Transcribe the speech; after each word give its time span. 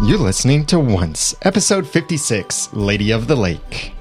You're 0.00 0.16
listening 0.16 0.64
to 0.66 0.78
Once, 0.78 1.34
episode 1.42 1.84
56 1.84 2.72
Lady 2.72 3.10
of 3.10 3.26
the 3.26 3.34
Lake. 3.34 3.97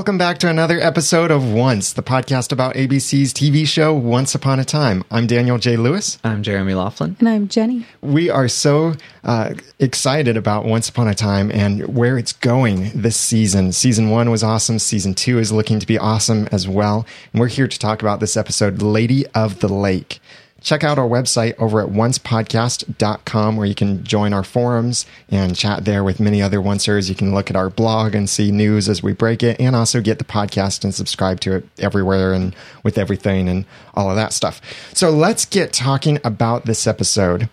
Welcome 0.00 0.16
back 0.16 0.38
to 0.38 0.48
another 0.48 0.80
episode 0.80 1.30
of 1.30 1.52
Once, 1.52 1.92
the 1.92 2.02
podcast 2.02 2.52
about 2.52 2.74
ABC's 2.74 3.34
TV 3.34 3.66
show 3.66 3.92
Once 3.92 4.34
Upon 4.34 4.58
a 4.58 4.64
Time. 4.64 5.04
I'm 5.10 5.26
Daniel 5.26 5.58
J. 5.58 5.76
Lewis. 5.76 6.18
I'm 6.24 6.42
Jeremy 6.42 6.72
Laughlin. 6.72 7.16
And 7.18 7.28
I'm 7.28 7.48
Jenny. 7.48 7.84
We 8.00 8.30
are 8.30 8.48
so 8.48 8.94
uh, 9.24 9.52
excited 9.78 10.38
about 10.38 10.64
Once 10.64 10.88
Upon 10.88 11.06
a 11.06 11.14
Time 11.14 11.50
and 11.52 11.94
where 11.94 12.16
it's 12.16 12.32
going 12.32 12.92
this 12.94 13.18
season. 13.18 13.72
Season 13.72 14.08
one 14.08 14.30
was 14.30 14.42
awesome. 14.42 14.78
Season 14.78 15.12
two 15.12 15.38
is 15.38 15.52
looking 15.52 15.78
to 15.80 15.86
be 15.86 15.98
awesome 15.98 16.48
as 16.50 16.66
well. 16.66 17.04
And 17.34 17.40
we're 17.40 17.48
here 17.48 17.68
to 17.68 17.78
talk 17.78 18.00
about 18.00 18.20
this 18.20 18.38
episode, 18.38 18.80
Lady 18.80 19.26
of 19.34 19.60
the 19.60 19.68
Lake 19.68 20.18
check 20.60 20.84
out 20.84 20.98
our 20.98 21.08
website 21.08 21.54
over 21.58 21.80
at 21.80 21.88
oncepodcast.com 21.88 23.56
where 23.56 23.66
you 23.66 23.74
can 23.74 24.04
join 24.04 24.32
our 24.32 24.44
forums 24.44 25.06
and 25.30 25.56
chat 25.56 25.84
there 25.84 26.04
with 26.04 26.20
many 26.20 26.42
other 26.42 26.58
oncers. 26.58 27.08
You 27.08 27.14
can 27.14 27.34
look 27.34 27.50
at 27.50 27.56
our 27.56 27.70
blog 27.70 28.14
and 28.14 28.28
see 28.28 28.50
news 28.50 28.88
as 28.88 29.02
we 29.02 29.12
break 29.12 29.42
it 29.42 29.60
and 29.60 29.74
also 29.74 30.00
get 30.00 30.18
the 30.18 30.24
podcast 30.24 30.84
and 30.84 30.94
subscribe 30.94 31.40
to 31.40 31.56
it 31.56 31.68
everywhere 31.78 32.32
and 32.32 32.54
with 32.82 32.98
everything 32.98 33.48
and 33.48 33.64
all 33.94 34.10
of 34.10 34.16
that 34.16 34.32
stuff. 34.32 34.60
So 34.94 35.10
let's 35.10 35.44
get 35.44 35.72
talking 35.72 36.18
about 36.24 36.66
this 36.66 36.86
episode. 36.86 37.48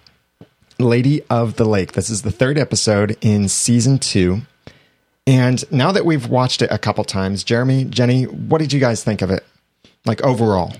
Lady 0.80 1.24
of 1.30 1.56
the 1.56 1.66
Lake. 1.66 1.94
This 1.94 2.10
is 2.10 2.22
the 2.22 2.32
third 2.32 2.58
episode 2.58 3.18
in 3.22 3.50
season 3.50 3.98
two. 3.98 4.42
And 5.26 5.70
now 5.72 5.92
that 5.92 6.06
we've 6.06 6.28
watched 6.28 6.62
it 6.62 6.72
a 6.72 6.78
couple 6.78 7.04
times, 7.04 7.44
Jeremy, 7.44 7.86
Jenny, 7.86 8.24
what 8.24 8.60
did 8.60 8.72
you 8.72 8.80
guys 8.80 9.04
think 9.04 9.22
of 9.22 9.32
it? 9.32 9.44
Like 10.06 10.22
overall? 10.22 10.74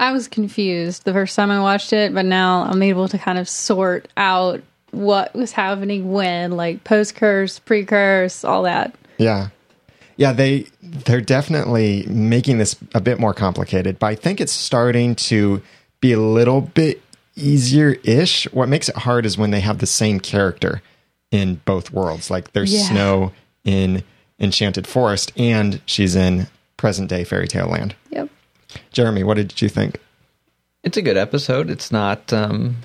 I 0.00 0.12
was 0.12 0.28
confused 0.28 1.04
the 1.04 1.12
first 1.12 1.36
time 1.36 1.50
I 1.50 1.60
watched 1.60 1.92
it, 1.92 2.14
but 2.14 2.24
now 2.24 2.62
I'm 2.62 2.82
able 2.82 3.06
to 3.08 3.18
kind 3.18 3.38
of 3.38 3.48
sort 3.48 4.08
out 4.16 4.62
what 4.92 5.34
was 5.34 5.52
happening 5.52 6.10
when, 6.10 6.52
like 6.52 6.82
post 6.84 7.14
curse, 7.14 7.58
pre 7.58 7.84
curse, 7.84 8.42
all 8.42 8.62
that. 8.62 8.94
Yeah. 9.18 9.48
Yeah, 10.16 10.32
they 10.32 10.66
they're 10.82 11.20
definitely 11.20 12.06
making 12.08 12.58
this 12.58 12.76
a 12.94 13.00
bit 13.00 13.20
more 13.20 13.34
complicated, 13.34 13.98
but 13.98 14.06
I 14.06 14.14
think 14.14 14.40
it's 14.40 14.52
starting 14.52 15.14
to 15.16 15.62
be 16.00 16.12
a 16.12 16.20
little 16.20 16.62
bit 16.62 17.02
easier 17.36 17.96
ish. 18.02 18.50
What 18.52 18.68
makes 18.68 18.88
it 18.88 18.96
hard 18.96 19.26
is 19.26 19.36
when 19.36 19.50
they 19.50 19.60
have 19.60 19.78
the 19.78 19.86
same 19.86 20.18
character 20.18 20.82
in 21.30 21.60
both 21.66 21.92
worlds. 21.92 22.30
Like 22.30 22.52
there's 22.52 22.72
yeah. 22.72 22.88
Snow 22.88 23.32
in 23.64 24.02
Enchanted 24.38 24.86
Forest 24.86 25.32
and 25.36 25.80
she's 25.84 26.16
in 26.16 26.48
present 26.76 27.08
day 27.10 27.24
fairy 27.24 27.48
tale 27.48 27.68
land. 27.68 27.94
Yep. 28.10 28.30
Jeremy, 28.92 29.24
what 29.24 29.34
did 29.34 29.60
you 29.60 29.68
think? 29.68 29.98
It's 30.82 30.96
a 30.96 31.02
good 31.02 31.16
episode. 31.16 31.70
It's 31.70 31.92
not 31.92 32.32
um 32.32 32.76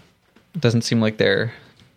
doesn't 0.57 0.83
seem 0.83 1.01
like 1.01 1.17
they're 1.17 1.53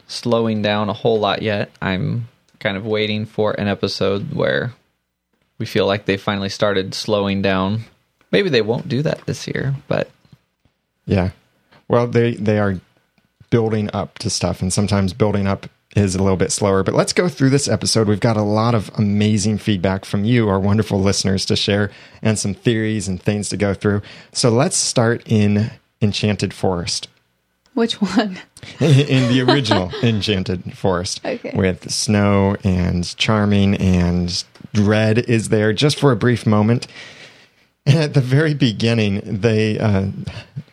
slowing 0.06 0.62
down 0.62 0.89
a 0.89 0.95
whole 0.95 1.20
lot 1.20 1.42
yet. 1.42 1.70
I'm 1.80 2.28
kind 2.58 2.77
of 2.77 2.86
waiting 2.86 3.25
for 3.27 3.53
an 3.53 3.69
episode 3.69 4.34
where 4.34 4.72
we 5.58 5.67
feel 5.67 5.86
like 5.86 6.06
they 6.06 6.17
finally 6.17 6.48
started 6.48 6.95
slowing 6.95 7.42
down. 7.42 7.83
Maybe 8.30 8.48
they 8.48 8.62
won't 8.62 8.89
do 8.89 9.03
that 9.03 9.27
this 9.27 9.47
year, 9.47 9.75
but 9.86 10.11
yeah. 11.06 11.30
Well, 11.89 12.06
they 12.06 12.34
they 12.34 12.58
are 12.58 12.80
building 13.50 13.90
up 13.92 14.18
to 14.18 14.30
stuff 14.30 14.61
and 14.61 14.73
sometimes 14.73 15.13
building 15.13 15.46
up 15.46 15.67
is 15.97 16.15
a 16.15 16.23
little 16.23 16.37
bit 16.37 16.53
slower. 16.53 16.83
But 16.83 16.95
let's 16.95 17.13
go 17.13 17.29
through 17.29 17.51
this 17.51 17.69
episode. 17.69 18.09
We've 18.09 18.21
got 18.21 18.37
a 18.37 18.43
lot 18.43 18.75
of 18.75 18.91
amazing 18.95 19.59
feedback 19.59 20.05
from 20.05 20.25
you, 20.25 20.49
our 20.49 20.61
wonderful 20.61 21.01
listeners, 21.01 21.45
to 21.47 21.57
share 21.57 21.91
and 22.23 22.39
some 22.39 22.55
theories 22.55 23.09
and 23.09 23.23
things 23.23 23.49
to 23.51 23.57
go 23.57 23.75
through. 23.75 24.03
So 24.33 24.51
let's 24.51 24.77
start 24.77 25.23
in 25.27 25.71
Enchanted 26.01 26.53
Forest. 26.53 27.09
Which 27.75 28.01
one? 28.01 28.41
in 28.81 29.33
the 29.33 29.45
original 29.47 29.93
Enchanted 30.03 30.77
Forest. 30.77 31.21
Okay. 31.25 31.53
With 31.55 31.91
Snow 31.91 32.57
and 32.65 33.17
Charming 33.17 33.77
and 33.77 34.45
Red 34.75 35.19
is 35.19 35.49
there 35.49 35.73
just 35.73 35.99
for 35.99 36.13
a 36.13 36.17
brief 36.17 36.47
moment. 36.47 36.87
And 37.87 37.97
at 37.99 38.15
the 38.15 38.20
very 38.20 38.55
beginning, 38.55 39.20
they 39.25 39.79
uh, 39.79 40.09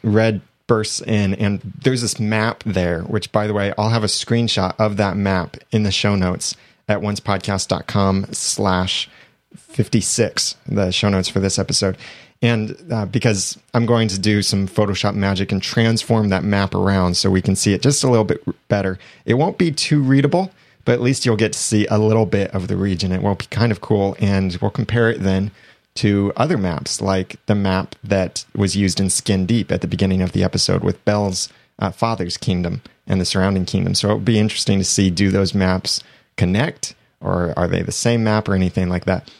Red 0.04 0.42
bursts 0.68 1.02
in 1.02 1.34
and 1.36 1.62
there's 1.84 2.02
this 2.02 2.20
map 2.20 2.64
there 2.66 3.02
which 3.04 3.32
by 3.32 3.46
the 3.46 3.54
way 3.54 3.72
i'll 3.78 3.90
have 3.90 4.04
a 4.04 4.08
screenshot 4.08 4.74
of 4.80 4.98
that 4.98 5.16
map 5.16 5.58
in 5.72 5.84
the 5.84 5.92
show 5.92 6.16
notes 6.16 6.56
at 6.88 7.02
oncepodcast.com 7.02 8.26
slash 8.32 9.10
56 9.56 10.56
the 10.68 10.92
show 10.92 11.10
notes 11.10 11.30
for 11.30 11.40
this 11.40 11.60
episode. 11.60 11.98
And 12.42 12.76
uh, 12.92 13.06
because 13.06 13.58
i'm 13.74 13.86
going 13.86 14.08
to 14.10 14.20
do 14.20 14.42
some 14.42 14.68
photoshop 14.68 15.16
magic 15.16 15.52
and 15.52 15.62
transform 15.62 16.30
that 16.30 16.44
map 16.44 16.76
around 16.76 17.18
so 17.18 17.30
we 17.30 17.42
can 17.42 17.56
see 17.56 17.74
it 17.74 17.82
just 17.82 18.04
a 18.04 18.10
little 18.10 18.26
bit 18.26 18.44
better. 18.68 19.00
It 19.26 19.36
won't 19.36 19.58
be 19.58 19.72
too 19.72 20.02
readable 20.02 20.52
but 20.84 20.94
at 20.94 21.02
least 21.02 21.26
you'll 21.26 21.36
get 21.36 21.54
to 21.54 21.60
see 21.60 21.88
a 21.88 21.98
little 21.98 22.28
bit 22.28 22.52
of 22.52 22.68
the 22.68 22.78
region. 22.78 23.12
It 23.12 23.24
will 23.24 23.34
be 23.34 23.48
kind 23.48 23.72
of 23.72 23.82
cool 23.82 24.16
and 24.20 24.56
we'll 24.62 24.70
compare 24.70 25.10
it 25.10 25.22
then 25.22 25.52
to 25.96 26.34
other 26.36 26.58
maps, 26.58 27.02
like 27.02 27.38
the 27.46 27.56
map 27.56 27.96
that 28.04 28.46
was 28.56 28.76
used 28.76 29.00
in 29.00 29.10
Skin 29.10 29.46
Deep 29.46 29.72
at 29.72 29.82
the 29.82 29.88
beginning 29.88 30.22
of 30.22 30.34
the 30.34 30.44
episode 30.44 30.84
with 30.84 31.04
Belle's 31.06 31.50
uh, 31.80 31.92
father's 31.92 32.38
kingdom 32.38 32.82
and 33.08 33.20
the 33.20 33.26
surrounding 33.26 33.66
kingdom. 33.66 33.96
So 33.96 34.12
it 34.12 34.16
would 34.16 34.26
be 34.26 34.40
interesting 34.40 34.80
to 34.80 34.86
see 34.86 35.10
do 35.10 35.32
those 35.32 35.54
maps 35.54 36.04
connect 36.38 36.96
or 37.22 37.54
are 37.58 37.68
they 37.68 37.82
the 37.82 37.92
same 37.92 38.24
map 38.24 38.48
or 38.48 38.56
anything 38.56 38.90
like 38.90 39.06
that. 39.06 39.32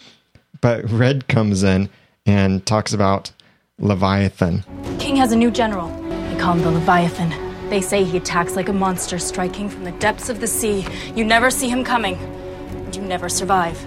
But 0.62 0.90
Red 0.90 1.28
comes 1.28 1.64
in 1.64 1.90
and 2.26 2.66
talks 2.66 2.94
about 2.94 3.32
Leviathan. 3.80 4.64
King 5.00 5.18
has 5.18 5.32
a 5.32 5.36
new 5.36 5.52
general. 5.52 5.90
They 6.10 6.38
call 6.40 6.54
him 6.56 6.64
the 6.64 6.72
Leviathan. 6.72 7.70
They 7.70 7.82
say 7.82 8.04
he 8.04 8.18
attacks 8.18 8.56
like 8.56 8.70
a 8.70 8.74
monster 8.74 9.20
striking 9.20 9.70
from 9.70 9.84
the 9.84 9.92
depths 9.94 10.30
of 10.30 10.40
the 10.40 10.48
sea. 10.48 10.86
You 11.16 11.26
never 11.26 11.50
see 11.50 11.68
him 11.68 11.84
coming, 11.84 12.16
and 12.16 12.96
you 12.96 13.02
never 13.02 13.28
survive. 13.28 13.86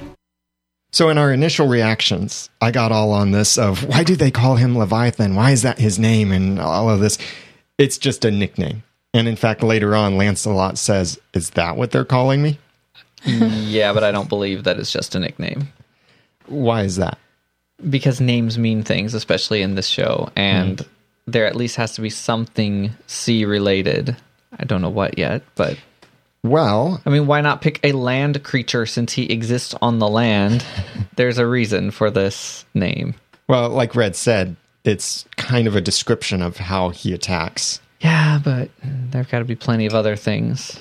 So 0.90 1.10
in 1.10 1.18
our 1.18 1.32
initial 1.32 1.66
reactions, 1.66 2.48
I 2.60 2.70
got 2.70 2.92
all 2.92 3.12
on 3.12 3.30
this 3.30 3.58
of 3.58 3.84
why 3.84 4.04
do 4.04 4.16
they 4.16 4.30
call 4.30 4.56
him 4.56 4.76
Leviathan? 4.76 5.34
Why 5.34 5.50
is 5.50 5.62
that 5.62 5.78
his 5.78 5.98
name 5.98 6.32
and 6.32 6.58
all 6.58 6.88
of 6.88 7.00
this? 7.00 7.18
It's 7.76 7.98
just 7.98 8.24
a 8.24 8.30
nickname. 8.30 8.82
And 9.14 9.28
in 9.28 9.36
fact, 9.36 9.62
later 9.62 9.94
on, 9.94 10.16
Lancelot 10.16 10.78
says, 10.78 11.18
Is 11.34 11.50
that 11.50 11.76
what 11.76 11.90
they're 11.90 12.04
calling 12.04 12.42
me? 12.42 12.58
yeah, 13.24 13.92
but 13.92 14.04
I 14.04 14.12
don't 14.12 14.28
believe 14.28 14.64
that 14.64 14.78
it's 14.78 14.92
just 14.92 15.14
a 15.14 15.20
nickname. 15.20 15.68
Why 16.46 16.82
is 16.82 16.96
that? 16.96 17.18
Because 17.88 18.20
names 18.20 18.58
mean 18.58 18.82
things, 18.82 19.14
especially 19.14 19.62
in 19.62 19.74
this 19.74 19.86
show. 19.86 20.30
And 20.36 20.78
mm. 20.78 20.86
there 21.26 21.46
at 21.46 21.56
least 21.56 21.76
has 21.76 21.94
to 21.94 22.00
be 22.00 22.10
something 22.10 22.90
sea 23.06 23.44
related. 23.44 24.16
I 24.58 24.64
don't 24.64 24.82
know 24.82 24.90
what 24.90 25.18
yet, 25.18 25.42
but 25.54 25.78
well, 26.42 27.00
I 27.04 27.10
mean, 27.10 27.26
why 27.26 27.40
not 27.40 27.60
pick 27.62 27.80
a 27.82 27.92
land 27.92 28.42
creature 28.44 28.86
since 28.86 29.12
he 29.12 29.24
exists 29.30 29.74
on 29.82 29.98
the 29.98 30.08
land? 30.08 30.64
There's 31.16 31.38
a 31.38 31.46
reason 31.46 31.90
for 31.90 32.10
this 32.10 32.64
name. 32.74 33.14
Well, 33.48 33.70
like 33.70 33.94
Red 33.96 34.14
said, 34.16 34.56
it's 34.84 35.24
kind 35.36 35.66
of 35.66 35.74
a 35.74 35.80
description 35.80 36.42
of 36.42 36.56
how 36.56 36.90
he 36.90 37.12
attacks. 37.12 37.80
Yeah, 38.00 38.38
but 38.42 38.70
there've 38.84 39.28
got 39.28 39.40
to 39.40 39.44
be 39.44 39.56
plenty 39.56 39.86
of 39.86 39.94
other 39.94 40.14
things 40.14 40.80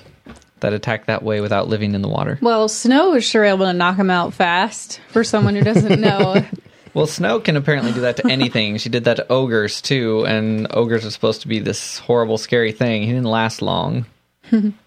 that 0.60 0.74
attack 0.74 1.06
that 1.08 1.24
way 1.24 1.42
without 1.42 1.68
living 1.68 1.96
in 1.96 2.02
the 2.04 2.08
water. 2.08 2.38
Well, 2.42 2.68
Snow 2.68 3.16
is 3.16 3.24
sure 3.26 3.44
able 3.44 3.66
to 3.66 3.74
knock 3.74 3.98
him 3.98 4.10
out 4.12 4.34
fast 4.34 5.00
for 5.10 5.24
someone 5.24 5.56
who 5.56 5.64
doesn't 5.64 6.00
know. 6.02 6.46
well, 6.94 7.08
Snow 7.08 7.40
can 7.40 7.56
apparently 7.56 7.92
do 7.94 8.02
that 8.02 8.18
to 8.18 8.28
anything. 8.28 8.78
she 8.78 8.90
did 8.90 9.06
that 9.06 9.16
to 9.16 9.28
ogres 9.32 9.82
too, 9.82 10.26
and 10.28 10.68
ogres 10.72 11.06
are 11.06 11.12
supposed 11.12 11.42
to 11.42 11.48
be 11.48 11.60
this 11.60 11.98
horrible, 11.98 12.38
scary 12.38 12.72
thing. 12.72 13.02
He 13.02 13.08
didn't 13.08 13.24
last 13.24 13.62
long. 13.62 14.06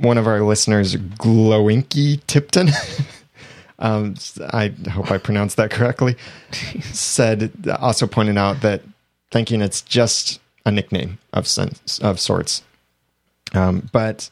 one 0.00 0.18
of 0.18 0.26
our 0.26 0.40
listeners, 0.40 0.96
Glowinky 0.96 2.20
Tipton, 2.26 2.70
um, 3.78 4.14
I 4.52 4.68
hope 4.90 5.10
I 5.10 5.18
pronounced 5.18 5.56
that 5.58 5.70
correctly, 5.70 6.16
said, 6.92 7.52
also 7.78 8.06
pointed 8.06 8.38
out 8.38 8.62
that 8.62 8.82
thinking 9.30 9.60
it's 9.62 9.82
just 9.82 10.40
a 10.64 10.70
nickname 10.70 11.18
of 11.32 11.46
sense, 11.46 11.98
of 12.00 12.18
sorts. 12.18 12.62
Um, 13.52 13.88
but 13.92 14.30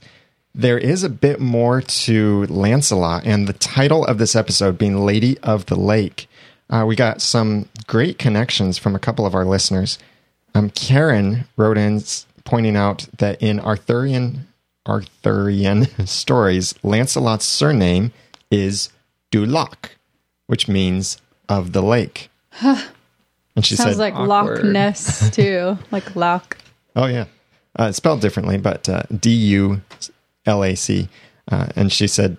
there 0.55 0.79
is 0.79 1.05
a 1.05 1.09
bit 1.09 1.41
more 1.41 1.83
to 1.83 2.47
Lancelot, 2.47 3.25
and 3.25 3.47
the 3.47 3.53
title 3.53 4.05
of 4.05 4.19
this 4.19 4.35
episode 4.35 4.79
being 4.79 5.05
Lady 5.05 5.39
of 5.41 5.67
the 5.67 5.79
Lake. 5.79 6.29
Uh, 6.71 6.85
we 6.87 6.97
got 6.97 7.23
some 7.23 7.69
great 7.87 8.19
connections 8.19 8.77
from 8.79 8.95
a 8.95 8.99
couple 8.99 9.25
of 9.25 9.35
our 9.35 9.45
listeners. 9.45 9.99
Um, 10.55 10.71
Karen 10.71 11.45
wrote 11.57 11.79
in 11.79 12.03
pointing 12.45 12.77
out 12.77 13.07
that 13.19 13.41
in 13.43 13.61
Arthurian 13.61 14.47
Arthurian 14.89 15.85
stories, 16.07 16.75
Lancelot's 16.83 17.45
surname 17.45 18.13
is 18.51 18.89
Du 19.31 19.45
Lac, 19.45 19.97
which 20.47 20.67
means 20.69 21.19
of 21.49 21.73
the 21.73 21.83
lake. 21.83 22.31
and 22.61 22.85
And 23.55 23.65
she 23.67 23.77
Sounds 23.77 23.97
said, 23.97 23.99
like 23.99 24.15
Loch. 24.15 24.63
Ness 24.65 25.31
too, 25.35 25.79
like 25.91 26.17
Loch. 26.17 26.57
Oh 26.97 27.07
yeah, 27.07 27.27
uh, 27.77 27.93
spelled 27.93 28.21
differently, 28.21 28.57
but 28.57 28.89
uh, 28.89 29.03
D 29.15 29.31
U 29.31 29.83
L 30.47 30.65
A 30.65 30.75
C. 30.75 31.09
Uh, 31.51 31.67
and 31.77 31.93
she 31.93 32.07
said, 32.07 32.37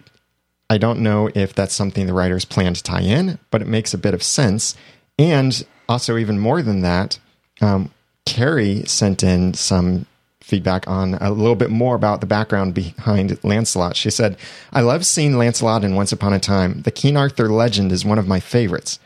"I 0.69 0.77
don't 0.77 0.99
know 0.99 1.29
if 1.35 1.53
that's 1.53 1.73
something 1.75 2.05
the 2.07 2.13
writers 2.13 2.45
plan 2.45 2.73
to 2.73 2.83
tie 2.83 3.01
in, 3.01 3.39
but 3.51 3.61
it 3.61 3.67
makes 3.67 3.93
a 3.93 3.97
bit 3.97 4.13
of 4.13 4.23
sense." 4.23 4.75
And 5.17 5.65
also, 5.87 6.17
even 6.17 6.39
more 6.39 6.61
than 6.61 6.81
that, 6.81 7.19
um, 7.61 7.91
Carrie 8.25 8.83
sent 8.85 9.23
in 9.23 9.53
some 9.53 10.05
feedback 10.49 10.87
on 10.87 11.13
a 11.15 11.31
little 11.31 11.55
bit 11.55 11.69
more 11.69 11.95
about 11.95 12.19
the 12.19 12.27
background 12.27 12.73
behind 12.73 13.37
Lancelot. 13.43 13.95
She 13.95 14.09
said, 14.09 14.35
"I 14.73 14.81
love 14.81 15.05
seeing 15.05 15.37
Lancelot 15.37 15.83
in 15.83 15.95
Once 15.95 16.11
Upon 16.11 16.33
a 16.33 16.39
Time. 16.39 16.81
The 16.81 16.91
King 16.91 17.15
Arthur 17.15 17.49
legend 17.49 17.91
is 17.91 18.03
one 18.03 18.19
of 18.19 18.27
my 18.27 18.39
favorites." 18.39 18.99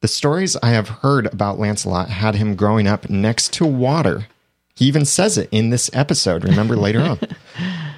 The 0.00 0.08
stories 0.08 0.56
I 0.62 0.70
have 0.70 0.88
heard 0.88 1.26
about 1.26 1.60
Lancelot 1.60 2.10
had 2.10 2.34
him 2.34 2.56
growing 2.56 2.88
up 2.88 3.08
next 3.08 3.52
to 3.54 3.64
water. 3.64 4.26
He 4.74 4.86
even 4.86 5.04
says 5.04 5.38
it 5.38 5.48
in 5.52 5.70
this 5.70 5.88
episode, 5.92 6.44
remember 6.44 6.76
later 6.76 7.00
on. 7.00 7.18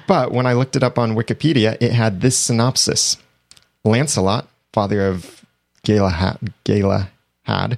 But 0.07 0.31
when 0.31 0.45
I 0.45 0.53
looked 0.53 0.75
it 0.75 0.83
up 0.83 0.99
on 0.99 1.15
Wikipedia, 1.15 1.77
it 1.79 1.91
had 1.91 2.21
this 2.21 2.37
synopsis 2.37 3.17
Lancelot, 3.83 4.47
father 4.71 5.07
of 5.07 5.43
Galahad, 5.83 6.53
Galahad 6.63 7.77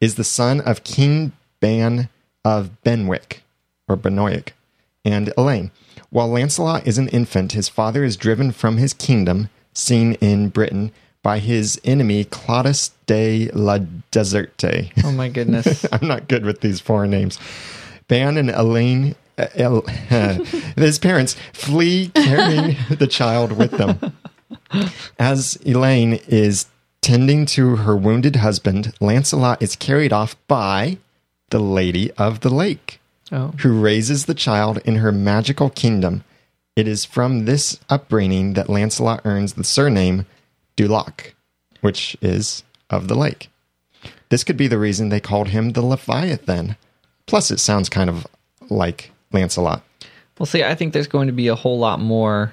is 0.00 0.16
the 0.16 0.24
son 0.24 0.60
of 0.60 0.84
King 0.84 1.32
Ban 1.60 2.08
of 2.44 2.82
Benwick, 2.82 3.42
or 3.88 3.96
Benoic, 3.96 4.50
and 5.04 5.32
Elaine. 5.36 5.70
While 6.10 6.28
Lancelot 6.28 6.86
is 6.86 6.98
an 6.98 7.08
infant, 7.08 7.52
his 7.52 7.68
father 7.68 8.04
is 8.04 8.16
driven 8.16 8.52
from 8.52 8.76
his 8.76 8.94
kingdom, 8.94 9.48
seen 9.72 10.14
in 10.14 10.48
Britain, 10.48 10.92
by 11.22 11.38
his 11.38 11.80
enemy 11.84 12.24
Claudius 12.24 12.92
de 13.06 13.50
la 13.52 13.78
Deserte. 14.12 14.92
Oh 15.04 15.12
my 15.12 15.28
goodness. 15.28 15.86
I'm 15.92 16.06
not 16.06 16.28
good 16.28 16.44
with 16.44 16.60
these 16.60 16.80
foreign 16.80 17.10
names. 17.10 17.38
Ban 18.08 18.36
and 18.36 18.50
Elaine, 18.50 19.14
uh, 19.38 19.46
El- 19.54 19.80
his 20.76 20.98
parents 20.98 21.34
flee 21.52 22.08
carrying 22.14 22.76
the 22.90 23.06
child 23.06 23.52
with 23.52 23.72
them. 23.72 24.12
As 25.18 25.56
Elaine 25.66 26.20
is 26.28 26.66
tending 27.00 27.46
to 27.46 27.76
her 27.76 27.96
wounded 27.96 28.36
husband, 28.36 28.92
Lancelot 29.00 29.62
is 29.62 29.76
carried 29.76 30.12
off 30.12 30.36
by 30.46 30.98
the 31.50 31.58
Lady 31.58 32.10
of 32.12 32.40
the 32.40 32.50
Lake, 32.50 33.00
Oh. 33.34 33.52
who 33.58 33.80
raises 33.80 34.26
the 34.26 34.34
child 34.34 34.78
in 34.84 34.94
her 34.96 35.10
magical 35.10 35.68
kingdom. 35.68 36.22
It 36.76 36.86
is 36.86 37.04
from 37.04 37.46
this 37.46 37.80
upbringing 37.90 38.52
that 38.52 38.68
Lancelot 38.68 39.22
earns 39.24 39.54
the 39.54 39.64
surname 39.64 40.24
Du 40.76 40.86
Lac, 40.86 41.34
which 41.80 42.16
is 42.22 42.62
of 42.90 43.08
the 43.08 43.16
lake. 43.16 43.48
This 44.28 44.44
could 44.44 44.56
be 44.56 44.68
the 44.68 44.78
reason 44.78 45.08
they 45.08 45.18
called 45.18 45.48
him 45.48 45.70
the 45.70 45.82
Leviathan. 45.82 46.76
Plus, 47.26 47.50
it 47.50 47.58
sounds 47.58 47.88
kind 47.88 48.08
of 48.08 48.24
like 48.70 49.10
Lancelot. 49.32 49.82
Well, 50.38 50.46
see, 50.46 50.62
I 50.62 50.76
think 50.76 50.92
there's 50.92 51.08
going 51.08 51.26
to 51.26 51.32
be 51.32 51.48
a 51.48 51.56
whole 51.56 51.78
lot 51.80 51.98
more. 52.00 52.52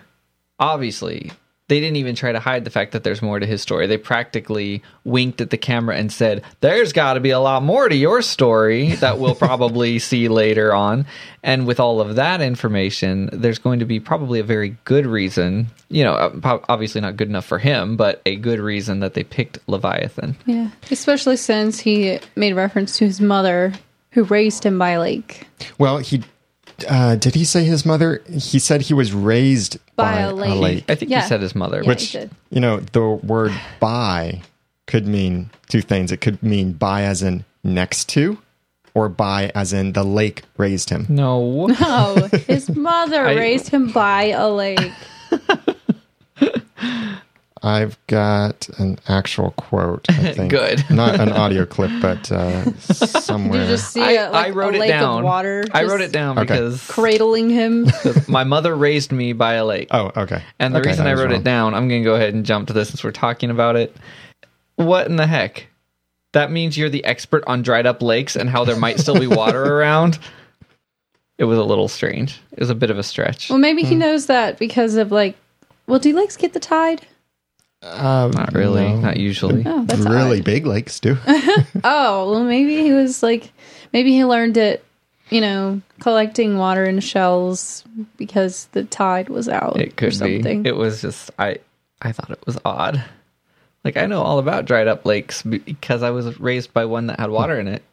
Obviously, 0.57 1.31
they 1.71 1.79
didn't 1.79 1.95
even 1.95 2.15
try 2.15 2.33
to 2.33 2.39
hide 2.41 2.65
the 2.65 2.69
fact 2.69 2.91
that 2.91 3.06
there's 3.06 3.21
more 3.21 3.39
to 3.39 3.45
his 3.45 3.62
story. 3.62 3.88
They 3.88 3.97
practically 3.97 4.83
winked 5.06 5.39
at 5.39 5.51
the 5.51 5.57
camera 5.57 5.95
and 5.95 6.12
said, 6.12 6.44
There's 6.59 6.91
got 6.91 7.13
to 7.13 7.21
be 7.21 7.29
a 7.29 7.39
lot 7.39 7.63
more 7.63 7.88
to 7.88 7.95
your 7.95 8.21
story 8.21 8.95
that 8.95 9.19
we'll 9.19 9.35
probably 9.35 9.97
see 10.00 10.27
later 10.27 10.75
on. 10.75 11.06
And 11.44 11.65
with 11.65 11.79
all 11.79 12.01
of 12.01 12.15
that 12.15 12.41
information, 12.41 13.29
there's 13.31 13.57
going 13.57 13.79
to 13.79 13.85
be 13.85 14.01
probably 14.01 14.41
a 14.41 14.44
very 14.44 14.75
good 14.83 15.06
reason, 15.06 15.68
you 15.88 16.03
know, 16.03 16.12
uh, 16.12 16.59
obviously 16.68 17.00
not 17.00 17.15
good 17.15 17.29
enough 17.29 17.45
for 17.45 17.57
him, 17.57 17.95
but 17.95 18.21
a 18.25 18.35
good 18.35 18.59
reason 18.59 19.00
that 19.00 19.13
they 19.13 19.23
picked 19.23 19.57
Leviathan. 19.68 20.35
Yeah, 20.45 20.71
especially 20.91 21.38
since 21.38 21.79
he 21.79 22.19
made 22.35 22.51
reference 22.51 22.97
to 22.97 23.06
his 23.06 23.21
mother, 23.21 23.71
who 24.12 24.25
raised 24.25 24.65
him 24.65 24.77
by 24.77 24.89
a 24.89 25.00
lake. 25.00 25.47
Well, 25.77 26.00
he 26.00 26.21
uh, 26.89 27.16
did 27.16 27.36
he 27.36 27.45
say 27.45 27.63
his 27.63 27.86
mother? 27.86 28.22
He 28.30 28.60
said 28.60 28.81
he 28.83 28.94
was 28.94 29.13
raised 29.13 29.78
by, 29.95 30.13
By 30.16 30.19
a 30.22 30.31
a 30.31 30.33
lake. 30.33 30.60
lake. 30.62 30.86
I 30.89 30.95
think 30.95 31.12
Yeah. 31.12 31.22
he 31.22 31.28
said 31.28 31.42
his 31.42 31.56
mother, 31.56 31.81
Yeah. 31.81 31.88
which 31.88 32.00
which 32.01 32.12
he 32.12 32.18
did. 32.19 32.31
you 32.50 32.60
know 32.62 32.80
the 32.80 33.01
word 33.07 33.54
by 33.80 34.42
could 34.88 35.07
mean 35.07 35.50
two 35.69 35.81
things 35.81 36.12
it 36.12 36.18
could 36.22 36.42
mean 36.44 36.74
by 36.74 37.04
as 37.04 37.22
in 37.24 37.45
next 37.63 38.10
to 38.10 38.38
or 38.94 39.07
by 39.07 39.50
as 39.56 39.72
in 39.72 39.94
the 39.94 40.04
lake 40.04 40.44
raised 40.57 40.89
him 40.89 41.06
no. 41.07 41.68
no, 41.80 42.28
his 42.48 42.69
mother 42.75 43.25
I- 43.25 43.36
raised 43.36 43.69
him 43.69 43.92
by 43.92 44.25
a 44.36 44.50
lake. 44.50 44.92
i've 47.63 47.98
got 48.08 48.68
an 48.80 48.98
actual 49.08 49.52
quote 49.52 50.06
i 50.10 50.13
think 50.34 50.50
Good. 50.50 50.84
not 50.90 51.19
an 51.19 51.31
audio 51.31 51.66
clip 51.66 51.92
but 52.02 52.31
uh, 52.31 52.72
somewhere 52.80 53.62
You 53.62 53.68
just 53.68 53.92
see 53.94 54.02
I, 54.02 54.12
a, 54.13 54.31
like, 54.31 54.48
I 54.48 54.50
wrote 54.50 54.74
a 54.74 54.78
it 54.78 54.80
lake 54.81 54.90
down. 54.90 55.19
of 55.19 55.24
water. 55.25 55.63
I 55.72 55.84
wrote 55.84 56.02
it 56.02 56.12
down 56.12 56.38
Okay. 56.40 56.54
because 56.54 56.86
cradling 56.88 57.50
him. 57.50 57.88
my 58.28 58.44
mother 58.44 58.75
raised 58.75 59.12
me 59.12 59.34
by 59.34 59.54
a 59.54 59.66
lake. 59.66 59.88
oh 59.92 60.12
okay 60.18 60.44
And 60.60 60.74
the 60.74 60.80
Okay, 60.80 60.90
reason 60.90 61.06
I 61.08 61.13
wrote 61.13 61.30
wrong. 61.31 61.40
it 61.42 61.44
down, 61.44 61.74
I'm 61.75 61.88
going 61.88 62.02
to 62.02 62.06
go 62.06 62.16
ahead 62.16 62.34
and 62.34 62.46
jump 62.46 62.68
to 62.68 62.74
this 62.74 62.90
since 62.90 63.04
we're 63.04 63.12
talking 63.12 63.50
about 63.52 63.75
it. 63.75 63.96
What 64.75 65.07
in 65.07 65.16
the 65.18 65.28
heck? 65.28 65.68
That 66.34 66.50
means 66.50 66.78
you're 66.78 66.90
the 66.90 67.04
expert 67.06 67.44
on 67.46 67.62
dried 67.62 67.86
up 67.86 68.02
lakes 68.02 68.36
and 68.36 68.50
how 68.50 68.64
there 68.64 68.78
might 68.78 69.00
still 69.00 69.19
be 69.19 69.28
water 69.28 69.62
around. 69.78 70.18
It 71.38 71.44
was 71.46 71.57
a 71.60 71.64
little 71.64 71.88
strange. 71.88 72.40
It 72.54 72.60
was 72.60 72.69
a 72.69 72.75
bit 72.75 72.90
of 72.90 72.98
a 72.98 73.04
stretch. 73.04 73.50
well, 73.50 73.60
maybe 73.60 73.81
Hmm. 73.84 73.90
he 73.90 73.96
knows 73.96 74.25
that 74.28 74.57
because 74.57 74.96
of 74.96 75.12
like. 75.12 75.36
Well, 75.88 76.00
do 76.00 76.16
lakes 76.16 76.38
get 76.38 76.54
the 76.54 76.60
tide? 76.60 77.06
Uh, 77.83 78.30
Not 78.33 78.54
really. 78.54 78.88
no. 78.89 78.98
Not 78.98 79.18
usually. 79.18 79.63
Oh, 79.66 79.83
that's 79.86 80.01
really 80.01 80.39
odd. 80.39 80.45
big 80.45 80.66
lakes 80.66 81.00
do 81.00 81.18
Oh, 81.83 82.31
well, 82.31 82.44
maybe 82.44 82.78
he 82.81 82.94
was 82.94 83.24
like, 83.24 83.51
maybe 83.94 84.12
he 84.12 84.24
learned 84.25 84.57
it, 84.57 84.83
you 85.30 85.42
know, 85.42 85.81
collecting 86.00 86.57
water 86.57 86.86
in 86.86 87.00
shells 87.00 87.83
because 88.18 88.66
the 88.74 88.83
tide 88.83 89.30
was 89.30 89.50
out 89.50 89.80
It 89.80 89.89
or 89.89 89.95
could 89.95 90.10
be. 90.12 90.16
something. 90.16 90.66
It 90.66 90.75
was 90.75 91.01
just 91.01 91.31
I. 91.39 91.57
I 92.04 92.12
thought 92.12 92.31
it 92.31 92.44
was 92.48 92.57
odd. 92.66 93.04
Like 93.83 93.95
I 93.98 94.06
know 94.07 94.22
all 94.22 94.39
about 94.39 94.66
dried 94.66 94.88
up 94.88 95.06
lakes 95.06 95.42
because 95.44 96.04
I 96.04 96.10
was 96.12 96.39
raised 96.39 96.74
by 96.74 96.86
one 96.86 97.07
that 97.07 97.19
had 97.19 97.30
water 97.30 97.60
in 97.60 97.68
it. 97.68 97.83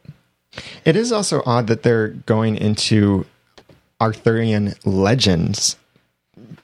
It 0.84 0.96
is 0.96 1.12
also 1.12 1.42
odd 1.46 1.66
that 1.66 1.82
they're 1.82 2.08
going 2.08 2.56
into 2.56 3.26
Arthurian 4.00 4.74
legends 4.84 5.76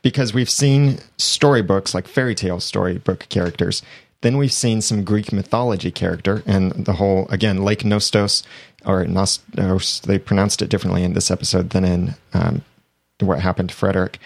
because 0.04 0.32
we've 0.32 0.48
seen 0.48 0.98
storybooks 1.18 1.94
like 1.94 2.06
fairy 2.06 2.36
tale 2.36 2.60
storybook 2.60 3.28
characters. 3.28 3.82
Then 4.20 4.36
we've 4.36 4.52
seen 4.52 4.80
some 4.80 5.02
Greek 5.02 5.32
mythology 5.32 5.90
character 5.90 6.44
and 6.46 6.70
the 6.72 6.92
whole, 6.92 7.26
again, 7.28 7.64
Lake 7.64 7.80
Nostos 7.80 8.44
or 8.86 9.04
Nostos, 9.04 10.00
they 10.02 10.20
pronounced 10.20 10.62
it 10.62 10.68
differently 10.68 11.02
in 11.02 11.14
this 11.14 11.30
episode 11.30 11.70
than 11.70 11.84
in 11.84 12.14
um, 12.32 12.62
what 13.18 13.40
happened 13.40 13.70
to 13.70 13.74
Frederick. 13.74 14.20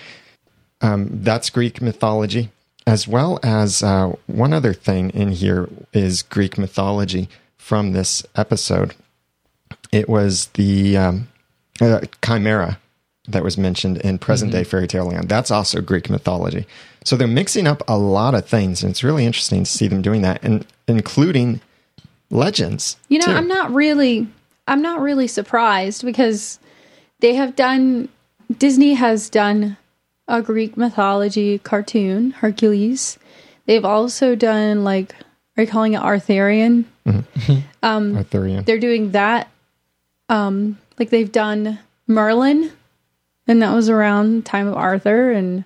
Um, 0.83 1.09
that's 1.23 1.49
Greek 1.49 1.81
mythology, 1.81 2.51
as 2.87 3.09
well 3.09 3.41
as 3.43 3.83
uh, 3.83 4.13
one 4.27 4.53
other 4.53 4.75
thing 4.75 5.09
in 5.11 5.33
here 5.33 5.71
is 5.95 6.23
Greek 6.23 6.59
mythology 6.59 7.31
from 7.57 7.93
this 7.93 8.27
episode 8.37 8.95
it 9.93 10.09
was 10.09 10.47
the 10.49 10.97
um, 10.97 11.29
uh, 11.81 12.01
chimera 12.25 12.79
that 13.29 13.45
was 13.45 13.59
mentioned 13.59 13.99
in 13.99 14.19
present 14.19 14.53
day 14.53 14.65
fairy 14.65 14.89
tale 14.89 15.07
land. 15.07 15.29
That's 15.29 15.51
also 15.51 15.81
Greek 15.81 16.11
mythology. 16.11 16.67
So 17.05 17.17
they're 17.17 17.29
mixing 17.29 17.67
up 17.67 17.83
a 17.87 17.97
lot 17.97 18.35
of 18.35 18.47
things, 18.47 18.83
and 18.83 18.91
it's 18.91 19.05
really 19.05 19.25
interesting 19.25 19.65
to 19.65 19.71
see 19.71 19.89
them 19.89 20.03
doing 20.03 20.23
that, 20.23 20.43
and 20.43 20.67
including 20.87 21.61
legends. 22.31 22.97
You 23.09 23.19
know, 23.19 23.27
too. 23.27 23.33
I'm 23.33 23.49
not 23.49 23.73
really 23.73 24.27
I'm 24.67 24.83
not 24.83 25.01
really 25.01 25.27
surprised 25.27 26.05
because 26.05 26.59
they 27.21 27.35
have 27.35 27.57
done 27.57 28.09
Disney 28.59 28.95
has 28.95 29.31
done 29.31 29.77
a 30.27 30.43
Greek 30.43 30.77
mythology 30.77 31.59
cartoon, 31.59 32.33
Hercules. 32.33 33.19
They've 33.67 33.85
also 33.85 34.35
done 34.35 34.85
like 34.85 35.15
are 35.57 35.63
you 35.65 35.67
calling 35.67 35.95
it 35.95 36.01
Arthurian? 36.01 36.85
um 37.83 38.17
Arthurian. 38.17 38.65
They're 38.65 38.79
doing 38.79 39.13
that. 39.13 39.51
Um 40.29 40.79
like 40.99 41.11
they've 41.11 41.33
done 41.33 41.79
Merlin 42.07 42.73
and 43.49 43.63
that 43.63 43.75
was 43.75 43.89
around 43.89 44.45
time 44.47 44.69
of 44.69 44.75
Arthur 44.75 45.33
and 45.33 45.65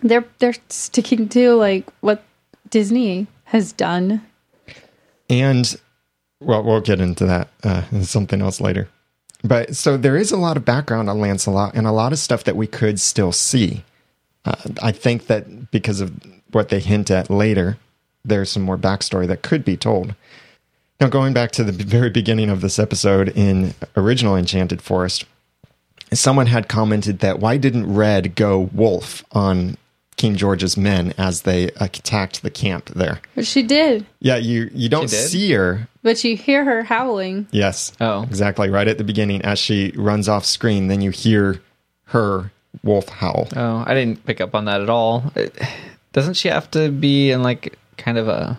they're 0.00 0.24
they're 0.38 0.54
sticking 0.68 1.28
to 1.30 1.54
like 1.54 1.88
what 2.00 2.22
Disney 2.70 3.26
has 3.44 3.72
done. 3.72 4.22
And 5.30 5.74
well, 6.40 6.62
we'll 6.62 6.80
get 6.80 7.00
into 7.00 7.24
that 7.26 7.48
uh, 7.64 7.82
something 8.02 8.42
else 8.42 8.60
later. 8.60 8.88
But 9.42 9.76
so 9.76 9.96
there 9.96 10.16
is 10.16 10.32
a 10.32 10.36
lot 10.36 10.56
of 10.56 10.64
background 10.64 11.08
on 11.08 11.20
Lancelot 11.20 11.74
and 11.74 11.86
a 11.86 11.92
lot 11.92 12.12
of 12.12 12.18
stuff 12.18 12.44
that 12.44 12.56
we 12.56 12.66
could 12.66 12.98
still 13.00 13.32
see. 13.32 13.84
Uh, 14.44 14.56
I 14.82 14.92
think 14.92 15.26
that 15.26 15.70
because 15.70 16.00
of 16.00 16.12
what 16.50 16.68
they 16.70 16.80
hint 16.80 17.10
at 17.10 17.30
later, 17.30 17.78
there's 18.24 18.50
some 18.50 18.62
more 18.62 18.78
backstory 18.78 19.26
that 19.28 19.42
could 19.42 19.64
be 19.64 19.76
told. 19.76 20.14
Now, 21.00 21.08
going 21.08 21.32
back 21.32 21.52
to 21.52 21.64
the 21.64 21.72
very 21.84 22.10
beginning 22.10 22.50
of 22.50 22.60
this 22.60 22.78
episode 22.78 23.28
in 23.30 23.74
original 23.96 24.36
Enchanted 24.36 24.82
Forest, 24.82 25.24
someone 26.12 26.46
had 26.46 26.68
commented 26.68 27.20
that 27.20 27.38
why 27.40 27.56
didn't 27.56 27.92
Red 27.94 28.34
go 28.34 28.70
wolf 28.72 29.24
on 29.32 29.76
King 30.16 30.36
George's 30.36 30.76
men 30.76 31.14
as 31.16 31.42
they 31.42 31.64
attacked 31.76 32.42
the 32.42 32.50
camp 32.50 32.86
there. 32.90 33.20
But 33.34 33.46
she 33.46 33.62
did. 33.62 34.04
Yeah, 34.20 34.36
you 34.36 34.70
you 34.74 34.88
don't 34.88 35.08
see 35.08 35.52
her. 35.52 35.88
But 36.02 36.22
you 36.24 36.36
hear 36.36 36.64
her 36.64 36.82
howling. 36.82 37.46
Yes. 37.52 37.92
Oh. 38.00 38.22
exactly. 38.24 38.68
Right 38.68 38.88
at 38.88 38.98
the 38.98 39.04
beginning, 39.04 39.42
as 39.42 39.58
she 39.58 39.92
runs 39.96 40.28
off 40.28 40.44
screen, 40.44 40.88
then 40.88 41.00
you 41.00 41.10
hear 41.10 41.60
her 42.06 42.50
wolf 42.82 43.08
howl. 43.08 43.48
Oh, 43.54 43.84
I 43.86 43.94
didn't 43.94 44.24
pick 44.24 44.40
up 44.40 44.54
on 44.54 44.64
that 44.66 44.80
at 44.80 44.90
all. 44.90 45.32
It- 45.36 45.56
doesn't 46.14 46.34
she 46.34 46.48
have 46.48 46.68
to 46.72 46.90
be 46.90 47.30
in 47.30 47.42
like 47.42 47.78
kind 47.98 48.16
of 48.18 48.26
a 48.28 48.58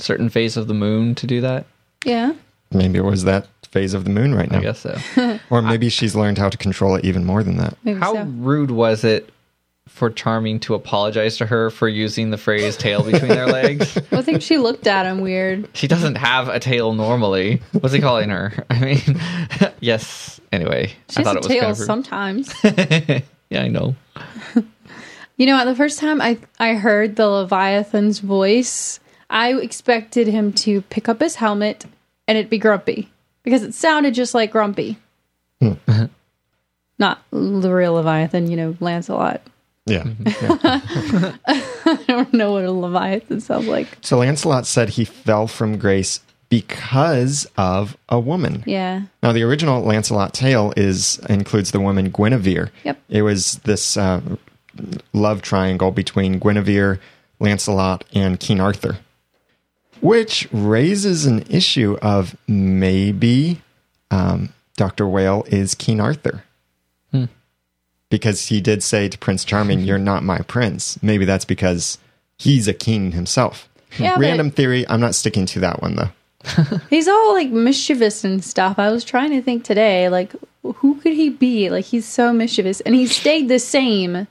certain 0.00 0.28
phase 0.28 0.56
of 0.56 0.66
the 0.66 0.74
moon 0.74 1.14
to 1.14 1.26
do 1.26 1.40
that? 1.42 1.64
Yeah. 2.04 2.32
Maybe 2.72 2.98
it 2.98 3.04
was 3.04 3.24
that 3.24 3.46
phase 3.68 3.94
of 3.94 4.04
the 4.04 4.10
moon 4.10 4.34
right 4.34 4.50
now, 4.50 4.58
I 4.58 4.62
guess 4.62 4.80
so. 4.80 4.98
or 5.50 5.62
maybe 5.62 5.88
she's 5.88 6.14
learned 6.16 6.38
how 6.38 6.48
to 6.48 6.56
control 6.58 6.94
it 6.96 7.04
even 7.04 7.24
more 7.24 7.42
than 7.42 7.56
that. 7.58 7.76
Maybe 7.84 7.98
How 8.00 8.14
so. 8.14 8.24
rude 8.24 8.70
was 8.70 9.04
it 9.04 9.30
for 9.88 10.08
Charming 10.10 10.60
to 10.60 10.74
apologize 10.74 11.36
to 11.38 11.46
her 11.46 11.70
for 11.70 11.88
using 11.88 12.30
the 12.30 12.36
phrase 12.38 12.76
tail 12.76 13.02
between 13.02 13.28
their 13.28 13.46
legs? 13.46 13.96
I 14.12 14.22
think 14.22 14.42
she 14.42 14.58
looked 14.58 14.86
at 14.86 15.06
him 15.06 15.20
weird. 15.20 15.68
She 15.76 15.86
doesn't 15.88 16.16
have 16.16 16.48
a 16.48 16.58
tail 16.60 16.92
normally. 16.94 17.60
What's 17.72 17.92
he 17.94 18.00
calling 18.00 18.28
her? 18.30 18.52
I 18.70 18.78
mean, 18.80 19.20
yes. 19.80 20.40
Anyway, 20.52 20.92
She 21.10 21.20
I 21.20 21.22
thought 21.22 21.36
has 21.36 21.46
it 21.46 21.46
a 21.46 21.48
was 21.48 21.48
tail 21.48 21.60
kind 21.60 21.72
of 21.72 21.78
rude. 21.78 21.86
sometimes. 21.86 22.54
Yeah, 23.50 23.62
I 23.62 23.68
know. 23.68 23.94
You 25.36 25.46
know, 25.46 25.56
what? 25.56 25.64
the 25.64 25.74
first 25.74 25.98
time 25.98 26.20
I 26.20 26.38
I 26.58 26.74
heard 26.74 27.16
the 27.16 27.26
Leviathan's 27.28 28.18
voice, 28.20 29.00
I 29.28 29.54
expected 29.54 30.26
him 30.28 30.52
to 30.54 30.82
pick 30.82 31.08
up 31.08 31.20
his 31.20 31.36
helmet 31.36 31.86
and 32.30 32.38
it'd 32.38 32.48
be 32.48 32.58
Grumpy 32.58 33.10
because 33.42 33.64
it 33.64 33.74
sounded 33.74 34.14
just 34.14 34.34
like 34.34 34.52
Grumpy. 34.52 34.96
Not 36.96 37.22
the 37.32 37.74
real 37.74 37.94
Leviathan, 37.94 38.48
you 38.48 38.56
know, 38.56 38.76
Lancelot. 38.78 39.42
Yeah. 39.84 40.04
Mm-hmm. 40.04 41.16
yeah. 41.24 41.36
I 41.86 42.04
don't 42.06 42.32
know 42.32 42.52
what 42.52 42.64
a 42.64 42.70
Leviathan 42.70 43.40
sounds 43.40 43.66
like. 43.66 43.88
So 44.02 44.18
Lancelot 44.18 44.64
said 44.64 44.90
he 44.90 45.04
fell 45.04 45.48
from 45.48 45.76
grace 45.76 46.20
because 46.50 47.48
of 47.56 47.96
a 48.08 48.20
woman. 48.20 48.62
Yeah. 48.64 49.02
Now, 49.24 49.32
the 49.32 49.42
original 49.42 49.82
Lancelot 49.82 50.32
tale 50.32 50.72
is 50.76 51.18
includes 51.28 51.72
the 51.72 51.80
woman 51.80 52.10
Guinevere. 52.10 52.70
Yep. 52.84 53.02
It 53.08 53.22
was 53.22 53.56
this 53.64 53.96
uh, 53.96 54.20
love 55.12 55.42
triangle 55.42 55.90
between 55.90 56.38
Guinevere, 56.38 57.00
Lancelot, 57.40 58.04
and 58.14 58.38
King 58.38 58.60
Arthur, 58.60 58.98
which 60.00 60.48
raises 60.52 61.26
an 61.26 61.42
issue 61.50 61.96
of 62.02 62.36
maybe 62.48 63.60
um, 64.10 64.52
Doctor 64.76 65.06
Whale 65.06 65.44
is 65.48 65.74
King 65.74 66.00
Arthur. 66.00 66.44
Because 68.08 68.46
he 68.48 68.60
did 68.60 68.82
say 68.82 69.08
to 69.08 69.16
Prince 69.18 69.44
Charming, 69.44 69.80
"You're 69.80 69.96
not 69.96 70.24
my 70.24 70.38
prince." 70.38 71.00
Maybe 71.00 71.24
that's 71.24 71.44
because 71.44 71.96
he's 72.38 72.66
a 72.66 72.74
king 72.74 73.12
himself. 73.12 73.68
Yeah, 73.98 74.14
but- 74.16 74.22
Random 74.22 74.50
theory. 74.50 74.84
I'm 74.88 74.98
not 75.00 75.14
sticking 75.14 75.46
to 75.46 75.60
that 75.60 75.80
one 75.80 75.94
though. 75.94 76.10
He's 76.90 77.06
all 77.06 77.34
like 77.34 77.50
mischievous 77.50 78.24
and 78.24 78.42
stuff. 78.42 78.78
I 78.80 78.90
was 78.90 79.04
trying 79.04 79.30
to 79.30 79.42
think 79.42 79.62
today, 79.62 80.08
like, 80.08 80.32
who 80.64 80.98
could 81.00 81.12
he 81.12 81.28
be? 81.28 81.68
Like, 81.70 81.84
he's 81.84 82.06
so 82.06 82.32
mischievous. 82.32 82.80
And 82.80 82.94
he 82.94 83.06
stayed 83.06 83.48
the 83.48 83.58
same. 83.58 84.26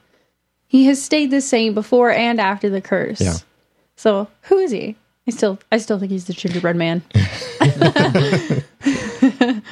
He 0.67 0.85
has 0.85 1.01
stayed 1.01 1.29
the 1.31 1.39
same 1.39 1.73
before 1.75 2.09
and 2.11 2.41
after 2.41 2.67
the 2.69 2.81
curse. 2.81 3.21
Yeah. 3.21 3.35
So, 3.95 4.27
who 4.43 4.57
is 4.57 4.71
he? 4.71 4.95
I 5.29 5.31
still, 5.31 5.59
I 5.71 5.77
still 5.77 5.99
think 5.99 6.11
he's 6.11 6.25
the 6.25 6.33
gingerbread 6.33 6.75
man. 6.75 7.03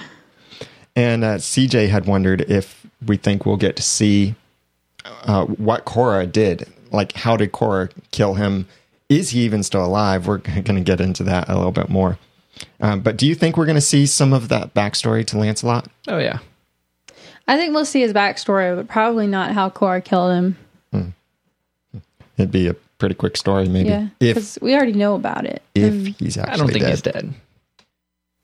And 0.98 1.24
uh, 1.24 1.36
CJ 1.36 1.90
had 1.90 2.08
wondered 2.08 2.42
if 2.50 2.88
we 3.06 3.18
think 3.18 3.46
we'll 3.46 3.56
get 3.56 3.76
to 3.76 3.84
see 3.84 4.34
uh, 5.06 5.46
what 5.46 5.86
Cora 5.86 6.26
did. 6.26 6.68
Like, 6.92 7.14
how 7.14 7.38
did 7.38 7.52
Cora 7.52 7.90
kill 8.10 8.34
him? 8.34 8.68
Is 9.08 9.30
he 9.30 9.42
even 9.42 9.62
still 9.62 9.86
alive? 9.86 10.26
We're 10.26 10.40
going 10.40 10.64
to 10.64 10.82
get 10.82 11.00
into 11.00 11.24
that 11.26 11.50
a 11.50 11.56
little 11.56 11.72
bit 11.72 11.90
more. 11.90 12.18
Um, 12.82 13.02
but 13.02 13.16
do 13.16 13.28
you 13.28 13.36
think 13.36 13.58
we're 13.58 13.68
going 13.68 13.76
to 13.76 13.82
see 13.82 14.08
some 14.08 14.34
of 14.34 14.50
that 14.50 14.74
backstory 14.74 15.24
to 15.28 15.38
Lancelot? 15.38 15.88
Oh 16.08 16.18
yeah. 16.18 16.40
I 17.48 17.58
think 17.58 17.76
we'll 17.76 17.86
see 17.86 18.02
his 18.02 18.12
backstory, 18.12 18.76
but 18.76 18.88
probably 18.88 19.28
not 19.28 19.52
how 19.52 19.70
Cora 19.70 20.02
killed 20.02 20.34
him. 20.34 20.58
It'd 22.38 22.52
be 22.52 22.68
a 22.68 22.76
pretty 22.98 23.16
quick 23.16 23.38
story, 23.38 23.68
maybe. 23.68 23.90
Yeah. 23.90 24.08
If 24.20 24.36
Because 24.36 24.58
we 24.62 24.74
already 24.76 24.94
know 24.94 25.16
about 25.16 25.46
it. 25.46 25.62
if 25.76 26.18
he's 26.18 26.38
actually 26.38 26.54
I 26.54 26.58
don't 26.58 26.68
think 26.68 26.82
dead. 26.82 26.90
he's 26.90 27.02
dead. 27.02 27.34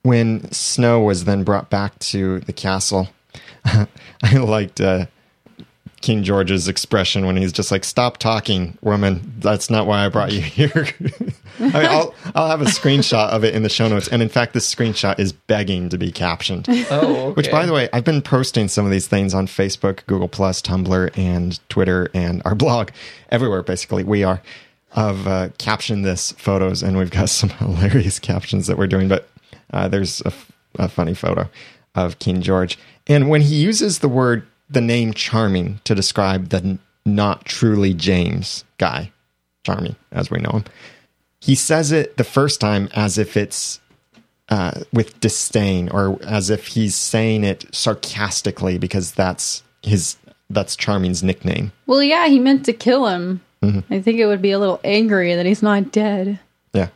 when 0.04 0.52
Snow 0.52 1.00
was 1.02 1.26
then 1.26 1.44
brought 1.44 1.70
back 1.70 1.98
to 2.00 2.40
the 2.42 2.54
castle, 2.54 3.10
I 3.66 3.88
liked 4.36 4.82
uh, 4.82 5.08
King 6.04 6.22
George's 6.22 6.68
expression 6.68 7.26
when 7.26 7.38
he's 7.38 7.52
just 7.54 7.72
like, 7.72 7.84
"Stop 7.84 8.18
talking, 8.18 8.78
woman. 8.82 9.34
That's 9.40 9.70
not 9.70 9.88
why 9.88 10.06
I 10.06 10.10
brought 10.10 10.32
you 10.34 10.42
here." 10.60 10.88
I 11.60 11.64
mean, 11.64 11.76
I'll 11.76 12.14
I'll 12.36 12.50
have 12.50 12.62
a 12.62 12.66
screenshot 12.66 13.30
of 13.30 13.44
it 13.44 13.56
in 13.56 13.64
the 13.64 13.70
show 13.70 13.88
notes, 13.88 14.10
and 14.10 14.22
in 14.22 14.28
fact, 14.30 14.54
this 14.54 14.72
screenshot 14.72 15.18
is 15.18 15.32
begging 15.32 15.90
to 15.90 15.98
be 15.98 16.12
captioned. 16.12 16.68
Oh, 16.92 17.32
Which, 17.32 17.50
by 17.50 17.66
the 17.66 17.74
way, 17.74 17.90
I've 17.94 18.04
been 18.04 18.22
posting 18.22 18.68
some 18.68 18.86
of 18.86 18.92
these 18.92 19.08
things 19.08 19.34
on 19.34 19.48
Facebook, 19.48 20.06
Google 20.06 20.28
Plus, 20.28 20.62
Tumblr, 20.62 21.18
and 21.18 21.60
Twitter, 21.70 22.10
and 22.14 22.42
our 22.46 22.54
blog, 22.64 22.90
everywhere. 23.30 23.64
Basically, 23.64 24.04
we 24.04 24.24
are 24.24 24.42
of 24.96 25.26
uh, 25.26 25.50
caption 25.58 26.02
this 26.04 26.34
photos, 26.34 26.84
and 26.84 26.98
we've 26.98 27.12
got 27.12 27.30
some 27.30 27.50
hilarious 27.50 28.20
captions 28.20 28.68
that 28.68 28.78
we're 28.78 28.88
doing. 28.88 29.08
But 29.08 29.30
uh, 29.72 29.88
there's 29.88 30.22
a, 30.22 30.28
f- 30.28 30.52
a 30.78 30.90
funny 30.90 31.14
photo 31.14 31.50
of 31.96 32.20
King 32.20 32.42
George, 32.42 32.78
and 33.08 33.30
when 33.30 33.42
he 33.42 33.56
uses 33.56 34.00
the 34.00 34.10
word, 34.10 34.46
the 34.70 34.82
name 34.82 35.14
"charming" 35.14 35.80
to 35.84 35.96
describe 35.96 36.50
the 36.50 36.58
n- 36.58 36.80
not 37.06 37.46
truly 37.46 37.94
James 37.94 38.64
guy, 38.78 39.12
Charming 39.64 39.96
as 40.12 40.30
we 40.30 40.40
know 40.40 40.52
him, 40.52 40.66
he 41.40 41.56
says 41.56 41.92
it 41.92 42.18
the 42.18 42.24
first 42.24 42.60
time 42.62 42.90
as 42.94 43.18
if 43.18 43.36
it's 43.38 43.80
uh, 44.50 44.82
with 44.92 45.20
disdain 45.20 45.90
or 45.90 46.20
as 46.24 46.50
if 46.50 46.68
he's 46.68 46.96
saying 46.96 47.44
it 47.44 47.66
sarcastically 47.74 48.78
because 48.78 49.14
that's 49.14 49.64
his 49.82 50.18
that's 50.50 50.76
Charming's 50.76 51.24
nickname. 51.24 51.72
Well, 51.88 52.04
yeah, 52.04 52.28
he 52.28 52.40
meant 52.40 52.66
to 52.66 52.74
kill 52.74 53.08
him. 53.08 53.42
Mm-hmm. 53.62 53.94
I 53.94 54.02
think 54.02 54.20
it 54.20 54.26
would 54.26 54.42
be 54.42 54.52
a 54.52 54.60
little 54.60 54.80
angry 54.84 55.36
that 55.36 55.46
he's 55.46 55.64
not 55.64 55.92
dead. 55.92 56.40
Yeah. 56.74 56.90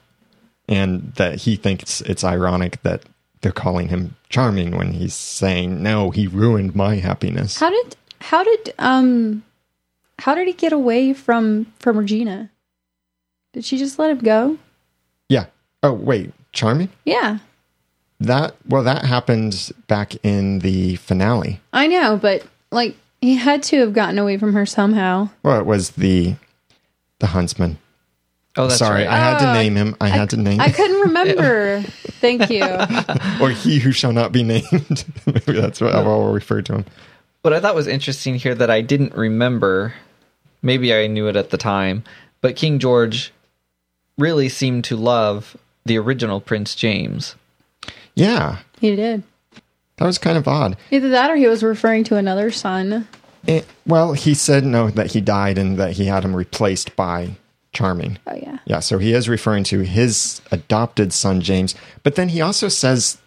And 0.68 1.14
that 1.16 1.40
he 1.40 1.56
thinks 1.56 2.02
it's 2.02 2.24
ironic 2.24 2.82
that 2.84 3.04
they're 3.42 3.52
calling 3.52 3.90
him 3.90 4.16
charming 4.30 4.76
when 4.76 4.94
he's 4.94 5.14
saying, 5.14 5.82
No, 5.82 6.10
he 6.12 6.28
ruined 6.28 6.76
my 6.76 6.96
happiness. 6.96 7.60
How 7.60 7.70
did 7.70 7.96
how 8.20 8.44
did 8.44 8.74
um 8.80 9.44
how 10.20 10.34
did 10.36 10.48
he 10.48 10.54
get 10.54 10.74
away 10.74 11.14
from 11.14 11.72
from 11.80 11.98
Regina? 11.98 12.50
Did 13.54 13.64
she 13.66 13.78
just 13.78 14.00
let 14.00 14.12
him 14.12 14.20
go? 14.20 14.58
yeah. 15.30 15.46
Oh 15.84 15.94
wait, 15.94 16.34
charming? 16.54 16.90
Yeah. 17.06 17.38
That 18.20 18.56
well 18.68 18.84
that 18.84 19.06
happened 19.06 19.72
back 19.88 20.16
in 20.24 20.60
the 20.60 20.96
finale. 20.96 21.62
I 21.72 21.86
know, 21.88 22.18
but 22.18 22.44
like 22.72 22.96
he 23.22 23.36
had 23.36 23.62
to 23.64 23.78
have 23.80 23.94
gotten 23.94 24.18
away 24.18 24.38
from 24.38 24.54
her 24.54 24.66
somehow. 24.66 25.30
Well, 25.44 25.60
it 25.60 25.66
was 25.66 25.92
the 25.92 26.36
the 27.20 27.28
huntsman. 27.28 27.78
Oh, 28.58 28.68
that's 28.68 28.80
Sorry, 28.80 29.04
right. 29.04 29.12
I 29.14 29.18
had 29.18 29.40
to 29.40 29.50
Oh, 29.52 29.54
name 29.54 29.76
him. 29.76 29.96
I 30.02 30.08
had 30.08 30.32
to 30.32 30.38
name 30.38 30.60
I 30.60 30.70
couldn't 30.72 31.02
remember. 31.02 31.82
Thank 32.20 32.50
you. 32.50 32.64
or 33.42 33.52
he 33.52 33.80
who 33.80 33.92
shall 33.92 34.14
not 34.14 34.32
be 34.32 34.44
named. 34.44 35.06
Maybe 35.26 35.54
that's 35.60 35.80
what 35.80 35.94
I'll 35.94 36.32
refer 36.34 36.62
to 36.64 36.74
him. 36.78 36.86
What 37.44 37.54
I 37.54 37.60
thought 37.60 37.76
was 37.76 37.88
interesting 37.88 38.36
here 38.36 38.56
that 38.56 38.70
I 38.72 38.82
didn't 38.82 39.14
remember, 39.14 39.94
maybe 40.62 40.94
I 40.94 41.08
knew 41.08 41.28
it 41.28 41.36
at 41.36 41.52
the 41.52 41.58
time, 41.58 42.04
but 42.42 42.56
King 42.56 42.80
George 42.80 43.32
really 44.18 44.50
seemed 44.50 44.84
to 44.86 44.98
love 44.98 45.56
the 45.86 45.98
original 45.98 46.42
Prince 46.42 46.76
James. 46.76 47.36
Yeah. 48.16 48.58
He 48.82 48.96
did. 48.96 49.24
That 49.98 50.06
was 50.06 50.18
kind 50.18 50.38
of 50.38 50.48
odd. 50.48 50.76
Either 50.92 51.10
that 51.10 51.30
or 51.32 51.36
he 51.36 51.48
was 51.48 51.64
referring 51.64 52.04
to 52.06 52.18
another 52.18 52.52
son. 52.52 53.08
Eh, 53.48 53.62
well, 53.86 54.14
he 54.14 54.34
said 54.34 54.66
no, 54.66 54.90
that 54.90 55.12
he 55.12 55.22
died 55.22 55.58
and 55.58 55.78
that 55.78 55.94
he 55.94 56.06
had 56.06 56.26
him 56.26 56.36
replaced 56.36 56.96
by 56.96 57.38
Charming. 57.78 58.18
Oh 58.26 58.34
yeah. 58.34 58.58
Yeah, 58.66 58.80
so 58.80 58.98
he 58.98 59.14
is 59.14 59.30
referring 59.30 59.64
to 59.66 59.82
his 59.82 60.42
adopted 60.52 61.14
son, 61.14 61.42
James. 61.42 61.76
But 62.02 62.16
then 62.16 62.30
he 62.30 62.42
also 62.42 62.70
says 62.70 63.20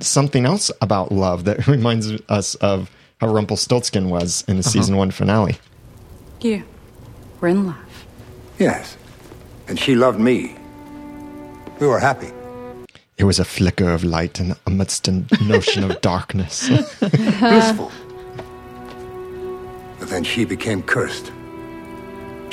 something 0.00 0.44
else 0.44 0.70
about 0.82 1.12
love 1.12 1.44
that 1.44 1.66
reminds 1.76 2.12
us 2.28 2.56
of 2.56 2.90
how 3.22 3.28
Rumpelstiltskin 3.28 4.10
was 4.10 4.44
in 4.48 4.56
the 4.56 4.60
uh-huh. 4.60 4.70
season 4.70 4.98
one 4.98 5.10
finale. 5.10 5.56
Here, 6.40 6.62
we're 7.40 7.48
in 7.48 7.66
love. 7.68 8.06
Yes. 8.58 8.98
And 9.66 9.80
she 9.80 9.94
loved 9.94 10.20
me. 10.20 10.54
We 11.80 11.86
were 11.86 11.98
happy. 11.98 12.28
It 13.16 13.24
was 13.24 13.38
a 13.38 13.46
flicker 13.46 13.88
of 13.90 14.04
light 14.04 14.40
in 14.40 14.54
amidst 14.66 15.08
an 15.08 15.26
ocean 15.50 15.90
of 15.90 15.98
darkness. 16.12 16.68
Blissful. 17.00 17.90
But 19.98 20.10
then 20.10 20.22
she 20.22 20.44
became 20.44 20.82
cursed. 20.82 21.32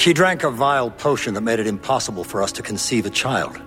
She 0.03 0.11
drank 0.11 0.43
a 0.43 0.51
vile 0.51 0.91
potion 0.91 1.33
that 1.35 1.41
made 1.43 1.59
it 1.61 1.65
impossible 1.65 2.25
for 2.25 2.43
us 2.43 2.51
to 2.53 2.61
conceive 2.61 3.05
a 3.05 3.09
child. 3.09 3.57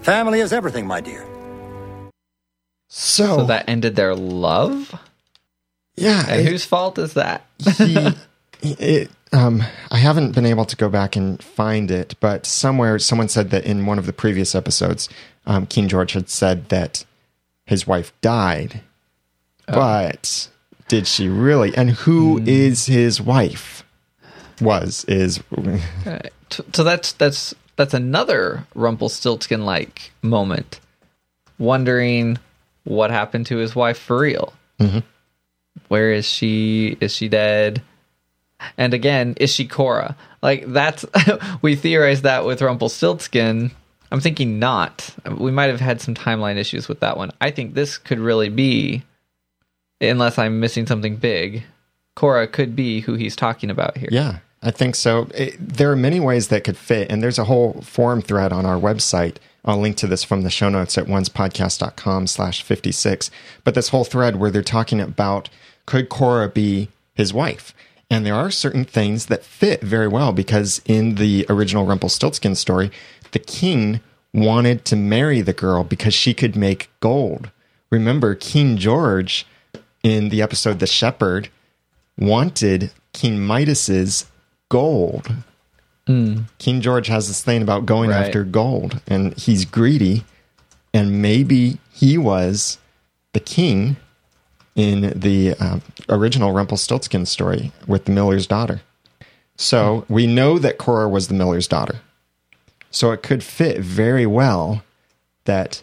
Family 0.00 0.38
is 0.38 0.52
everything, 0.52 0.86
my 0.86 1.00
dear. 1.00 1.26
So, 2.88 3.38
So 3.38 3.46
that 3.46 3.68
ended 3.68 3.96
their 3.96 4.14
love? 4.14 4.94
yeah, 5.96 6.24
And 6.28 6.42
it- 6.42 6.46
whose 6.46 6.64
fault 6.64 6.98
is 7.00 7.14
that? 7.14 7.46
he, 7.78 8.10
it 8.62 9.10
um, 9.32 9.64
I 9.90 9.96
haven't 9.98 10.36
been 10.36 10.46
able 10.46 10.66
to 10.66 10.76
go 10.76 10.88
back 10.88 11.16
and 11.16 11.42
find 11.42 11.90
it, 11.90 12.14
but 12.20 12.46
somewhere 12.46 13.00
someone 13.00 13.28
said 13.28 13.50
that 13.50 13.64
in 13.64 13.86
one 13.86 13.98
of 13.98 14.06
the 14.06 14.12
previous 14.12 14.54
episodes, 14.54 15.08
um, 15.48 15.66
King 15.66 15.88
George 15.88 16.12
had 16.12 16.30
said 16.30 16.68
that 16.68 17.04
his 17.64 17.88
wife 17.88 18.12
died. 18.20 18.82
But 19.66 20.48
did 20.86 21.08
she 21.08 21.28
really? 21.28 21.76
And 21.76 21.90
who 21.90 22.38
is 22.46 22.86
his 22.86 23.20
wife? 23.20 23.82
Was 24.60 25.04
is 25.04 25.42
Right. 25.50 26.32
So 26.72 26.84
that's 26.84 27.12
that's 27.12 27.54
that's 27.76 27.94
another 27.94 28.66
Rumpelstiltskin 28.74 29.64
like 29.64 30.10
moment, 30.22 30.80
wondering 31.58 32.38
what 32.84 33.10
happened 33.10 33.46
to 33.46 33.56
his 33.56 33.74
wife 33.74 33.98
for 33.98 34.18
real. 34.18 34.52
Mm-hmm. 34.80 35.00
Where 35.88 36.12
is 36.12 36.26
she? 36.26 36.96
Is 37.00 37.14
she 37.14 37.28
dead? 37.28 37.82
And 38.78 38.94
again, 38.94 39.34
is 39.38 39.52
she 39.52 39.66
Cora? 39.66 40.16
Like 40.42 40.64
that's 40.66 41.04
we 41.62 41.76
theorized 41.76 42.22
that 42.22 42.44
with 42.44 42.62
Rumpelstiltskin. 42.62 43.70
I'm 44.10 44.20
thinking 44.20 44.58
not. 44.58 45.10
We 45.36 45.50
might 45.50 45.70
have 45.70 45.80
had 45.80 46.00
some 46.00 46.14
timeline 46.14 46.56
issues 46.56 46.88
with 46.88 47.00
that 47.00 47.16
one. 47.16 47.32
I 47.40 47.50
think 47.50 47.74
this 47.74 47.98
could 47.98 48.20
really 48.20 48.48
be, 48.48 49.02
unless 50.00 50.38
I'm 50.38 50.60
missing 50.60 50.86
something 50.86 51.16
big. 51.16 51.64
Cora 52.14 52.46
could 52.46 52.76
be 52.76 53.00
who 53.00 53.14
he's 53.14 53.36
talking 53.36 53.68
about 53.68 53.98
here. 53.98 54.08
Yeah, 54.10 54.38
I 54.66 54.72
think 54.72 54.96
so. 54.96 55.28
It, 55.32 55.56
there 55.60 55.92
are 55.92 55.96
many 55.96 56.18
ways 56.18 56.48
that 56.48 56.64
could 56.64 56.76
fit, 56.76 57.08
and 57.08 57.22
there's 57.22 57.38
a 57.38 57.44
whole 57.44 57.82
forum 57.82 58.20
thread 58.20 58.52
on 58.52 58.66
our 58.66 58.74
website. 58.74 59.36
I'll 59.64 59.78
link 59.78 59.96
to 59.98 60.08
this 60.08 60.24
from 60.24 60.42
the 60.42 60.50
show 60.50 60.68
notes 60.68 60.98
at 60.98 61.06
oncepodcast.com 61.06 62.26
slash 62.26 62.62
56. 62.62 63.30
But 63.62 63.76
this 63.76 63.90
whole 63.90 64.02
thread 64.02 64.34
where 64.36 64.50
they're 64.50 64.62
talking 64.62 65.00
about 65.00 65.50
could 65.86 66.08
Cora 66.08 66.48
be 66.48 66.88
his 67.14 67.32
wife? 67.32 67.74
And 68.10 68.26
there 68.26 68.34
are 68.34 68.50
certain 68.50 68.84
things 68.84 69.26
that 69.26 69.44
fit 69.44 69.82
very 69.82 70.08
well 70.08 70.32
because 70.32 70.82
in 70.84 71.14
the 71.14 71.46
original 71.48 71.86
Rumpelstiltskin 71.86 72.56
story, 72.56 72.90
the 73.30 73.38
king 73.38 74.00
wanted 74.34 74.84
to 74.86 74.96
marry 74.96 75.42
the 75.42 75.52
girl 75.52 75.84
because 75.84 76.12
she 76.12 76.34
could 76.34 76.56
make 76.56 76.90
gold. 76.98 77.50
Remember, 77.90 78.34
King 78.34 78.78
George 78.78 79.46
in 80.02 80.28
the 80.30 80.42
episode 80.42 80.80
The 80.80 80.88
Shepherd 80.88 81.50
wanted 82.18 82.90
King 83.12 83.46
Midas's 83.46 84.26
gold. 84.68 85.28
King 86.06 86.80
George 86.80 87.08
has 87.08 87.26
this 87.26 87.42
thing 87.42 87.62
about 87.62 87.84
going 87.84 88.10
Right. 88.10 88.26
after 88.26 88.44
gold, 88.44 89.00
and 89.08 89.36
he's 89.36 89.64
greedy. 89.64 90.24
And 90.94 91.20
maybe 91.20 91.78
he 91.92 92.16
was 92.16 92.78
the 93.32 93.40
king 93.40 93.96
in 94.76 95.12
the 95.18 95.54
uh, 95.58 95.80
original 96.08 96.52
Rumpelstiltskin 96.52 97.26
story 97.26 97.72
with 97.88 98.04
the 98.04 98.12
miller's 98.12 98.46
daughter. 98.46 98.82
So 99.56 100.04
we 100.08 100.26
know 100.26 100.58
that 100.58 100.78
Cora 100.78 101.08
was 101.08 101.26
the 101.28 101.34
miller's 101.34 101.66
daughter. 101.66 101.96
So 102.90 103.10
it 103.10 103.22
could 103.22 103.42
fit 103.42 103.80
very 103.80 104.26
well 104.26 104.82
that 105.44 105.82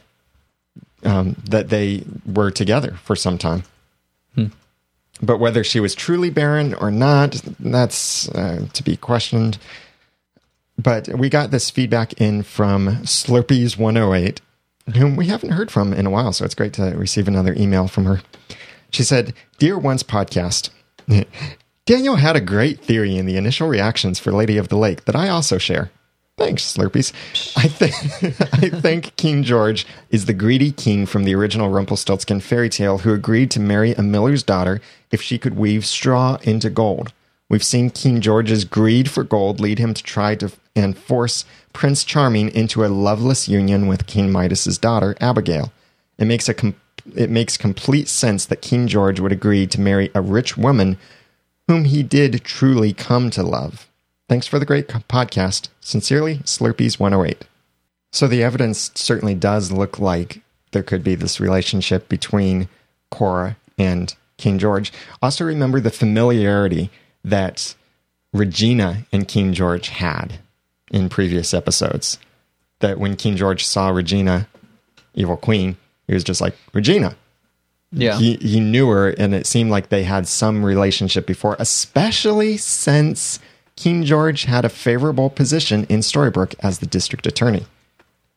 um, 1.04 1.36
that 1.50 1.68
they 1.70 2.06
were 2.25 2.50
together 2.50 2.94
for 3.04 3.16
some 3.16 3.38
time. 3.38 3.63
But 5.22 5.38
whether 5.38 5.63
she 5.63 5.79
was 5.79 5.96
truly 5.96 6.29
barren 6.29 6.74
or 6.74 6.91
not, 6.91 7.41
that's 7.60 8.27
uh, 8.29 8.67
to 8.74 8.84
be 8.84 8.98
questioned. 8.98 9.58
But 10.77 11.08
we 11.08 11.29
got 11.29 11.51
this 11.51 11.70
feedback 11.70 12.13
in 12.20 12.43
from 12.43 12.88
Slurpees108, 13.03 14.39
whom 14.96 15.15
we 15.15 15.27
haven't 15.27 15.51
heard 15.51 15.72
from 15.72 15.93
in 15.93 16.05
a 16.05 16.10
while. 16.10 16.34
So 16.34 16.46
it's 16.46 16.55
great 16.55 16.74
to 16.74 16.96
receive 16.96 17.27
another 17.27 17.53
email 17.53 17.88
from 17.88 18.05
her. 18.05 18.22
She 18.89 19.03
said, 19.03 19.34
Dear 19.60 19.77
Once 19.77 20.03
Podcast, 20.03 20.70
Daniel 21.86 22.15
had 22.15 22.36
a 22.36 22.41
great 22.41 22.79
theory 22.79 23.17
in 23.17 23.25
the 23.25 23.38
initial 23.38 23.67
reactions 23.67 24.20
for 24.20 24.32
Lady 24.32 24.58
of 24.58 24.70
the 24.70 24.77
Lake 24.77 25.05
that 25.05 25.15
I 25.15 25.29
also 25.29 25.58
share. 25.58 25.91
Thanks, 26.38 26.63
Slurpees. 26.75 27.13
I 27.56 27.68
think 27.68 27.94
I 28.54 28.70
think 28.82 29.16
King 29.16 29.44
George 29.44 29.86
is 30.10 30.25
the 30.25 30.34
greedy 30.34 30.72
king 30.72 31.06
from 31.06 31.24
the 31.25 31.36
original 31.36 31.70
Rumpelstiltskin 31.70 32.40
fairy 32.42 32.70
tale 32.70 33.00
who 33.00 33.13
agreed 33.13 33.52
to 33.52 33.60
marry 33.60 33.93
a 33.93 34.02
miller's 34.02 34.43
daughter 34.43 34.82
if 35.12 35.22
she 35.22 35.38
could 35.38 35.56
weave 35.56 35.86
straw 35.86 36.38
into 36.41 36.69
gold. 36.69 37.13
We've 37.50 37.63
seen 37.63 37.91
King 37.91 38.19
George's 38.19 38.65
greed 38.65 39.12
for 39.12 39.24
gold 39.24 39.60
lead 39.60 39.78
him 39.78 39.93
to 39.93 40.02
try 40.02 40.36
to 40.36 40.52
and 40.76 40.98
force 40.98 41.46
Prince 41.72 42.04
Charming 42.04 42.50
into 42.50 42.84
a 42.84 42.88
loveless 42.88 43.48
union 43.48 43.88
with 43.88 44.08
King 44.08 44.32
Midas's 44.32 44.80
daughter, 44.80 45.15
Abigail. 45.22 45.72
It 46.17 46.26
makes 46.26 46.50
a 46.50 46.54
com- 46.54 46.76
it 47.15 47.30
makes 47.30 47.58
complete 47.58 48.08
sense 48.08 48.46
that 48.46 48.62
King 48.62 48.88
George 48.88 49.19
would 49.19 49.32
agree 49.32 49.67
to 49.67 49.80
marry 49.82 50.10
a 50.15 50.22
rich 50.22 50.58
woman 50.58 50.98
whom 51.67 51.86
he 51.86 52.02
did 52.02 52.43
truly 52.43 52.93
come 52.93 53.30
to 53.32 53.43
love. 53.43 53.88
Thanks 54.34 54.48
for 54.48 54.58
the 54.58 54.65
great 54.65 54.88
podcast. 54.88 55.67
Sincerely, 55.80 56.39
Slurpees108. 56.39 57.41
So 58.12 58.28
the 58.28 58.41
evidence 58.41 58.89
certainly 58.96 59.36
does 59.36 59.72
look 59.72 60.00
like 60.00 60.41
there 60.72 60.82
could 60.82 61.04
be 61.04 61.13
this 61.13 61.39
relationship 61.39 62.10
between 62.10 62.67
Cora 63.12 63.58
and 63.78 64.15
King 64.38 64.58
George. 64.58 64.91
Also, 65.22 65.46
remember 65.46 65.80
the 65.80 65.91
familiarity 65.91 66.89
that 67.24 67.76
Regina 68.34 69.06
and 69.12 69.28
King 69.28 69.54
George 69.54 69.89
had 69.89 70.39
in 70.89 71.10
previous 71.10 71.54
episodes. 71.54 72.17
That 72.80 72.98
when 72.98 73.15
King 73.15 73.38
George 73.38 73.63
saw 73.63 73.89
Regina, 73.89 74.48
evil 75.13 75.38
queen, 75.38 75.78
he 76.08 76.15
was 76.15 76.24
just 76.24 76.41
like, 76.41 76.56
Regina, 76.74 77.15
Yeah. 77.91 78.17
he 78.17 78.38
he 78.38 78.60
knew 78.60 78.89
her, 78.89 79.10
and 79.10 79.36
it 79.36 79.46
seemed 79.46 79.69
like 79.69 79.89
they 79.89 80.02
had 80.06 80.28
some 80.28 80.65
relationship 80.65 81.28
before, 81.28 81.56
especially 81.60 82.58
since 82.58 83.39
King 83.76 84.04
George 84.04 84.44
had 84.44 84.66
a 84.66 84.70
favorable 84.70 85.30
position 85.30 85.86
in 85.86 86.02
Storybrooke 86.02 86.56
as 86.60 86.80
the 86.80 86.86
district 86.86 87.26
attorney, 87.26 87.66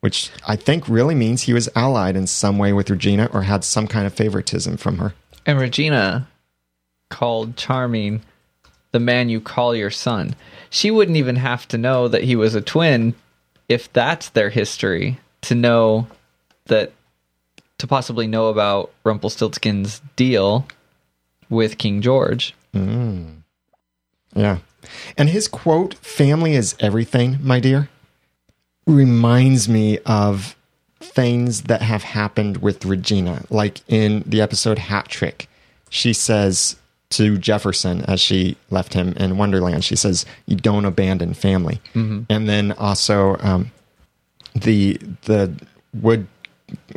which 0.01 0.31
I 0.47 0.57
think 0.57 0.89
really 0.89 1.15
means 1.15 1.43
he 1.43 1.53
was 1.53 1.69
allied 1.77 2.17
in 2.17 2.27
some 2.27 2.59
way 2.59 2.73
with 2.73 2.91
Regina 2.91 3.29
or 3.33 3.43
had 3.43 3.65
some 3.65 3.87
kind 3.87 4.07
of 4.07 4.15
favoritism 4.15 4.77
from 4.77 4.99
her. 4.99 5.15
And 5.45 5.59
Regina 5.59 6.29
called 7.11 7.57
Charming 7.57 8.23
the 8.93 9.01
man 9.01 9.29
you 9.29 9.41
call 9.41 9.75
your 9.75 9.91
son. 9.91 10.35
She 10.71 10.91
wouldn't 10.91 11.19
even 11.19 11.37
have 11.37 11.69
to 11.69 11.79
know 11.79 12.09
that 12.09 12.25
he 12.25 12.35
was 12.35 12.55
a 12.55 12.61
twin 12.61 13.15
if 13.69 13.93
that's 13.93 14.31
their 14.31 14.51
history 14.51 15.19
to 15.43 15.55
know 15.55 16.07
that 16.67 16.93
to 17.79 17.87
possibly 17.87 18.27
know 18.27 18.47
about 18.47 18.91
Rumpelstiltskin's 19.05 20.01
deal 20.17 20.67
with 21.51 21.79
King 21.79 22.01
George. 22.01 22.55
Mm. 22.75 23.43
Yeah. 24.35 24.59
And 25.17 25.29
his 25.29 25.49
quote, 25.49 25.95
family 25.95 26.55
is 26.55 26.75
everything, 26.81 27.39
my 27.41 27.61
dear, 27.61 27.89
reminds 28.87 29.69
me 29.69 29.99
of 30.07 30.57
things 31.01 31.63
that 31.63 31.83
have 31.83 32.03
happened 32.03 32.59
with 32.59 32.85
Regina. 32.85 33.45
Like 33.51 33.81
in 33.89 34.23
the 34.27 34.41
episode 34.41 34.79
Hat 34.79 35.09
Trick, 35.09 35.49
she 35.91 36.13
says 36.13 36.77
to 37.11 37.39
Jefferson 37.39 38.03
as 38.07 38.21
she 38.21 38.57
left 38.71 38.95
him 38.95 39.13
in 39.17 39.39
Wonderland, 39.39 39.85
she 39.85 39.97
says, 39.97 40.27
You 40.47 40.57
don't 40.57 40.85
abandon 40.85 41.35
family. 41.35 41.81
And 42.29 42.49
then 42.49 42.73
also 42.73 43.37
um, 43.41 43.71
the 44.55 44.99
the 45.23 45.53
wood 45.95 46.27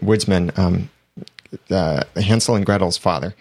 woodsman, 0.02 0.52
um, 0.58 0.90
uh, 1.70 2.04
Hansel 2.16 2.56
and 2.56 2.66
Gretel's 2.66 2.98
father, 2.98 3.36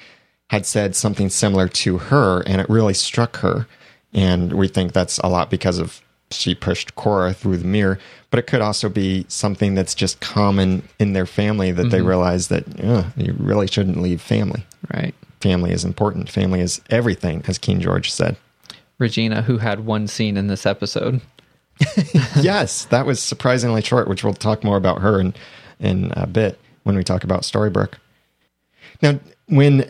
had 0.51 0.67
said 0.67 0.95
something 0.97 1.29
similar 1.29 1.69
to 1.69 1.99
her, 1.99 2.43
and 2.47 2.61
it 2.61 2.69
really 2.69 2.95
struck 2.95 3.39
her. 3.39 3.67
And 4.13 4.53
we 4.53 4.69
think 4.69 4.93
that's 4.93 5.19
a 5.19 5.29
lot 5.29 5.51
because 5.51 5.79
of 5.79 6.03
she 6.31 6.55
pushed 6.55 6.95
Cora 6.95 7.33
through 7.33 7.57
the 7.59 7.67
mirror, 7.67 7.99
but 8.31 8.39
it 8.39 8.47
could 8.47 8.61
also 8.61 8.89
be 8.89 9.25
something 9.29 9.75
that's 9.75 9.95
just 9.95 10.21
common 10.21 10.83
in 10.99 11.13
their 11.13 11.27
family 11.27 11.73
that 11.73 11.91
they 11.91 11.99
mm-hmm. 11.99 12.07
realize 12.07 12.49
that 12.49 12.65
you 13.17 13.35
really 13.39 13.67
shouldn't 13.67 14.01
leave 14.01 14.21
family. 14.21 14.65
Right. 14.93 15.15
Family 15.41 15.73
is 15.73 15.85
important. 15.85 16.29
Family 16.31 16.61
is 16.61 16.81
everything, 16.91 17.43
as 17.47 17.59
King 17.59 17.81
George 17.81 18.11
said. 18.11 18.37
Regina, 18.99 19.43
who 19.43 19.59
had 19.59 19.87
one 19.87 20.09
scene 20.09 20.37
in 20.37 20.49
this 20.49 20.67
episode. 20.67 21.21
yes, 22.41 22.87
that 22.87 23.07
was 23.07 23.23
surprisingly 23.23 23.83
short, 23.83 24.09
which 24.09 24.25
we'll 24.25 24.35
talk 24.35 24.65
more 24.65 24.77
about 24.77 25.01
her 25.01 25.21
in 25.21 25.35
in 25.79 26.13
a 26.17 26.27
bit 26.27 26.59
when 26.83 26.97
we 26.97 27.05
talk 27.05 27.23
about 27.23 27.43
Storybrooke. 27.43 27.95
Now, 29.01 29.21
when 29.47 29.89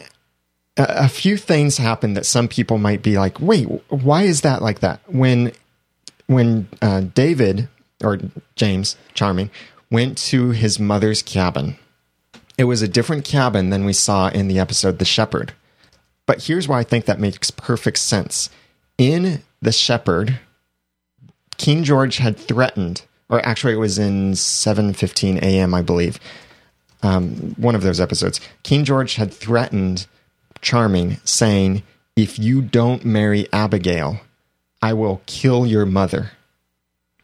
a, 0.78 1.08
few 1.08 1.36
things 1.36 1.76
happen 1.76 2.14
that 2.14 2.24
some 2.24 2.48
people 2.48 2.78
might 2.78 3.02
be 3.02 3.18
like, 3.18 3.40
"Wait, 3.40 3.64
why 3.88 4.22
is 4.22 4.42
that 4.42 4.62
like 4.62 4.80
that?" 4.80 5.00
When 5.06 5.52
when 6.26 6.68
uh, 6.80 7.00
David 7.00 7.68
or 8.02 8.18
James 8.54 8.96
Charming 9.14 9.50
went 9.90 10.16
to 10.18 10.50
his 10.50 10.78
mother's 10.78 11.22
cabin, 11.22 11.76
it 12.56 12.64
was 12.64 12.82
a 12.82 12.88
different 12.88 13.24
cabin 13.24 13.70
than 13.70 13.84
we 13.84 13.92
saw 13.92 14.28
in 14.28 14.48
the 14.48 14.58
episode 14.58 14.98
The 14.98 15.04
Shepherd. 15.04 15.52
But 16.26 16.44
here's 16.44 16.68
why 16.68 16.80
I 16.80 16.84
think 16.84 17.06
that 17.06 17.18
makes 17.18 17.50
perfect 17.50 17.98
sense. 17.98 18.50
In 18.98 19.42
The 19.62 19.72
Shepherd, 19.72 20.38
King 21.56 21.84
George 21.84 22.18
had 22.18 22.36
threatened, 22.36 23.02
or 23.28 23.44
actually, 23.44 23.72
it 23.72 23.76
was 23.76 23.98
in 23.98 24.32
7:15 24.32 25.38
a.m., 25.42 25.74
I 25.74 25.82
believe. 25.82 26.20
Um, 27.02 27.54
one 27.56 27.74
of 27.74 27.82
those 27.82 28.00
episodes. 28.00 28.40
King 28.64 28.84
George 28.84 29.14
had 29.14 29.32
threatened 29.32 30.06
Charming, 30.60 31.18
saying, 31.24 31.82
"If 32.16 32.38
you 32.38 32.62
don't 32.62 33.04
marry 33.04 33.48
Abigail, 33.52 34.20
I 34.80 34.92
will 34.92 35.22
kill 35.26 35.66
your 35.66 35.86
mother. 35.86 36.32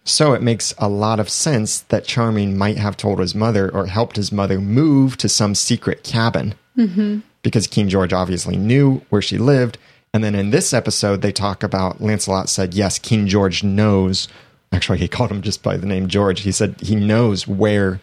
So 0.04 0.34
it 0.34 0.42
makes 0.42 0.74
a 0.76 0.88
lot 0.88 1.18
of 1.18 1.30
sense 1.30 1.80
that 1.80 2.04
Charming 2.04 2.58
might 2.58 2.76
have 2.76 2.96
told 2.96 3.20
his 3.20 3.34
mother 3.34 3.70
or 3.70 3.86
helped 3.86 4.16
his 4.16 4.30
mother 4.30 4.60
move 4.60 5.16
to 5.18 5.28
some 5.28 5.54
secret 5.54 6.02
cabin. 6.02 6.54
Mm-hmm. 6.76 7.20
Because 7.42 7.66
King 7.66 7.88
George 7.88 8.12
obviously 8.12 8.56
knew 8.56 9.02
where 9.08 9.22
she 9.22 9.38
lived. 9.38 9.78
And 10.12 10.22
then 10.22 10.34
in 10.34 10.50
this 10.50 10.72
episode, 10.72 11.22
they 11.22 11.32
talk 11.32 11.62
about 11.62 12.00
Lancelot 12.00 12.48
said, 12.48 12.74
Yes, 12.74 12.98
King 12.98 13.26
George 13.26 13.64
knows. 13.64 14.28
Actually, 14.72 14.98
he 14.98 15.08
called 15.08 15.30
him 15.30 15.42
just 15.42 15.62
by 15.62 15.76
the 15.76 15.86
name 15.86 16.08
George. 16.08 16.40
He 16.40 16.52
said 16.52 16.76
he 16.80 16.96
knows 16.96 17.46
where 17.48 18.00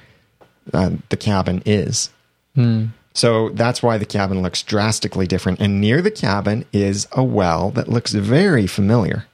uh, 0.73 0.91
the 1.09 1.17
cabin 1.17 1.61
is. 1.65 2.09
So 3.13 3.49
that's 3.49 3.83
why 3.83 3.97
the 3.97 4.05
cabin 4.05 4.41
looks 4.41 4.63
drastically 4.63 5.27
different. 5.27 5.59
And 5.59 5.81
near 5.81 6.01
the 6.01 6.11
cabin 6.11 6.65
is 6.71 7.07
a 7.11 7.23
well 7.23 7.71
that 7.71 7.87
looks 7.87 8.13
very 8.13 8.67
familiar. 8.67 9.25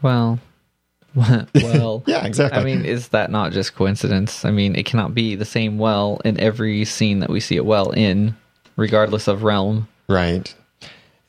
Well, 0.00 0.38
well, 1.14 2.02
Yeah, 2.06 2.24
exactly. 2.24 2.60
I 2.60 2.64
mean, 2.64 2.84
is 2.84 3.08
that 3.08 3.30
not 3.30 3.52
just 3.52 3.74
coincidence? 3.74 4.44
I 4.44 4.50
mean, 4.50 4.76
it 4.76 4.86
cannot 4.86 5.14
be 5.14 5.34
the 5.34 5.44
same 5.44 5.78
well 5.78 6.20
in 6.24 6.38
every 6.40 6.84
scene 6.84 7.20
that 7.20 7.30
we 7.30 7.40
see 7.40 7.56
a 7.56 7.64
well 7.64 7.90
in, 7.90 8.36
regardless 8.76 9.28
of 9.28 9.42
realm. 9.42 9.88
Right. 10.08 10.54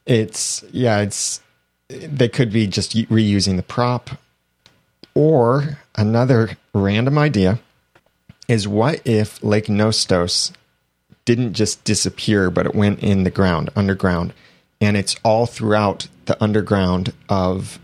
It's 0.06 0.64
yeah, 0.72 1.02
it's 1.02 1.42
they 1.88 2.30
could 2.30 2.52
be 2.52 2.68
just 2.68 2.94
reusing 2.94 3.56
the 3.56 3.64
prop 3.64 4.12
or 5.14 5.80
another 5.96 6.58
random 6.74 7.18
idea 7.18 7.60
is 8.48 8.68
what 8.68 9.02
if 9.06 9.42
Lake 9.44 9.68
Nostos 9.68 10.52
didn't 11.26 11.54
just 11.54 11.84
disappear 11.84 12.50
but 12.50 12.66
it 12.66 12.76
went 12.76 13.00
in 13.00 13.24
the 13.24 13.32
ground 13.32 13.70
underground 13.76 14.34
and 14.82 14.98
it's 14.98 15.16
all 15.24 15.46
throughout 15.46 16.08
the 16.26 16.42
underground 16.44 17.14
of 17.30 17.80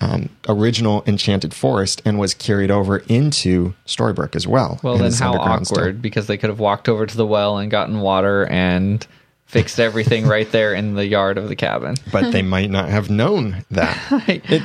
um, 0.00 0.28
original 0.48 1.02
enchanted 1.06 1.54
forest 1.54 2.02
and 2.04 2.18
was 2.18 2.34
carried 2.34 2.70
over 2.70 2.98
into 3.08 3.74
Storybrooke 3.86 4.36
as 4.36 4.46
well. 4.46 4.78
Well, 4.82 4.94
And 4.94 5.04
then 5.04 5.12
how 5.12 5.34
awkward 5.34 6.02
because 6.02 6.26
they 6.26 6.36
could 6.36 6.50
have 6.50 6.58
walked 6.58 6.88
over 6.88 7.06
to 7.06 7.16
the 7.16 7.26
well 7.26 7.58
and 7.58 7.70
gotten 7.70 8.00
water 8.00 8.46
and 8.46 9.06
fixed 9.46 9.78
everything 9.80 10.26
right 10.26 10.50
there 10.50 10.74
in 10.74 10.94
the 10.94 11.06
yard 11.06 11.38
of 11.38 11.48
the 11.48 11.56
cabin. 11.56 11.96
but 12.12 12.32
they 12.32 12.42
might 12.56 12.70
not 12.70 12.88
have 12.88 13.08
known 13.08 13.64
that. 13.70 13.98
It, 14.28 14.62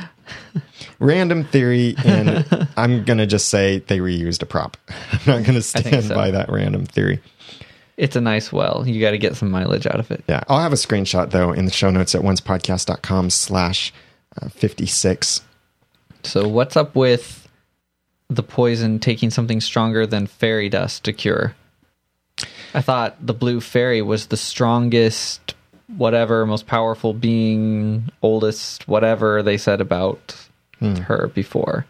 random 0.98 1.44
theory, 1.44 1.94
and 2.04 2.68
I'm 2.76 3.04
gonna 3.04 3.26
just 3.26 3.48
say 3.48 3.78
they 3.78 3.98
reused 3.98 4.42
a 4.42 4.46
prop. 4.46 4.76
I'm 5.12 5.20
not 5.26 5.44
gonna 5.44 5.62
stand 5.62 6.04
so. 6.04 6.14
by 6.14 6.30
that 6.32 6.50
random 6.50 6.86
theory. 6.86 7.20
It's 7.96 8.16
a 8.16 8.20
nice 8.20 8.52
well. 8.52 8.84
You 8.86 9.00
got 9.00 9.10
to 9.10 9.18
get 9.18 9.36
some 9.36 9.50
mileage 9.50 9.86
out 9.86 10.00
of 10.00 10.10
it. 10.10 10.24
Yeah, 10.28 10.42
I'll 10.48 10.60
have 10.60 10.72
a 10.72 10.76
screenshot 10.76 11.30
though 11.30 11.52
in 11.52 11.64
the 11.64 11.70
show 11.70 11.90
notes 11.90 12.14
at 12.14 12.22
oncepodcast.com 12.22 13.30
slash 13.30 13.92
uh, 14.40 14.48
56. 14.48 15.42
So, 16.22 16.48
what's 16.48 16.76
up 16.76 16.94
with 16.94 17.48
the 18.28 18.42
poison 18.42 18.98
taking 18.98 19.30
something 19.30 19.60
stronger 19.60 20.06
than 20.06 20.26
fairy 20.26 20.68
dust 20.68 21.04
to 21.04 21.12
cure? 21.12 21.54
I 22.72 22.80
thought 22.80 23.16
the 23.24 23.34
blue 23.34 23.60
fairy 23.60 24.00
was 24.00 24.26
the 24.26 24.36
strongest, 24.36 25.54
whatever, 25.96 26.46
most 26.46 26.66
powerful 26.66 27.12
being, 27.12 28.10
oldest, 28.22 28.86
whatever 28.86 29.42
they 29.42 29.58
said 29.58 29.80
about 29.80 30.36
her 30.80 31.28
before. 31.34 31.84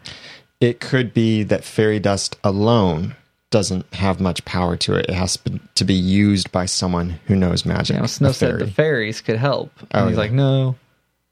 It 0.59 0.79
could 0.79 1.13
be 1.13 1.43
that 1.43 1.63
fairy 1.63 1.99
dust 1.99 2.37
alone 2.43 3.15
doesn't 3.51 3.85
have 3.93 4.19
much 4.19 4.43
power 4.45 4.75
to 4.77 4.95
it. 4.95 5.05
It 5.07 5.13
has 5.13 5.37
to 5.75 5.83
be- 5.85 5.93
used 5.93 6.51
by 6.51 6.65
someone 6.65 7.19
who 7.27 7.35
knows 7.35 7.65
magic. 7.65 7.95
You 7.95 8.01
know, 8.01 8.07
Snow 8.07 8.31
said 8.31 8.49
fairy. 8.51 8.63
the 8.65 8.71
fairies 8.71 9.21
could 9.21 9.37
help. 9.37 9.71
Oh, 9.79 9.85
and 9.91 10.03
Oh, 10.03 10.07
he's 10.07 10.15
yeah. 10.15 10.19
like, 10.21 10.31
no. 10.31 10.75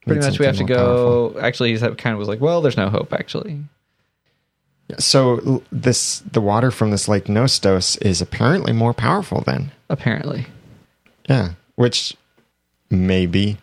Pretty 0.05 0.19
Need 0.21 0.27
much 0.27 0.39
we 0.39 0.45
have 0.45 0.57
to 0.57 0.63
go. 0.63 1.35
Actually, 1.41 1.71
he 1.73 1.79
kind 1.79 2.13
of 2.13 2.19
was 2.19 2.27
like, 2.27 2.39
well, 2.39 2.61
there's 2.61 2.77
no 2.77 2.89
hope, 2.89 3.11
actually. 3.13 3.61
So 4.97 5.61
this 5.71 6.19
the 6.31 6.41
water 6.41 6.71
from 6.71 6.89
this 6.91 7.07
lake 7.07 7.25
Nostos 7.25 7.95
is 8.01 8.21
apparently 8.21 8.73
more 8.73 8.93
powerful 8.93 9.41
than 9.45 9.71
Apparently. 9.89 10.47
Yeah, 11.29 11.51
which 11.75 12.15
maybe 12.89 13.57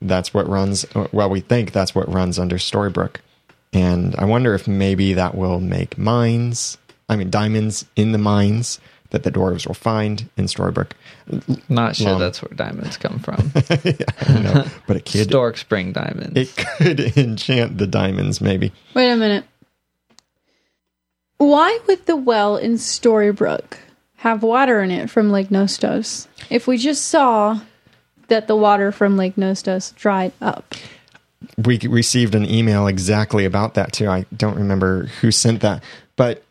that's 0.00 0.32
what 0.32 0.48
runs. 0.48 0.86
Uh, 0.94 1.06
well, 1.12 1.28
we 1.28 1.40
think 1.40 1.72
that's 1.72 1.94
what 1.94 2.10
runs 2.10 2.38
under 2.38 2.56
Storybrooke, 2.56 3.16
and 3.74 4.14
I 4.16 4.24
wonder 4.24 4.54
if 4.54 4.66
maybe 4.66 5.12
that 5.14 5.34
will 5.34 5.60
make 5.60 5.98
mines. 5.98 6.78
I 7.10 7.16
mean, 7.16 7.28
diamonds 7.28 7.84
in 7.96 8.12
the 8.12 8.18
mines 8.18 8.78
that 9.10 9.24
the 9.24 9.32
dwarves 9.32 9.66
will 9.66 9.74
find 9.74 10.28
in 10.36 10.44
Storybrooke. 10.46 10.92
Not 11.68 11.96
sure 11.96 12.12
Long. 12.12 12.20
that's 12.20 12.40
where 12.40 12.54
diamonds 12.54 12.96
come 12.96 13.18
from. 13.18 13.50
I 13.56 14.40
know, 14.40 14.64
but 14.86 14.96
it 14.96 15.04
could 15.04 15.28
Stork 15.28 15.56
Spring 15.56 15.92
diamonds. 15.92 16.36
it 16.36 16.56
could 16.56 17.00
enchant 17.16 17.78
the 17.78 17.88
diamonds. 17.88 18.40
Maybe 18.40 18.72
Wait 18.94 19.10
a 19.10 19.16
minute. 19.16 19.44
Why 21.38 21.80
would 21.88 22.06
the 22.06 22.16
well 22.16 22.56
in 22.56 22.74
Storybrooke 22.74 23.78
have 24.18 24.44
water 24.44 24.80
in 24.80 24.92
it 24.92 25.10
from 25.10 25.30
Lake 25.32 25.48
Nostos 25.48 26.28
if 26.48 26.68
we 26.68 26.78
just 26.78 27.06
saw 27.06 27.60
that 28.28 28.46
the 28.46 28.54
water 28.54 28.92
from 28.92 29.16
Lake 29.16 29.36
Nostos 29.36 29.94
dried 29.96 30.32
up? 30.40 30.74
we 31.56 31.78
received 31.78 32.34
an 32.34 32.48
email 32.48 32.86
exactly 32.86 33.44
about 33.44 33.74
that 33.74 33.92
too. 33.92 34.08
I 34.08 34.26
don't 34.36 34.56
remember 34.56 35.06
who 35.20 35.30
sent 35.32 35.62
that, 35.62 35.82
but 36.14 36.44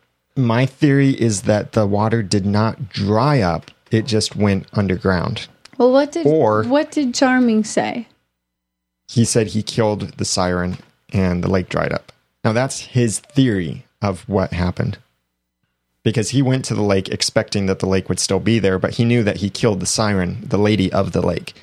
my 0.44 0.66
theory 0.66 1.10
is 1.10 1.42
that 1.42 1.72
the 1.72 1.86
water 1.86 2.22
did 2.22 2.46
not 2.46 2.88
dry 2.88 3.40
up; 3.40 3.70
it 3.90 4.06
just 4.06 4.36
went 4.36 4.66
underground. 4.72 5.48
Well, 5.78 5.92
what 5.92 6.12
did 6.12 6.26
Or- 6.26 6.64
what 6.64 6.90
did 6.90 7.14
Charming 7.14 7.64
say? 7.64 8.06
he 9.08 9.24
said 9.24 9.48
he 9.48 9.62
killed 9.62 10.12
the 10.18 10.24
siren 10.24 10.78
and 11.12 11.42
the 11.42 11.50
lake 11.50 11.68
dried 11.68 11.92
up. 11.92 12.12
Now 12.44 12.52
that's 12.52 12.80
his 12.80 13.18
theory 13.18 13.84
of 14.00 14.20
what 14.28 14.52
happened. 14.52 14.98
Because 16.04 16.30
he 16.30 16.42
went 16.42 16.64
to 16.66 16.74
the 16.74 16.82
lake 16.82 17.08
expecting 17.08 17.66
that 17.66 17.80
the 17.80 17.88
lake 17.88 18.08
would 18.08 18.20
still 18.20 18.38
be 18.40 18.58
there, 18.60 18.78
but 18.78 18.94
he 18.94 19.04
knew 19.04 19.22
that 19.24 19.38
he 19.38 19.50
killed 19.50 19.80
the 19.80 19.86
siren, 19.86 20.38
the 20.46 20.56
lady 20.58 20.92
of 20.92 21.10
the 21.12 21.20
lake. 21.20 21.54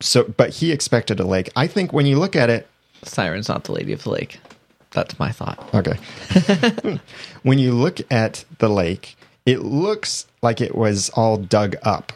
So, 0.00 0.24
but 0.24 0.50
he 0.56 0.70
expected 0.70 1.18
a 1.18 1.24
lake. 1.26 1.50
I 1.56 1.66
think 1.66 1.92
when 1.92 2.04
you 2.06 2.18
look 2.18 2.36
at 2.36 2.50
it, 2.50 2.68
Siren's 3.02 3.48
not 3.48 3.64
the 3.64 3.72
lady 3.72 3.92
of 3.92 4.02
the 4.02 4.10
lake. 4.10 4.38
That's 4.96 5.18
my 5.18 5.30
thought. 5.30 5.58
okay. 5.74 5.98
when 7.42 7.58
you 7.58 7.72
look 7.72 8.00
at 8.10 8.46
the 8.60 8.70
lake, 8.70 9.14
it 9.44 9.60
looks 9.60 10.26
like 10.40 10.62
it 10.62 10.74
was 10.74 11.10
all 11.10 11.36
dug 11.36 11.76
up. 11.82 12.14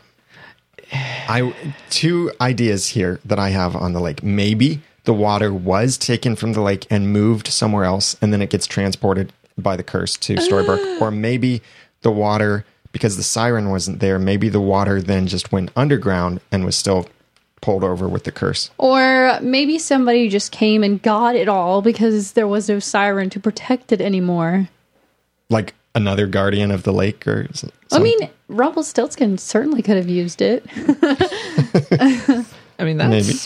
I 0.90 1.54
two 1.90 2.32
ideas 2.40 2.88
here 2.88 3.20
that 3.26 3.38
I 3.38 3.50
have 3.50 3.76
on 3.76 3.92
the 3.92 4.00
lake. 4.00 4.22
Maybe 4.22 4.80
the 5.04 5.12
water 5.12 5.52
was 5.52 5.98
taken 5.98 6.36
from 6.36 6.54
the 6.54 6.62
lake 6.62 6.86
and 6.88 7.12
moved 7.12 7.48
somewhere 7.48 7.84
else, 7.84 8.16
and 8.22 8.32
then 8.32 8.40
it 8.40 8.48
gets 8.48 8.66
transported 8.66 9.30
by 9.58 9.76
the 9.76 9.82
curse 9.82 10.16
to 10.16 10.36
Storybrooke. 10.36 10.96
Ah. 11.00 11.04
or 11.04 11.10
maybe 11.10 11.60
the 12.00 12.10
water, 12.10 12.64
because 12.92 13.18
the 13.18 13.22
siren 13.22 13.68
wasn't 13.68 14.00
there, 14.00 14.18
maybe 14.18 14.48
the 14.48 14.58
water 14.58 15.02
then 15.02 15.26
just 15.26 15.52
went 15.52 15.70
underground 15.76 16.40
and 16.50 16.64
was 16.64 16.76
still 16.76 17.06
pulled 17.60 17.84
over 17.84 18.08
with 18.08 18.24
the 18.24 18.32
curse. 18.32 18.70
Or 18.78 19.38
maybe 19.42 19.78
somebody 19.78 20.28
just 20.28 20.50
came 20.52 20.82
and 20.82 21.00
got 21.02 21.34
it 21.36 21.48
all 21.48 21.82
because 21.82 22.32
there 22.32 22.48
was 22.48 22.68
no 22.68 22.78
siren 22.78 23.28
to 23.30 23.40
protect 23.40 23.92
it 23.92 24.00
anymore. 24.00 24.68
Like 25.50 25.74
another 25.94 26.26
guardian 26.26 26.70
of 26.70 26.84
the 26.84 26.92
lake, 26.92 27.26
or 27.26 27.46
s- 27.50 27.64
I 27.64 27.68
some- 27.88 28.02
mean, 28.02 28.30
Rumpelstiltskin 28.48 29.36
certainly 29.38 29.82
could 29.82 29.96
have 29.96 30.08
used 30.08 30.40
it. 30.42 30.64
I 32.78 32.84
mean, 32.84 32.96
that's 32.96 33.10
Maybe. 33.26 33.38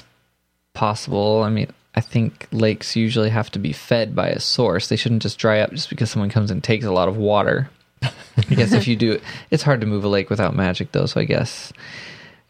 possible. 0.74 1.42
I 1.42 1.50
mean, 1.50 1.68
I 1.94 2.00
think 2.00 2.46
lakes 2.53 2.96
usually 2.96 3.31
have 3.31 3.50
to 3.53 3.59
be 3.59 3.72
fed 3.72 4.14
by 4.14 4.29
a 4.29 4.40
source. 4.40 4.88
They 4.88 4.96
shouldn't 4.96 5.22
just 5.22 5.38
dry 5.38 5.61
up 5.61 5.70
just 5.70 5.88
because 5.88 6.11
someone 6.11 6.31
comes 6.31 6.50
and 6.50 6.62
takes 6.62 6.85
a 6.85 6.92
lot 6.92 7.09
of 7.09 7.16
water. 7.16 7.70
I 8.03 8.55
guess 8.55 8.72
if 8.72 8.87
you 8.87 8.96
do, 8.96 9.20
it's 9.50 9.62
hard 9.62 9.81
to 9.81 9.87
move 9.87 10.05
a 10.05 10.09
lake 10.09 10.29
without 10.29 10.55
magic, 10.55 10.92
though. 10.92 11.07
So 11.07 11.20
I 11.20 11.24
guess 11.24 11.72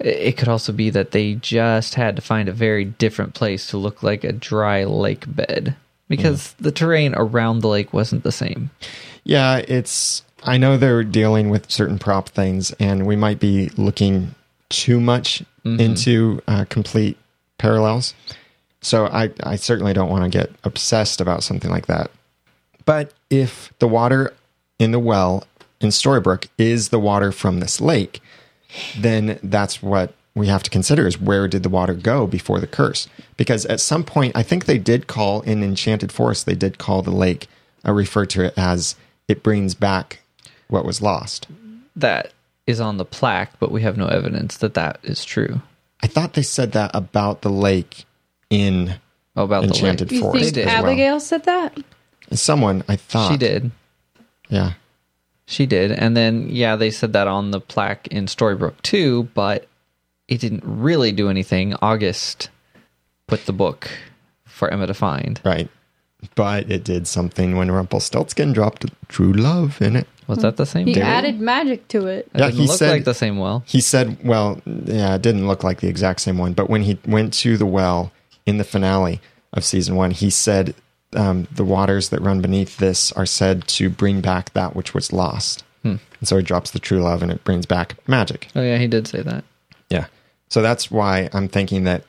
it- 0.04 0.36
could 0.36 0.48
also 0.48 0.72
be 0.72 0.90
that 0.90 1.10
they 1.12 1.34
just 1.34 1.94
had 1.94 2.16
to 2.16 2.22
find 2.22 2.48
a 2.48 2.52
very 2.52 2.84
different 2.84 3.34
place 3.34 3.66
to 3.68 3.76
look 3.78 4.02
like 4.02 4.24
a 4.24 4.32
dry 4.32 4.84
lake 4.84 5.24
bed 5.26 5.76
because 6.08 6.54
the 6.60 6.72
terrain 6.72 7.14
around 7.16 7.60
the 7.60 7.68
lake 7.68 7.92
wasn't 7.92 8.22
the 8.22 8.32
same. 8.32 8.70
Yeah, 9.24 9.58
it's. 9.68 10.22
I 10.42 10.58
know 10.58 10.76
they're 10.76 11.02
dealing 11.04 11.48
with 11.48 11.70
certain 11.70 11.98
prop 11.98 12.28
things, 12.28 12.72
and 12.72 13.06
we 13.06 13.16
might 13.16 13.40
be 13.40 13.70
looking 13.78 14.34
too 14.68 15.00
much 15.00 15.42
into 15.64 16.42
uh, 16.46 16.66
complete 16.68 17.16
parallels. 17.56 18.12
So 18.82 19.06
I, 19.06 19.30
I 19.42 19.56
certainly 19.56 19.94
don't 19.94 20.10
want 20.10 20.30
to 20.30 20.38
get 20.38 20.50
obsessed 20.64 21.22
about 21.22 21.42
something 21.42 21.70
like 21.70 21.86
that. 21.86 22.10
But 22.84 23.14
if 23.30 23.72
the 23.78 23.88
water 23.88 24.34
in 24.78 24.90
the 24.92 24.98
well 24.98 25.44
in 25.80 25.88
Storybrooke 25.88 26.48
is 26.58 26.90
the 26.90 26.98
water 27.00 27.32
from 27.32 27.60
this 27.60 27.80
lake, 27.80 28.20
then 28.98 29.38
that's 29.42 29.82
what 29.82 30.14
we 30.34 30.48
have 30.48 30.62
to 30.64 30.70
consider 30.70 31.06
is 31.06 31.20
where 31.20 31.46
did 31.46 31.62
the 31.62 31.68
water 31.68 31.94
go 31.94 32.26
before 32.26 32.60
the 32.60 32.66
curse? 32.66 33.08
Because 33.36 33.64
at 33.66 33.80
some 33.80 34.02
point, 34.04 34.36
I 34.36 34.42
think 34.42 34.64
they 34.64 34.78
did 34.78 35.06
call 35.06 35.42
in 35.42 35.62
Enchanted 35.62 36.10
Forest, 36.10 36.46
they 36.46 36.54
did 36.54 36.78
call 36.78 37.02
the 37.02 37.12
lake, 37.12 37.46
I 37.84 37.90
refer 37.90 38.26
to 38.26 38.42
it 38.44 38.54
as 38.56 38.96
it 39.28 39.42
brings 39.42 39.74
back 39.74 40.20
what 40.68 40.84
was 40.84 41.00
lost. 41.00 41.46
That 41.94 42.32
is 42.66 42.80
on 42.80 42.96
the 42.96 43.04
plaque, 43.04 43.52
but 43.60 43.70
we 43.70 43.82
have 43.82 43.96
no 43.96 44.06
evidence 44.06 44.56
that 44.56 44.74
that 44.74 44.98
is 45.02 45.24
true. 45.24 45.60
I 46.02 46.06
thought 46.06 46.32
they 46.32 46.42
said 46.42 46.72
that 46.72 46.90
about 46.94 47.42
the 47.42 47.50
lake 47.50 48.04
in 48.50 48.94
oh, 49.36 49.44
about 49.44 49.62
the 49.62 49.68
enchanted 49.68 50.10
lake. 50.10 50.16
You 50.16 50.20
forest. 50.22 50.44
think 50.44 50.54
did. 50.54 50.68
as 50.68 50.72
well. 50.72 50.84
Abigail 50.86 51.20
said 51.20 51.44
that? 51.44 51.78
Someone 52.32 52.82
I 52.88 52.96
thought 52.96 53.30
She 53.30 53.36
did. 53.36 53.70
Yeah. 54.48 54.72
She 55.46 55.66
did. 55.66 55.92
And 55.92 56.16
then, 56.16 56.48
yeah, 56.48 56.76
they 56.76 56.90
said 56.90 57.12
that 57.12 57.26
on 57.28 57.50
the 57.50 57.60
plaque 57.60 58.06
in 58.08 58.26
Storybrooke 58.26 58.80
too, 58.82 59.28
but 59.34 59.66
it 60.28 60.40
didn't 60.40 60.62
really 60.64 61.12
do 61.12 61.28
anything. 61.28 61.74
August 61.82 62.48
put 63.26 63.44
the 63.46 63.52
book 63.52 63.90
for 64.44 64.68
Emma 64.70 64.86
to 64.86 64.94
find. 64.94 65.40
Right. 65.44 65.68
But 66.34 66.70
it 66.70 66.84
did 66.84 67.06
something 67.06 67.56
when 67.56 67.70
Rumpelstiltskin 67.70 68.54
dropped 68.54 68.86
true 69.08 69.32
love 69.34 69.82
in 69.82 69.96
it. 69.96 70.06
Was 70.26 70.38
that 70.38 70.56
the 70.56 70.64
same? 70.64 70.86
He 70.86 70.94
thing? 70.94 71.02
added 71.02 71.38
magic 71.38 71.86
to 71.88 72.06
it. 72.06 72.30
It 72.32 72.38
Yeah, 72.40 72.46
didn't 72.46 72.60
he 72.62 72.66
look 72.68 72.78
said- 72.78 72.90
like 72.90 73.04
the 73.04 73.12
same 73.12 73.36
well. 73.36 73.62
He 73.66 73.82
said, 73.82 74.16
well, 74.24 74.62
yeah, 74.64 75.16
it 75.16 75.22
didn't 75.22 75.46
look 75.46 75.62
like 75.62 75.80
the 75.80 75.88
exact 75.88 76.20
same 76.22 76.38
one, 76.38 76.54
but 76.54 76.70
when 76.70 76.82
he 76.84 76.98
went 77.06 77.34
to 77.34 77.58
the 77.58 77.66
well 77.66 78.10
in 78.46 78.56
the 78.56 78.64
finale 78.64 79.20
of 79.52 79.64
season 79.66 79.96
one, 79.96 80.12
he 80.12 80.30
said 80.30 80.74
um, 81.14 81.46
the 81.52 81.64
waters 81.64 82.10
that 82.10 82.20
run 82.20 82.40
beneath 82.40 82.76
this 82.78 83.12
are 83.12 83.26
said 83.26 83.66
to 83.68 83.90
bring 83.90 84.20
back 84.20 84.52
that 84.52 84.74
which 84.74 84.94
was 84.94 85.12
lost. 85.12 85.64
Hmm. 85.82 85.96
And 86.18 86.28
so 86.28 86.36
he 86.36 86.42
drops 86.42 86.70
the 86.70 86.78
true 86.78 87.00
love 87.00 87.22
and 87.22 87.30
it 87.30 87.44
brings 87.44 87.66
back 87.66 87.96
magic. 88.08 88.48
Oh 88.54 88.62
yeah, 88.62 88.78
he 88.78 88.86
did 88.86 89.06
say 89.06 89.22
that. 89.22 89.44
Yeah. 89.90 90.06
So 90.48 90.62
that's 90.62 90.90
why 90.90 91.28
I'm 91.32 91.48
thinking 91.48 91.84
that 91.84 92.04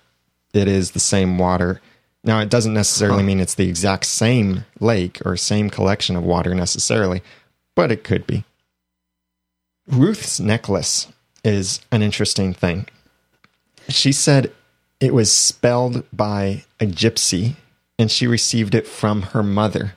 it 0.53 0.67
is 0.67 0.91
the 0.91 0.99
same 0.99 1.37
water. 1.37 1.81
Now, 2.23 2.39
it 2.39 2.49
doesn't 2.49 2.73
necessarily 2.73 3.23
mean 3.23 3.39
it's 3.39 3.55
the 3.55 3.69
exact 3.69 4.05
same 4.05 4.65
lake 4.79 5.21
or 5.25 5.37
same 5.37 5.69
collection 5.69 6.15
of 6.15 6.23
water 6.23 6.55
necessarily, 6.55 7.21
but 7.75 7.91
it 7.91 8.03
could 8.03 8.25
be. 8.25 8.45
Ruth's 9.87 10.39
necklace 10.39 11.07
is 11.43 11.81
an 11.91 12.01
interesting 12.01 12.53
thing. 12.53 12.87
She 13.89 14.11
said 14.11 14.51
it 14.99 15.13
was 15.13 15.31
spelled 15.31 16.03
by 16.11 16.63
a 16.79 16.85
gypsy 16.85 17.55
and 17.97 18.11
she 18.11 18.27
received 18.27 18.75
it 18.75 18.87
from 18.87 19.21
her 19.21 19.43
mother. 19.43 19.93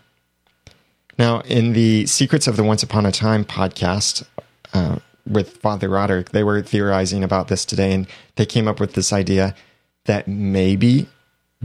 Now, 1.19 1.41
in 1.41 1.73
the 1.73 2.07
Secrets 2.07 2.47
of 2.47 2.57
the 2.57 2.63
Once 2.65 2.83
Upon 2.83 3.05
a 3.05 3.13
Time 3.13 3.45
podcast 3.45 4.25
uh, 4.73 4.99
with 5.27 5.57
Father 5.57 5.89
Roderick, 5.89 6.31
they 6.31 6.45
were 6.45 6.63
theorizing 6.63 7.25
about 7.25 7.49
this 7.49 7.65
today, 7.65 7.93
and 7.93 8.07
they 8.37 8.47
came 8.47 8.69
up 8.69 8.79
with 8.79 8.93
this 8.95 9.13
idea 9.13 9.55
that 10.05 10.29
maybe 10.29 11.09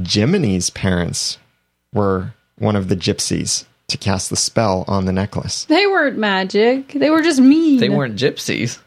Jiminy's 0.02 0.70
parents 0.72 1.38
were 1.94 2.34
one 2.58 2.76
of 2.76 2.88
the 2.90 2.96
gypsies 2.96 3.66
to 3.90 3.98
cast 3.98 4.30
the 4.32 4.36
spell 4.36 4.86
on 4.88 5.06
the 5.06 5.12
necklace. 5.12 5.66
They 5.66 5.86
weren't 5.86 6.18
magic. 6.18 6.94
They 6.94 7.12
were 7.12 7.22
just 7.22 7.40
mean. 7.40 7.80
They 7.80 7.90
weren't 7.90 8.16
gypsies. 8.16 8.80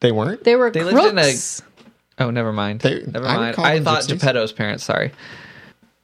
They 0.00 0.12
weren't? 0.12 0.44
They 0.44 0.56
were 0.56 0.70
They 0.70 0.80
crooks. 0.80 0.94
lived 0.94 1.18
in 1.18 1.18
a- 1.18 2.24
Oh, 2.26 2.30
never 2.30 2.52
mind. 2.52 2.80
They- 2.80 3.02
never 3.06 3.26
I 3.26 3.36
mind. 3.36 3.56
call 3.56 3.64
I 3.64 3.80
thought 3.80 4.02
gypsies. 4.02 4.08
Geppetto's 4.20 4.52
parents. 4.52 4.84
Sorry. 4.84 5.10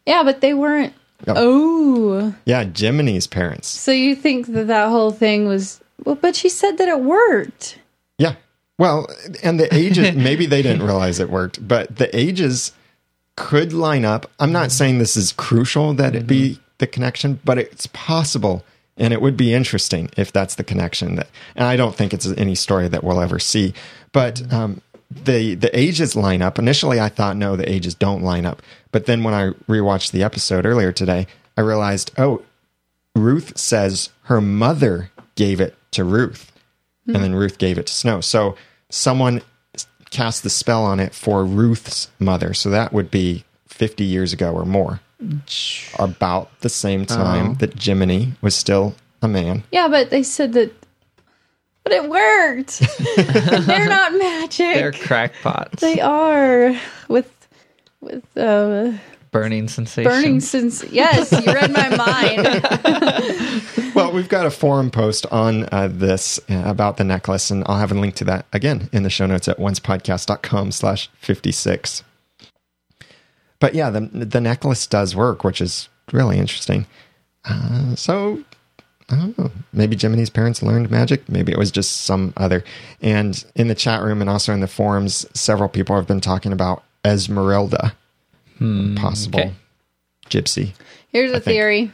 Yeah, 0.09 0.23
but 0.23 0.41
they 0.41 0.55
weren't. 0.55 0.95
Oh. 1.27 1.35
Oh. 1.37 2.35
Yeah, 2.47 2.65
Jiminy's 2.65 3.27
parents. 3.27 3.69
So 3.69 3.93
you 3.93 4.17
think 4.17 4.47
that 4.49 4.67
that 4.69 4.89
whole 4.89 5.11
thing 5.11 5.47
was. 5.47 5.81
Well, 6.05 6.15
but 6.15 6.35
she 6.35 6.49
said 6.49 6.79
that 6.79 6.89
it 6.89 7.01
worked. 7.01 7.79
Yeah. 8.17 8.37
Well, 8.79 9.07
and 9.43 9.61
the 9.61 9.73
ages, 9.75 10.15
maybe 10.17 10.47
they 10.47 10.63
didn't 10.63 10.83
realize 10.83 11.21
it 11.21 11.29
worked, 11.29 11.67
but 11.67 11.97
the 11.97 12.15
ages 12.17 12.73
could 13.37 13.73
line 13.73 14.05
up. 14.05 14.31
I'm 14.41 14.53
not 14.53 14.73
saying 14.73 14.99
this 14.99 15.17
is 15.17 15.33
crucial 15.33 15.93
that 15.95 16.15
it 16.15 16.27
be 16.27 16.59
the 16.79 16.87
connection, 16.87 17.41
but 17.45 17.59
it's 17.59 17.87
possible. 17.89 18.65
And 18.97 19.13
it 19.13 19.21
would 19.21 19.37
be 19.37 19.53
interesting 19.53 20.11
if 20.17 20.33
that's 20.33 20.55
the 20.55 20.65
connection 20.65 21.17
that, 21.17 21.29
and 21.55 21.67
I 21.67 21.77
don't 21.77 21.95
think 21.95 22.15
it's 22.15 22.27
any 22.27 22.55
story 22.55 22.89
that 22.89 23.05
we'll 23.05 23.21
ever 23.21 23.39
see, 23.39 23.75
but, 24.13 24.53
um, 24.53 24.81
the, 25.11 25.55
the 25.55 25.77
ages 25.79 26.15
line 26.15 26.43
up. 26.43 26.59
Initially, 26.59 27.01
I 27.01 27.09
thought, 27.09 27.37
no, 27.37 27.57
the 27.57 27.71
ages 27.71 27.95
don't 27.95 28.23
line 28.23 28.45
up. 28.45 28.61
But 28.99 29.07
then 29.07 29.23
when 29.23 29.33
I 29.33 29.51
rewatched 29.69 30.11
the 30.11 30.25
episode 30.25 30.67
earlier 30.67 30.91
today, 30.91 31.29
I 31.57 31.61
realized, 31.61 32.11
oh, 32.19 32.43
Ruth 33.15 33.57
says 33.57 34.11
her 34.23 34.41
mother 34.41 35.13
gave 35.37 35.61
it 35.61 35.77
to 35.93 36.03
Ruth, 36.03 36.51
and 37.07 37.15
then 37.15 37.33
Ruth 37.37 37.59
gave 37.59 37.79
it 37.79 37.87
to 37.87 37.93
Snow. 37.93 38.21
So 38.21 38.57
someone 38.91 39.43
cast 40.11 40.43
the 40.43 40.51
spell 40.51 40.83
on 40.83 40.99
it 40.99 41.15
for 41.15 41.45
Ruth's 41.45 42.11
mother. 42.19 42.53
So 42.55 42.71
that 42.71 42.93
would 42.93 43.09
be 43.09 43.45
50 43.69 44.03
years 44.03 44.33
ago 44.33 44.53
or 44.53 44.65
more. 44.65 44.99
About 45.97 46.51
the 46.63 46.69
same 46.69 47.03
oh. 47.03 47.05
time 47.05 47.51
Oh. 47.51 47.55
that 47.55 47.81
Jiminy 47.81 48.33
was 48.41 48.57
still 48.57 48.97
a 49.23 49.29
man. 49.29 49.63
Yeah, 49.71 49.87
but 49.87 50.11
they 50.11 50.25
said 50.25 50.55
that. 50.55 50.73
But 51.85 51.93
it 51.93 52.11
worked. 52.11 52.81
They're 53.65 53.89
not 53.89 54.13
magic. 54.13 54.75
They're 54.75 54.91
crackpots. 54.91 55.81
They 55.81 56.01
are 56.01 56.77
with 57.07 57.33
with 58.01 58.25
uh, 58.37 58.93
burning 59.31 59.69
sensation. 59.69 60.11
burning 60.11 60.41
since. 60.41 60.85
Yes, 60.91 61.33
you 61.33 61.53
read 61.53 61.73
my 61.73 61.97
mind. 61.97 63.65
Well, 63.95 64.13
we've 64.13 64.29
got 64.29 64.47
a 64.47 64.51
forum 64.51 64.93
post 64.93 65.27
on 65.27 65.69
uh, 65.73 65.89
this 65.91 66.39
uh, 66.49 66.63
about 66.65 66.99
the 66.99 67.05
necklace, 67.05 67.51
and 67.51 67.65
I'll 67.67 67.79
have 67.81 67.91
a 67.91 67.97
link 67.97 68.15
to 68.17 68.25
that 68.27 68.47
again 68.53 68.89
in 68.93 69.03
the 69.03 69.11
show 69.11 69.27
notes 69.27 69.49
at 69.49 69.59
oncepodcast.com 69.59 70.71
slash 70.71 71.11
56. 71.19 72.05
But 73.59 73.75
yeah, 73.75 73.91
the, 73.91 74.01
the 74.01 74.41
necklace 74.41 74.87
does 74.87 75.17
work, 75.17 75.43
which 75.43 75.61
is 75.61 75.89
really 76.13 76.39
interesting. 76.39 76.87
Uh, 77.45 77.97
so, 77.97 78.45
I 79.11 79.17
don't 79.17 79.37
know. 79.37 79.51
Maybe 79.73 79.97
Jiminy's 79.97 80.31
parents 80.31 80.63
learned 80.63 80.93
magic. 80.93 81.29
Maybe 81.29 81.51
it 81.51 81.59
was 81.59 81.73
just 81.73 82.03
some 82.03 82.33
other. 82.37 82.63
And 83.03 83.45
in 83.57 83.67
the 83.67 83.75
chat 83.75 84.03
room 84.03 84.21
and 84.21 84.31
also 84.31 84.53
in 84.53 84.61
the 84.61 84.69
forums, 84.69 85.27
several 85.35 85.69
people 85.69 85.97
have 85.97 86.07
been 86.07 86.21
talking 86.21 86.53
about 86.53 86.85
Esmeralda, 87.05 87.95
possible 88.97 89.41
okay. 89.41 89.53
gypsy. 90.29 90.73
Here's 91.11 91.31
a 91.31 91.41
think. 91.41 91.45
theory. 91.45 91.93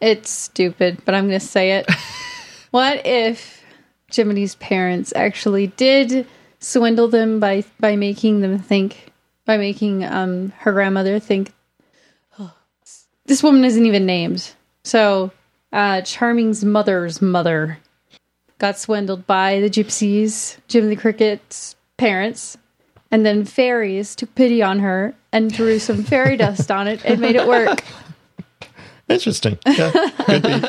It's 0.00 0.30
stupid, 0.30 1.02
but 1.04 1.14
I'm 1.14 1.28
going 1.28 1.38
to 1.38 1.46
say 1.46 1.72
it. 1.72 1.90
what 2.70 3.04
if 3.06 3.62
Jiminy's 4.10 4.54
parents 4.56 5.12
actually 5.14 5.68
did 5.68 6.26
swindle 6.58 7.08
them 7.08 7.40
by 7.40 7.64
by 7.78 7.96
making 7.96 8.40
them 8.40 8.58
think 8.58 9.12
by 9.46 9.56
making 9.56 10.04
um 10.04 10.52
her 10.58 10.72
grandmother 10.72 11.18
think 11.18 11.52
this 13.26 13.44
woman 13.44 13.64
isn't 13.64 13.86
even 13.86 14.06
named. 14.06 14.52
So, 14.82 15.30
uh 15.72 16.02
Charming's 16.02 16.64
mother's 16.64 17.22
mother 17.22 17.78
got 18.58 18.78
swindled 18.78 19.26
by 19.26 19.60
the 19.60 19.70
gypsies, 19.70 20.56
Jiminy 20.70 20.96
Cricket's 20.96 21.76
parents, 21.96 22.58
and 23.10 23.26
then 23.26 23.44
fairies 23.44 24.14
took 24.14 24.34
pity 24.34 24.62
on 24.62 24.78
her 24.80 25.14
and 25.32 25.54
threw 25.54 25.78
some 25.78 26.02
fairy 26.02 26.36
dust 26.36 26.70
on 26.70 26.86
it 26.88 27.04
and 27.04 27.20
made 27.20 27.36
it 27.36 27.46
work. 27.46 27.82
Interesting. 29.08 29.58
Yeah, 29.66 29.90
could 30.24 30.42
be. 30.42 30.60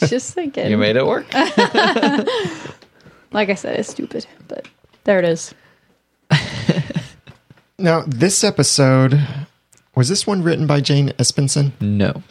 Just 0.06 0.34
thinking. 0.34 0.68
You 0.68 0.76
made 0.76 0.96
it 0.96 1.06
work. 1.06 1.32
like 3.32 3.50
I 3.50 3.54
said, 3.54 3.78
it's 3.78 3.88
stupid, 3.88 4.26
but 4.48 4.66
there 5.04 5.20
it 5.20 5.24
is. 5.24 5.54
Now, 7.78 8.04
this 8.06 8.42
episode 8.42 9.20
was 9.94 10.08
this 10.08 10.26
one 10.26 10.42
written 10.42 10.66
by 10.66 10.80
Jane 10.80 11.10
Espenson? 11.18 11.72
No. 11.78 12.22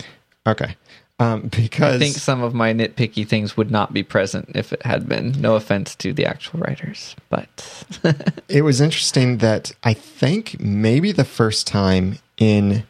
Okay, 0.47 0.75
um, 1.19 1.47
because 1.47 1.95
I 1.95 1.99
think 1.99 2.15
some 2.15 2.43
of 2.43 2.53
my 2.53 2.73
nitpicky 2.73 3.27
things 3.27 3.55
would 3.55 3.71
not 3.71 3.93
be 3.93 4.03
present 4.03 4.51
if 4.53 4.73
it 4.73 4.83
had 4.83 5.07
been. 5.07 5.39
No 5.39 5.55
offense 5.55 5.95
to 5.95 6.11
the 6.11 6.25
actual 6.25 6.59
writers, 6.59 7.15
but 7.29 7.85
it 8.49 8.63
was 8.63 8.81
interesting 8.81 9.37
that 9.37 9.71
I 9.83 9.93
think 9.93 10.59
maybe 10.59 11.11
the 11.11 11.23
first 11.23 11.67
time 11.67 12.19
in 12.37 12.83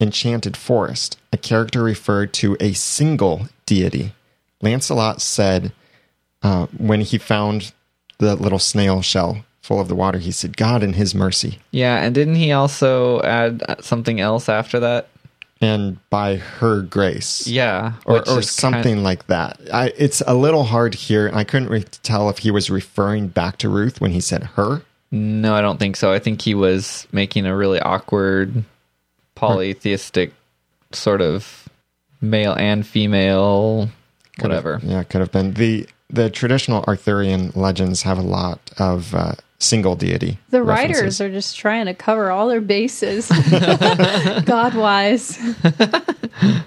Enchanted 0.00 0.56
Forest, 0.56 1.18
a 1.32 1.38
character 1.38 1.82
referred 1.82 2.34
to 2.34 2.56
a 2.60 2.74
single 2.74 3.48
deity. 3.64 4.12
Lancelot 4.60 5.22
said 5.22 5.72
uh, 6.42 6.66
when 6.76 7.00
he 7.00 7.16
found 7.16 7.72
the 8.18 8.36
little 8.36 8.58
snail 8.58 9.00
shell 9.00 9.44
full 9.62 9.80
of 9.80 9.88
the 9.88 9.94
water, 9.96 10.18
he 10.18 10.30
said, 10.30 10.56
"God 10.58 10.82
in 10.82 10.92
His 10.92 11.14
mercy." 11.14 11.58
yeah. 11.70 11.96
And 11.96 12.14
didn't 12.14 12.36
he 12.36 12.52
also 12.52 13.22
add 13.22 13.62
something 13.80 14.20
else 14.20 14.48
after 14.48 14.78
that? 14.80 15.08
And 15.66 15.98
by 16.10 16.36
her 16.36 16.80
grace. 16.82 17.46
Yeah, 17.46 17.94
Or, 18.06 18.18
or 18.28 18.40
something 18.42 18.82
kind- 18.94 19.02
like 19.04 19.26
that. 19.26 19.60
I, 19.72 19.92
it's 19.98 20.22
a 20.26 20.34
little 20.34 20.64
hard 20.64 20.94
here. 20.94 21.30
I 21.34 21.44
couldn't 21.44 21.68
re- 21.68 21.84
tell 22.02 22.30
if 22.30 22.38
he 22.38 22.50
was 22.50 22.70
referring 22.70 23.28
back 23.28 23.58
to 23.58 23.68
Ruth 23.68 24.00
when 24.00 24.12
he 24.12 24.20
said 24.20 24.44
her. 24.54 24.82
no, 25.10 25.54
I 25.54 25.60
don't 25.60 25.78
think 25.78 25.96
so. 25.96 26.12
I 26.12 26.18
think 26.18 26.40
he 26.42 26.54
was 26.54 27.06
making 27.12 27.44
a 27.46 27.54
really 27.56 27.80
awkward 27.80 28.64
polytheistic 29.34 30.32
sort 30.92 31.20
of 31.20 31.68
male 32.20 32.54
and 32.54 32.86
female, 32.86 33.90
whatever. 34.40 34.80
Yeah, 34.82 35.00
it 35.00 35.08
could 35.08 35.20
have 35.20 35.32
been. 35.32 35.54
The 35.54 35.86
the 36.08 36.30
traditional 36.30 36.84
Arthurian 36.86 37.50
legends 37.54 38.02
have 38.02 38.18
a 38.18 38.22
lot 38.22 38.60
of 38.78 39.14
uh, 39.14 39.32
single 39.58 39.96
deity. 39.96 40.38
The 40.50 40.62
references. 40.62 41.00
writers 41.00 41.20
are 41.20 41.30
just 41.30 41.56
trying 41.56 41.86
to 41.86 41.94
cover 41.94 42.30
all 42.30 42.48
their 42.48 42.60
bases, 42.60 43.28
God 44.44 44.74
wise. 44.74 45.38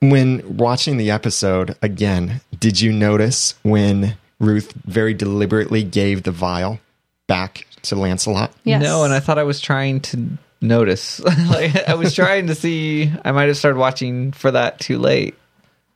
When 0.00 0.56
watching 0.56 0.96
the 0.96 1.10
episode 1.10 1.76
again, 1.82 2.40
did 2.58 2.80
you 2.80 2.92
notice 2.92 3.54
when 3.62 4.16
Ruth 4.38 4.72
very 4.86 5.12
deliberately 5.12 5.82
gave 5.82 6.22
the 6.22 6.30
vial 6.30 6.78
back 7.26 7.66
to 7.82 7.96
Lancelot? 7.96 8.52
Yes. 8.62 8.80
No, 8.80 9.02
and 9.02 9.12
I 9.12 9.18
thought 9.18 9.38
I 9.38 9.42
was 9.42 9.60
trying 9.60 10.00
to 10.02 10.38
notice. 10.60 11.18
like 11.50 11.88
I 11.88 11.94
was 11.94 12.14
trying 12.14 12.46
to 12.46 12.54
see. 12.54 13.10
I 13.24 13.32
might 13.32 13.48
have 13.48 13.56
started 13.56 13.78
watching 13.78 14.30
for 14.30 14.52
that 14.52 14.78
too 14.78 14.98
late. 14.98 15.34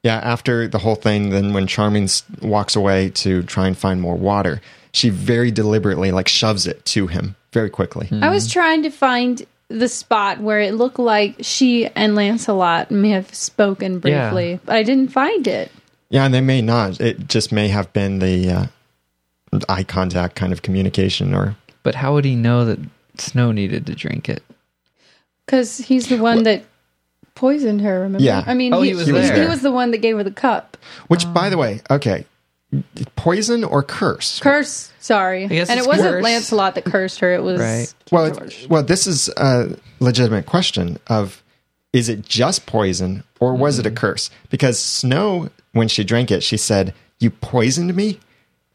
Yeah, 0.02 0.16
after 0.16 0.66
the 0.66 0.78
whole 0.78 0.96
thing, 0.96 1.30
then 1.30 1.52
when 1.52 1.68
Charming 1.68 2.08
walks 2.40 2.74
away 2.74 3.10
to 3.10 3.44
try 3.44 3.68
and 3.68 3.78
find 3.78 4.00
more 4.00 4.16
water, 4.16 4.60
she 4.92 5.08
very 5.10 5.50
deliberately 5.50 6.12
like 6.12 6.28
shoves 6.28 6.66
it 6.66 6.84
to 6.86 7.06
him 7.06 7.34
very 7.52 7.70
quickly. 7.70 8.08
I 8.12 8.28
was 8.30 8.50
trying 8.50 8.82
to 8.82 8.90
find 8.90 9.42
the 9.68 9.88
spot 9.88 10.40
where 10.40 10.60
it 10.60 10.74
looked 10.74 10.98
like 10.98 11.36
she 11.40 11.86
and 11.88 12.14
Lancelot 12.14 12.90
may 12.90 13.10
have 13.10 13.34
spoken 13.34 13.98
briefly, 14.00 14.50
Yeah. 14.52 14.58
but 14.64 14.76
I 14.76 14.82
didn't 14.82 15.08
find 15.08 15.46
it. 15.46 15.70
Yeah, 16.10 16.24
and 16.26 16.34
they 16.34 16.42
may 16.42 16.60
not. 16.60 17.00
It 17.00 17.26
just 17.28 17.52
may 17.52 17.68
have 17.68 17.90
been 17.94 18.18
the 18.18 18.50
uh, 19.52 19.58
eye 19.70 19.84
contact 19.84 20.36
kind 20.36 20.52
of 20.52 20.60
communication, 20.60 21.34
or 21.34 21.56
But 21.82 21.94
how 21.94 22.12
would 22.12 22.26
he 22.26 22.36
know 22.36 22.66
that 22.66 22.78
Snow 23.16 23.50
needed 23.50 23.86
to 23.86 23.94
drink 23.94 24.28
it? 24.28 24.42
Because 25.46 25.78
he's 25.78 26.08
the 26.08 26.18
one 26.18 26.42
that 26.44 26.64
poisoned 27.34 27.80
her, 27.80 28.00
remember? 28.00 28.22
Yeah. 28.24 28.44
I 28.46 28.52
mean, 28.52 28.74
Oh, 28.74 28.82
he, 28.82 28.90
he 28.90 28.94
was 28.94 29.06
he 29.06 29.12
there. 29.12 29.42
he 29.42 29.48
was 29.48 29.62
the 29.62 29.72
one 29.72 29.90
that 29.92 29.98
gave 29.98 30.16
her 30.18 30.22
the 30.24 30.30
cup. 30.30 30.76
which, 31.08 31.30
by 31.32 31.48
the 31.48 31.56
way, 31.56 31.80
okay, 31.90 32.26
poison 33.16 33.64
or 33.64 33.82
curse? 33.82 34.40
Curse, 34.40 34.92
sorry. 34.98 35.46
guess 35.46 35.68
And 35.68 35.78
it 35.78 35.82
it's 35.82 35.88
wasn't 35.88 36.10
curse. 36.10 36.24
Lancelot 36.24 36.74
that 36.76 36.84
cursed 36.84 37.20
her, 37.20 37.32
it 37.34 37.42
was 37.42 37.60
Right. 37.60 37.94
Well, 38.10 38.26
it- 38.26 38.66
well, 38.68 38.82
this 38.82 39.06
is 39.06 39.28
a 39.36 39.76
legitimate 40.00 40.46
question 40.46 40.98
of 41.06 41.42
is 41.92 42.08
it 42.08 42.22
just 42.22 42.64
poison 42.66 43.22
or 43.40 43.54
was 43.54 43.78
it 43.78 43.86
a 43.86 43.90
mm-hmm. 43.90 43.96
curse? 43.96 44.30
Because 44.50 44.78
Snow, 44.78 45.50
when 45.72 45.88
she 45.88 46.04
drank 46.04 46.30
it, 46.30 46.42
she 46.42 46.56
said, 46.56 46.94
"You 47.18 47.30
poisoned 47.30 47.94
me," 47.94 48.18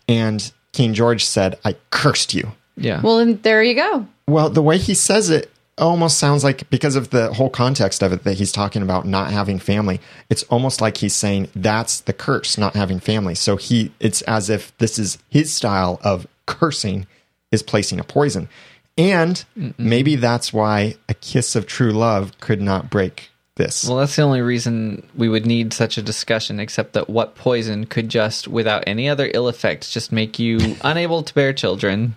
and 0.08 0.52
King 0.72 0.94
George 0.94 1.26
said, 1.26 1.58
"I 1.66 1.76
cursed 1.90 2.34
you." 2.34 2.52
Yeah. 2.76 3.02
Well, 3.02 3.18
then 3.18 3.40
there 3.42 3.64
you 3.64 3.74
go. 3.74 4.08
Well, 4.28 4.50
the 4.50 4.62
way 4.62 4.78
he 4.78 4.94
says 4.94 5.30
it 5.32 5.52
almost 5.78 6.18
sounds 6.18 6.44
like 6.44 6.70
because 6.70 6.96
of 6.96 7.10
the 7.12 7.34
whole 7.34 7.50
context 7.50 8.02
of 8.02 8.12
it 8.12 8.24
that 8.24 8.36
he's 8.36 8.52
talking 8.52 8.82
about 8.82 9.06
not 9.06 9.32
having 9.32 9.60
family. 9.60 10.00
It's 10.30 10.44
almost 10.44 10.82
like 10.82 10.98
he's 10.98 11.16
saying 11.16 11.50
that's 11.56 12.02
the 12.02 12.14
curse, 12.14 12.58
not 12.58 12.76
having 12.76 13.00
family. 13.00 13.36
So 13.36 13.58
he 13.58 13.92
it's 14.00 14.22
as 14.24 14.50
if 14.50 14.76
this 14.78 14.98
is 14.98 15.18
his 15.30 15.54
style 15.54 16.00
of 16.04 16.28
cursing 16.46 17.08
is 17.52 17.64
placing 17.64 18.00
a 18.00 18.04
poison. 18.04 18.50
And 18.98 19.46
maybe 19.78 20.16
that's 20.16 20.52
why 20.52 20.96
a 21.08 21.14
kiss 21.14 21.56
of 21.56 21.68
true 21.68 21.92
love 21.92 22.40
could 22.40 22.62
not 22.62 22.90
break 22.90 23.30
this. 23.58 23.88
well, 23.88 23.98
that's 23.98 24.16
the 24.16 24.22
only 24.22 24.42
reason 24.42 25.08
we 25.16 25.30
would 25.30 25.46
need 25.46 25.74
such 25.74 25.98
a 25.98 26.02
discussion, 26.02 26.60
except 26.60 26.94
that 26.94 27.10
what 27.10 27.36
poison 27.36 27.86
could 27.86 28.08
just, 28.10 28.48
without 28.48 28.84
any 28.88 29.10
other 29.10 29.30
ill 29.34 29.50
effects, 29.50 29.92
just 29.92 30.12
make 30.12 30.40
you 30.40 30.76
unable 30.82 31.24
to 31.24 31.34
bear 31.34 31.54
children. 31.54 32.16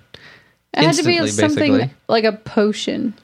It 0.72 0.84
had 0.84 0.94
to 0.94 1.02
be 1.02 1.16
Instantly, 1.16 1.30
something 1.30 1.72
basically. 1.72 1.96
like 2.08 2.24
a 2.24 2.32
potion. 2.32 3.14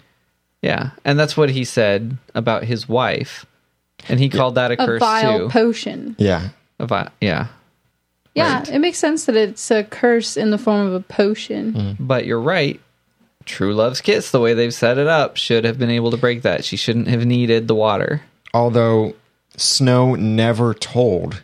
Yeah. 0.66 0.90
And 1.04 1.18
that's 1.18 1.36
what 1.36 1.50
he 1.50 1.64
said 1.64 2.16
about 2.34 2.64
his 2.64 2.88
wife. 2.88 3.46
And 4.08 4.18
he 4.20 4.28
called 4.28 4.56
that 4.56 4.70
a, 4.72 4.74
A 4.82 4.86
curse 4.86 5.00
vile 5.00 5.38
too. 5.38 5.48
potion. 5.48 6.16
yeah. 6.18 6.48
A 6.78 6.86
vi- 6.86 7.08
yeah. 7.20 7.46
Yeah, 8.34 8.58
Right. 8.58 8.68
it 8.70 8.78
makes 8.80 8.98
sense 8.98 9.24
that 9.24 9.36
it's 9.36 9.70
a 9.70 9.82
curse 9.84 10.36
in 10.36 10.50
the 10.50 10.58
form 10.58 10.86
of 10.86 10.92
a 10.92 11.00
potion. 11.00 11.72
Mm-hmm. 11.72 12.06
But 12.06 12.26
you're 12.26 12.40
right. 12.40 12.80
True 13.46 13.74
Love's 13.74 14.00
Kiss, 14.00 14.30
the 14.32 14.40
way 14.40 14.52
they've 14.54 14.74
set 14.74 14.98
it 14.98 15.06
up, 15.06 15.36
should 15.36 15.64
have 15.64 15.78
been 15.78 15.88
able 15.90 16.10
to 16.10 16.16
break 16.16 16.42
that. 16.42 16.64
She 16.64 16.76
shouldn't 16.76 17.08
have 17.08 17.24
needed 17.24 17.68
the 17.68 17.74
water. 17.76 18.22
Although 18.52 19.14
Snow 19.56 20.14
never 20.16 20.74
told 20.74 21.42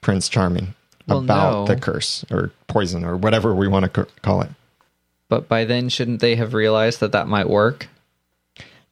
Prince 0.00 0.28
Charming 0.28 0.74
Well, 1.08 1.18
about 1.18 1.52
no. 1.52 1.64
the 1.74 1.76
curse 1.80 2.24
or 2.30 2.52
poison 2.68 3.04
or 3.04 3.16
whatever 3.16 3.54
we 3.54 3.68
want 3.68 3.92
to 3.92 4.04
c- 4.04 4.10
call 4.22 4.40
it. 4.42 4.50
But 5.28 5.48
by 5.48 5.64
then, 5.64 5.88
shouldn't 5.88 6.20
they 6.20 6.36
have 6.36 6.54
realized 6.54 7.00
that 7.00 7.12
that 7.12 7.26
might 7.28 7.50
work? 7.50 7.88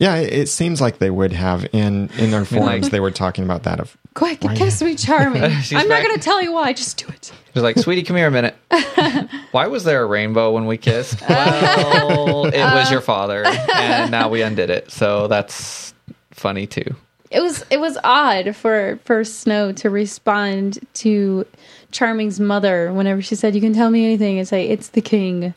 Yeah, 0.02 0.16
it 0.16 0.32
it 0.32 0.48
seems 0.48 0.80
like 0.80 0.98
they 0.98 1.10
would 1.10 1.32
have. 1.32 1.64
And 1.72 2.10
in 2.18 2.32
their 2.32 2.44
forums, 2.44 2.90
they 2.90 2.98
were 2.98 3.12
talking 3.12 3.44
about 3.44 3.62
that. 3.62 3.78
Of 3.78 3.96
Quick, 4.14 4.40
kiss 4.40 4.82
me, 4.82 4.96
charming. 4.96 5.44
I'm 5.44 5.52
not 5.52 5.88
back. 5.88 6.02
going 6.04 6.16
to 6.16 6.20
tell 6.20 6.42
you 6.42 6.50
why. 6.52 6.72
Just 6.72 6.96
do 6.96 7.06
it. 7.06 7.32
He 7.44 7.50
was 7.54 7.62
like, 7.62 7.78
"Sweetie, 7.78 8.02
come 8.02 8.16
here 8.16 8.26
a 8.26 8.30
minute. 8.30 8.56
Why 9.52 9.68
was 9.68 9.84
there 9.84 10.02
a 10.02 10.06
rainbow 10.06 10.52
when 10.52 10.66
we 10.66 10.76
kissed? 10.76 11.20
Uh, 11.28 12.06
well, 12.08 12.46
it 12.46 12.58
was 12.58 12.88
uh, 12.88 12.90
your 12.90 13.00
father, 13.00 13.44
and 13.46 14.10
now 14.10 14.28
we 14.28 14.42
undid 14.42 14.70
it. 14.70 14.90
So 14.90 15.28
that's 15.28 15.94
funny 16.30 16.66
too. 16.66 16.96
It 17.30 17.40
was 17.40 17.64
it 17.70 17.78
was 17.78 17.96
odd 18.02 18.56
for 18.56 18.98
for 19.04 19.22
Snow 19.22 19.70
to 19.72 19.88
respond 19.88 20.80
to 20.94 21.46
Charming's 21.92 22.40
mother 22.40 22.92
whenever 22.92 23.22
she 23.22 23.36
said, 23.36 23.54
"You 23.54 23.60
can 23.60 23.72
tell 23.72 23.90
me 23.90 24.04
anything," 24.04 24.38
and 24.38 24.48
say, 24.48 24.68
"It's 24.68 24.88
the 24.88 25.00
king." 25.00 25.54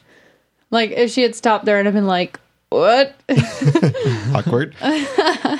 Like 0.70 0.92
if 0.92 1.10
she 1.10 1.24
had 1.24 1.34
stopped 1.34 1.66
there 1.66 1.80
and 1.80 1.88
I'd 1.88 1.94
been 1.94 2.08
like, 2.08 2.40
"What?" 2.80 3.16
awkward. 4.36 4.76
I 4.82 5.60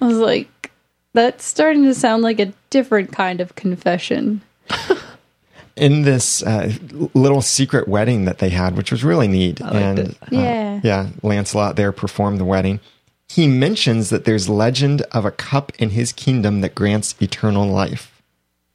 was 0.00 0.18
like, 0.18 0.70
"That's 1.12 1.44
starting 1.44 1.84
to 1.84 1.94
sound 1.94 2.22
like 2.22 2.40
a 2.40 2.52
different 2.70 3.12
kind 3.12 3.40
of 3.40 3.54
confession." 3.54 4.42
in 5.76 6.02
this 6.02 6.42
uh, 6.42 6.72
little 7.14 7.40
secret 7.42 7.88
wedding 7.88 8.24
that 8.24 8.38
they 8.38 8.50
had, 8.50 8.76
which 8.76 8.90
was 8.90 9.04
really 9.04 9.28
neat. 9.28 9.60
liked 9.60 9.74
and 9.74 9.98
it. 10.00 10.10
uh, 10.22 10.26
Yeah. 10.30 10.80
yeah, 10.82 11.08
Lancelot 11.22 11.76
there 11.76 11.92
performed 11.92 12.38
the 12.40 12.44
wedding. 12.44 12.80
He 13.28 13.46
mentions 13.46 14.10
that 14.10 14.24
there's 14.24 14.48
legend 14.48 15.02
of 15.12 15.24
a 15.24 15.30
cup 15.30 15.72
in 15.78 15.90
his 15.90 16.12
kingdom 16.12 16.62
that 16.62 16.74
grants 16.74 17.14
eternal 17.20 17.66
life. 17.66 18.20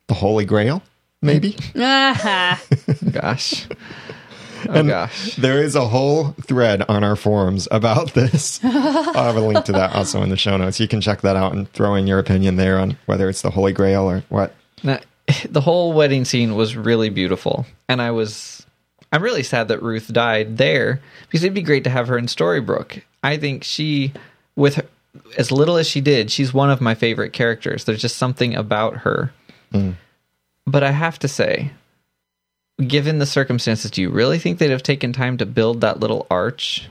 The 0.07 0.13
Holy 0.15 0.45
Grail, 0.45 0.83
maybe? 1.21 1.57
Gosh, 1.73 3.67
oh 4.69 4.83
gosh. 4.83 5.35
There 5.35 5.61
is 5.61 5.75
a 5.75 5.87
whole 5.87 6.31
thread 6.45 6.83
on 6.89 7.03
our 7.03 7.15
forums 7.15 7.67
about 7.71 8.13
this. 8.13 8.59
I'll 8.63 9.13
have 9.13 9.35
a 9.35 9.41
link 9.41 9.65
to 9.65 9.71
that 9.73 9.93
also 9.93 10.21
in 10.21 10.29
the 10.29 10.37
show 10.37 10.57
notes. 10.57 10.79
You 10.79 10.87
can 10.87 11.01
check 11.01 11.21
that 11.21 11.35
out 11.35 11.53
and 11.53 11.71
throw 11.71 11.95
in 11.95 12.07
your 12.07 12.19
opinion 12.19 12.55
there 12.55 12.79
on 12.79 12.97
whether 13.05 13.29
it's 13.29 13.41
the 13.41 13.51
Holy 13.51 13.73
Grail 13.73 14.09
or 14.09 14.23
what. 14.29 14.53
Now, 14.83 14.99
the 15.49 15.61
whole 15.61 15.93
wedding 15.93 16.25
scene 16.25 16.55
was 16.55 16.75
really 16.75 17.09
beautiful, 17.09 17.65
and 17.87 18.01
I 18.01 18.11
was. 18.11 18.65
I'm 19.11 19.21
really 19.21 19.43
sad 19.43 19.67
that 19.67 19.83
Ruth 19.83 20.11
died 20.11 20.57
there 20.57 20.99
because 21.21 21.43
it'd 21.43 21.53
be 21.53 21.61
great 21.61 21.83
to 21.83 21.91
have 21.91 22.07
her 22.07 22.17
in 22.17 22.25
Storybrooke. 22.25 23.03
I 23.21 23.37
think 23.37 23.63
she, 23.63 24.11
with 24.55 24.75
her, 24.75 24.85
as 25.37 25.51
little 25.51 25.77
as 25.77 25.87
she 25.87 26.01
did, 26.01 26.31
she's 26.31 26.51
one 26.51 26.71
of 26.71 26.81
my 26.81 26.95
favorite 26.95 27.31
characters. 27.31 27.83
There's 27.83 28.01
just 28.01 28.17
something 28.17 28.55
about 28.55 28.97
her. 28.97 29.31
Mm. 29.71 29.95
But 30.65 30.83
I 30.83 30.91
have 30.91 31.19
to 31.19 31.27
say, 31.27 31.71
given 32.85 33.19
the 33.19 33.25
circumstances, 33.25 33.91
do 33.91 34.01
you 34.01 34.09
really 34.09 34.39
think 34.39 34.59
they'd 34.59 34.71
have 34.71 34.83
taken 34.83 35.13
time 35.13 35.37
to 35.37 35.45
build 35.45 35.81
that 35.81 35.99
little 35.99 36.25
arch 36.31 36.87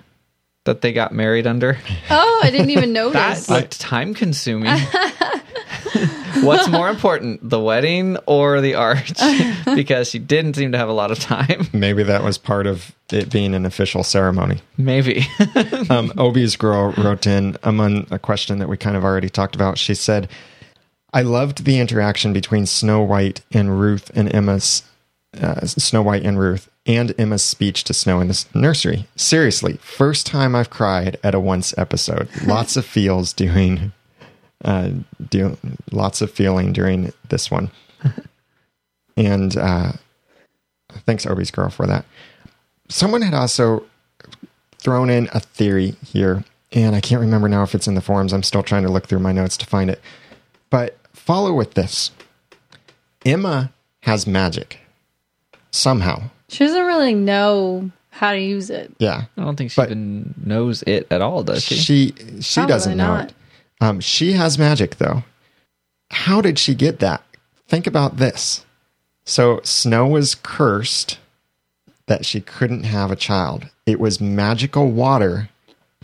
that 0.64 0.81
they 0.81 0.92
got 0.92 1.12
married 1.12 1.47
under? 1.47 1.79
oh, 2.11 2.40
I 2.45 2.51
didn't 2.51 2.71
even 2.71 2.92
That 2.95 3.12
notice. 3.14 3.51
looked 3.51 3.81
time 3.81 4.14
consuming. 4.14 4.79
What's 6.42 6.68
more 6.68 6.88
important, 6.88 7.49
the 7.49 7.61
wedding 7.61 8.16
or 8.27 8.61
the 8.61 8.75
arch? 8.75 9.12
because 9.66 10.09
she 10.09 10.18
didn't 10.18 10.55
seem 10.55 10.73
to 10.73 10.79
have 10.79 10.88
a 10.88 10.92
lot 10.92 11.11
of 11.11 11.18
time. 11.18 11.68
Maybe 11.73 12.03
that 12.05 12.25
was 12.25 12.38
part 12.38 12.66
of 12.66 12.92
it 13.12 13.31
being 13.31 13.55
an 13.55 13.66
official 13.66 14.03
ceremony. 14.03 14.61
Maybe. 14.79 15.27
um, 15.90 16.12
Obi's 16.16 16.57
girl 16.57 16.92
wrote 16.97 17.27
in 17.27 17.57
among 17.62 18.07
a 18.11 18.18
question 18.18 18.59
that 18.59 18.68
we 18.68 18.77
kind 18.77 18.97
of 18.97 19.05
already 19.05 19.29
talked 19.29 19.55
about. 19.55 19.79
She 19.79 19.95
said, 19.95 20.29
"I 21.12 21.23
loved 21.23 21.64
the 21.64 21.79
interaction 21.79 22.33
between 22.33 22.66
Snow 22.66 23.03
White 23.03 23.42
and 23.53 23.79
Ruth 23.79 24.11
and 24.14 24.35
Emma's 24.35 24.83
uh, 25.40 25.66
Snow 25.66 26.03
White 26.03 26.25
and 26.25 26.38
Ruth 26.38 26.68
and 26.87 27.14
Emma's 27.18 27.42
speech 27.42 27.85
to 27.85 27.95
Snow 27.95 28.21
in 28.21 28.29
the 28.29 28.45
nursery. 28.55 29.07
Seriously, 29.16 29.79
first 29.79 30.27
time 30.27 30.55
I've 30.55 30.71
cried 30.71 31.18
at 31.23 31.35
a 31.35 31.40
once 31.40 31.77
episode. 31.79 32.29
Lots 32.45 32.77
of 32.77 32.85
feels 32.85 33.33
doing, 33.33 33.92
uh, 34.64 34.90
do, 35.31 35.57
lots 35.90 36.21
of 36.21 36.31
feeling 36.31 36.73
during 36.73 37.12
this 37.29 37.51
one." 37.51 37.71
and 39.16 39.57
uh, 39.57 39.92
thanks, 41.07 41.27
Obi's 41.27 41.51
girl, 41.51 41.71
for 41.71 41.87
that. 41.87 42.05
Someone 42.88 43.23
had 43.23 43.35
also 43.35 43.85
thrown 44.77 45.09
in 45.09 45.29
a 45.33 45.40
theory 45.40 45.95
here, 46.05 46.45
and 46.73 46.95
I 46.95 47.01
can't 47.01 47.21
remember 47.21 47.49
now 47.49 47.62
if 47.62 47.75
it's 47.75 47.88
in 47.88 47.95
the 47.95 48.01
forums. 48.01 48.33
I'm 48.33 48.42
still 48.42 48.63
trying 48.63 48.83
to 48.83 48.90
look 48.90 49.07
through 49.07 49.21
my 49.21 49.33
notes 49.33 49.57
to 49.59 49.67
find 49.67 49.88
it. 49.88 50.00
But 50.69 50.98
follow 51.13 51.52
with 51.52 51.75
this 51.75 52.11
Emma 53.25 53.73
has 54.00 54.27
magic 54.27 54.82
somehow. 55.73 56.23
she 56.48 56.64
doesn't 56.64 56.87
really 56.87 57.14
know 57.14 57.90
how 58.10 58.33
to 58.33 58.38
use 58.38 58.68
it. 58.70 58.92
Yeah. 58.98 59.25
I 59.37 59.42
don't 59.42 59.56
think 59.56 59.70
she 59.73 59.81
But- 59.81 59.90
even 59.90 60.35
knows 60.44 60.83
it 60.87 61.06
at 61.10 61.20
all, 61.23 61.42
does 61.42 61.62
she? 61.64 61.75
She 61.77 62.14
she 62.40 62.54
Probably 62.60 62.73
doesn't 62.73 62.96
know 62.96 63.06
not. 63.16 63.29
it. 63.31 63.35
Um, 63.81 64.00
she 64.00 64.33
has 64.33 64.58
magic 64.58 64.96
though. 64.98 65.25
How 66.10 66.40
did 66.40 66.58
she 66.58 66.75
get 66.75 66.98
that? 67.00 67.23
Think 67.68 67.87
about 67.87 68.18
this. 68.18 68.64
So 69.25 69.60
Snow 69.64 70.06
was 70.06 70.35
cursed 70.35 71.18
that 72.06 72.27
she 72.27 72.40
couldn't 72.40 72.83
have 72.85 73.10
a 73.10 73.16
child. 73.16 73.66
It 73.87 73.98
was 73.98 74.20
magical 74.20 74.90
water 74.90 75.48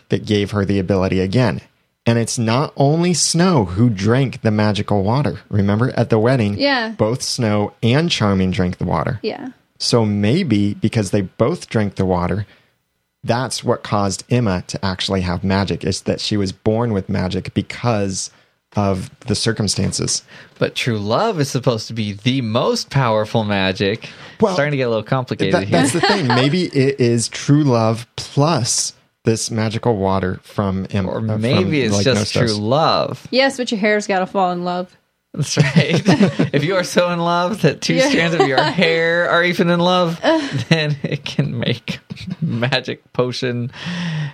that 0.09 0.25
gave 0.25 0.53
her 0.53 0.65
the 0.65 0.79
ability 0.79 1.21
again. 1.21 1.61
And 2.09 2.19
it's 2.19 2.39
not 2.39 2.73
only 2.79 3.13
Snow 3.13 3.67
who 3.67 3.91
drank 3.91 4.41
the 4.41 4.51
magical 4.51 5.03
water. 5.03 5.41
Remember 5.51 5.91
at 5.91 6.09
the 6.09 6.19
wedding, 6.19 6.57
Yeah. 6.59 6.95
both 6.97 7.23
Snow 7.23 7.75
and 7.83 8.11
Charming 8.11 8.51
drank 8.51 8.79
the 8.79 8.87
water. 8.87 9.21
Yeah. 9.23 9.49
So 9.79 10.07
maybe 10.07 10.73
because 10.73 11.11
they 11.11 11.21
both 11.21 11.69
drank 11.69 11.97
the 11.97 12.07
water, 12.07 12.47
that's 13.23 13.63
what 13.63 13.83
caused 13.83 14.25
Emma 14.31 14.65
to 14.69 14.83
actually 14.83 15.21
have 15.21 15.45
magic. 15.45 15.85
Is 15.85 16.01
that 16.03 16.19
she 16.19 16.39
was 16.39 16.51
born 16.51 16.95
with 16.95 17.11
magic 17.11 17.53
because 17.53 18.31
of 18.75 19.11
the 19.27 19.35
circumstances. 19.35 20.23
But 20.59 20.75
true 20.75 20.99
love 20.99 21.39
is 21.41 21.51
supposed 21.51 21.89
to 21.89 21.93
be 21.95 22.13
the 22.15 22.41
most 22.41 22.89
powerful 22.89 23.45
magic. 23.45 24.09
Well, 24.41 24.55
Starting 24.55 24.71
to 24.73 24.77
get 24.79 24.85
a 24.85 24.89
little 24.89 25.03
complicated 25.03 25.53
That- 25.53 25.69
here. 25.69 25.79
that's 25.81 25.93
the 25.93 26.01
thing. 26.01 26.27
Maybe 26.29 26.65
it 26.65 27.01
is 27.01 27.29
true 27.29 27.65
love 27.65 28.07
plus 28.17 28.95
this 29.29 29.51
magical 29.51 29.95
water 29.97 30.41
from 30.43 30.87
Emma. 30.91 31.11
Or 31.11 31.19
uh, 31.19 31.27
from, 31.27 31.41
maybe 31.43 31.83
it's 31.83 31.95
like, 31.95 32.05
just 32.05 32.35
Nostos. 32.35 32.49
true 32.49 32.55
love. 32.57 33.27
Yes, 33.31 33.59
but 33.59 33.71
your 33.71 33.79
hair's 33.79 34.07
got 34.07 34.21
to 34.21 34.27
fall 34.27 34.53
in 34.53 34.65
love. 34.65 34.97
That's 35.35 35.59
right. 35.59 35.75
if 36.55 36.65
you 36.65 36.75
are 36.77 36.83
so 36.85 37.11
in 37.11 37.19
love 37.19 37.61
that 37.61 37.83
two 37.83 37.93
Yeah. 37.95 38.09
strands 38.09 38.35
of 38.35 38.49
your 38.49 38.63
hair 38.63 39.29
are 39.29 39.45
even 39.45 39.69
in 39.69 39.81
love, 39.81 40.19
then 40.71 40.97
it 41.03 41.27
can 41.27 41.59
make 41.59 42.01
magic 42.41 43.13
potion 43.13 43.71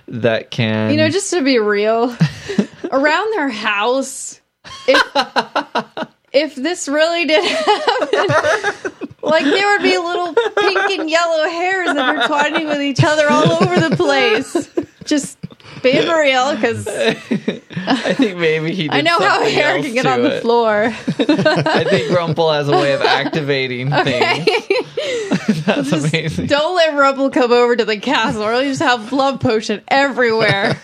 that 0.07 0.49
can. 0.49 0.91
You 0.91 0.97
know, 0.97 1.09
just 1.09 1.29
to 1.31 1.41
be 1.43 1.59
real, 1.59 2.15
around 2.91 3.33
their 3.33 3.49
house, 3.49 4.39
if 4.87 6.07
if 6.35 6.55
this 6.55 6.87
really 6.87 7.25
did 7.25 7.43
happen, 7.49 8.91
like 9.23 9.45
there 9.45 9.67
would 9.71 9.81
be 9.81 9.97
little 9.97 10.33
pink 10.33 10.99
and 10.99 11.09
yellow 11.09 11.49
hairs 11.49 11.93
that 11.93 12.17
are 12.17 12.27
twining 12.27 12.67
with 12.67 12.81
each 12.81 13.03
other 13.03 13.27
all 13.29 13.63
over 13.63 13.89
the 13.89 13.95
place. 13.95 14.69
Just 15.05 15.37
being 15.81 16.09
real, 16.09 16.55
because 16.55 16.87
I 16.87 18.13
think 18.13 18.37
maybe 18.37 18.73
he. 18.73 18.83
Did 18.87 18.91
I 18.91 19.01
know 19.01 19.19
how 19.19 19.43
hair 19.43 19.81
can 19.81 19.93
get 19.93 20.05
on 20.05 20.23
the 20.23 20.37
it. 20.37 20.41
floor. 20.41 20.85
I 20.85 21.83
think 21.83 22.11
Rumple 22.11 22.51
has 22.51 22.67
a 22.67 22.71
way 22.71 22.93
of 22.93 23.01
activating 23.01 23.91
things. 23.91 24.45
That's 25.65 25.91
amazing. 25.91 26.47
Don't 26.47 26.75
let 26.75 26.95
Rumple 26.95 27.29
come 27.29 27.51
over 27.51 27.75
to 27.75 27.85
the 27.85 27.97
castle, 27.97 28.43
or 28.43 28.61
you 28.61 28.69
just 28.69 28.81
have 28.81 29.13
love 29.13 29.39
potion 29.39 29.83
everywhere. 29.87 30.79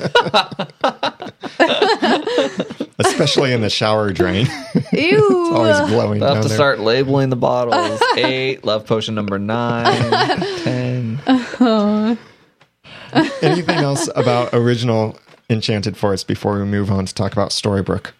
Especially 3.06 3.54
in 3.54 3.62
the 3.62 3.70
shower 3.70 4.12
drain. 4.12 4.48
Ew. 4.94 5.52
Always 5.54 5.80
glowing 5.90 6.22
I'll 6.24 6.36
have 6.36 6.44
to 6.44 6.48
there. 6.50 6.58
start 6.58 6.80
labeling 6.80 7.30
the 7.30 7.36
bottles. 7.36 8.02
Eight, 8.18 8.64
love 8.64 8.86
potion 8.86 9.16
number 9.16 9.38
nine, 9.40 10.02
ten. 10.64 12.18
Anything 13.42 13.80
else 13.80 14.10
about 14.16 14.50
original 14.54 15.20
Enchanted 15.50 15.98
Forest 15.98 16.28
before 16.28 16.58
we 16.60 16.66
move 16.66 16.90
on 16.92 17.06
to 17.06 17.14
talk 17.14 17.34
about 17.34 17.50
Storybrooke? 17.50 18.12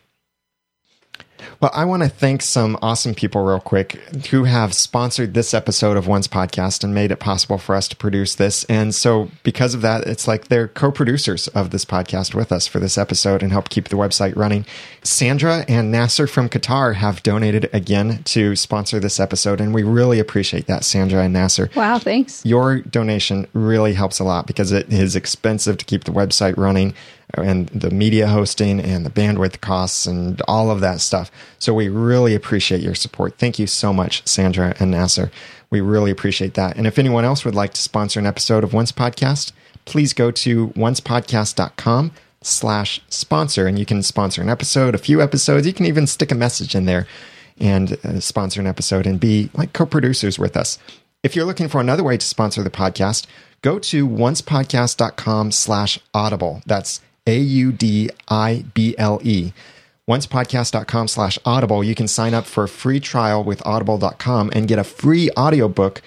Well, 1.62 1.70
I 1.76 1.86
want 1.86 2.02
to 2.02 2.10
thank 2.10 2.42
some 2.42 2.76
awesome 2.82 3.14
people 3.14 3.44
real 3.44 3.60
quick 3.60 3.92
who 4.32 4.46
have 4.46 4.74
sponsored 4.74 5.36
this 5.36 5.54
episode 5.54 5.96
of 5.96 6.08
Once 6.08 6.28
Podcast 6.28 6.84
and 6.84 6.92
made 6.92 7.12
it 7.12 7.20
possible 7.20 7.60
for 7.60 7.76
us 7.76 7.88
to 7.90 7.96
produce 7.96 8.34
this. 8.34 8.64
And 8.64 8.96
so, 8.96 9.30
because 9.44 9.76
of 9.76 9.82
that, 9.82 10.08
it's 10.08 10.28
like 10.28 10.48
they're 10.48 10.70
co 10.70 10.92
producers 10.92 11.48
of 11.50 11.70
this 11.70 11.86
podcast 11.86 12.34
with 12.34 12.52
us 12.52 12.66
for 12.66 12.80
this 12.80 12.98
episode 12.98 13.44
and 13.44 13.52
help 13.52 13.70
keep 13.70 13.90
the 13.90 13.96
website 13.96 14.36
running. 14.36 14.66
Sandra 15.04 15.64
and 15.68 15.92
Nasser 15.92 16.26
from 16.26 16.50
Qatar 16.50 16.96
have 16.96 17.22
donated 17.22 17.70
again 17.72 18.24
to 18.24 18.56
sponsor 18.56 19.00
this 19.00 19.20
episode, 19.20 19.62
and 19.62 19.72
we 19.72 19.84
really 19.84 20.18
appreciate 20.18 20.66
that, 20.66 20.84
Sandra 20.84 21.22
and 21.22 21.34
Nasser 21.34 21.70
Wow, 21.76 22.00
thanks. 22.00 22.44
your 22.44 22.82
donation 22.82 23.46
really 23.54 23.94
helps 23.94 24.18
a 24.18 24.24
lot 24.24 24.48
because 24.48 24.72
it 24.72 24.92
is 24.92 25.16
expensive 25.16 25.78
to 25.78 25.86
keep 25.86 26.06
the 26.06 26.12
website 26.12 26.58
running 26.58 26.96
and 27.36 27.68
the 27.70 27.92
media 27.92 28.28
hosting 28.28 28.80
and 28.80 29.06
the 29.06 29.10
bandwidth 29.10 29.62
costs 29.62 30.06
and 30.06 30.42
all 30.48 30.72
of 30.72 30.82
that 30.82 31.02
stuff. 31.02 31.32
So 31.60 31.74
we 31.74 31.90
really 31.90 32.36
appreciate 32.36 32.82
your 32.82 32.96
support. 32.96 33.38
Thank 33.38 33.60
you 33.60 33.68
so 33.68 33.94
much, 33.94 34.28
Sandra 34.28 34.76
and 34.80 34.92
Nasser. 34.92 35.32
We 35.70 35.82
really 35.82 36.12
appreciate 36.12 36.56
that. 36.56 36.78
And 36.78 36.86
if 36.86 37.00
anyone 37.00 37.26
else 37.26 37.46
would 37.46 37.56
like 37.56 37.74
to 37.74 37.82
sponsor 37.82 38.20
an 38.20 38.26
episode 38.26 38.64
of 38.64 38.74
Once 38.74 38.92
Podcast, 38.92 39.54
please 39.86 40.14
go 40.14 40.32
to 40.32 40.70
oncepodcast.com 40.70 42.12
slash 42.44 43.02
sponsor 43.08 43.68
and 43.68 43.78
you 43.78 43.86
can 43.86 44.04
sponsor 44.04 44.42
an 44.42 44.50
episode, 44.50 44.96
a 44.96 45.00
few 45.00 45.22
episodes. 45.22 45.66
You 45.66 45.74
can 45.74 45.86
even 45.86 46.08
stick 46.08 46.32
a 46.32 46.36
message 46.36 46.76
in 46.76 46.86
there 46.86 47.08
and 47.60 47.98
uh, 48.04 48.20
sponsor 48.20 48.60
an 48.60 48.68
episode 48.68 49.06
and 49.06 49.20
be 49.20 49.50
like 49.54 49.74
co-producers 49.74 50.40
with 50.40 50.58
us. 50.58 50.80
If 51.24 51.36
you're 51.36 51.46
looking 51.46 51.68
for 51.68 51.80
another 51.80 52.04
way 52.04 52.18
to 52.18 52.26
sponsor 52.26 52.64
the 52.64 52.72
podcast, 52.72 53.28
go 53.62 53.78
to 53.80 54.08
oncepodcast.com 54.08 55.52
slash 55.52 56.00
audible. 56.14 56.64
That's 56.66 57.00
A-U-D-I-B-L-E. 57.28 58.14
Oncepodcast.com 60.10 61.08
slash 61.08 61.40
audible. 61.46 61.84
You 61.84 61.96
can 61.96 62.08
sign 62.08 62.34
up 62.34 62.46
for 62.46 62.64
a 62.64 62.70
free 62.70 63.00
trial 63.00 63.44
with 63.44 63.66
audible.com 63.66 64.52
and 64.54 64.68
get 64.68 64.80
a 64.80 64.84
free 64.84 65.30
audiobook, 65.38 66.02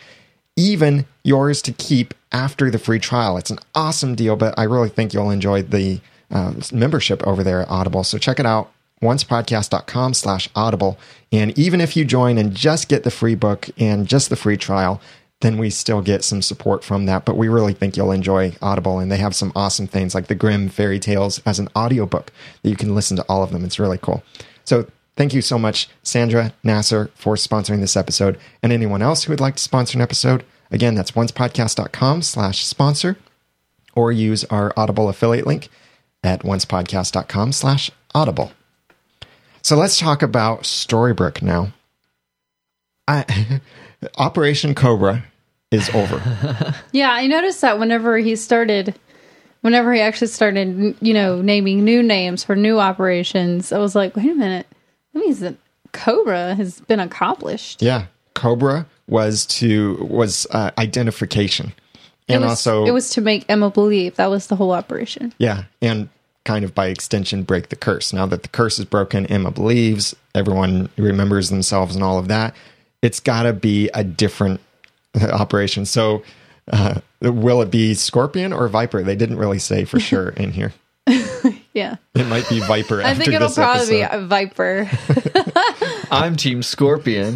even 0.57 1.07
yours 1.23 1.63
to 1.63 1.73
keep 1.73 2.13
after 2.31 2.71
the 2.71 2.79
free 2.79 2.99
trial. 2.99 3.39
It's 3.39 3.51
an 3.51 3.61
awesome 3.75 4.15
deal, 4.15 4.37
but 4.37 4.59
I 4.59 4.65
really 4.65 4.91
think 4.91 5.15
you'll 5.15 5.31
enjoy 5.31 5.63
the 5.63 6.01
uh, 6.31 6.55
membership 6.73 7.27
over 7.27 7.43
there 7.43 7.63
at 7.63 7.71
Audible. 7.71 8.05
So 8.05 8.19
check 8.19 8.39
it 8.39 8.47
out 8.47 8.71
oncepodcast.com 9.03 10.15
slash 10.15 10.49
audible 10.55 10.99
and 11.31 11.57
even 11.59 11.81
if 11.81 11.97
you 11.97 12.05
join 12.05 12.39
and 12.39 12.55
just 12.55 12.89
get 12.89 13.03
the 13.05 13.11
free 13.11 13.35
book 13.35 13.69
and 13.77 14.07
just 14.07 14.31
the 14.31 14.37
free 14.37 14.57
trial 14.57 15.01
then 15.45 15.59
we 15.59 15.69
still 15.69 16.01
get 16.01 16.25
some 16.25 16.41
support 16.41 16.83
from 16.83 17.05
that 17.05 17.27
but 17.27 17.37
we 17.37 17.49
really 17.49 17.75
think 17.75 17.97
you'll 17.97 18.11
enjoy 18.11 18.57
audible 18.63 18.99
and 18.99 19.13
they 19.13 19.19
have 19.19 19.35
some 19.37 19.53
awesome 19.55 19.87
things 19.87 20.15
like 20.15 20.27
the 20.27 20.35
Grimm 20.35 20.71
fairy 20.71 20.99
tales 20.99 21.39
as 21.45 21.59
an 21.59 21.69
audiobook 21.77 22.33
that 22.63 22.71
you 22.71 22.77
can 22.77 22.95
listen 22.95 23.17
to 23.19 23.25
all 23.29 23.43
of 23.43 23.51
them. 23.51 23.63
It's 23.63 23.79
really 23.79 23.99
cool. 23.99 24.25
So 24.65 24.87
thank 25.17 25.35
you 25.35 25.43
so 25.43 25.59
much 25.59 25.89
sandra 26.03 26.55
nasser 26.63 27.11
for 27.15 27.35
sponsoring 27.35 27.81
this 27.81 27.97
episode. 27.97 28.39
And 28.63 28.73
anyone 28.73 29.03
else 29.03 29.25
who 29.25 29.33
would 29.33 29.41
like 29.41 29.57
to 29.57 29.63
sponsor 29.63 29.99
an 29.99 30.03
episode 30.03 30.45
again 30.71 30.95
that's 30.95 31.11
oncepodcast.com 31.11 32.23
slash 32.23 32.65
sponsor 32.65 33.19
or 33.95 34.11
use 34.11 34.45
our 34.45 34.73
audible 34.79 35.11
affiliate 35.11 35.47
link 35.47 35.69
at 36.23 36.43
oncepodcast.com 36.43 37.53
slash 37.53 37.91
audible. 38.15 38.53
So 39.61 39.77
let's 39.77 39.99
talk 39.99 40.23
about 40.23 40.63
Storybrooke 40.63 41.43
now. 41.43 41.75
I, 43.07 43.61
Operation 44.17 44.75
Cobra 44.75 45.25
is 45.75 45.91
over. 45.91 46.75
Yeah, 46.93 47.11
I 47.11 47.27
noticed 47.27 47.61
that 47.63 47.79
whenever 47.79 48.19
he 48.19 48.37
started, 48.37 48.95
whenever 49.63 49.93
he 49.93 50.01
actually 50.01 50.29
started, 50.29 50.97
you 51.01 51.13
know, 51.13 51.43
naming 51.43 51.85
new 51.85 52.03
names 52.03 52.45
for 52.45 52.55
new 52.55 52.79
operations, 52.79 53.73
I 53.73 53.79
was 53.79 53.95
like, 53.97 54.15
wait 54.17 54.31
a 54.31 54.35
minute, 54.35 54.67
that 55.13 55.19
means 55.21 55.41
that 55.41 55.57
Cobra 55.93 56.55
has 56.55 56.81
been 56.83 57.01
accomplished. 57.01 57.83
yeah, 57.83 58.07
Cobra 58.35 58.87
was 59.09 59.45
to 59.47 59.97
was 60.09 60.47
uh, 60.51 60.71
identification, 60.79 61.73
It 62.29 62.35
and 62.35 62.43
was, 62.43 62.51
also 62.51 62.85
it 62.87 62.93
was 62.93 63.11
to 63.11 63.21
make 63.21 63.45
Emma 63.49 63.71
believe 63.71 64.17
that 64.17 64.31
was 64.31 64.47
the 64.47 64.57
whole 64.57 64.73
operation. 64.73 65.33
yeah, 65.39 65.65
and 65.83 66.09
kind 66.45 66.65
of 66.65 66.75
by 66.75 66.87
extension 66.89 67.43
break 67.43 67.69
the 67.71 67.77
curse. 67.77 68.13
Now 68.13 68.27
that 68.27 68.43
the 68.43 68.49
curse 68.49 68.79
is 68.79 68.85
broken, 68.85 69.27
Emma 69.27 69.51
believes 69.51 70.15
everyone 70.35 70.91
remembers 70.97 71.49
themselves 71.51 71.95
and 71.95 72.05
all 72.05 72.19
of 72.19 72.29
that. 72.29 72.55
It's 73.03 73.19
got 73.21 73.43
to 73.45 73.53
be 73.53 73.89
a 73.95 74.05
different 74.05 74.61
operation. 75.33 75.85
So. 75.87 76.23
Uh, 76.73 76.99
will 77.21 77.61
it 77.61 77.71
be 77.71 77.93
Scorpion 77.93 78.51
or 78.51 78.69
Viper? 78.69 79.03
They 79.03 79.17
didn't 79.17 79.37
really 79.37 79.59
say 79.59 79.85
for 79.85 80.01
sure 80.11 80.31
in 80.31 80.51
here. 80.53 80.73
Yeah, 81.75 81.97
It 82.15 82.27
might 82.29 82.49
be 82.49 82.61
Viper. 82.61 83.03
I 83.03 83.15
think 83.15 83.33
it'll 83.33 83.49
this 83.49 83.57
probably 83.57 84.03
episode. 84.03 84.19
be 84.19 84.25
a 84.25 84.27
Viper. 84.29 84.89
I'm 86.11 86.37
Team 86.37 86.63
Scorpion. 86.63 87.35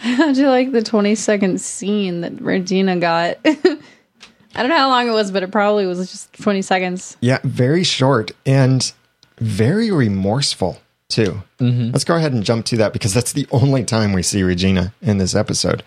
How'd 0.00 0.36
you 0.36 0.48
like 0.48 0.72
the 0.72 0.82
20 0.84 1.14
second 1.14 1.60
scene 1.60 2.22
that 2.22 2.40
Regina 2.40 2.96
got? 2.96 3.38
I 3.44 3.52
don't 4.56 4.68
know 4.68 4.76
how 4.76 4.88
long 4.88 5.08
it 5.08 5.12
was, 5.12 5.30
but 5.30 5.42
it 5.44 5.52
probably 5.52 5.86
was 5.86 5.98
just 6.10 6.32
20 6.34 6.60
seconds. 6.62 7.16
Yeah, 7.20 7.38
very 7.44 7.84
short 7.84 8.32
and 8.44 8.92
very 9.38 9.90
remorseful 9.92 10.78
too. 11.10 11.42
Mm-hmm. 11.58 11.90
Let's 11.92 12.04
go 12.04 12.16
ahead 12.16 12.32
and 12.32 12.44
jump 12.44 12.66
to 12.66 12.76
that 12.78 12.92
because 12.92 13.12
that's 13.12 13.32
the 13.32 13.46
only 13.50 13.84
time 13.84 14.12
we 14.12 14.22
see 14.22 14.42
Regina 14.42 14.92
in 15.02 15.18
this 15.18 15.34
episode. 15.34 15.82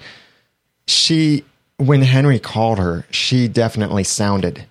She, 0.88 1.44
when 1.78 2.02
Henry 2.02 2.40
called 2.40 2.80
her, 2.80 3.06
she 3.10 3.48
definitely 3.48 4.04
sounded 4.04 4.66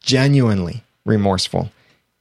genuinely 0.00 0.82
remorseful 1.04 1.70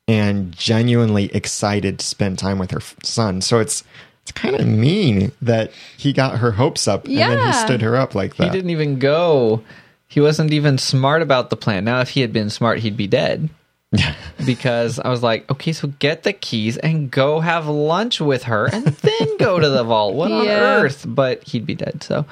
and 0.07 0.51
genuinely 0.51 1.25
excited 1.33 1.99
to 1.99 2.05
spend 2.05 2.37
time 2.39 2.59
with 2.59 2.71
her 2.71 2.81
son. 3.03 3.41
So 3.41 3.59
it's 3.59 3.83
it's 4.23 4.31
kind 4.31 4.55
of 4.55 4.67
mean 4.67 5.31
that 5.41 5.71
he 5.97 6.13
got 6.13 6.37
her 6.37 6.51
hopes 6.51 6.87
up 6.87 7.05
and 7.05 7.17
then 7.17 7.47
he 7.47 7.53
stood 7.53 7.81
her 7.81 7.95
up 7.95 8.13
like 8.13 8.35
that. 8.35 8.45
he 8.45 8.49
didn't 8.51 8.69
even 8.69 8.99
go. 8.99 9.63
He 10.07 10.19
wasn't 10.19 10.51
even 10.53 10.77
smart 10.77 11.21
about 11.21 11.49
the 11.49 11.55
plan. 11.55 11.85
Now, 11.85 12.01
if 12.01 12.09
he 12.09 12.21
had 12.21 12.33
been 12.33 12.49
smart, 12.49 12.79
he'd 12.79 12.97
be 12.97 13.07
dead. 13.07 13.49
because 14.45 14.99
I 14.99 15.09
was 15.09 15.21
like, 15.21 15.49
okay, 15.51 15.73
so 15.73 15.89
get 15.99 16.23
the 16.23 16.33
keys 16.33 16.77
and 16.77 17.11
go 17.11 17.39
have 17.41 17.67
lunch 17.67 18.21
with 18.21 18.43
her 18.43 18.67
and 18.67 18.85
then 18.85 19.37
go 19.37 19.59
to 19.59 19.69
the 19.69 19.83
vault. 19.83 20.15
What 20.15 20.31
on 20.31 20.45
Yeah. 20.45 20.59
earth? 20.59 21.05
But 21.07 21.43
he'd 21.43 21.65
be 21.65 21.75
dead. 21.75 22.01
So 22.03 22.25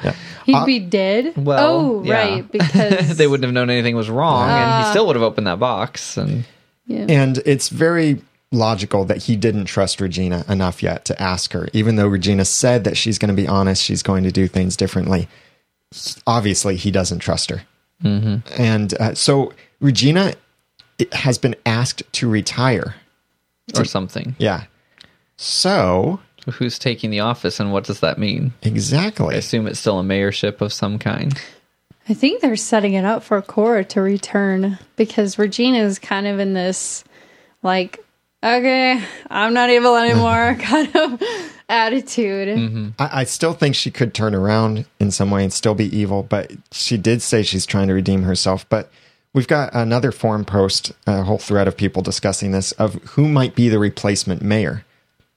He'd 0.46 0.56
Uh, 0.56 0.66
be 0.66 0.80
dead. 0.80 1.34
Well, 1.36 1.68
oh, 1.70 2.04
yeah. 2.04 2.14
right, 2.14 2.52
because 2.52 3.18
they 3.18 3.28
wouldn't 3.28 3.44
have 3.44 3.54
known 3.54 3.70
anything 3.70 3.96
was 3.96 4.10
wrong 4.10 4.50
and 4.50 4.84
he 4.86 4.90
still 4.92 5.06
would 5.08 5.16
have 5.16 5.24
opened 5.24 5.48
that 5.48 5.60
box. 5.60 6.16
And 6.18 6.46
Yeah. 6.88 7.06
And 7.10 7.40
it's 7.46 7.70
very 7.70 8.22
logical 8.52 9.06
that 9.06 9.18
he 9.24 9.36
didn't 9.36 9.66
trust 9.66 10.02
Regina 10.02 10.44
enough 10.50 10.82
yet 10.82 11.06
to 11.06 11.22
ask 11.22 11.52
her, 11.54 11.68
even 11.74 11.98
though 11.98 12.08
Regina 12.08 12.46
said 12.46 12.84
that 12.86 12.98
she's 12.98 13.20
going 13.20 13.30
to 13.36 13.40
be 13.40 13.48
honest, 13.48 13.84
she's 13.84 14.02
going 14.02 14.24
to 14.24 14.32
do 14.32 14.48
things 14.48 14.76
differently. 14.78 15.28
Obviously, 16.26 16.76
he 16.76 16.90
doesn't 16.90 17.20
trust 17.20 17.50
her. 17.50 17.62
And 18.02 18.94
uh, 19.00 19.14
so 19.14 19.52
Regina 19.82 20.34
has 21.14 21.38
been 21.38 21.56
asked 21.66 22.04
to 22.14 22.30
retire. 22.30 22.96
or 23.78 23.86
something. 23.86 24.36
Yeah. 24.40 24.64
So, 25.38 26.20
Who's 26.52 26.80
taking 26.80 27.12
the 27.12 27.20
office 27.20 27.60
and 27.60 27.72
what 27.72 27.84
does 27.84 28.00
that 28.00 28.18
mean? 28.18 28.54
Exactly. 28.62 29.36
I 29.36 29.38
assume 29.38 29.68
it's 29.68 29.80
still 29.80 30.00
a 30.00 30.04
mayorship 30.04 30.62
of 30.62 30.74
some 30.74 30.98
kind. 30.98 31.40
I 32.08 32.14
think 32.14 32.42
they're 32.42 32.56
setting 32.56 32.94
it 32.94 33.06
up 33.06 33.24
for 33.24 33.42
Cora 33.42 33.86
to 33.86 34.02
return 34.02 34.80
because 34.96 35.38
Regina 35.38 35.80
is 35.80 36.00
kind 36.00 36.26
of 36.26 36.40
in 36.40 36.54
this, 36.54 37.04
like, 37.62 38.00
okay, 38.44 39.04
I'm 39.30 39.54
not 39.54 39.70
evil 39.70 39.96
anymore 39.96 40.56
kind 40.60 40.96
of 40.96 41.22
attitude. 41.68 42.58
Mm-hmm. 42.58 42.90
I, 42.98 43.22
I 43.22 43.24
still 43.26 43.54
think 43.54 43.76
she 43.76 43.92
could 43.92 44.14
turn 44.14 44.34
around 44.34 44.86
in 45.00 45.12
some 45.12 45.30
way 45.30 45.44
and 45.44 45.54
still 45.54 45.76
be 45.76 45.96
evil, 45.96 46.24
but 46.24 46.52
she 46.72 46.98
did 46.98 47.22
say 47.22 47.44
she's 47.44 47.66
trying 47.66 47.90
to 47.90 47.94
redeem 47.94 48.24
herself. 48.24 48.68
But 48.70 48.92
we've 49.34 49.48
got 49.48 49.74
another 49.74 50.12
forum 50.12 50.46
post, 50.46 50.92
a 51.08 51.24
whole 51.24 51.38
thread 51.38 51.68
of 51.68 51.78
people 51.78 52.02
discussing 52.02 52.52
this 52.52 52.72
of 52.74 52.96
who 53.12 53.28
might 53.28 53.56
be 53.56 53.70
the 53.70 53.80
replacement 53.80 54.42
mayor. 54.42 54.86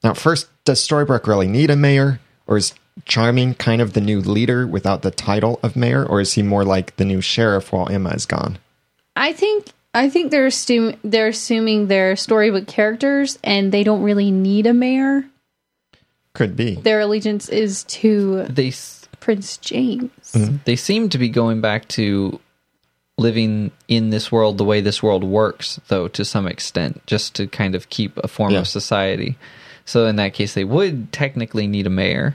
Now, 0.03 0.15
first, 0.15 0.49
does 0.65 0.87
Storybrooke 0.87 1.27
really 1.27 1.49
need 1.49 1.71
a 1.71 1.77
mayor, 1.77 2.21
or 2.47 2.57
is 2.57 2.75
Charming 3.07 3.55
kind 3.55 3.81
of 3.81 3.95
the 3.95 4.03
new 4.03 4.21
leader 4.21 4.67
without 4.67 5.01
the 5.01 5.11
title 5.11 5.59
of 5.63 5.77
mayor, 5.77 6.05
or 6.05 6.21
is 6.21 6.35
he 6.35 6.43
more 6.43 6.63
like 6.63 6.95
the 6.97 7.07
new 7.07 7.23
sheriff 7.23 7.73
while 7.73 7.89
Emma 7.89 8.11
is 8.11 8.27
gone? 8.27 8.59
I 9.17 9.33
think 9.33 9.69
I 9.95 10.11
think 10.11 10.31
they're 10.31 10.47
assume 10.47 10.97
they're 11.03 11.29
assuming 11.29 11.87
they're 11.87 12.17
storybook 12.17 12.67
characters 12.67 13.39
and 13.43 13.73
they 13.73 13.83
don't 13.83 14.03
really 14.03 14.31
need 14.31 14.67
a 14.67 14.75
mayor. 14.75 15.25
Could 16.35 16.55
be. 16.55 16.75
Their 16.75 17.01
allegiance 17.01 17.49
is 17.49 17.85
to 17.85 18.43
They 18.45 18.69
s- 18.69 19.09
Prince 19.21 19.57
James. 19.57 20.11
Mm-hmm. 20.33 20.57
they 20.67 20.77
seem 20.77 21.09
to 21.11 21.19
be 21.19 21.31
going 21.31 21.63
back 21.63 21.89
to 21.89 22.41
living 23.23 23.71
in 23.89 24.11
this 24.11 24.31
world 24.33 24.59
the 24.59 24.65
way 24.65 24.81
this 24.81 25.03
world 25.03 25.23
works 25.25 25.81
though 25.89 26.09
to 26.09 26.25
some 26.25 26.47
extent 26.47 27.01
just 27.07 27.35
to 27.37 27.47
kind 27.47 27.75
of 27.75 27.89
keep 27.89 28.19
a 28.19 28.29
form 28.29 28.53
Yeah. 28.53 28.59
of 28.61 28.69
society 28.69 29.39
so 29.85 30.07
in 30.07 30.17
that 30.17 30.35
case 30.35 30.55
they 30.55 30.65
would 30.65 31.13
technically 31.13 31.67
need 31.67 31.87
a 31.87 31.91
mayor 31.91 32.35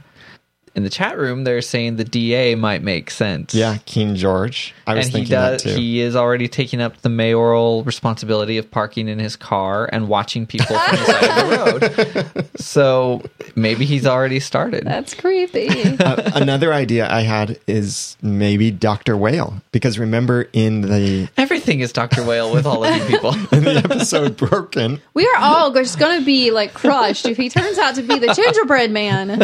in 0.78 0.84
the 0.84 0.90
chat 0.90 1.18
room 1.18 1.44
they're 1.44 1.62
saying 1.62 1.98
the 1.98 2.06
da 2.06 2.56
might 2.56 2.82
make 2.84 3.10
sense 3.12 3.54
Yeah, 3.54 3.78
King 3.86 4.16
George. 4.16 4.74
I 4.86 4.94
was 4.94 5.08
and 5.08 5.14
he 5.16 5.20
thinking 5.20 5.32
does 5.32 5.64
that 5.64 5.70
too. 5.72 5.76
he 5.76 6.00
is 6.00 6.16
already 6.16 6.48
taking 6.48 6.80
up 6.80 7.02
the 7.02 7.10
mayoral 7.10 7.84
responsibility 7.84 8.58
of 8.58 8.70
parking 8.72 9.10
in 9.10 9.20
his 9.20 9.36
car 9.36 9.90
and 9.92 10.08
watching 10.08 10.46
people 10.46 10.78
from 10.78 10.96
the 10.96 11.06
side 11.06 11.30
of 11.30 11.50
the 11.50 12.36
road 12.36 12.50
so 12.58 13.22
maybe 13.56 13.84
he's 13.86 14.06
already 14.06 14.40
started 14.40 14.86
That's 14.86 15.14
creepy. 15.14 15.68
Uh, 16.00 16.32
another 16.36 16.72
idea 16.74 17.12
I 17.12 17.22
had 17.22 17.60
is 17.66 18.16
maybe 18.22 18.70
Dr. 18.70 19.18
Whale, 19.18 19.62
because 19.72 19.98
remember 19.98 20.48
in 20.54 20.82
the 20.82 21.28
everything 21.38 21.80
is 21.80 21.92
dr 21.92 22.24
whale 22.24 22.54
with 22.54 22.66
all 22.68 22.84
of 22.84 22.96
you 22.96 23.04
people 23.06 23.34
in 23.52 23.64
the 23.64 23.82
episode 23.84 24.38
Broken, 24.38 25.02
we 25.16 25.26
are 25.28 25.38
all 25.42 25.74
just 25.74 25.98
going 25.98 26.20
to 26.20 26.26
be 26.26 26.52
like 26.52 26.74
crushed 26.74 27.26
if 27.26 27.36
he 27.38 27.50
turns 27.50 27.78
out 27.80 27.96
to 27.96 28.04
be 28.04 28.20
the 28.20 28.32
gingerbread 28.34 28.92
man. 28.92 29.40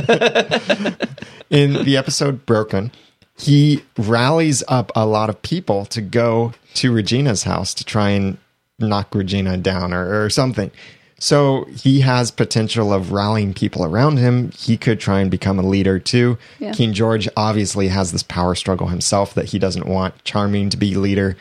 In 1.49 1.84
the 1.86 1.97
episode 1.97 2.45
Broken, 2.45 2.91
he 3.38 3.84
rallies 3.97 4.63
up 4.67 4.91
a 4.95 5.05
lot 5.05 5.30
of 5.30 5.41
people 5.41 5.86
to 5.88 6.01
go 6.01 6.53
to 6.76 6.91
Regina's 6.93 7.43
house 7.43 7.74
to 7.76 7.84
try 7.84 8.09
and 8.09 8.38
knock 8.80 9.13
Regina 9.13 9.57
down 9.57 9.93
or, 9.93 10.24
or 10.24 10.30
something. 10.30 10.71
So 11.19 11.65
he 11.65 12.01
has 12.01 12.32
potential 12.32 12.91
of 12.91 13.13
rallying 13.13 13.53
people 13.53 13.86
around 13.86 14.17
him. 14.17 14.51
He 14.51 14.76
could 14.76 14.99
try 14.99 15.21
and 15.21 15.32
become 15.32 15.57
a 15.57 15.61
leader 15.65 15.97
too. 15.97 16.38
Yeah. 16.59 16.74
King 16.74 16.91
George 16.91 17.30
obviously 17.38 17.88
has 17.88 18.11
this 18.11 18.24
power 18.24 18.55
struggle 18.55 18.88
himself 18.88 19.34
that 19.36 19.45
he 19.45 19.57
doesn't 19.57 19.88
want 19.88 20.21
Charming 20.26 20.69
to 20.71 20.78
be 20.78 20.95
leader. 20.95 21.38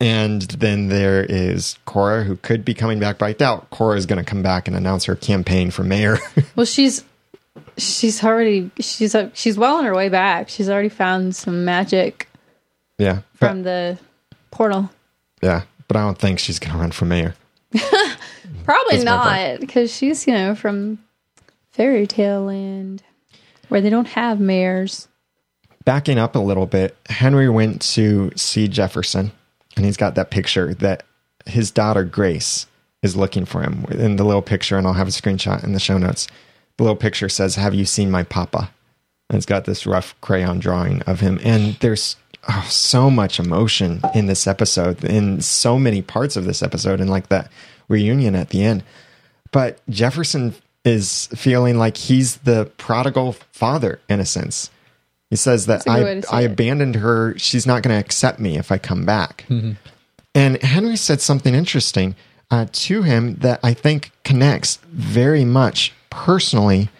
And 0.00 0.42
then 0.42 0.88
there 0.88 1.22
is 1.22 1.78
Cora, 1.84 2.24
who 2.24 2.36
could 2.36 2.64
be 2.64 2.74
coming 2.74 2.98
back, 2.98 3.18
but 3.18 3.26
I 3.26 3.32
doubt 3.34 3.70
Cora 3.70 3.96
is 3.96 4.06
going 4.06 4.18
to 4.18 4.28
come 4.28 4.42
back 4.42 4.66
and 4.66 4.76
announce 4.76 5.04
her 5.04 5.14
campaign 5.14 5.70
for 5.70 5.84
mayor. 5.84 6.18
Well, 6.56 6.66
she's 6.66 7.04
she's 7.76 8.22
already 8.22 8.70
she's 8.78 9.14
uh, 9.14 9.30
she's 9.34 9.58
well 9.58 9.76
on 9.76 9.84
her 9.84 9.94
way 9.94 10.08
back. 10.08 10.48
She's 10.48 10.68
already 10.68 10.88
found 10.88 11.34
some 11.34 11.64
magic 11.64 12.28
yeah. 12.98 13.20
but- 13.38 13.48
from 13.48 13.62
the 13.62 13.98
portal. 14.50 14.90
Yeah, 15.42 15.62
but 15.88 15.96
I 15.96 16.00
don't 16.02 16.18
think 16.18 16.38
she's 16.38 16.58
going 16.58 16.72
to 16.72 16.78
run 16.78 16.92
for 16.92 17.04
mayor. 17.04 17.34
Probably 17.72 18.98
That's 18.98 19.04
my 19.04 19.50
not 19.52 19.60
because 19.60 19.92
she's 19.92 20.26
you 20.26 20.34
know 20.34 20.54
from 20.54 20.98
fairy 21.70 22.06
tale 22.06 22.44
land 22.44 23.02
where 23.68 23.80
they 23.80 23.90
don't 23.90 24.08
have 24.08 24.38
mayors. 24.38 25.08
Backing 25.84 26.18
up 26.18 26.36
a 26.36 26.38
little 26.38 26.66
bit, 26.66 26.96
Henry 27.08 27.48
went 27.48 27.82
to 27.94 28.30
see 28.36 28.68
Jefferson, 28.68 29.32
and 29.74 29.84
he's 29.84 29.96
got 29.96 30.14
that 30.14 30.30
picture 30.30 30.74
that 30.74 31.02
his 31.44 31.72
daughter 31.72 32.04
Grace 32.04 32.66
is 33.02 33.16
looking 33.16 33.44
for 33.44 33.62
him 33.62 33.84
in 33.90 34.14
the 34.14 34.24
little 34.24 34.42
picture, 34.42 34.78
and 34.78 34.86
I'll 34.86 34.92
have 34.92 35.08
a 35.08 35.10
screenshot 35.10 35.64
in 35.64 35.72
the 35.72 35.80
show 35.80 35.98
notes. 35.98 36.28
The 36.76 36.84
little 36.84 36.96
picture 36.96 37.28
says, 37.28 37.56
"Have 37.56 37.74
you 37.74 37.84
seen 37.84 38.10
my 38.10 38.22
papa?" 38.22 38.70
And 39.28 39.36
it's 39.36 39.46
got 39.46 39.64
this 39.64 39.86
rough 39.86 40.14
crayon 40.20 40.58
drawing 40.58 41.02
of 41.02 41.20
him, 41.20 41.40
and 41.42 41.76
there's 41.80 42.16
oh, 42.48 42.66
so 42.68 43.10
much 43.10 43.38
emotion 43.38 44.00
in 44.14 44.26
this 44.26 44.46
episode, 44.46 45.04
in 45.04 45.40
so 45.40 45.78
many 45.78 46.02
parts 46.02 46.36
of 46.36 46.44
this 46.44 46.62
episode, 46.62 47.00
and 47.00 47.08
like 47.10 47.28
that 47.28 47.50
reunion 47.88 48.34
at 48.34 48.50
the 48.50 48.62
end. 48.62 48.82
But 49.52 49.80
Jefferson 49.88 50.54
is 50.84 51.28
feeling 51.34 51.78
like 51.78 51.96
he's 51.96 52.38
the 52.38 52.70
prodigal 52.76 53.32
father 53.52 54.00
in 54.08 54.18
a 54.20 54.26
sense. 54.26 54.70
He 55.30 55.36
says 55.36 55.66
that 55.66 55.84
That's 55.84 55.86
a 55.86 56.04
good 56.04 56.24
way 56.24 56.28
I 56.30 56.40
I 56.40 56.42
it. 56.42 56.52
abandoned 56.52 56.96
her. 56.96 57.38
She's 57.38 57.66
not 57.66 57.82
going 57.82 57.94
to 57.94 58.00
accept 58.00 58.38
me 58.38 58.58
if 58.58 58.70
I 58.72 58.78
come 58.78 59.04
back. 59.06 59.46
And 60.34 60.62
Henry 60.62 60.96
said 60.96 61.20
something 61.20 61.54
interesting 61.54 62.16
uh, 62.50 62.66
to 62.72 63.02
him 63.02 63.36
that 63.36 63.60
I 63.62 63.72
think 63.74 64.10
connects 64.24 64.76
very 64.90 65.44
much 65.44 65.92
personally 66.12 66.90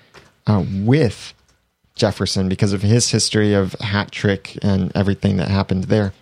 uh, 0.47 0.65
with 0.73 1.35
Jefferson 1.95 2.49
because 2.49 2.73
of 2.73 2.83
his 2.83 3.11
history 3.11 3.53
of 3.53 3.75
hat 3.75 4.11
trick 4.11 4.59
and 4.63 4.91
everything 4.97 5.37
that 5.37 5.49
happened 5.49 5.85
there. 5.85 6.13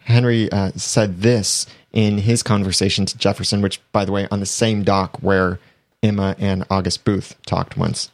Henry 0.00 0.52
uh, 0.52 0.70
said 0.76 1.22
this 1.22 1.66
in 1.92 2.18
his 2.18 2.42
conversation 2.42 3.06
to 3.06 3.18
Jefferson, 3.18 3.62
which, 3.62 3.80
by 3.90 4.04
the 4.04 4.12
way, 4.12 4.28
on 4.30 4.40
the 4.40 4.46
same 4.46 4.84
dock 4.84 5.16
where 5.20 5.58
Emma 6.02 6.36
and 6.38 6.64
August 6.70 7.04
Booth 7.04 7.34
talked 7.46 7.76
once. 7.76 8.10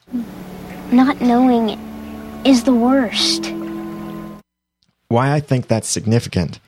Not 0.92 1.20
knowing 1.20 1.78
is 2.46 2.64
the 2.64 2.72
worst. 2.72 3.52
Why 5.08 5.34
I 5.34 5.40
think 5.40 5.66
that's 5.66 5.88
significant 5.88 6.60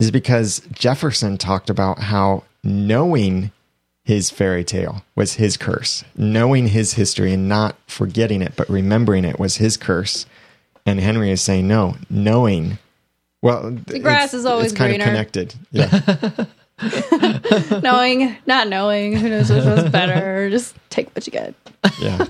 is 0.00 0.10
because 0.10 0.62
Jefferson 0.72 1.38
talked 1.38 1.70
about 1.70 1.98
how 1.98 2.44
knowing 2.64 3.52
his 4.08 4.30
fairy 4.30 4.64
tale 4.64 5.04
was 5.14 5.34
his 5.34 5.58
curse, 5.58 6.02
knowing 6.16 6.68
his 6.68 6.94
history 6.94 7.30
and 7.34 7.46
not 7.46 7.76
forgetting 7.86 8.40
it, 8.40 8.54
but 8.56 8.66
remembering 8.70 9.22
it 9.22 9.38
was 9.38 9.56
his 9.56 9.76
curse. 9.76 10.24
And 10.86 10.98
Henry 10.98 11.30
is 11.30 11.42
saying, 11.42 11.68
no, 11.68 11.94
knowing. 12.08 12.78
Well, 13.42 13.70
the 13.70 13.98
grass 13.98 14.32
is 14.32 14.46
always 14.46 14.72
it's 14.72 14.78
kind 14.78 14.92
greener. 14.92 15.04
of 15.04 15.08
connected. 15.10 15.54
Yeah. 15.70 16.46
knowing, 17.82 18.34
not 18.46 18.68
knowing, 18.68 19.14
who 19.14 19.28
knows 19.28 19.50
which 19.50 19.64
was 19.64 19.90
better. 19.90 20.48
Just 20.48 20.74
take 20.88 21.10
what 21.10 21.26
you 21.26 21.30
get. 21.30 21.54
yeah. 22.00 22.24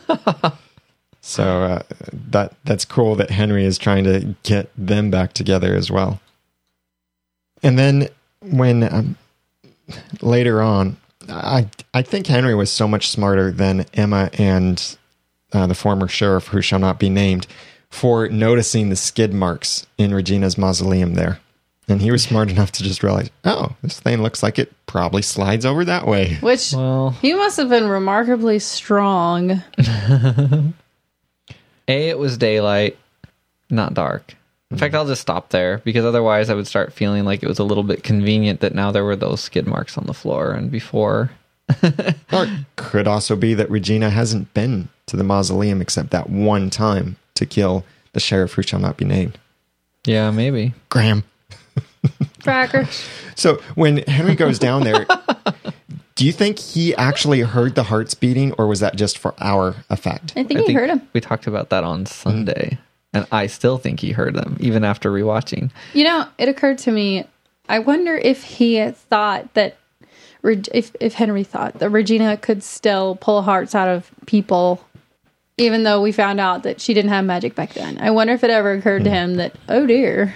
So 1.20 1.62
uh, 1.62 1.82
that 2.30 2.54
that's 2.64 2.84
cool 2.84 3.14
that 3.14 3.30
Henry 3.30 3.64
is 3.64 3.78
trying 3.78 4.02
to 4.02 4.34
get 4.42 4.68
them 4.76 5.12
back 5.12 5.32
together 5.32 5.76
as 5.76 5.92
well. 5.92 6.20
And 7.62 7.78
then 7.78 8.08
when 8.40 8.82
um, 8.82 9.16
later 10.22 10.60
on, 10.60 10.96
I 11.28 11.68
I 11.92 12.02
think 12.02 12.26
Henry 12.26 12.54
was 12.54 12.70
so 12.70 12.88
much 12.88 13.08
smarter 13.10 13.50
than 13.50 13.86
Emma 13.94 14.30
and 14.34 14.96
uh, 15.52 15.66
the 15.66 15.74
former 15.74 16.08
sheriff, 16.08 16.48
who 16.48 16.60
shall 16.60 16.78
not 16.78 16.98
be 16.98 17.08
named, 17.08 17.46
for 17.90 18.28
noticing 18.28 18.88
the 18.88 18.96
skid 18.96 19.32
marks 19.32 19.86
in 19.96 20.12
Regina's 20.14 20.58
mausoleum 20.58 21.14
there. 21.14 21.40
And 21.90 22.02
he 22.02 22.10
was 22.10 22.22
smart 22.22 22.50
enough 22.50 22.70
to 22.72 22.82
just 22.82 23.02
realize, 23.02 23.30
oh, 23.46 23.74
this 23.82 23.98
thing 23.98 24.20
looks 24.22 24.42
like 24.42 24.58
it 24.58 24.70
probably 24.84 25.22
slides 25.22 25.64
over 25.64 25.86
that 25.86 26.06
way. 26.06 26.34
Which 26.40 26.72
well 26.74 27.10
he 27.22 27.34
must 27.34 27.56
have 27.56 27.70
been 27.70 27.88
remarkably 27.88 28.58
strong. 28.58 29.62
A, 31.88 32.08
it 32.10 32.18
was 32.18 32.36
daylight, 32.36 32.98
not 33.70 33.94
dark. 33.94 34.34
In 34.70 34.76
fact, 34.76 34.94
I'll 34.94 35.06
just 35.06 35.22
stop 35.22 35.48
there 35.48 35.78
because 35.78 36.04
otherwise 36.04 36.50
I 36.50 36.54
would 36.54 36.66
start 36.66 36.92
feeling 36.92 37.24
like 37.24 37.42
it 37.42 37.48
was 37.48 37.58
a 37.58 37.64
little 37.64 37.84
bit 37.84 38.02
convenient 38.02 38.60
that 38.60 38.74
now 38.74 38.90
there 38.92 39.04
were 39.04 39.16
those 39.16 39.40
skid 39.40 39.66
marks 39.66 39.96
on 39.96 40.04
the 40.06 40.14
floor 40.14 40.52
and 40.52 40.70
before. 40.70 41.30
Or 42.30 42.44
it 42.44 42.50
could 42.76 43.06
also 43.08 43.34
be 43.36 43.54
that 43.54 43.70
Regina 43.70 44.10
hasn't 44.10 44.52
been 44.52 44.88
to 45.06 45.16
the 45.16 45.24
mausoleum 45.24 45.80
except 45.80 46.10
that 46.10 46.28
one 46.28 46.68
time 46.70 47.16
to 47.34 47.46
kill 47.46 47.84
the 48.12 48.20
sheriff 48.20 48.52
who 48.54 48.62
shall 48.62 48.80
not 48.80 48.96
be 48.98 49.04
named. 49.06 49.38
Yeah, 50.06 50.30
maybe. 50.30 50.74
Graham. 50.88 51.24
Cracker. 52.42 52.86
So 53.34 53.62
when 53.76 53.98
Henry 53.98 54.34
goes 54.34 54.58
down 54.58 54.82
there, 54.82 55.06
do 56.16 56.26
you 56.26 56.32
think 56.32 56.58
he 56.58 56.92
actually 56.96 57.42
heard 57.42 57.76
the 57.76 57.84
hearts 57.84 58.14
beating 58.14 58.52
or 58.54 58.66
was 58.66 58.80
that 58.80 58.96
just 58.96 59.16
for 59.16 59.32
our 59.38 59.76
effect? 59.90 60.32
I 60.34 60.42
think 60.42 60.58
I 60.58 60.64
he 60.64 60.72
heard 60.72 60.90
him. 60.90 61.08
We 61.12 61.20
talked 61.20 61.46
about 61.46 61.70
that 61.70 61.84
on 61.84 62.04
Sunday. 62.04 62.78
And 63.12 63.26
I 63.32 63.46
still 63.46 63.78
think 63.78 64.00
he 64.00 64.12
heard 64.12 64.34
them, 64.34 64.56
even 64.60 64.84
after 64.84 65.10
rewatching. 65.10 65.70
You 65.94 66.04
know, 66.04 66.26
it 66.36 66.48
occurred 66.48 66.78
to 66.78 66.92
me. 66.92 67.26
I 67.68 67.78
wonder 67.78 68.14
if 68.16 68.42
he 68.42 68.90
thought 68.90 69.54
that, 69.54 69.76
if 70.42 70.94
if 71.00 71.14
Henry 71.14 71.44
thought 71.44 71.78
that 71.78 71.90
Regina 71.90 72.36
could 72.36 72.62
still 72.62 73.16
pull 73.16 73.42
hearts 73.42 73.74
out 73.74 73.88
of 73.88 74.10
people, 74.26 74.84
even 75.58 75.82
though 75.82 76.00
we 76.00 76.12
found 76.12 76.38
out 76.40 76.62
that 76.62 76.80
she 76.80 76.94
didn't 76.94 77.10
have 77.10 77.24
magic 77.24 77.54
back 77.54 77.74
then. 77.74 77.98
I 77.98 78.10
wonder 78.10 78.32
if 78.32 78.44
it 78.44 78.50
ever 78.50 78.72
occurred 78.72 79.04
to 79.04 79.10
hmm. 79.10 79.16
him 79.16 79.34
that, 79.36 79.54
oh 79.68 79.86
dear, 79.86 80.34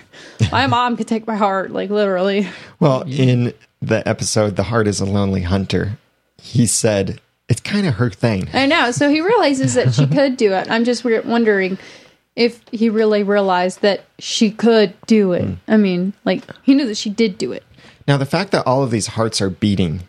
my 0.50 0.66
mom 0.66 0.96
could 0.96 1.08
take 1.08 1.26
my 1.26 1.36
heart, 1.36 1.70
like 1.70 1.90
literally. 1.90 2.48
Well, 2.80 3.02
in 3.06 3.54
the 3.80 4.06
episode 4.08 4.56
"The 4.56 4.64
Heart 4.64 4.88
Is 4.88 5.00
a 5.00 5.06
Lonely 5.06 5.42
Hunter," 5.42 5.98
he 6.38 6.66
said 6.66 7.20
it's 7.48 7.60
kind 7.60 7.86
of 7.86 7.94
her 7.94 8.10
thing. 8.10 8.48
I 8.52 8.66
know. 8.66 8.90
So 8.90 9.08
he 9.08 9.20
realizes 9.20 9.74
that 9.74 9.94
she 9.94 10.06
could 10.14 10.36
do 10.36 10.52
it. 10.52 10.70
I'm 10.70 10.84
just 10.84 11.04
wondering 11.04 11.78
if 12.36 12.60
he 12.70 12.88
really 12.88 13.22
realized 13.22 13.82
that 13.82 14.04
she 14.18 14.50
could 14.50 14.94
do 15.06 15.32
it. 15.32 15.46
I 15.68 15.76
mean, 15.76 16.12
like 16.24 16.42
he 16.62 16.74
knew 16.74 16.86
that 16.86 16.96
she 16.96 17.10
did 17.10 17.38
do 17.38 17.52
it. 17.52 17.62
Now, 18.08 18.16
the 18.16 18.26
fact 18.26 18.50
that 18.52 18.66
all 18.66 18.82
of 18.82 18.90
these 18.90 19.08
hearts 19.08 19.40
are 19.40 19.50
beating, 19.50 20.02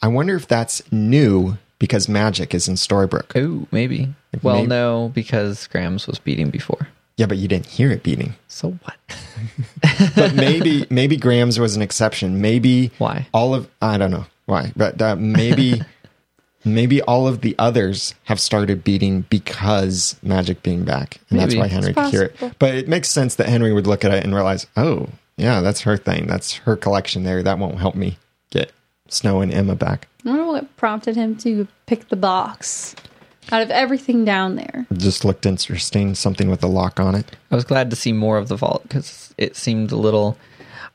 I 0.00 0.08
wonder 0.08 0.36
if 0.36 0.46
that's 0.46 0.82
new 0.92 1.56
because 1.78 2.08
magic 2.08 2.54
is 2.54 2.68
in 2.68 2.74
Storybrooke. 2.74 3.32
Oh, 3.36 3.66
maybe. 3.72 4.14
Well, 4.42 4.56
maybe- 4.56 4.68
no, 4.68 5.10
because 5.14 5.66
Graham's 5.66 6.06
was 6.06 6.18
beating 6.18 6.50
before. 6.50 6.88
Yeah, 7.16 7.26
but 7.26 7.36
you 7.38 7.46
didn't 7.48 7.66
hear 7.66 7.90
it 7.90 8.02
beating. 8.02 8.34
So 8.48 8.70
what? 8.82 8.96
But 10.14 10.34
maybe 10.34 10.86
maybe 10.90 11.16
Graham's 11.16 11.58
was 11.58 11.76
an 11.76 11.82
exception. 11.82 12.40
Maybe 12.40 12.90
Why? 12.98 13.26
all 13.34 13.54
of 13.54 13.68
I 13.82 13.98
don't 13.98 14.10
know 14.10 14.26
why, 14.46 14.72
but 14.76 15.00
uh, 15.02 15.16
maybe 15.16 15.82
maybe 16.64 17.02
all 17.02 17.26
of 17.26 17.40
the 17.40 17.54
others 17.58 18.14
have 18.24 18.40
started 18.40 18.84
beating 18.84 19.22
because 19.30 20.16
magic 20.22 20.62
being 20.62 20.84
back, 20.84 21.20
and 21.30 21.38
that's 21.38 21.54
why 21.54 21.66
Henry 21.66 21.94
could 21.94 22.10
hear 22.10 22.22
it. 22.22 22.54
But 22.58 22.74
it 22.74 22.88
makes 22.88 23.10
sense 23.10 23.34
that 23.36 23.48
Henry 23.48 23.72
would 23.72 23.86
look 23.86 24.04
at 24.04 24.12
it 24.12 24.24
and 24.24 24.34
realize, 24.34 24.66
oh 24.76 25.08
yeah, 25.36 25.60
that's 25.60 25.80
her 25.82 25.96
thing. 25.96 26.26
That's 26.26 26.54
her 26.54 26.76
collection 26.76 27.24
there. 27.24 27.42
That 27.42 27.58
won't 27.58 27.78
help 27.78 27.94
me 27.94 28.18
get 28.50 28.72
Snow 29.08 29.40
and 29.40 29.52
Emma 29.52 29.74
back. 29.74 30.08
I 30.24 30.30
wonder 30.30 30.46
what 30.46 30.76
prompted 30.76 31.16
him 31.16 31.36
to 31.38 31.66
pick 31.86 32.08
the 32.08 32.16
box 32.16 32.94
out 33.50 33.62
of 33.62 33.70
everything 33.70 34.24
down 34.24 34.56
there. 34.56 34.86
It 34.90 34.98
just 34.98 35.24
looked 35.24 35.46
interesting. 35.46 36.14
Something 36.14 36.48
with 36.48 36.62
a 36.62 36.68
lock 36.68 37.00
on 37.00 37.14
it. 37.14 37.36
I 37.50 37.56
was 37.56 37.64
glad 37.64 37.90
to 37.90 37.96
see 37.96 38.12
more 38.12 38.38
of 38.38 38.48
the 38.48 38.56
vault 38.56 38.82
because 38.84 39.34
it 39.36 39.56
seemed 39.56 39.90
a 39.92 39.96
little. 39.96 40.36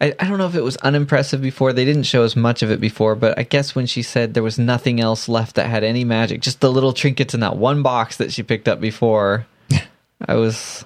I, 0.02 0.14
I 0.20 0.28
don't 0.28 0.38
know 0.38 0.48
if 0.48 0.56
it 0.56 0.64
was 0.64 0.78
unimpressive 0.78 1.42
before. 1.42 1.74
They 1.74 1.86
didn't 1.86 2.04
show 2.04 2.24
us 2.24 2.36
much 2.36 2.62
of 2.64 2.72
it 2.72 2.80
before, 2.82 3.16
but 3.16 3.38
I 3.38 3.44
guess 3.44 3.76
when 3.76 3.86
she 3.86 4.02
said 4.02 4.34
there 4.34 4.44
was 4.44 4.58
nothing 4.60 5.00
else 5.00 5.28
left 5.30 5.56
that 5.56 5.68
had 5.68 5.84
any 5.84 6.04
magic, 6.04 6.42
just 6.42 6.60
the 6.62 6.72
little 6.72 6.94
trinkets 6.94 7.34
in 7.34 7.40
that 7.42 7.58
one 7.58 7.82
box 7.84 8.18
that 8.18 8.32
she 8.34 8.44
picked 8.44 8.68
up 8.68 8.80
before, 8.80 9.46
I 10.28 10.36
was 10.36 10.86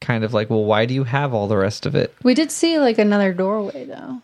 kind 0.00 0.24
of 0.24 0.32
like, 0.34 0.48
well, 0.50 0.64
why 0.64 0.86
do 0.86 0.94
you 0.94 1.04
have 1.04 1.34
all 1.34 1.48
the 1.48 1.56
rest 1.56 1.86
of 1.86 1.94
it? 1.94 2.14
We 2.22 2.34
did 2.34 2.50
see 2.52 2.78
like 2.78 2.98
another 2.98 3.32
doorway 3.32 3.84
though. 3.84 4.22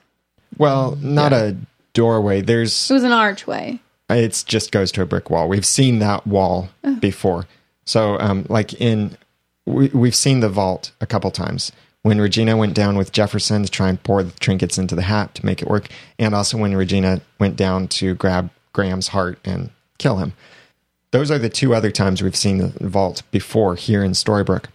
Well, 0.57 0.97
not 1.01 1.33
Yeah. 1.33 1.39
a 1.43 1.55
doorway. 1.95 2.41
There's 2.41 2.91
It 2.91 2.95
was 2.95 3.03
an 3.05 3.13
archway. 3.13 3.81
it 4.09 4.45
just 4.47 4.71
goes 4.73 4.93
to 4.93 5.03
a 5.03 5.07
brick 5.07 5.31
wall. 5.31 5.49
We've 5.49 5.67
seen 5.67 5.99
that 5.99 6.27
wall 6.27 6.69
before. 7.01 7.47
So, 7.85 8.19
um, 8.21 8.47
like 8.49 8.73
in, 8.81 9.17
we, 9.67 9.89
we've 9.89 10.15
seen 10.15 10.41
the 10.41 10.49
vault 10.49 10.93
a 11.01 11.07
couple 11.07 11.31
times. 11.31 11.73
When 12.05 12.21
Regina 12.21 12.55
went 12.55 12.75
down 12.75 12.99
with 12.99 13.13
Jefferson 13.13 13.63
to 13.63 13.71
try 13.71 13.89
and 13.89 14.03
pour 14.03 14.23
the 14.23 14.39
trinkets 14.39 14.77
into 14.77 14.95
the 14.95 15.01
hat 15.01 15.35
to 15.37 15.47
make 15.47 15.63
it 15.63 15.69
work, 15.69 15.89
and 16.19 16.35
also 16.35 16.59
when 16.59 16.77
Regina 16.77 17.23
went 17.39 17.57
down 17.57 17.89
to 17.89 18.15
grab 18.15 18.51
Graham's 18.75 19.09
heart 19.09 19.39
and 19.43 19.71
kill 19.97 20.19
him. 20.19 20.35
Those 21.13 21.31
are 21.31 21.39
the 21.39 21.49
two 21.49 21.75
other 21.75 21.91
times 21.91 22.23
we've 22.23 22.37
seen 22.37 22.59
the 22.59 22.89
vault 22.89 23.23
before 23.31 23.75
here 23.75 24.05
in 24.05 24.11
Storybrooke. 24.11 24.67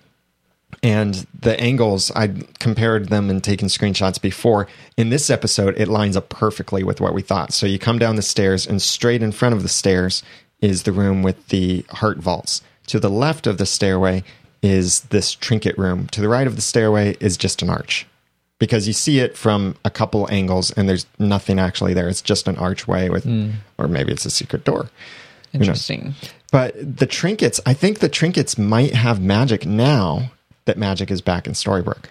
And 0.81 1.27
the 1.39 1.59
angles, 1.59 2.09
I 2.15 2.29
compared 2.57 3.09
them 3.09 3.29
and 3.29 3.43
taken 3.43 3.67
screenshots 3.67 4.19
before. 4.19 4.67
In 4.97 5.11
this 5.11 5.29
episode, 5.29 5.79
it 5.79 5.87
lines 5.87 6.17
up 6.17 6.29
perfectly 6.29 6.83
with 6.83 6.99
what 6.99 7.13
we 7.13 7.21
thought. 7.21 7.53
So 7.53 7.67
you 7.67 7.77
come 7.77 7.99
down 7.99 8.15
the 8.15 8.23
stairs, 8.23 8.65
and 8.65 8.81
straight 8.81 9.21
in 9.21 9.33
front 9.33 9.53
of 9.53 9.61
the 9.61 9.69
stairs 9.69 10.23
is 10.61 10.81
the 10.81 10.91
room 10.91 11.21
with 11.21 11.49
the 11.49 11.85
heart 11.91 12.17
vaults. 12.17 12.63
To 12.87 12.99
the 12.99 13.07
left 13.07 13.45
of 13.45 13.59
the 13.59 13.67
stairway 13.67 14.23
is 14.61 15.01
this 15.01 15.33
trinket 15.33 15.77
room. 15.77 16.07
To 16.07 16.21
the 16.21 16.29
right 16.29 16.47
of 16.47 16.55
the 16.55 16.61
stairway 16.61 17.15
is 17.19 17.37
just 17.37 17.61
an 17.61 17.69
arch. 17.69 18.05
Because 18.59 18.87
you 18.87 18.93
see 18.93 19.19
it 19.19 19.37
from 19.37 19.75
a 19.85 19.89
couple 19.89 20.27
angles, 20.29 20.69
and 20.71 20.89
there's 20.89 21.05
nothing 21.17 21.59
actually 21.59 21.93
there. 21.93 22.09
It's 22.09 22.21
just 22.21 22.45
an 22.47 22.57
archway 22.57 23.07
with, 23.07 23.25
or 23.77 23.87
maybe 23.87 24.11
it's 24.11 24.25
a 24.25 24.29
secret 24.29 24.65
door. 24.65 24.89
Interesting. 25.53 26.13
But 26.51 26.75
the 26.97 27.05
trinkets, 27.05 27.61
I 27.65 27.73
think 27.73 27.99
the 27.99 28.09
trinkets 28.09 28.57
might 28.57 28.93
have 28.93 29.21
magic 29.21 29.65
now 29.65 30.31
that 30.65 30.77
magic 30.77 31.09
is 31.09 31.21
back 31.21 31.47
in 31.47 31.53
Storybrooke 31.53 32.05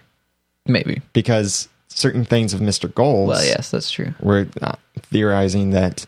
Maybe. 0.66 1.02
because 1.12 1.68
certain 1.88 2.24
things 2.24 2.54
of 2.54 2.60
Mr. 2.60 2.92
Gold's 2.92 3.28
Well, 3.28 3.44
yes, 3.44 3.70
that's 3.70 3.90
true. 3.90 4.14
were 4.20 4.48
uh, 4.62 4.76
theorizing 5.02 5.70
that 5.70 6.06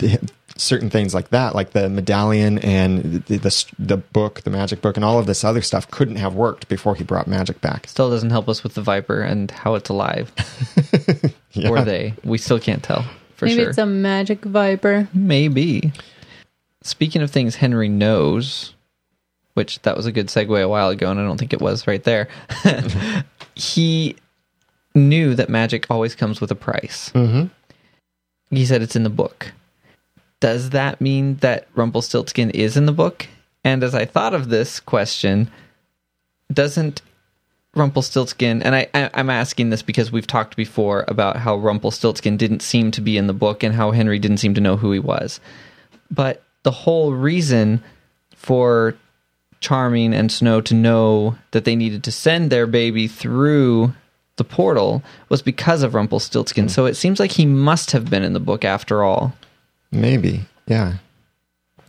the, 0.00 0.18
certain 0.56 0.90
things 0.90 1.14
like 1.14 1.30
that, 1.30 1.54
like 1.54 1.70
the 1.70 1.88
medallion 1.88 2.58
and 2.58 3.24
the, 3.24 3.38
the 3.38 3.64
the 3.78 3.96
book, 3.96 4.42
the 4.42 4.50
magic 4.50 4.80
book, 4.80 4.96
and 4.96 5.04
all 5.04 5.18
of 5.18 5.26
this 5.26 5.44
other 5.44 5.62
stuff, 5.62 5.90
couldn't 5.90 6.16
have 6.16 6.34
worked 6.34 6.68
before 6.68 6.94
he 6.94 7.04
brought 7.04 7.26
magic 7.26 7.60
back. 7.60 7.88
Still 7.88 8.10
doesn't 8.10 8.30
help 8.30 8.48
us 8.48 8.62
with 8.62 8.74
the 8.74 8.82
Viper 8.82 9.20
and 9.22 9.50
how 9.50 9.74
it's 9.74 9.88
alive. 9.88 10.32
Yeah. 11.54 11.68
Or 11.68 11.82
they. 11.82 12.14
We 12.24 12.38
still 12.38 12.58
can't 12.58 12.82
tell 12.82 13.02
for 13.36 13.46
sure. 13.46 13.56
Maybe 13.56 13.62
sure. 13.62 13.70
it's 13.70 13.78
a 13.78 13.86
magic 13.86 14.42
viper. 14.44 15.08
Maybe. 15.12 15.92
Speaking 16.82 17.22
of 17.22 17.30
things 17.30 17.56
Henry 17.56 17.88
knows, 17.88 18.74
which 19.54 19.80
that 19.82 19.96
was 19.96 20.06
a 20.06 20.12
good 20.12 20.28
segue 20.28 20.62
a 20.62 20.68
while 20.68 20.88
ago, 20.88 21.10
and 21.10 21.20
I 21.20 21.24
don't 21.24 21.38
think 21.38 21.52
it 21.52 21.60
was 21.60 21.86
right 21.86 22.02
there. 22.02 22.28
he 23.54 24.16
knew 24.94 25.34
that 25.34 25.48
magic 25.48 25.86
always 25.90 26.14
comes 26.14 26.40
with 26.40 26.50
a 26.50 26.54
price. 26.54 27.10
Mm-hmm. 27.10 27.46
He 28.54 28.66
said 28.66 28.82
it's 28.82 28.96
in 28.96 29.02
the 29.02 29.10
book. 29.10 29.52
Does 30.42 30.70
that 30.70 31.00
mean 31.00 31.36
that 31.36 31.68
Rumpelstiltskin 31.76 32.50
is 32.50 32.76
in 32.76 32.86
the 32.86 32.92
book? 32.92 33.28
And 33.62 33.84
as 33.84 33.94
I 33.94 34.06
thought 34.06 34.34
of 34.34 34.48
this 34.48 34.80
question, 34.80 35.48
doesn't 36.52 37.00
Rumpelstiltskin, 37.76 38.60
and 38.60 38.74
I, 38.74 38.88
I, 38.92 39.08
I'm 39.14 39.30
asking 39.30 39.70
this 39.70 39.82
because 39.82 40.10
we've 40.10 40.26
talked 40.26 40.56
before 40.56 41.04
about 41.06 41.36
how 41.36 41.58
Rumpelstiltskin 41.58 42.36
didn't 42.36 42.60
seem 42.60 42.90
to 42.90 43.00
be 43.00 43.16
in 43.16 43.28
the 43.28 43.32
book 43.32 43.62
and 43.62 43.72
how 43.72 43.92
Henry 43.92 44.18
didn't 44.18 44.38
seem 44.38 44.52
to 44.54 44.60
know 44.60 44.76
who 44.76 44.90
he 44.90 44.98
was. 44.98 45.38
But 46.10 46.42
the 46.64 46.72
whole 46.72 47.12
reason 47.12 47.80
for 48.34 48.96
Charming 49.60 50.12
and 50.12 50.32
Snow 50.32 50.60
to 50.62 50.74
know 50.74 51.38
that 51.52 51.64
they 51.64 51.76
needed 51.76 52.02
to 52.02 52.10
send 52.10 52.50
their 52.50 52.66
baby 52.66 53.06
through 53.06 53.94
the 54.38 54.44
portal 54.44 55.04
was 55.28 55.40
because 55.40 55.84
of 55.84 55.94
Rumpelstiltskin. 55.94 56.66
Mm. 56.66 56.70
So 56.70 56.86
it 56.86 56.96
seems 56.96 57.20
like 57.20 57.30
he 57.30 57.46
must 57.46 57.92
have 57.92 58.10
been 58.10 58.24
in 58.24 58.32
the 58.32 58.40
book 58.40 58.64
after 58.64 59.04
all. 59.04 59.36
Maybe, 59.92 60.40
yeah. 60.66 60.94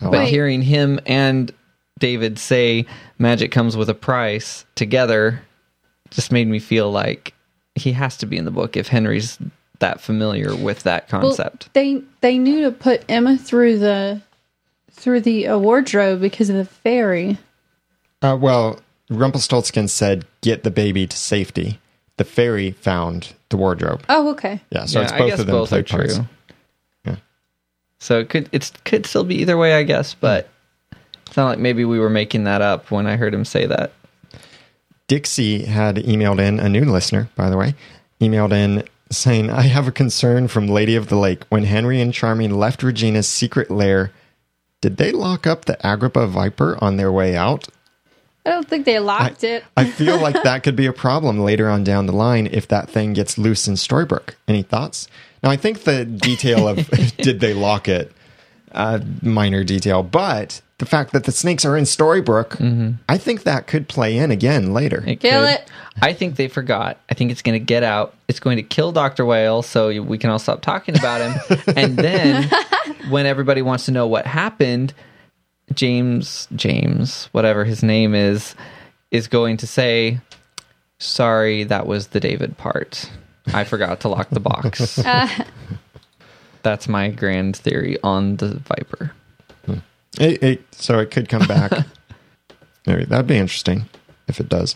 Oh, 0.02 0.12
But 0.12 0.20
wow. 0.20 0.26
hearing 0.26 0.62
him 0.62 1.00
and 1.06 1.52
David 2.00 2.38
say 2.38 2.86
magic 3.18 3.52
comes 3.52 3.78
with 3.78 3.90
a 3.90 3.94
price 3.94 4.66
together 4.76 5.42
just 6.10 6.32
made 6.32 6.48
me 6.48 6.60
feel 6.60 6.92
like 6.92 7.34
he 7.76 7.94
has 7.94 8.18
to 8.18 8.26
be 8.26 8.38
in 8.38 8.46
the 8.46 8.52
book 8.52 8.76
if 8.78 8.90
Henry's 8.90 9.38
that 9.80 10.00
familiar 10.02 10.56
with 10.56 10.84
that 10.84 11.12
Well, 11.12 11.22
concept. 11.22 11.70
they 11.74 12.02
they 12.22 12.38
knew 12.38 12.64
to 12.64 12.72
put 12.72 13.04
Emma 13.10 13.38
through 13.38 13.80
the 13.80 14.22
through 14.92 15.22
the 15.22 15.48
uh, 15.48 15.58
wardrobe 15.58 16.22
because 16.22 16.50
of 16.50 16.56
the 16.58 16.66
fairy. 16.66 17.38
Uh, 18.22 18.38
well, 18.40 18.80
Rumpelstiltskin 19.10 19.88
said, 19.88 20.26
"Get 20.42 20.64
the 20.64 20.72
baby 20.72 21.08
to 21.08 21.18
safety." 21.18 21.80
The 22.18 22.24
fairy 22.24 22.72
found 22.72 23.34
the 23.50 23.58
wardrobe. 23.58 24.04
Oh, 24.08 24.30
okay. 24.32 24.62
Yeah, 24.70 24.86
so 24.86 25.00
Yeah, 25.00 25.04
it's 25.06 25.14
I 25.14 25.18
both 25.18 25.30
guess 25.32 25.40
of 25.40 25.46
them 25.48 25.56
both 25.56 25.70
played 25.70 25.86
are 25.92 25.98
parts. 25.98 26.16
true. 26.18 26.26
Yeah. 28.04 28.08
So 28.08 28.20
it 28.20 28.30
could 28.30 28.50
it's 28.52 28.72
could 28.84 29.06
still 29.06 29.24
be 29.24 29.36
either 29.36 29.58
way, 29.58 29.74
I 29.74 29.84
guess, 29.84 30.14
but 30.14 30.50
it's 31.26 31.38
not 31.38 31.48
like 31.48 31.60
maybe 31.60 31.86
we 31.86 32.00
were 32.00 32.10
making 32.10 32.44
that 32.44 32.62
up 32.62 32.92
when 32.92 33.08
I 33.08 33.16
heard 33.16 33.34
him 33.34 33.46
say 33.46 33.66
that. 33.66 33.92
Dixie 35.08 35.66
had 35.66 35.98
emailed 35.98 36.40
in, 36.40 36.60
a 36.60 36.70
new 36.70 36.86
listener, 36.86 37.30
by 37.36 37.50
the 37.50 37.58
way, 37.58 37.76
emailed 38.22 38.54
in 38.54 38.88
saying, 39.12 39.50
I 39.50 39.64
have 39.64 39.88
a 39.88 39.92
concern 39.92 40.48
from 40.48 40.68
Lady 40.68 40.96
of 40.96 41.08
the 41.08 41.16
Lake. 41.16 41.44
When 41.50 41.64
Henry 41.64 42.02
and 42.02 42.14
Charming 42.14 42.52
left 42.52 42.84
Regina's 42.84 43.28
secret 43.28 43.70
lair, 43.70 44.12
did 44.82 44.98
they 44.98 45.12
lock 45.12 45.46
up 45.46 45.66
the 45.66 45.78
Agrabah 45.84 46.30
Viper 46.30 46.78
on 46.82 46.98
their 46.98 47.12
way 47.12 47.36
out? 47.36 47.68
I 48.46 48.52
don't 48.52 48.68
think 48.68 48.86
they 48.86 49.00
locked 49.00 49.44
it. 49.44 49.64
I 49.78 49.86
feel 49.86 50.20
like 50.20 50.44
that 50.44 50.64
could 50.64 50.76
be 50.76 50.86
a 50.86 50.94
problem 50.94 51.40
later 51.40 51.70
on 51.70 51.84
down 51.84 52.06
the 52.06 52.14
line 52.14 52.48
if 52.52 52.68
that 52.68 52.90
thing 52.90 53.14
gets 53.14 53.38
loose 53.38 53.68
in 53.68 53.76
Storybrooke. 53.76 54.36
Any 54.48 54.64
thoughts? 54.64 55.08
Now, 55.44 55.50
I 55.50 55.58
think 55.58 55.84
the 55.84 56.06
detail 56.06 56.68
of 56.68 56.90
did 57.18 57.40
they 57.42 57.54
lock 57.54 57.88
it, 57.90 58.12
uh, 58.72 59.00
minor 59.22 59.64
detail, 59.64 60.02
but 60.02 60.62
the 60.78 60.86
fact 60.86 61.12
that 61.14 61.26
the 61.26 61.32
snakes 61.32 61.66
are 61.66 61.78
in 61.78 61.84
Storybrooke, 61.84 62.98
I 63.08 63.18
think 63.18 63.44
that 63.44 63.68
could 63.68 63.88
play 63.88 64.18
in 64.18 64.32
again 64.32 64.74
later. 64.74 65.04
It 65.06 65.20
Kill 65.20 65.42
could. 65.46 65.54
it. 65.56 65.72
I 66.02 66.14
think 66.14 66.36
they 66.36 66.48
forgot. 66.48 66.98
I 67.10 67.14
think 67.14 67.32
it's 67.32 67.42
going 67.42 67.60
to 67.60 67.64
get 67.64 67.84
out. 67.84 68.16
It's 68.28 68.40
going 68.40 68.58
to 68.58 68.64
kill 68.64 68.92
Dr. 68.92 69.26
Whale 69.26 69.62
so 69.62 70.02
we 70.02 70.18
can 70.18 70.30
all 70.30 70.40
stop 70.40 70.62
talking 70.62 70.98
about 70.98 71.22
him. 71.22 71.62
and 71.78 71.98
then 71.98 72.50
when 73.10 73.26
everybody 73.26 73.62
wants 73.62 73.86
to 73.86 73.92
know 73.92 74.08
what 74.08 74.26
happened, 74.26 74.94
James, 75.74 76.48
James, 76.56 77.26
whatever 77.32 77.64
his 77.64 77.84
name 77.84 78.16
is, 78.16 78.56
is 79.12 79.28
going 79.28 79.58
to 79.58 79.68
say, 79.68 80.20
"Sorry, 80.98 81.64
that 81.66 81.86
was 81.86 82.08
the 82.08 82.20
David 82.20 82.58
part. 82.58 83.10
I 83.48 83.64
forgot 83.64 84.00
to 84.02 84.10
lock 84.10 84.30
the 84.30 84.40
box." 84.40 85.00
Uh. 85.06 85.28
That's 86.62 86.88
my 86.88 87.10
grand 87.10 87.58
theory 87.58 87.98
on 88.04 88.38
the 88.38 88.56
Viper. 88.60 89.12
It, 90.20 90.44
it, 90.44 90.62
so 90.76 91.00
it 91.00 91.12
could 91.12 91.28
come 91.28 91.46
back. 91.48 91.72
Maybe 92.88 93.04
that'd 93.06 93.28
be 93.28 93.36
interesting 93.38 93.90
if 94.28 94.40
it 94.40 94.48
does. 94.48 94.76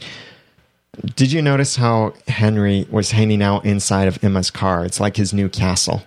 Did 1.16 1.32
you 1.32 1.42
notice 1.42 1.76
how 1.76 2.14
Henry 2.28 2.88
was 2.90 3.12
hanging 3.12 3.44
out 3.44 3.64
inside 3.64 4.08
of 4.08 4.22
Emma's 4.24 4.50
car? 4.50 4.84
It's 4.84 5.00
like 5.00 5.16
his 5.16 5.34
new 5.34 5.48
castle. 5.48 6.02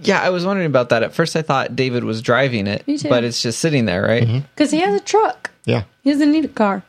Yeah, 0.00 0.20
I 0.22 0.30
was 0.30 0.46
wondering 0.46 0.66
about 0.66 0.88
that. 0.88 1.02
At 1.02 1.12
first, 1.12 1.36
I 1.36 1.42
thought 1.42 1.76
David 1.76 2.04
was 2.04 2.22
driving 2.22 2.66
it, 2.66 2.86
Me 2.88 2.96
too. 2.96 3.08
but 3.08 3.24
it's 3.24 3.42
just 3.42 3.58
sitting 3.60 3.84
there, 3.84 4.02
right? 4.02 4.22
Mm-hmm. 4.22 4.38
Because 4.54 4.70
he 4.70 4.80
has 4.80 4.98
a 4.98 5.04
truck. 5.04 5.50
Yeah. 5.66 5.84
He 6.02 6.10
doesn't 6.10 6.32
need 6.32 6.46
a 6.46 6.48
car. 6.48 6.82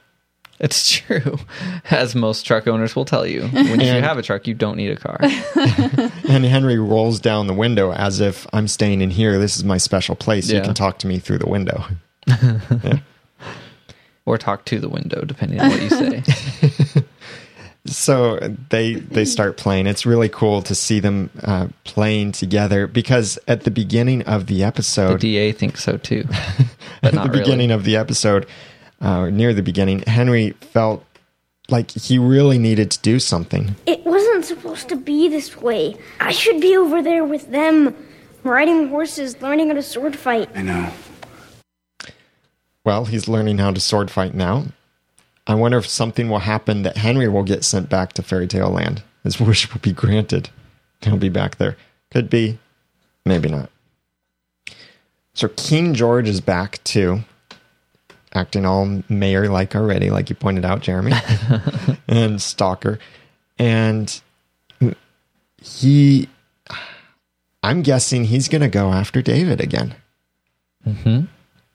It's 0.60 0.92
true, 1.00 1.40
as 1.90 2.16
most 2.16 2.44
truck 2.46 2.68
owners 2.68 2.96
will 2.96 3.06
tell 3.06 3.26
you. 3.26 3.44
When 3.48 3.80
you 3.80 3.88
And- 3.88 4.06
have 4.06 4.18
a 4.18 4.22
truck, 4.22 4.46
you 4.48 4.54
don't 4.54 4.78
need 4.78 4.92
a 4.92 4.96
car. 4.98 5.20
And 6.30 6.46
Henry 6.46 6.78
rolls 6.78 7.20
down 7.20 7.48
the 7.48 7.56
window 7.56 7.92
as 7.92 8.20
if 8.20 8.46
I'm 8.54 8.68
staying 8.68 9.02
in 9.02 9.10
here. 9.10 9.40
This 9.40 9.58
is 9.58 9.64
my 9.64 9.78
special 9.78 10.16
place. 10.16 10.52
You 10.52 10.62
can 10.62 10.76
talk 10.76 11.00
to 11.00 11.08
me 11.08 11.18
through 11.18 11.40
the 11.40 11.50
window. 11.50 11.86
or 14.28 14.38
talk 14.38 14.66
to 14.66 14.80
the 14.80 14.90
window, 14.90 15.26
depending 15.26 15.60
on 15.60 15.70
what 15.72 15.82
you 15.82 15.90
say. 15.90 17.04
So 17.86 18.38
they 18.70 18.96
they 18.96 19.26
start 19.26 19.58
playing. 19.58 19.88
It's 19.88 20.06
really 20.06 20.30
cool 20.30 20.62
to 20.64 20.76
see 20.76 21.00
them 21.00 21.30
uh, 21.42 21.68
playing 21.86 22.34
together 22.34 22.88
because 22.88 23.40
at 23.48 23.64
the 23.64 23.72
beginning 23.72 24.22
of 24.24 24.46
the 24.46 24.60
the 24.60 24.64
episode, 24.64 25.20
DA 25.22 25.52
thinks 25.54 25.84
so 25.84 25.98
too, 25.98 26.26
but 27.02 27.14
at 27.16 27.24
the 27.24 27.30
really. 27.30 27.40
beginning 27.40 27.72
of 27.72 27.86
the 27.86 27.96
episode, 27.96 28.46
uh, 29.02 29.30
near 29.30 29.54
the 29.54 29.62
beginning, 29.62 30.00
Henry 30.02 30.52
felt 30.62 31.04
like 31.70 31.92
he 31.92 32.18
really 32.18 32.58
needed 32.58 32.92
to 32.92 33.00
do 33.00 33.20
something. 33.20 33.76
It 33.86 34.06
wasn't 34.06 34.46
supposed 34.46 34.90
to 34.90 34.96
be 34.96 35.28
this 35.28 35.58
way. 35.58 35.96
I 36.20 36.32
should 36.32 36.60
be 36.62 36.76
over 36.76 37.02
there 37.02 37.24
with 37.24 37.52
them, 37.52 37.96
riding 38.44 38.90
horses, 38.90 39.42
learning 39.42 39.68
how 39.68 39.76
to 39.76 39.84
sword 39.84 40.16
fight. 40.16 40.50
I 40.56 40.62
know. 40.62 40.92
Well, 42.84 43.06
he's 43.06 43.28
learning 43.28 43.60
how 43.60 43.72
to 43.72 43.80
sword 43.80 44.10
fight 44.10 44.34
now. 44.34 44.66
I 45.46 45.56
wonder 45.56 45.78
if 45.78 45.88
something 45.88 46.30
will 46.30 46.40
happen 46.40 46.84
that 46.84 46.98
Henry 46.98 47.28
will 47.28 47.44
get 47.44 47.64
sent 47.64 47.90
back 47.90 48.14
to 48.14 48.24
Fairy 48.24 48.48
Tale 48.48 48.70
Land. 48.70 49.04
His 49.24 49.40
wish 49.40 49.72
will 49.72 49.82
be 49.82 49.94
granted. 49.94 50.50
He'll 51.02 51.18
be 51.18 51.30
back 51.30 51.58
there. 51.58 51.78
Could 52.12 52.30
be, 52.30 52.60
maybe 53.26 53.50
not. 53.50 53.70
So 55.34 55.48
King 55.50 55.94
George 55.94 56.28
is 56.28 56.42
back 56.42 56.84
too, 56.84 57.24
acting 58.34 58.66
all 58.66 59.02
mayor 59.10 59.50
like 59.50 59.76
already, 59.76 60.10
like 60.10 60.30
you 60.30 60.36
pointed 60.36 60.66
out, 60.66 60.82
Jeremy, 60.82 61.14
and 62.08 62.42
Stalker. 62.42 63.00
And 63.58 64.22
he, 65.62 66.30
I'm 67.64 67.82
guessing 67.82 68.26
he's 68.26 68.48
going 68.48 68.62
to 68.62 68.70
go 68.70 68.92
after 68.92 69.22
David 69.22 69.60
again 69.60 69.96
mm-hmm. 70.88 71.26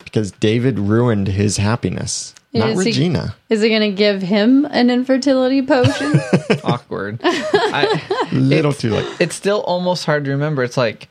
because 0.02 0.32
David 0.32 0.78
ruined 0.78 1.28
his 1.28 1.56
happiness, 1.56 2.34
not 2.52 2.70
Is 2.70 2.80
he- 2.80 2.86
Regina. 2.86 3.36
Is 3.50 3.62
he 3.62 3.68
going 3.68 3.90
to 3.90 3.96
give 3.96 4.22
him 4.22 4.64
an 4.66 4.90
infertility 4.90 5.62
potion? 5.62 6.20
Awkward. 6.64 7.20
I, 7.24 8.28
Little 8.32 8.72
too 8.72 8.90
late. 8.90 9.16
It's 9.20 9.34
still 9.34 9.60
almost 9.62 10.04
hard 10.04 10.24
to 10.24 10.30
remember. 10.30 10.62
It's 10.62 10.76
like, 10.76 11.08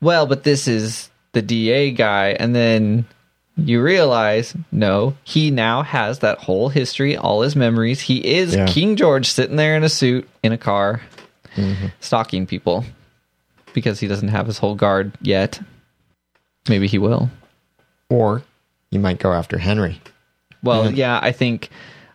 well, 0.00 0.26
but 0.26 0.44
this 0.44 0.68
is 0.68 1.10
the 1.32 1.42
DA 1.42 1.90
guy, 1.90 2.28
and 2.38 2.54
then 2.54 3.06
you 3.56 3.80
realize, 3.82 4.54
no, 4.72 5.16
he 5.24 5.50
now 5.50 5.82
has 5.82 6.18
that 6.20 6.38
whole 6.38 6.68
history, 6.68 7.16
all 7.16 7.42
his 7.42 7.54
memories. 7.54 8.00
He 8.00 8.18
is 8.36 8.54
Yeah. 8.54 8.66
King 8.66 8.96
George 8.96 9.26
sitting 9.30 9.56
there 9.56 9.76
in 9.76 9.84
a 9.84 9.88
suit 9.88 10.28
in 10.42 10.52
a 10.52 10.58
car, 10.58 11.00
Mm-hmm. 11.56 11.86
stalking 12.00 12.46
people 12.46 12.84
because 13.74 14.00
he 14.00 14.08
doesn't 14.08 14.28
have 14.28 14.46
his 14.46 14.58
whole 14.58 14.74
guard 14.74 15.12
yet. 15.20 15.60
Maybe 16.68 16.88
he 16.88 16.98
will. 16.98 17.30
Or 18.08 18.42
you 18.90 18.98
might 18.98 19.20
go 19.20 19.32
after 19.32 19.58
Henry. 19.58 20.00
Well, 20.64 20.90
yeah, 20.90 21.20
I 21.22 21.30
think 21.30 21.68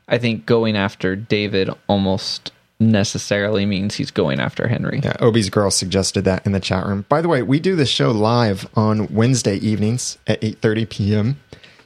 I 0.10 0.18
think 0.18 0.46
going 0.46 0.76
after 0.76 1.16
David 1.16 1.70
almost 1.88 2.52
necessarily 2.80 3.66
means 3.66 3.96
he's 3.96 4.12
going 4.12 4.40
after 4.40 4.68
Henry. 4.68 5.02
Yeah, 5.04 5.16
Obi's 5.20 5.50
girl 5.50 5.72
suggested 5.72 6.24
that 6.26 6.46
in 6.46 6.54
the 6.54 6.60
chat 6.60 6.86
room. 6.86 7.06
By 7.10 7.22
the 7.22 7.28
way, 7.28 7.42
we 7.42 7.60
do 7.60 7.76
this 7.76 7.90
show 7.90 8.12
live 8.12 8.68
on 8.76 9.08
Wednesday 9.14 9.58
evenings 9.58 10.18
at 10.28 10.42
8:30 10.42 10.90
p.m. 10.90 11.40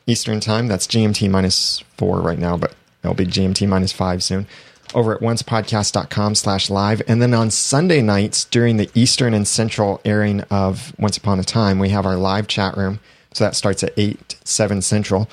Eastern 0.06 0.40
Time. 0.40 0.68
That's 0.68 0.88
GMT 0.88 1.30
minus 1.30 1.84
4 1.98 2.22
right 2.22 2.38
now, 2.40 2.58
but 2.58 2.76
it'll 3.04 3.16
be 3.16 3.26
GMT 3.26 3.68
minus 3.68 3.92
5 3.92 4.22
soon. 4.24 4.48
Over 4.94 5.16
at 5.16 5.22
oncepodcast.com 5.22 6.36
slash 6.36 6.70
live. 6.70 7.02
And 7.08 7.22
then 7.22 7.34
on 7.34 7.50
Sunday 7.50 8.02
nights 8.02 8.46
during 8.46 8.78
the 8.78 8.92
Eastern 8.94 9.34
and 9.34 9.48
Central 9.48 10.00
airing 10.06 10.42
of 10.52 10.94
Once 11.00 11.18
Upon 11.18 11.40
a 11.40 11.44
Time, 11.44 11.80
we 11.80 11.90
have 11.90 12.06
our 12.06 12.18
live 12.18 12.48
chat 12.48 12.78
room. 12.78 13.00
So 13.34 13.44
that 13.44 13.56
starts 13.56 13.84
at 13.84 13.94
8, 13.98 14.36
7 14.44 14.82
Central. 14.84 15.30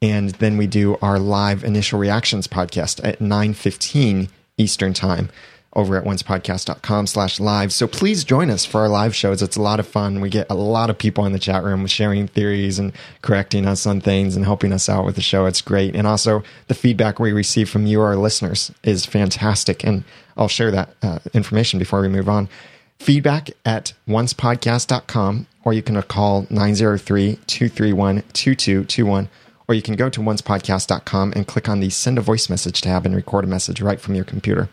And 0.00 0.30
then 0.30 0.56
we 0.56 0.66
do 0.66 0.96
our 1.02 1.18
live 1.18 1.62
initial 1.62 1.98
reactions 1.98 2.46
podcast 2.48 3.06
at 3.06 3.18
9.15 3.18 4.30
Eastern 4.58 4.92
Time 4.92 5.30
over 5.74 5.96
at 5.96 6.04
oncepodcast.com 6.04 7.06
slash 7.06 7.40
live. 7.40 7.72
So 7.72 7.86
please 7.86 8.24
join 8.24 8.50
us 8.50 8.66
for 8.66 8.82
our 8.82 8.88
live 8.88 9.14
shows. 9.14 9.40
It's 9.40 9.56
a 9.56 9.62
lot 9.62 9.80
of 9.80 9.86
fun. 9.86 10.20
We 10.20 10.28
get 10.28 10.50
a 10.50 10.54
lot 10.54 10.90
of 10.90 10.98
people 10.98 11.24
in 11.24 11.32
the 11.32 11.38
chat 11.38 11.64
room 11.64 11.86
sharing 11.86 12.28
theories 12.28 12.78
and 12.78 12.92
correcting 13.22 13.66
us 13.66 13.86
on 13.86 14.02
things 14.02 14.36
and 14.36 14.44
helping 14.44 14.72
us 14.72 14.90
out 14.90 15.06
with 15.06 15.14
the 15.14 15.22
show. 15.22 15.46
It's 15.46 15.62
great. 15.62 15.96
And 15.96 16.06
also 16.06 16.42
the 16.68 16.74
feedback 16.74 17.18
we 17.18 17.32
receive 17.32 17.70
from 17.70 17.86
you, 17.86 18.02
our 18.02 18.16
listeners, 18.16 18.70
is 18.82 19.06
fantastic. 19.06 19.82
And 19.82 20.04
I'll 20.36 20.48
share 20.48 20.70
that 20.72 20.90
uh, 21.02 21.20
information 21.32 21.78
before 21.78 22.02
we 22.02 22.08
move 22.08 22.28
on. 22.28 22.50
Feedback 22.98 23.48
at 23.64 23.94
oncepodcast.com 24.06 25.46
or 25.64 25.72
you 25.72 25.82
can 25.82 26.00
call 26.02 26.44
903-231-2221 26.44 29.28
or 29.72 29.74
you 29.74 29.80
can 29.80 29.96
go 29.96 30.10
to 30.10 30.20
oncepodcast.com 30.20 31.32
and 31.34 31.46
click 31.46 31.66
on 31.66 31.80
the 31.80 31.88
send 31.88 32.18
a 32.18 32.20
voice 32.20 32.50
message 32.50 32.82
tab 32.82 33.06
and 33.06 33.16
record 33.16 33.42
a 33.42 33.46
message 33.46 33.80
right 33.80 33.98
from 33.98 34.14
your 34.14 34.24
computer. 34.24 34.68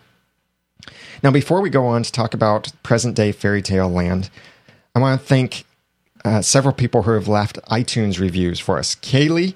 Now, 1.24 1.32
before 1.32 1.62
we 1.62 1.70
go 1.70 1.86
on 1.86 2.04
to 2.04 2.12
talk 2.12 2.34
about 2.34 2.74
present 2.84 3.16
day 3.16 3.32
fairy 3.32 3.62
tale 3.62 3.88
land, 3.88 4.30
I 4.94 5.00
want 5.00 5.22
to 5.22 5.26
thank 5.26 5.64
uh, 6.26 6.42
several 6.42 6.74
people 6.74 7.04
who 7.04 7.12
have 7.12 7.30
left 7.30 7.60
iTunes 7.72 8.20
reviews 8.20 8.60
for 8.60 8.78
us. 8.78 8.96
Kaylee, 8.96 9.54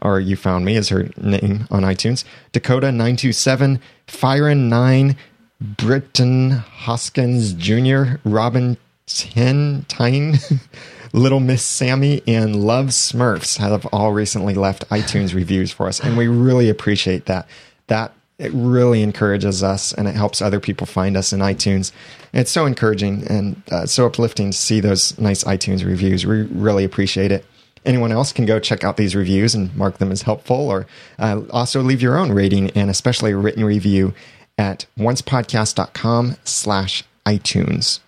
or 0.00 0.18
you 0.18 0.34
found 0.34 0.64
me 0.64 0.76
as 0.76 0.88
her 0.88 1.10
name 1.18 1.66
on 1.70 1.82
iTunes, 1.82 2.24
Dakota927, 2.54 3.78
Fyron9, 4.06 5.14
Britton 5.60 6.50
Hoskins 6.52 7.52
Jr., 7.52 8.18
Robin 8.24 8.78
Ten 9.06 9.84
Tyne, 9.88 10.38
Little 11.12 11.40
Miss 11.40 11.62
Sammy, 11.62 12.22
and 12.26 12.56
Love 12.56 12.86
Smurfs 12.86 13.58
have 13.58 13.86
all 13.86 14.12
recently 14.12 14.54
left 14.54 14.88
iTunes 14.88 15.34
reviews 15.34 15.70
for 15.70 15.86
us, 15.86 16.00
and 16.00 16.16
we 16.16 16.26
really 16.28 16.68
appreciate 16.68 17.26
that. 17.26 17.46
That 17.86 18.12
it 18.38 18.52
really 18.52 19.02
encourages 19.02 19.62
us 19.62 19.94
and 19.94 20.06
it 20.06 20.14
helps 20.14 20.42
other 20.42 20.60
people 20.60 20.86
find 20.86 21.16
us 21.16 21.32
in 21.32 21.40
iTunes. 21.40 21.92
It's 22.34 22.50
so 22.50 22.66
encouraging 22.66 23.26
and 23.28 23.62
uh, 23.70 23.86
so 23.86 24.06
uplifting 24.06 24.50
to 24.50 24.56
see 24.56 24.80
those 24.80 25.18
nice 25.18 25.42
iTunes 25.44 25.84
reviews. 25.84 26.26
We 26.26 26.42
really 26.42 26.84
appreciate 26.84 27.32
it. 27.32 27.46
Anyone 27.86 28.12
else 28.12 28.32
can 28.32 28.44
go 28.44 28.58
check 28.58 28.84
out 28.84 28.96
these 28.96 29.14
reviews 29.14 29.54
and 29.54 29.74
mark 29.76 29.98
them 29.98 30.10
as 30.10 30.22
helpful, 30.22 30.56
or 30.56 30.86
uh, 31.18 31.42
also 31.50 31.80
leave 31.80 32.02
your 32.02 32.18
own 32.18 32.32
rating 32.32 32.70
and 32.72 32.90
especially 32.90 33.30
a 33.30 33.36
written 33.36 33.64
review 33.64 34.12
at 34.58 34.86
oncepodcast.com 34.98 36.36
slash 36.44 37.04
iTunes. 37.24 38.00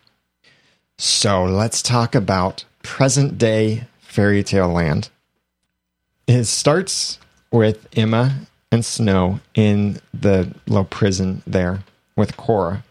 So 0.98 1.44
let's 1.44 1.80
talk 1.80 2.16
about 2.16 2.64
present 2.82 3.38
day 3.38 3.86
fairy 4.00 4.42
tale 4.42 4.68
land. 4.68 5.10
It 6.26 6.44
starts 6.44 7.18
with 7.52 7.86
Emma 7.96 8.40
and 8.72 8.84
Snow 8.84 9.40
in 9.54 10.00
the 10.12 10.52
low 10.66 10.84
prison 10.84 11.42
there 11.46 11.84
with 12.16 12.36
Cora. 12.36 12.82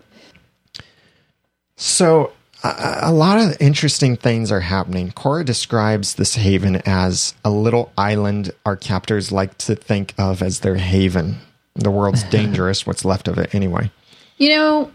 So 1.75 2.31
a, 2.63 2.99
a 3.03 3.11
lot 3.11 3.39
of 3.39 3.57
interesting 3.59 4.15
things 4.15 4.51
are 4.53 4.61
happening. 4.61 5.11
Cora 5.11 5.43
describes 5.43 6.15
this 6.15 6.35
haven 6.35 6.77
as 6.85 7.33
a 7.43 7.49
little 7.49 7.91
island 7.97 8.51
our 8.65 8.77
captors 8.77 9.31
like 9.31 9.57
to 9.59 9.75
think 9.75 10.13
of 10.17 10.41
as 10.41 10.61
their 10.61 10.75
haven. 10.75 11.39
The 11.75 11.91
world's 11.91 12.23
dangerous, 12.31 12.87
what's 12.87 13.03
left 13.03 13.27
of 13.27 13.37
it 13.37 13.53
anyway. 13.53 13.91
you 14.37 14.49
know, 14.49 14.91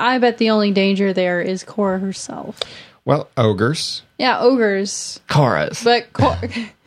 I 0.00 0.18
bet 0.18 0.38
the 0.38 0.50
only 0.50 0.72
danger 0.72 1.12
there 1.12 1.40
is 1.40 1.62
Cora 1.62 1.98
herself. 1.98 2.58
Well, 3.04 3.28
ogres. 3.36 4.02
Yeah, 4.18 4.40
ogres. 4.40 5.20
Cora's. 5.28 5.82
But 5.84 6.12
Cora, 6.12 6.40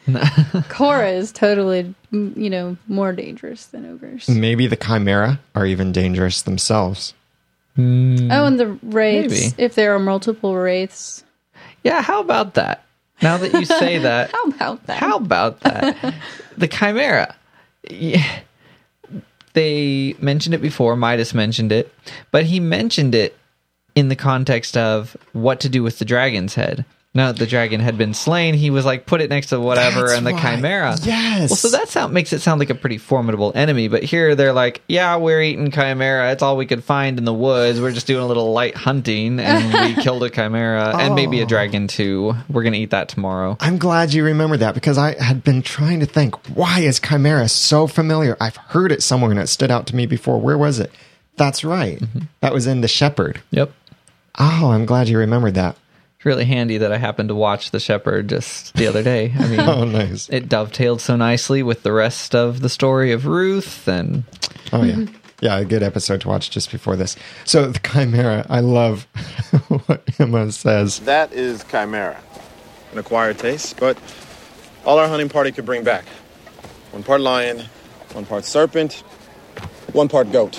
Cora 0.70 1.10
is 1.12 1.32
totally, 1.32 1.94
mm, 2.12 2.36
you 2.36 2.50
know, 2.50 2.78
more 2.88 3.14
dangerous 3.14 3.66
than 3.68 3.86
ogres. 3.86 4.28
Maybe 4.30 4.68
the 4.68 4.76
chimera 4.76 5.40
are 5.56 5.66
even 5.66 5.92
dangerous 5.92 6.42
themselves. 6.42 7.14
Oh, 7.78 7.82
and 7.82 8.60
the 8.60 8.78
wraiths. 8.84 9.34
Maybe. 9.34 9.64
If 9.64 9.76
there 9.76 9.96
are 9.96 10.00
multiple 10.00 10.56
wraiths. 10.56 11.24
yeah, 11.84 12.02
how 12.02 12.20
about 12.22 12.54
that? 12.56 12.84
Now 13.22 13.38
that 13.38 13.54
you 13.54 13.66
say 13.66 14.00
that, 14.00 14.32
How 14.34 14.44
about 14.46 14.86
that? 14.88 14.98
how 14.98 15.18
about 15.18 15.60
that? 15.62 16.16
the 16.58 16.68
chimera. 16.68 17.36
Yeah. 17.90 18.40
They 19.54 20.16
mentioned 20.20 20.54
it 20.54 20.62
before. 20.62 20.96
Midas 20.96 21.34
mentioned 21.34 21.72
it, 21.72 21.94
but 22.32 22.46
he 22.46 22.60
mentioned 22.60 23.16
it 23.16 23.38
in 23.96 24.10
the 24.10 24.16
context 24.16 24.76
of 24.76 25.16
what 25.34 25.60
to 25.62 25.70
do 25.70 25.84
with 25.84 26.00
the 26.00 26.06
dragon's 26.06 26.56
head. 26.56 26.86
Now 27.16 27.32
that 27.32 27.38
the 27.38 27.46
dragon 27.46 27.80
had 27.80 27.96
been 27.96 28.16
slain, 28.16 28.56
he 28.56 28.72
was 28.72 28.86
like, 28.86 29.06
put 29.06 29.22
it 29.22 29.30
next 29.30 29.48
to 29.50 29.60
whatever 29.60 30.08
That's 30.08 30.14
and 30.14 30.26
the 30.26 30.32
right. 30.34 30.56
chimera. 30.56 30.96
Yes. 31.04 31.52
Well, 31.52 31.58
so 31.58 31.70
that 31.70 31.88
sound 31.88 32.12
makes 32.12 32.34
it 32.34 32.40
sound 32.42 32.58
like 32.60 32.72
a 32.72 32.76
pretty 32.76 32.98
formidable 32.98 33.52
enemy. 33.54 33.88
But 33.88 34.02
here 34.02 34.34
they're 34.34 34.52
like, 34.52 34.82
yeah, 34.88 35.18
we're 35.18 35.40
eating 35.44 35.70
chimera. 35.70 36.32
It's 36.32 36.42
all 36.42 36.58
we 36.58 36.66
could 36.66 36.84
find 36.84 37.20
in 37.20 37.26
the 37.26 37.34
woods. 37.34 37.80
We're 37.80 37.92
just 37.92 38.08
doing 38.08 38.24
a 38.24 38.26
little 38.26 38.52
light 38.52 38.76
hunting, 38.76 39.40
and 39.40 39.96
we 39.96 40.02
killed 40.04 40.24
a 40.24 40.32
chimera 40.32 40.98
and 40.98 41.14
maybe 41.14 41.40
Oh. 41.42 41.44
a 41.44 41.46
dragon 41.46 41.88
too. 41.88 42.34
We're 42.50 42.64
gonna 42.64 42.78
eat 42.78 42.90
that 42.90 43.10
tomorrow. 43.10 43.58
I'm 43.60 43.78
glad 43.78 44.12
you 44.12 44.24
remembered 44.26 44.62
that 44.62 44.74
because 44.74 44.98
I 44.98 45.14
had 45.24 45.44
been 45.44 45.62
trying 45.62 46.00
to 46.00 46.08
think, 46.08 46.36
why 46.56 46.80
is 46.80 47.00
Chimera 47.00 47.48
so 47.48 47.86
familiar? 47.86 48.36
I've 48.42 48.58
heard 48.58 48.92
it 48.92 49.04
somewhere 49.04 49.30
and 49.30 49.40
it 49.40 49.50
stood 49.50 49.70
out 49.70 49.86
to 49.88 49.96
me 49.96 50.08
before. 50.08 50.40
Where 50.42 50.58
was 50.58 50.80
it? 50.80 50.92
That's 51.38 51.64
right. 51.64 52.00
Mm-hmm. 52.00 52.20
That 52.40 52.54
was 52.54 52.66
in 52.66 52.82
The 52.82 52.88
Shepherd. 52.88 53.40
Yep. 53.52 53.72
Oh, 54.40 54.72
I'm 54.72 54.88
glad 54.88 55.10
you 55.10 55.20
remembered 55.20 55.54
that. 55.54 55.78
It's 56.24 56.26
really 56.26 56.46
handy 56.46 56.78
that 56.78 56.90
I 56.94 56.98
happened 57.00 57.28
to 57.28 57.36
watch 57.36 57.72
The 57.72 57.82
Shepherd 57.82 58.30
just 58.30 58.76
the 58.76 58.88
other 58.88 59.04
day. 59.04 59.34
I 59.38 59.46
mean, 59.50 59.60
Oh, 59.60 59.84
nice. 59.84 60.30
it 60.30 60.48
dovetailed 60.48 61.02
so 61.02 61.18
nicely 61.18 61.62
with 61.64 61.84
the 61.84 61.92
rest 61.92 62.34
of 62.34 62.62
the 62.62 62.70
story 62.70 63.12
of 63.12 63.26
Ruth 63.26 63.90
and 63.90 64.24
Oh, 64.72 64.84
yeah. 64.84 65.06
Yeah, 65.42 65.58
a 65.58 65.66
good 65.66 65.84
episode 65.84 66.22
to 66.22 66.30
watch 66.30 66.50
just 66.50 66.72
before 66.72 66.96
this. 66.96 67.18
So, 67.44 67.70
the 67.70 67.80
Chimera, 67.80 68.46
I 68.50 68.62
love 68.62 69.04
what 69.68 70.02
Emma 70.18 70.50
says. 70.54 71.02
That 71.02 71.34
is 71.34 71.66
Chimera. 71.70 72.18
An 72.94 73.00
acquired 73.00 73.38
taste, 73.38 73.78
but 73.78 73.98
all 74.86 75.00
our 75.00 75.10
hunting 75.10 75.28
party 75.28 75.52
could 75.52 75.66
bring 75.66 75.84
back. 75.84 76.06
One 76.92 77.04
part 77.04 77.20
lion, 77.20 77.66
one 78.14 78.26
part 78.26 78.46
serpent, 78.46 79.04
one 79.92 80.08
part 80.08 80.32
goat. 80.32 80.58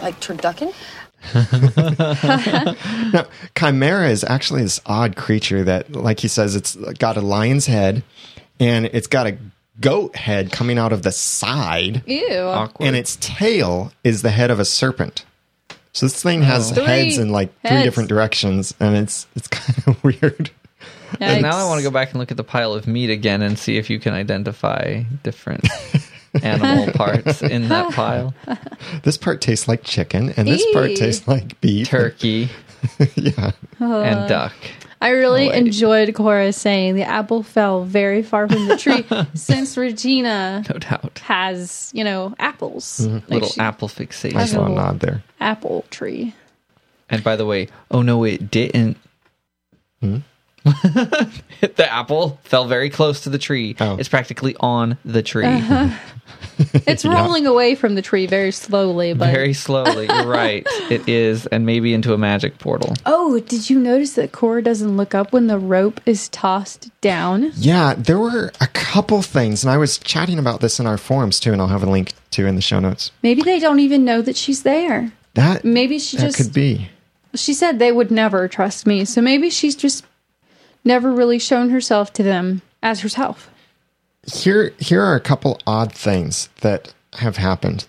Like 0.00 0.20
turducken? 0.20 0.72
No, 3.12 3.26
Chimera 3.56 4.10
is 4.10 4.24
actually 4.24 4.62
this 4.62 4.80
odd 4.86 5.16
creature 5.16 5.64
that, 5.64 5.92
like 5.92 6.20
he 6.20 6.28
says, 6.28 6.56
it's 6.56 6.76
got 6.76 7.16
a 7.16 7.20
lion's 7.20 7.66
head 7.66 8.02
and 8.60 8.86
it's 8.86 9.06
got 9.06 9.26
a 9.26 9.38
goat 9.80 10.16
head 10.16 10.52
coming 10.52 10.78
out 10.78 10.92
of 10.92 11.02
the 11.02 11.12
side. 11.12 12.02
Ew. 12.06 12.38
awkward. 12.38 12.86
and 12.86 12.96
its 12.96 13.16
tail 13.20 13.92
is 14.04 14.22
the 14.22 14.30
head 14.30 14.50
of 14.50 14.60
a 14.60 14.64
serpent. 14.64 15.24
So 15.92 16.06
this 16.06 16.22
thing 16.22 16.42
has 16.42 16.72
oh. 16.72 16.74
Three 16.76 16.84
heads 16.84 17.18
in 17.18 17.30
like 17.30 17.50
three 17.60 17.70
heads. 17.70 17.84
different 17.84 18.08
directions, 18.08 18.74
and 18.78 18.96
it's 18.96 19.26
it's 19.34 19.48
kind 19.48 19.82
of 19.86 20.04
weird. 20.04 20.50
And 21.20 21.42
now 21.42 21.56
I 21.56 21.64
want 21.64 21.78
to 21.78 21.82
go 21.82 21.90
back 21.90 22.10
and 22.10 22.20
look 22.20 22.30
at 22.30 22.36
the 22.36 22.44
pile 22.44 22.74
of 22.74 22.86
meat 22.86 23.10
again 23.10 23.40
and 23.40 23.58
see 23.58 23.78
if 23.78 23.88
you 23.88 23.98
can 23.98 24.12
identify 24.12 25.02
different 25.22 25.66
animal 26.42 26.92
parts 26.94 27.42
in 27.42 27.68
that 27.68 27.92
pile. 27.94 28.34
This 29.02 29.16
part 29.16 29.40
tastes 29.40 29.68
like 29.68 29.82
chicken, 29.84 30.32
and 30.36 30.46
this 30.48 30.64
part 30.72 30.90
Eee. 30.90 30.96
tastes 30.96 31.26
like 31.28 31.60
beef. 31.60 31.88
Turkey 31.88 32.48
yeah, 33.16 33.52
uh, 33.80 34.00
and 34.00 34.28
duck. 34.28 34.52
I 35.00 35.10
really 35.10 35.48
Oh, 35.48 35.52
enjoyed 35.52 36.12
Cora 36.14 36.52
saying 36.52 36.96
the 36.96 37.04
apple 37.04 37.42
fell 37.44 37.84
very 37.84 38.22
far 38.22 38.48
from 38.48 38.66
the 38.66 38.76
tree 38.76 39.04
since 39.34 39.76
Regina 39.76 40.64
No 40.68 40.78
doubt. 40.78 41.20
has, 41.24 41.90
you 41.94 42.02
know, 42.02 42.34
apples. 42.40 43.00
Mm-hmm. 43.02 43.14
Like 43.14 43.28
Little 43.30 43.48
she- 43.48 43.60
apple 43.60 43.88
fixation. 43.88 44.36
nice 44.38 44.52
little 44.52 44.68
little- 44.70 44.84
nod 44.84 45.00
there. 45.00 45.22
apple 45.40 45.84
tree. 45.90 46.34
And 47.08 47.22
by 47.22 47.36
the 47.36 47.46
way, 47.46 47.68
oh 47.92 48.02
no, 48.02 48.24
it 48.24 48.50
didn't. 48.50 48.96
Hmm? 50.00 50.18
The 51.60 51.92
apple 51.92 52.38
fell 52.44 52.66
very 52.66 52.88
close 52.88 53.22
to 53.22 53.30
the 53.30 53.38
tree. 53.38 53.74
Oh. 53.80 53.96
It's 53.96 54.08
practically 54.08 54.54
on 54.60 54.96
the 55.04 55.22
tree. 55.22 55.44
Uh-huh. 55.46 55.88
It's 56.86 57.04
rolling 57.04 57.46
away 57.46 57.74
from 57.76 57.94
the 57.94 58.02
tree 58.02 58.26
very 58.26 58.50
slowly, 58.50 59.12
but 59.12 59.30
Very 59.30 59.52
slowly. 59.54 60.06
You're 60.06 60.26
right. 60.42 60.66
It 60.90 61.08
is, 61.08 61.46
and 61.46 61.64
maybe 61.64 61.94
into 61.94 62.12
a 62.14 62.18
magic 62.18 62.58
portal. 62.58 62.94
Oh, 63.06 63.38
did 63.40 63.70
you 63.70 63.78
notice 63.78 64.14
that 64.14 64.32
Cora 64.32 64.62
doesn't 64.62 64.96
look 64.96 65.14
up 65.14 65.32
when 65.32 65.46
the 65.46 65.58
rope 65.58 66.00
is 66.04 66.28
tossed 66.28 66.90
down? 67.00 67.52
Yeah, 67.56 67.94
there 67.96 68.18
were 68.18 68.52
a 68.60 68.66
couple 68.68 69.22
things, 69.22 69.62
and 69.64 69.70
I 69.70 69.76
was 69.78 69.98
chatting 69.98 70.38
about 70.38 70.60
this 70.60 70.80
in 70.80 70.86
our 70.86 70.98
forums 70.98 71.38
too, 71.40 71.52
and 71.52 71.60
I'll 71.62 71.68
have 71.68 71.84
a 71.84 71.90
link 71.90 72.12
to 72.32 72.46
in 72.46 72.56
the 72.56 72.62
show 72.62 72.80
notes. 72.80 73.12
Maybe 73.22 73.42
they 73.42 73.60
don't 73.60 73.80
even 73.80 74.04
know 74.04 74.20
that 74.22 74.36
she's 74.36 74.64
there. 74.64 75.12
That 75.34 75.64
Maybe 75.64 75.98
she 76.00 76.16
that 76.16 76.24
just 76.26 76.38
could 76.38 76.52
be. 76.52 76.88
she 77.36 77.54
said 77.54 77.78
they 77.78 77.92
would 77.92 78.10
never 78.10 78.48
trust 78.48 78.84
me, 78.86 79.04
so 79.04 79.20
maybe 79.20 79.48
she's 79.50 79.76
just 79.76 80.04
never 80.84 81.12
really 81.12 81.38
shown 81.38 81.70
herself 81.70 82.12
to 82.14 82.22
them 82.22 82.62
as 82.82 83.00
herself. 83.00 83.50
here 84.32 84.72
here 84.78 85.02
are 85.02 85.14
a 85.14 85.20
couple 85.20 85.58
odd 85.66 85.92
things 85.92 86.48
that 86.60 86.92
have 87.14 87.36
happened 87.36 87.86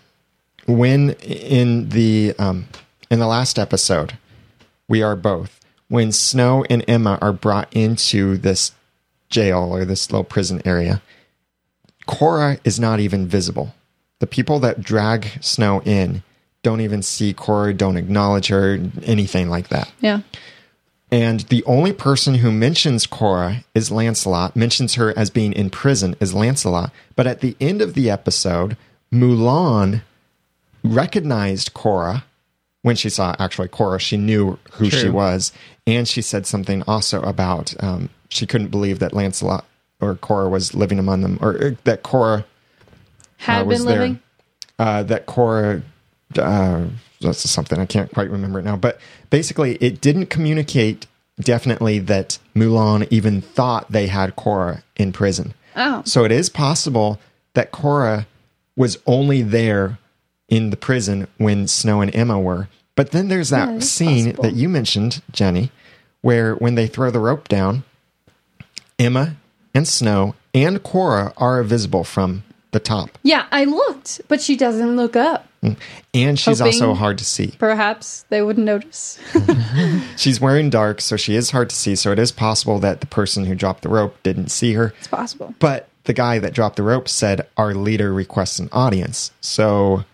when 0.67 1.11
in 1.21 1.89
the 1.89 2.33
um 2.39 2.65
in 3.11 3.19
the 3.19 3.27
last 3.27 3.59
episode 3.59 4.17
we 4.87 5.01
are 5.03 5.15
both 5.15 5.59
when 5.89 6.11
snow 6.11 6.63
and 6.69 6.83
emma 6.87 7.17
are 7.21 7.33
brought 7.33 7.67
into 7.73 8.37
this 8.37 8.71
jail 9.29 9.69
or 9.75 9.83
this 9.85 10.09
little 10.11 10.23
prison 10.23 10.61
area 10.65 11.01
cora 12.05 12.57
is 12.63 12.79
not 12.79 12.99
even 12.99 13.27
visible 13.27 13.73
the 14.19 14.27
people 14.27 14.59
that 14.59 14.81
drag 14.81 15.27
snow 15.41 15.81
in 15.83 16.23
don't 16.63 16.81
even 16.81 17.01
see 17.03 17.33
cora 17.33 17.73
don't 17.73 17.97
acknowledge 17.97 18.47
her 18.47 18.79
anything 19.03 19.49
like 19.49 19.67
that 19.69 19.91
Yeah. 19.99 20.21
And 21.11 21.41
the 21.41 21.63
only 21.65 21.91
person 21.93 22.35
who 22.35 22.51
mentions 22.51 23.07
Cora 23.07 23.63
is 23.73 23.91
Lancelot, 23.91 24.55
mentions 24.55 24.95
her 24.95 25.17
as 25.17 25.29
being 25.29 25.53
in 25.53 25.69
prison 25.69 26.15
is 26.19 26.33
Lancelot. 26.33 26.91
But 27.15 27.27
at 27.27 27.41
the 27.41 27.55
end 27.59 27.81
of 27.81 27.93
the 27.95 28.09
episode, 28.09 28.77
Mulan 29.11 30.01
recognized 30.83 31.73
Cora 31.73 32.25
when 32.81 32.95
she 32.95 33.09
saw 33.09 33.35
actually 33.39 33.67
Cora. 33.67 33.99
She 33.99 34.17
knew 34.17 34.59
who 34.73 34.89
she 34.89 35.09
was. 35.09 35.51
And 35.87 36.07
she 36.07 36.21
said 36.21 36.45
something 36.45 36.83
also 36.87 37.21
about 37.23 37.73
um, 37.83 38.09
she 38.29 38.45
couldn't 38.45 38.69
believe 38.69 38.99
that 38.99 39.13
Lancelot 39.13 39.65
or 39.99 40.15
Cora 40.15 40.47
was 40.47 40.73
living 40.75 40.99
among 40.99 41.21
them, 41.21 41.39
or 41.41 41.61
uh, 41.61 41.71
that 41.83 42.03
Cora 42.03 42.45
Had 43.37 43.63
uh, 43.63 43.65
was 43.65 43.79
been 43.79 43.87
there. 43.87 43.99
living. 43.99 44.19
Uh, 44.77 45.03
that 45.03 45.25
Cora, 45.25 45.81
uh, 46.37 46.85
that's 47.21 47.49
something 47.49 47.79
I 47.79 47.85
can't 47.85 48.11
quite 48.13 48.29
remember 48.29 48.59
it 48.59 48.65
now. 48.65 48.75
But 48.77 48.99
basically, 49.29 49.75
it 49.75 50.01
didn't 50.01 50.27
communicate 50.27 51.05
definitely 51.39 51.99
that 51.99 52.37
Mulan 52.55 53.07
even 53.11 53.41
thought 53.41 53.91
they 53.91 54.07
had 54.07 54.35
Cora 54.35 54.83
in 54.97 55.11
prison. 55.11 55.53
Oh. 55.75 56.01
So 56.05 56.23
it 56.25 56.31
is 56.31 56.49
possible 56.49 57.19
that 57.53 57.71
Cora 57.71 58.27
was 58.75 58.97
only 59.05 59.41
there 59.41 59.97
in 60.47 60.69
the 60.69 60.77
prison 60.77 61.27
when 61.37 61.67
Snow 61.67 62.01
and 62.01 62.13
Emma 62.15 62.39
were. 62.39 62.67
But 62.95 63.11
then 63.11 63.27
there's 63.27 63.49
that 63.49 63.69
Yeah, 63.73 63.79
scene 63.79 64.25
possible. 64.25 64.43
that 64.43 64.53
you 64.55 64.67
mentioned, 64.67 65.21
Jenny, 65.31 65.71
where 66.21 66.55
when 66.55 66.75
they 66.75 66.87
throw 66.87 67.11
the 67.11 67.19
rope 67.19 67.47
down, 67.47 67.83
Emma 68.97 69.35
and 69.73 69.87
Snow 69.87 70.35
and 70.53 70.81
Cora 70.83 71.33
are 71.37 71.63
visible 71.63 72.03
from 72.03 72.43
the 72.71 72.79
top. 72.79 73.17
Yeah, 73.23 73.45
I 73.51 73.63
looked, 73.65 74.21
but 74.27 74.41
she 74.41 74.55
doesn't 74.57 74.95
look 74.95 75.15
up. 75.15 75.47
And 75.61 76.39
she's 76.39 76.59
Hoping- 76.59 76.73
also 76.73 76.93
hard 76.93 77.17
to 77.17 77.25
see. 77.25 77.53
Perhaps 77.59 78.25
they 78.29 78.41
wouldn't 78.41 78.65
notice. 78.65 79.19
She's 80.17 80.39
wearing 80.39 80.69
dark, 80.69 81.01
so 81.01 81.17
she 81.17 81.35
is 81.35 81.51
hard 81.51 81.69
to 81.69 81.75
see. 81.75 81.95
So 81.95 82.11
it 82.11 82.19
is 82.19 82.31
possible 82.31 82.79
that 82.79 83.01
the 83.01 83.07
person 83.07 83.45
who 83.45 83.55
dropped 83.55 83.81
the 83.83 83.89
rope 83.89 84.15
didn't 84.23 84.49
see 84.49 84.73
her. 84.73 84.93
It's 84.99 85.07
possible. 85.07 85.53
But 85.59 85.89
the 86.05 86.13
guy 86.13 86.39
that 86.39 86.53
dropped 86.53 86.77
the 86.77 86.83
rope 86.83 87.09
said, 87.09 87.45
Our 87.57 87.73
leader 87.73 88.13
requests 88.13 88.59
an 88.59 88.69
audience. 88.71 89.31
So 89.41 90.05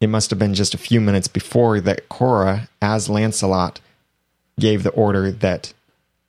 it 0.00 0.08
must 0.08 0.30
have 0.30 0.38
been 0.38 0.54
just 0.54 0.74
a 0.74 0.78
few 0.78 1.00
minutes 1.00 1.28
before 1.28 1.80
that 1.80 2.08
Cora, 2.08 2.68
as 2.80 3.08
Lancelot, 3.08 3.80
gave 4.58 4.82
the 4.82 4.90
order 4.90 5.30
that 5.30 5.72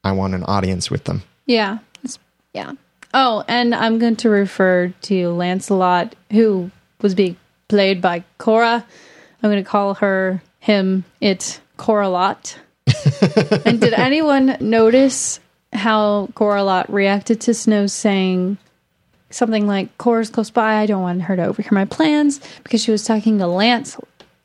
I 0.03 0.11
want 0.11 0.35
an 0.35 0.43
audience 0.43 0.91
with 0.91 1.05
them. 1.05 1.23
Yeah. 1.47 1.79
It's, 2.03 2.19
yeah. 2.53 2.73
Oh, 3.15 3.43
and 3.47 3.73
I'm 3.73 3.99
going 3.99 4.15
to 4.17 4.29
refer 4.29 4.93
to 5.03 5.29
Lancelot, 5.33 6.15
who 6.31 6.71
was 7.01 7.15
being 7.15 7.35
played 7.73 8.01
by 8.03 8.23
Cora. 8.37 8.85
I'm 9.41 9.49
going 9.49 9.63
to 9.63 9.67
call 9.67 9.95
her, 9.95 10.43
him, 10.59 11.05
it, 11.19 11.59
Coralot. 11.75 12.55
and 13.65 13.81
did 13.81 13.93
anyone 13.93 14.57
notice 14.59 15.39
how 15.73 16.29
Coralot 16.35 16.85
reacted 16.87 17.41
to 17.41 17.53
Snow 17.55 17.87
saying 17.87 18.59
something 19.31 19.65
like, 19.65 19.97
Cora's 19.97 20.29
close 20.29 20.51
by, 20.51 20.75
I 20.75 20.85
don't 20.85 21.01
want 21.01 21.23
her 21.23 21.35
to 21.35 21.45
overhear 21.45 21.71
my 21.71 21.85
plans? 21.85 22.39
Because 22.61 22.83
she 22.83 22.91
was 22.91 23.05
talking 23.05 23.39
to 23.39 23.47
Lance, 23.47 23.97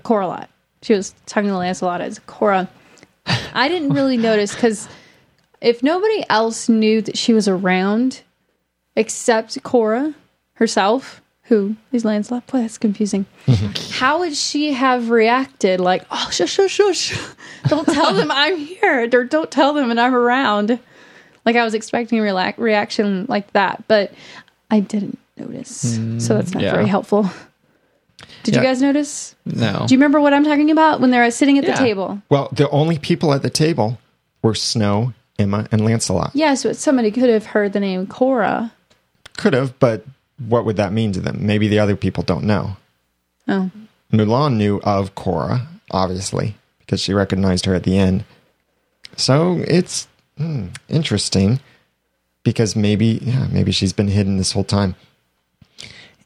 Coralot. 0.04 0.46
She 0.80 0.94
was 0.94 1.14
talking 1.26 1.50
to 1.50 1.56
Lancelot 1.58 2.00
as 2.00 2.18
Cora. 2.20 2.66
I 3.52 3.68
didn't 3.68 3.92
really 3.92 4.16
notice 4.30 4.54
because 4.54 4.88
if 5.60 5.82
nobody 5.82 6.24
else 6.30 6.70
knew 6.70 7.02
that 7.02 7.18
she 7.18 7.34
was 7.34 7.46
around 7.46 8.22
except 8.96 9.62
Cora 9.62 10.14
herself, 10.54 11.20
who 11.48 11.76
is 11.92 12.04
Lancelot, 12.04 12.46
boy, 12.46 12.58
that's 12.60 12.78
confusing. 12.78 13.26
Mm-hmm. 13.46 13.92
How 13.98 14.18
would 14.20 14.34
she 14.34 14.72
have 14.72 15.10
reacted? 15.10 15.80
Like, 15.80 16.04
oh, 16.10 16.28
shush, 16.30 16.50
shush, 16.52 16.72
shush. 16.72 17.18
Don't 17.68 17.86
tell 17.86 18.12
them 18.14 18.30
I'm 18.30 18.56
here, 18.56 19.04
or 19.10 19.24
don't 19.24 19.50
tell 19.50 19.72
them 19.72 19.90
and 19.90 19.98
I'm 20.00 20.14
around. 20.14 20.78
Like, 21.44 21.56
I 21.56 21.64
was 21.64 21.74
expecting 21.74 22.18
a 22.18 22.22
relax- 22.22 22.58
reaction 22.58 23.24
like 23.28 23.50
that, 23.52 23.82
but 23.88 24.12
I 24.70 24.80
didn't 24.80 25.18
notice. 25.38 25.94
so 26.24 26.34
that's 26.34 26.52
not 26.52 26.60
mm, 26.60 26.62
yeah. 26.62 26.72
very 26.72 26.86
helpful. 26.88 27.30
Did 28.42 28.54
Yeah. 28.54 28.60
you 28.60 28.66
guys 28.66 28.82
notice? 28.82 29.34
No. 29.46 29.84
Do 29.86 29.94
you 29.94 29.98
remember 29.98 30.20
what 30.20 30.34
I'm 30.34 30.44
talking 30.44 30.70
about 30.70 31.00
when 31.00 31.10
they're 31.10 31.30
sitting 31.30 31.56
at 31.58 31.64
Yeah. 31.64 31.72
the 31.72 31.78
table? 31.78 32.20
Well, 32.28 32.48
the 32.52 32.68
only 32.70 32.98
people 32.98 33.32
at 33.32 33.42
the 33.42 33.50
table 33.50 33.98
were 34.42 34.54
Snow, 34.54 35.14
Emma, 35.38 35.66
and 35.72 35.84
Lancelot. 35.84 36.32
Yes, 36.34 36.62
but 36.62 36.76
somebody 36.76 37.10
could 37.10 37.30
have 37.30 37.46
heard 37.46 37.72
the 37.72 37.80
name 37.80 38.06
Cora. 38.06 38.72
Could 39.36 39.54
have, 39.54 39.78
but 39.78 40.04
what 40.38 40.64
would 40.64 40.76
that 40.76 40.92
mean 40.92 41.12
to 41.12 41.20
them? 41.20 41.38
Maybe 41.40 41.68
the 41.68 41.78
other 41.78 41.96
people 41.96 42.22
don't 42.22 42.44
know. 42.44 42.76
Oh, 43.46 43.70
Mulan 44.12 44.56
knew 44.56 44.80
of 44.84 45.14
Cora, 45.14 45.66
obviously, 45.90 46.56
because 46.80 47.00
she 47.00 47.12
recognized 47.12 47.66
her 47.66 47.74
at 47.74 47.82
the 47.82 47.98
end. 47.98 48.24
So 49.16 49.64
it's 49.66 50.06
hmm, 50.36 50.68
interesting 50.88 51.60
because 52.42 52.76
maybe, 52.76 53.20
yeah, 53.22 53.46
maybe 53.50 53.72
she's 53.72 53.92
been 53.92 54.08
hidden 54.08 54.36
this 54.36 54.52
whole 54.52 54.64
time. 54.64 54.94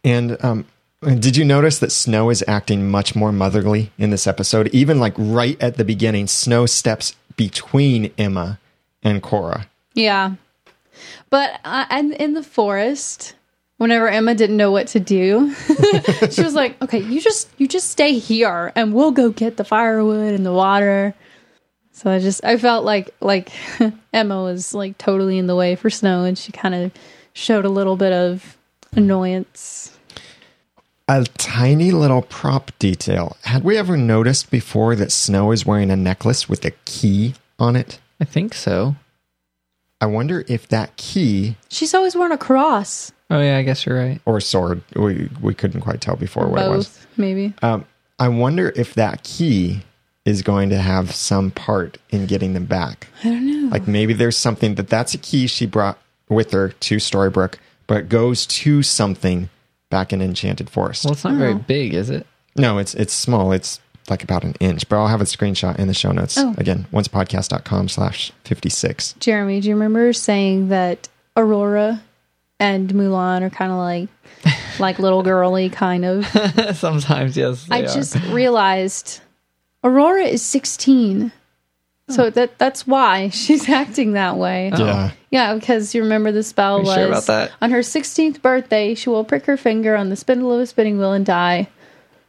And 0.05 0.43
um, 0.45 0.67
did 1.03 1.37
you 1.37 1.45
notice 1.45 1.79
that 1.79 1.91
Snow 1.91 2.31
is 2.31 2.45
acting 2.47 2.91
much 2.91 3.15
more 3.15 3.33
motherly 3.33 3.91
in 3.99 4.11
this 4.11 4.27
episode? 4.27 4.69
Even 4.69 5.01
like 5.01 5.15
right 5.17 5.61
at 5.61 5.77
the 5.77 5.85
beginning, 5.85 6.27
Snow 6.27 6.67
steps 6.67 7.15
between 7.37 8.13
Emma 8.19 8.59
and 9.03 9.23
Cora. 9.23 9.67
yeah. 9.95 10.35
But 11.31 11.59
uh, 11.65 11.87
and 11.89 12.13
in 12.13 12.35
the 12.35 12.43
forest, 12.43 13.35
whenever 13.83 14.09
Emma 14.09 14.33
didn't 14.35 14.57
know 14.57 14.71
what 14.71 14.87
to 14.87 15.01
do, 15.01 15.53
she 16.31 16.43
was 16.43 16.55
like, 16.55 16.81
"Okay, 16.81 17.01
you 17.01 17.21
just 17.21 17.49
you 17.59 17.67
just 17.67 17.91
stay 17.91 18.17
here, 18.19 18.73
and 18.77 18.95
we'll 18.95 19.11
go 19.11 19.31
get 19.31 19.57
the 19.57 19.65
firewood 19.65 20.33
and 20.33 20.47
the 20.47 20.53
water." 20.53 21.15
So 21.91 22.11
I 22.11 22.21
just 22.21 22.45
I 22.45 22.57
felt 22.57 22.85
like 22.85 23.11
like 23.21 23.51
Emma 24.13 24.43
was 24.43 24.73
like 24.73 24.97
totally 24.97 25.37
in 25.37 25.49
the 25.49 25.57
way 25.57 25.75
for 25.75 25.91
Snow, 25.91 26.25
and 26.25 26.39
she 26.39 26.53
kind 26.53 26.75
of 26.75 26.93
showed 27.35 27.65
a 27.65 27.69
little 27.69 27.97
bit 27.97 28.13
of 28.13 28.57
annoyance. 28.93 29.99
A 31.09 31.25
tiny 31.37 31.91
little 31.91 32.23
prop 32.23 32.71
detail. 32.79 33.37
Had 33.43 33.65
we 33.65 33.77
ever 33.77 33.97
noticed 33.97 34.51
before 34.51 34.95
that 34.95 35.11
Snow 35.11 35.51
is 35.51 35.67
wearing 35.67 35.91
a 35.91 35.97
necklace 35.97 36.49
with 36.49 36.65
a 36.65 36.71
key 36.85 37.35
on 37.59 37.75
it? 37.75 37.99
I 38.21 38.25
think 38.25 38.55
so. 38.55 38.95
I 40.01 40.07
wonder 40.07 40.45
if 40.49 40.69
that 40.69 40.97
key 40.97 41.57
She's 41.69 41.95
always 41.95 42.15
worn 42.15 42.33
a 42.33 42.39
cross. 42.39 43.13
Oh 43.33 43.41
yeah, 43.41 43.57
I 43.57 43.63
guess 43.63 43.87
you're 43.87 43.99
right. 43.99 44.21
or 44.27 44.41
sword, 44.41 44.83
we, 44.95 45.31
we 45.41 45.55
couldn't 45.55 45.81
quite 45.81 46.01
tell 46.03 46.17
before 46.17 46.47
what 46.47 46.63
it 46.63 46.69
was. 46.69 47.07
Maybe. 47.17 47.55
Um, 47.63 47.87
I 48.19 48.29
wonder 48.29 48.73
if 48.77 48.95
that 48.95 49.25
key 49.25 49.83
is 50.25 50.43
going 50.43 50.69
to 50.69 50.77
have 50.77 51.15
some 51.15 51.51
part 51.51 51.97
in 52.11 52.27
getting 52.27 52.53
them 52.53 52.67
back. 52.67 53.09
I 53.25 53.31
don't 53.31 53.47
know. 53.47 53.69
Like 53.71 53.89
maybe 53.89 54.13
there's 54.13 54.37
something 54.37 54.75
that 54.77 54.89
that's 54.89 55.15
a 55.15 55.19
key 55.19 55.47
she 55.47 55.67
brought 55.67 55.99
with 56.29 56.53
her 56.53 56.69
to 56.69 56.97
Storybrooke, 56.97 57.55
but 57.87 58.09
goes 58.09 58.47
to 58.47 58.83
something 58.83 59.49
back 59.91 60.13
in 60.13 60.21
Enchanted 60.21 60.69
Forest. 60.71 61.05
Well, 61.05 61.15
it's 61.15 61.25
not 61.25 61.35
very 61.35 61.55
big, 61.55 61.95
is 61.95 62.11
it? 62.11 62.27
no, 62.55 62.77
it's 62.79 62.95
it's 62.95 63.15
small. 63.15 63.51
It's 63.53 63.81
like 64.11 64.23
about 64.23 64.45
an 64.45 64.55
inch, 64.61 64.89
but 64.89 64.97
I'll 64.97 65.09
have 65.09 65.21
a 65.23 65.25
screenshot 65.25 65.79
in 65.79 65.89
the 65.89 65.95
show 65.95 66.13
notes. 66.13 66.37
Oh. 66.37 66.55
Again, 66.59 66.87
oncepodcast.com 66.93 67.89
slash 67.89 68.31
56. 68.45 69.15
Jeremy, 69.21 69.61
do 69.61 69.69
you 69.69 69.75
remember 69.75 70.13
saying 70.13 70.69
that 70.69 71.09
Aurora 71.37 72.03
and 72.63 72.89
Mulan 72.91 73.43
are 73.43 73.51
kind 73.51 73.73
of 73.73 73.79
like 73.79 74.09
like 74.79 74.99
little 74.99 75.23
girly 75.23 75.69
kind 75.69 76.05
of? 76.05 76.27
Sometimes, 76.77 77.37
yes. 77.37 77.67
I 77.71 77.81
are. 77.81 77.87
just 77.87 78.17
realized 78.27 79.21
Aurora 79.83 80.25
is 80.25 80.43
16. 80.43 81.33
So 82.09 82.25
hmm. 82.25 82.31
that 82.31 82.59
that's 82.59 82.87
why 82.87 83.29
she's 83.31 83.69
acting 83.69 84.13
that 84.13 84.37
way. 84.37 84.71
Yeah. 84.77 85.11
Yeah, 85.31 85.55
because 85.55 85.95
you 85.95 86.03
remember 86.03 86.31
the 86.31 86.43
spell 86.43 86.77
Are 86.77 86.81
you 86.81 86.87
was 86.87 86.95
sure 86.95 87.07
about 87.07 87.27
that? 87.27 87.53
on 87.61 87.71
her 87.71 87.81
16th 87.81 88.43
birthday, 88.43 88.95
she 88.95 89.09
will 89.09 89.25
prick 89.25 89.47
her 89.47 89.57
finger 89.57 89.97
on 89.97 90.11
the 90.11 90.17
spindle 90.17 90.53
of 90.53 90.61
a 90.61 90.67
spinning 90.67 90.99
wheel 90.99 91.13
and 91.13 91.27
die. 91.27 91.69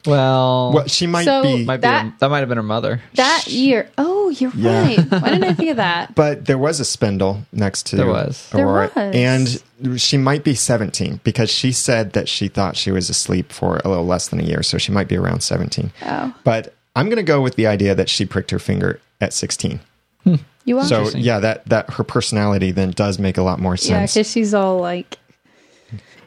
Well, 0.05 0.71
Well, 0.73 0.87
she 0.87 1.07
might 1.07 1.25
So- 1.25 1.43
be, 1.43 1.63
might 1.65 1.77
be 1.77 1.81
that- 1.81 2.05
her- 2.05 2.13
that 2.19 2.29
might 2.29 2.39
have 2.39 2.49
been 2.49 2.57
her 2.57 2.63
mother. 2.63 3.01
That 3.15 3.47
year. 3.47 3.89
Oh, 3.97 4.29
you're 4.29 4.51
Yeah. 4.55 4.81
right. 4.83 4.99
Why 5.11 5.29
didn't 5.29 5.43
I 5.43 5.53
think 5.53 5.69
of 5.71 5.77
that? 5.77 6.15
but 6.15 6.45
there 6.45 6.57
was 6.57 6.79
a 6.79 6.85
spindle 6.85 7.43
next 7.51 7.85
to 7.87 7.95
There 7.95 8.07
was. 8.07 8.47
There 8.51 8.67
was. 8.67 8.89
and 8.95 9.61
she 10.01 10.17
might 10.17 10.43
be 10.43 10.55
17 10.55 11.19
because 11.23 11.49
she 11.49 11.71
said 11.71 12.13
that 12.13 12.27
she 12.29 12.47
thought 12.47 12.75
she 12.77 12.91
was 12.91 13.09
asleep 13.09 13.51
for 13.51 13.81
a 13.83 13.89
little 13.89 14.05
less 14.05 14.27
than 14.27 14.39
a 14.39 14.43
year, 14.43 14.63
so 14.63 14.77
she 14.77 14.91
might 14.91 15.07
be 15.07 15.17
around 15.17 15.41
17. 15.41 15.91
Oh. 16.05 16.33
But 16.43 16.73
I'm 16.95 17.05
going 17.07 17.17
to 17.17 17.23
go 17.23 17.41
with 17.41 17.55
the 17.55 17.67
idea 17.67 17.95
that 17.95 18.09
she 18.09 18.25
pricked 18.25 18.51
her 18.51 18.59
finger 18.59 18.99
at 19.21 19.33
16. 19.33 19.79
Hmm. 20.23 20.35
You 20.65 20.79
are? 20.79 20.85
So 20.85 21.09
yeah, 21.09 21.39
that 21.39 21.65
that 21.65 21.89
her 21.95 22.05
personality 22.05 22.71
then 22.71 22.91
does 22.91 23.19
make 23.19 23.37
a 23.37 23.41
lot 23.41 23.59
more 23.59 23.73
Yeah, 23.73 24.05
sense. 24.05 24.13
because 24.13 24.31
she's 24.31 24.53
all 24.53 24.77
like, 24.79 25.17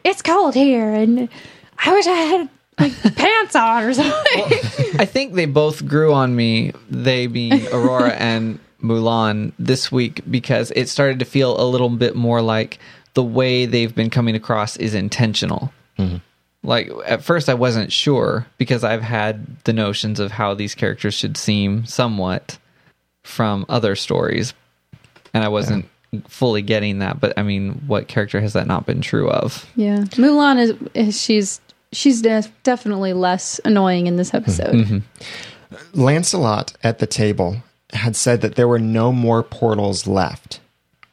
"It's 0.05 0.20
cold 0.20 0.55
here, 0.55 0.93
and 0.93 1.31
I 1.83 1.93
wish 1.93 2.07
I 2.07 2.11
had 2.11 2.49
like 2.79 2.93
pants 3.16 3.57
on 3.57 3.85
or 3.85 3.95
something." 3.95 4.43
I 4.99 5.05
think 5.05 5.35
they 5.35 5.47
both 5.47 5.87
grew 5.87 6.12
on 6.12 6.35
me, 6.35 6.72
they 6.91 7.27
being 7.27 7.66
Aurora 7.68 8.11
and 8.18 8.59
Mulan, 8.83 9.53
this 9.59 9.91
week 9.91 10.20
because 10.31 10.72
it 10.77 10.89
started 10.89 11.18
to 11.18 11.24
feel 11.24 11.61
a 11.61 11.64
little 11.64 11.91
bit 11.91 12.14
more 12.14 12.43
like 12.43 12.79
the 13.14 13.22
way 13.22 13.66
they've 13.66 13.95
been 13.95 14.11
coming 14.11 14.35
across 14.35 14.77
is 14.77 14.95
intentional. 14.95 15.72
Mm-hmm. 15.99 16.16
Like 16.62 16.91
at 17.07 17.22
first, 17.22 17.49
I 17.49 17.55
wasn't 17.55 17.93
sure 17.93 18.47
because 18.59 18.85
I've 18.85 19.03
had 19.03 19.59
the 19.64 19.72
notions 19.72 20.20
of 20.20 20.33
how 20.33 20.55
these 20.55 20.74
characters 20.74 21.14
should 21.14 21.37
seem 21.37 21.87
somewhat 21.87 22.59
from 23.22 23.64
other 23.68 23.97
stories, 23.97 24.53
and 25.33 25.45
I 25.45 25.49
wasn't 25.49 25.89
fully 26.29 26.62
getting 26.62 26.99
that. 26.99 27.20
But 27.20 27.39
I 27.39 27.43
mean, 27.43 27.83
what 27.87 28.09
character 28.09 28.41
has 28.41 28.53
that 28.55 28.66
not 28.66 28.85
been 28.85 29.01
true 29.01 29.31
of? 29.31 29.68
yeah, 29.77 29.99
Mulan 29.99 30.59
is, 30.61 30.74
is 30.95 31.20
she's 31.20 31.61
she's 31.93 32.22
def- 32.22 32.53
definitely 32.62 33.12
less 33.12 33.61
annoying 33.64 34.07
in 34.07 34.16
this 34.16 34.34
episode. 34.34 34.74
Mm-hmm. 34.74 34.97
Mm-hmm. 34.97 36.01
Lancelot 36.01 36.74
at 36.82 36.99
the 36.99 37.07
table 37.07 37.57
had 37.93 38.16
said 38.16 38.41
that 38.41 38.55
there 38.55 38.68
were 38.68 38.78
no 38.78 39.12
more 39.12 39.43
portals 39.43 40.07
left. 40.07 40.61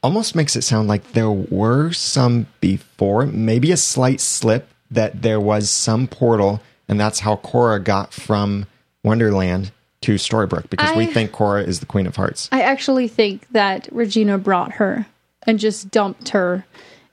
Almost 0.02 0.34
makes 0.34 0.54
it 0.54 0.62
sound 0.62 0.88
like 0.88 1.12
there 1.12 1.30
were 1.30 1.92
some 1.92 2.46
before, 2.60 3.26
maybe 3.26 3.72
a 3.72 3.76
slight 3.76 4.20
slip 4.20 4.68
that 4.90 5.22
there 5.22 5.40
was 5.40 5.70
some 5.70 6.06
portal, 6.06 6.60
and 6.88 7.00
that's 7.00 7.20
how 7.20 7.36
Cora 7.36 7.80
got 7.80 8.12
from 8.12 8.66
Wonderland 9.02 9.72
to 10.02 10.16
Storybrooke 10.16 10.68
because 10.68 10.94
we 10.94 11.06
think 11.06 11.32
Cora 11.32 11.62
is 11.62 11.80
the 11.80 11.86
Queen 11.86 12.06
of 12.06 12.16
Hearts. 12.16 12.50
I 12.52 12.60
actually 12.60 13.08
think 13.08 13.48
that 13.52 13.88
Regina 13.90 14.36
brought 14.36 14.72
her 14.72 15.06
and 15.46 15.58
just 15.58 15.90
dumped 15.90 16.30
her 16.30 16.66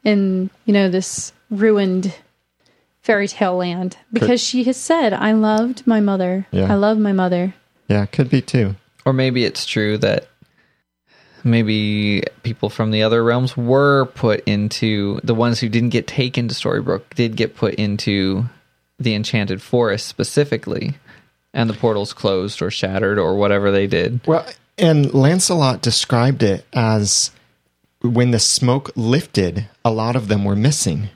in 0.03 0.49
you 0.65 0.73
know 0.73 0.89
this 0.89 1.31
ruined 1.49 2.13
fairy 3.01 3.27
tale 3.27 3.57
land 3.57 3.97
because 4.11 4.41
she 4.41 4.63
has 4.65 4.77
said, 4.77 5.13
"I 5.13 5.33
loved 5.33 5.85
my 5.85 5.99
mother. 5.99 6.47
Yeah. 6.51 6.71
I 6.71 6.75
love 6.75 6.97
my 6.97 7.11
mother." 7.11 7.53
Yeah, 7.87 8.05
could 8.05 8.29
be 8.29 8.41
too. 8.41 8.75
Or 9.05 9.13
maybe 9.13 9.43
it's 9.43 9.65
true 9.65 9.97
that 9.97 10.27
maybe 11.43 12.23
people 12.43 12.69
from 12.69 12.91
the 12.91 13.03
other 13.03 13.23
realms 13.23 13.57
were 13.57 14.05
put 14.05 14.43
into 14.45 15.19
the 15.23 15.35
ones 15.35 15.59
who 15.59 15.69
didn't 15.69 15.89
get 15.89 16.07
taken 16.07 16.47
to 16.47 16.55
Storybrooke 16.55 17.13
did 17.15 17.35
get 17.35 17.55
put 17.55 17.73
into 17.75 18.45
the 18.99 19.15
enchanted 19.15 19.61
forest 19.61 20.07
specifically 20.07 20.93
and 21.53 21.69
the 21.69 21.73
portals 21.73 22.13
closed 22.13 22.61
or 22.61 22.71
shattered 22.71 23.17
or 23.17 23.35
whatever 23.35 23.71
they 23.71 23.87
did. 23.87 24.21
Well, 24.25 24.45
and 24.77 25.13
Lancelot 25.13 25.81
described 25.81 26.43
it 26.43 26.65
as 26.73 27.31
when 28.01 28.31
the 28.31 28.39
smoke 28.39 28.91
lifted, 28.95 29.67
a 29.83 29.91
lot 29.91 30.15
of 30.15 30.27
them 30.27 30.45
were 30.45 30.55
missing, 30.55 31.09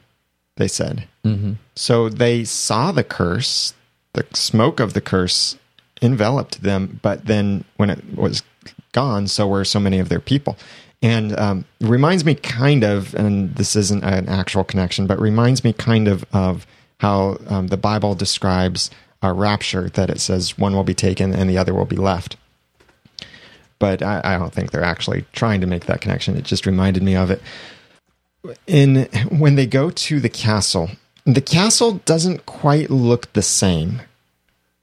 they 0.58 0.68
said. 0.68 1.08
Mm-hmm. 1.26 1.54
So 1.76 2.10
they 2.10 2.44
saw 2.44 2.92
the 2.92 3.04
curse, 3.04 3.74
the 4.14 4.26
smoke 4.34 4.80
of 4.80 4.94
the 4.94 5.02
curse 5.02 5.58
enveloped 6.02 6.62
them, 6.62 7.00
but 7.02 7.26
then 7.26 7.66
when 7.78 7.90
it 7.90 8.16
was 8.16 8.44
gone, 8.92 9.28
so 9.28 9.48
were 9.48 9.66
so 9.66 9.80
many 9.80 10.00
of 10.00 10.10
their 10.10 10.20
people. 10.20 10.58
And 11.02 11.38
um, 11.38 11.66
reminds 11.82 12.24
me 12.24 12.36
kind 12.36 12.84
of, 12.84 13.14
and 13.16 13.56
this 13.56 13.76
isn't 13.76 14.04
an 14.04 14.30
actual 14.30 14.64
connection, 14.64 15.08
but 15.08 15.20
reminds 15.20 15.64
me 15.64 15.74
kind 15.74 16.08
of 16.08 16.26
of 16.32 16.66
how 17.00 17.38
um, 17.48 17.68
the 17.68 17.78
Bible 17.78 18.16
describes 18.16 18.90
a 19.22 19.34
rapture 19.34 19.90
that 19.90 20.10
it 20.10 20.22
says 20.22 20.58
one 20.58 20.74
will 20.74 20.84
be 20.84 20.94
taken 20.94 21.34
and 21.34 21.50
the 21.50 21.58
other 21.58 21.74
will 21.74 21.86
be 21.86 21.98
left 21.98 22.38
but 23.80 24.02
I, 24.02 24.22
I 24.24 24.38
don't 24.38 24.54
think 24.54 24.72
they're 24.72 24.84
actually 24.84 25.26
trying 25.34 25.62
to 25.62 25.68
make 25.68 25.86
that 25.86 26.02
connection. 26.02 26.36
It 26.38 26.44
just 26.44 26.66
reminded 26.66 27.04
me 27.04 27.16
of 27.16 27.32
it. 27.32 27.42
In 28.68 29.06
when 29.30 29.56
they 29.56 29.66
go 29.66 29.90
to 29.90 30.20
the 30.20 30.30
castle, 30.30 30.92
the 31.26 31.42
castle 31.42 31.94
doesn't 32.06 32.46
quite 32.46 32.90
look 32.90 33.34
the 33.34 33.42
same. 33.42 34.02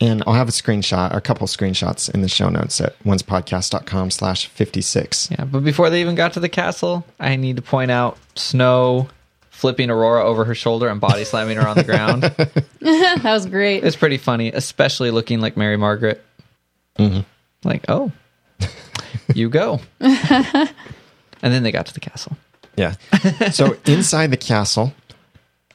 And 0.01 0.25
I'll 0.27 0.35
have 0.35 0.49
a 0.49 0.53
screenshot, 0.53 1.15
a 1.15 1.21
couple 1.21 1.47
screenshots 1.47 2.13
in 2.13 2.23
the 2.23 2.29
show 2.29 2.49
notes 2.49 2.81
at 2.81 2.99
oncepodcast.com 3.05 4.11
slash 4.11 4.49
56. 4.49 5.31
Yeah, 5.31 5.45
but 5.45 5.63
before 5.63 5.91
they 5.91 6.01
even 6.01 6.17
got 6.17 6.33
to 6.33 6.41
the 6.41 6.49
castle, 6.49 7.05
I 7.21 7.37
need 7.37 7.55
to 7.55 7.63
point 7.63 7.93
out 7.93 8.19
Snow 8.35 9.09
flipping 9.51 9.91
Aurora 9.91 10.25
over 10.25 10.45
her 10.45 10.57
shoulder 10.57 10.89
and 10.89 11.01
body 11.01 11.23
slamming 11.23 11.57
her 11.57 11.69
on 11.69 11.77
the 11.77 11.85
ground. 11.85 12.23
that 12.81 13.23
was 13.23 13.47
great. 13.47 13.85
It's 13.85 13.95
pretty 13.95 14.19
funny, 14.19 14.51
especially 14.51 15.13
looking 15.13 15.41
like 15.41 15.57
Mary 15.57 15.77
Margaret. 15.77 16.25
Mm-hmm. 16.99 17.21
Like, 17.63 17.85
oh, 17.89 18.11
you 19.37 19.49
go. 19.49 19.81
and 20.01 20.69
then 21.41 21.63
they 21.63 21.71
got 21.71 21.87
to 21.87 21.95
the 21.95 22.01
castle. 22.01 22.37
Yeah. 22.77 22.95
So 23.53 23.77
inside 23.87 24.33
the 24.33 24.37
castle, 24.37 24.95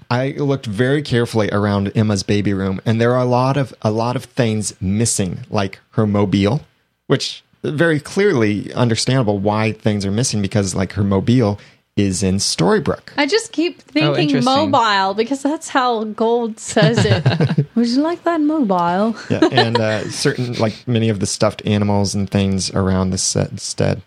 I 0.09 0.31
looked 0.31 0.65
very 0.65 1.01
carefully 1.01 1.49
around 1.51 1.91
Emma's 1.95 2.23
baby 2.23 2.53
room, 2.53 2.81
and 2.85 3.01
there 3.01 3.13
are 3.13 3.21
a 3.21 3.25
lot 3.25 3.57
of 3.57 3.73
a 3.81 3.91
lot 3.91 4.15
of 4.15 4.25
things 4.25 4.79
missing, 4.81 5.39
like 5.49 5.79
her 5.91 6.07
mobile, 6.07 6.61
which 7.07 7.43
very 7.63 7.99
clearly 7.99 8.73
understandable 8.73 9.39
why 9.39 9.73
things 9.73 10.05
are 10.05 10.11
missing 10.11 10.41
because 10.41 10.73
like 10.73 10.93
her 10.93 11.03
mobile 11.03 11.59
is 11.97 12.21
in 12.23 12.35
Storybrooke. 12.35 13.11
I 13.17 13.25
just 13.25 13.51
keep 13.51 13.81
thinking 13.81 14.29
interesting. 14.29 14.69
mobile 14.71 15.15
because 15.15 15.41
that's 15.41 15.67
how 15.67 16.03
Gold 16.03 16.59
says 16.59 16.99
it. 17.03 17.67
Would 17.75 17.87
you 17.87 18.01
like 18.01 18.23
that 18.23 18.39
mobile? 18.39 19.15
yeah, 19.29 19.49
and 19.51 19.77
uh, 19.77 20.09
certain 20.09 20.53
like 20.53 20.87
many 20.87 21.09
of 21.09 21.19
the 21.19 21.25
stuffed 21.25 21.63
animals 21.65 22.13
and 22.13 22.29
things 22.29 22.71
around 22.71 23.09
the 23.09 23.17
set 23.17 23.49
instead. 23.49 24.01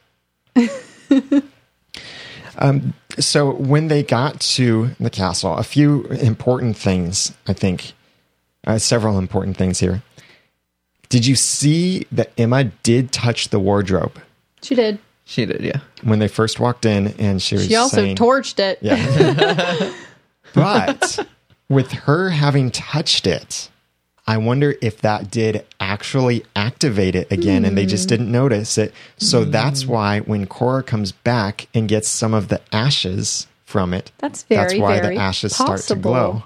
um, 2.59 2.95
so 3.19 3.53
when 3.53 3.89
they 3.89 4.03
got 4.03 4.41
to 4.41 4.91
the 5.01 5.11
castle, 5.11 5.57
a 5.57 5.63
few 5.63 6.05
important 6.07 6.77
things, 6.77 7.33
I 7.47 7.53
think, 7.53 7.93
uh, 8.67 8.79
several 8.79 9.19
important 9.19 9.57
things 9.57 9.81
here. 9.81 10.03
Did 11.09 11.27
you 11.27 11.35
see 11.35 12.07
that 12.13 12.31
Emma 12.39 12.65
did 12.65 13.11
touch 13.13 13.49
the 13.49 13.59
wardrobe 13.59 14.21
She 14.63 14.75
did. 14.75 14.99
She 15.25 15.45
did, 15.47 15.61
yeah. 15.61 15.81
when 16.03 16.19
they 16.19 16.27
first 16.29 16.59
walked 16.59 16.85
in, 16.85 17.09
and 17.19 17.41
she 17.41 17.55
was 17.55 17.67
She 17.67 17.77
also 17.77 17.97
saying, 17.97 18.17
torched 18.17 18.59
it. 18.59 18.79
Yeah. 18.81 19.93
but 20.55 21.25
with 21.69 21.93
her 21.93 22.31
having 22.31 22.73
touched 22.73 23.29
it, 23.29 23.71
I 24.31 24.37
wonder 24.37 24.77
if 24.81 25.01
that 25.01 25.29
did 25.29 25.67
actually 25.81 26.45
activate 26.55 27.17
it 27.17 27.33
again 27.33 27.65
and 27.65 27.77
they 27.77 27.85
just 27.85 28.07
mm. 28.07 28.11
didn't 28.11 28.31
notice 28.31 28.79
it. 28.79 28.95
So 29.17 29.45
mm. 29.45 29.51
that's 29.51 29.87
why 29.87 30.21
when 30.21 30.47
Cora 30.47 30.85
comes 30.85 31.11
back 31.11 31.67
and 31.75 31.89
gets 31.89 32.09
some 32.09 32.33
of 32.33 32.47
the 32.47 32.61
ashes 32.73 33.49
from 33.65 33.93
it, 33.93 34.13
That's 34.19 34.45
very, 34.45 34.61
that's 34.61 34.75
why 34.77 35.01
very 35.01 35.17
the 35.17 35.21
ashes 35.21 35.57
start 35.57 35.81
to 35.81 35.97
glow. 35.97 36.45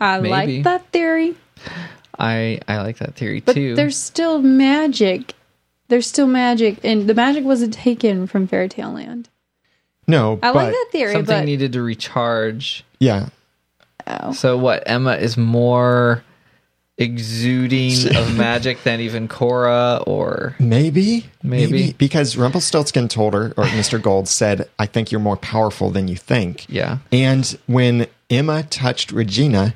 I 0.00 0.20
Maybe. 0.20 0.30
like 0.30 0.64
that 0.64 0.90
theory. 0.90 1.36
I 2.18 2.60
I 2.66 2.80
like 2.80 2.96
that 2.96 3.14
theory 3.14 3.40
But 3.40 3.56
too. 3.56 3.74
there's 3.74 3.98
still 3.98 4.40
magic. 4.40 5.34
There's 5.88 6.06
still 6.06 6.26
magic, 6.26 6.82
and 6.82 7.06
the 7.06 7.14
magic 7.14 7.44
wasn't 7.44 7.74
taken 7.74 8.26
from 8.26 8.46
Fairy 8.46 8.70
Tale 8.70 8.92
Land. 8.92 9.28
No, 10.06 10.38
I 10.42 10.52
but 10.52 10.54
like 10.54 10.72
that 10.72 10.88
theory, 10.92 11.12
something 11.12 11.40
but 11.40 11.44
needed 11.44 11.74
to 11.74 11.82
recharge. 11.82 12.86
yeah, 13.00 13.28
oh. 14.06 14.32
So 14.32 14.56
what? 14.56 14.82
Emma 14.86 15.16
is 15.16 15.36
more 15.36 16.24
exuding 17.02 18.16
of 18.16 18.36
magic 18.36 18.82
than 18.84 19.00
even 19.00 19.28
Cora, 19.28 20.02
or 20.06 20.56
maybe, 20.58 21.26
Maybe. 21.42 21.92
because 21.98 22.36
Rumpelstiltskin 22.36 23.08
told 23.08 23.34
her, 23.34 23.52
or 23.56 23.64
Mr. 23.64 24.00
Gold 24.00 24.28
said, 24.28 24.68
"I 24.78 24.86
think 24.86 25.10
you're 25.12 25.20
more 25.20 25.36
powerful 25.36 25.90
than 25.90 26.08
you 26.08 26.16
think." 26.16 26.66
yeah, 26.68 26.98
And 27.10 27.58
when 27.66 28.06
Emma 28.30 28.62
touched 28.64 29.12
Regina 29.12 29.74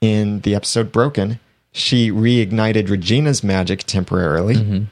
in 0.00 0.40
the 0.40 0.54
episode 0.54 0.92
Broken, 0.92 1.40
she 1.72 2.10
reignited 2.10 2.88
Regina's 2.90 3.42
magic 3.42 3.84
temporarily. 3.84 4.54
Mm-hmm. 4.54 4.84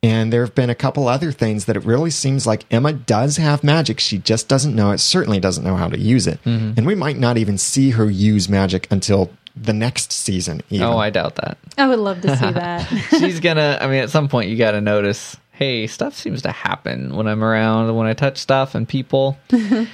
And 0.00 0.32
there 0.32 0.42
have 0.42 0.54
been 0.54 0.70
a 0.70 0.76
couple 0.76 1.08
other 1.08 1.32
things 1.32 1.64
that 1.64 1.74
it 1.76 1.84
really 1.84 2.10
seems 2.10 2.46
like 2.46 2.64
Emma 2.70 2.92
does 2.92 3.36
have 3.38 3.64
magic. 3.64 3.98
She 3.98 4.18
just 4.18 4.46
doesn't 4.46 4.76
know 4.76 4.92
it, 4.92 4.98
certainly 4.98 5.40
doesn't 5.40 5.64
know 5.64 5.74
how 5.74 5.88
to 5.88 5.98
use 5.98 6.28
it. 6.28 6.38
Mm-hmm. 6.44 6.74
And 6.76 6.86
we 6.86 6.94
might 6.94 7.16
not 7.18 7.36
even 7.36 7.58
see 7.58 7.90
her 7.90 8.08
use 8.08 8.48
magic 8.48 8.86
until 8.92 9.30
the 9.62 9.72
next 9.72 10.12
season. 10.12 10.62
Even. 10.70 10.86
Oh, 10.86 10.98
I 10.98 11.10
doubt 11.10 11.36
that. 11.36 11.58
I 11.76 11.86
would 11.88 11.98
love 11.98 12.20
to 12.22 12.36
see 12.36 12.50
that. 12.52 12.82
She's 13.10 13.40
gonna. 13.40 13.78
I 13.80 13.86
mean, 13.86 14.00
at 14.02 14.10
some 14.10 14.28
point, 14.28 14.48
you 14.50 14.56
got 14.56 14.72
to 14.72 14.80
notice. 14.80 15.36
Hey, 15.52 15.86
stuff 15.88 16.14
seems 16.14 16.42
to 16.42 16.52
happen 16.52 17.16
when 17.16 17.26
I'm 17.26 17.42
around, 17.42 17.94
when 17.96 18.06
I 18.06 18.12
touch 18.14 18.38
stuff 18.38 18.76
and 18.76 18.88
people. 18.88 19.36
I 19.52 19.86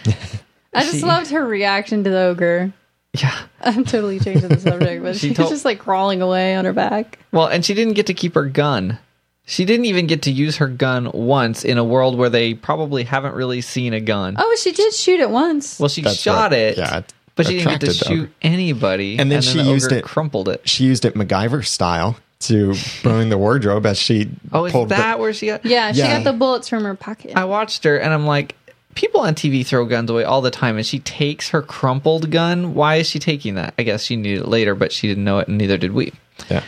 just 0.82 0.96
She- 0.96 1.02
loved 1.02 1.30
her 1.30 1.44
reaction 1.46 2.04
to 2.04 2.10
the 2.10 2.20
ogre. 2.20 2.72
Yeah. 3.18 3.34
I'm 3.60 3.84
totally 3.84 4.18
changing 4.20 4.48
the 4.48 4.60
subject, 4.60 5.02
but 5.02 5.16
She 5.16 5.28
she's 5.28 5.36
told- 5.36 5.50
just 5.50 5.64
like 5.64 5.78
crawling 5.78 6.20
away 6.20 6.54
on 6.54 6.64
her 6.64 6.72
back. 6.72 7.18
Well, 7.32 7.46
and 7.46 7.64
she 7.64 7.72
didn't 7.74 7.94
get 7.94 8.06
to 8.06 8.14
keep 8.14 8.34
her 8.34 8.44
gun. 8.46 8.98
She 9.46 9.64
didn't 9.64 9.84
even 9.86 10.06
get 10.06 10.22
to 10.22 10.30
use 10.30 10.56
her 10.56 10.68
gun 10.68 11.10
once 11.12 11.64
in 11.64 11.76
a 11.78 11.84
world 11.84 12.16
where 12.18 12.30
they 12.30 12.54
probably 12.54 13.04
haven't 13.04 13.34
really 13.34 13.60
seen 13.60 13.92
a 13.94 14.00
gun. 14.00 14.36
Oh, 14.38 14.56
she 14.60 14.72
did 14.72 14.92
shoot 14.94 15.20
it 15.20 15.30
once. 15.30 15.78
well, 15.78 15.88
she 15.88 16.00
That's 16.02 16.18
shot 16.20 16.50
what- 16.50 16.58
it, 16.58 16.76
yeah, 16.78 16.98
it 16.98 17.14
but 17.36 17.46
she 17.46 17.58
didn't 17.58 17.80
get 17.80 17.80
to 17.82 17.92
shoot 17.94 18.20
ogre. 18.24 18.30
anybody. 18.42 19.18
And 19.18 19.30
then 19.30 19.42
she 19.42 19.58
the 19.58 19.64
used 19.64 19.86
ogre 19.86 19.96
it- 19.98 20.04
crumpled 20.04 20.48
it. 20.48 20.68
She 20.68 20.84
used 20.84 21.04
it 21.04 21.14
MacGyver 21.14 21.64
style 21.64 22.16
to 22.40 22.74
ruin 23.04 23.28
the 23.30 23.38
wardrobe 23.38 23.86
as 23.86 23.98
she 23.98 24.30
Oh, 24.52 24.64
is 24.66 24.72
pulled 24.72 24.90
the- 24.90 24.96
that 24.96 25.18
where 25.18 25.32
she 25.32 25.46
got? 25.46 25.64
yeah, 25.64 25.92
she 25.92 25.98
Yeah. 26.00 26.18
got 26.18 26.24
the 26.24 26.36
bullets 26.36 26.68
from 26.68 26.84
her 26.84 26.94
pocket. 26.94 27.32
I 27.36 27.44
watched 27.46 27.84
her 27.84 27.96
and 27.96 28.12
I'm 28.12 28.26
like, 28.26 28.54
people 28.94 29.22
on 29.22 29.34
TV 29.34 29.64
throw 29.66 29.84
guns 29.86 30.08
away 30.10 30.22
all 30.24 30.40
the 30.40 30.50
time, 30.52 30.76
and 30.76 30.86
she 30.86 31.00
takes 31.00 31.48
her 31.50 31.62
crumpled 31.62 32.30
gun. 32.30 32.74
Why 32.74 32.96
is 32.96 33.08
she 33.08 33.18
taking 33.18 33.54
that? 33.56 33.74
I 33.78 33.82
guess 33.82 34.04
she 34.04 34.14
needed 34.16 34.42
it 34.42 34.48
later, 34.48 34.74
but 34.76 34.92
she 34.92 35.08
didn't 35.08 35.24
know 35.24 35.38
it, 35.40 35.48
and 35.48 35.58
neither 35.58 35.76
did 35.76 35.92
we. 35.92 36.12
yeah. 36.50 36.62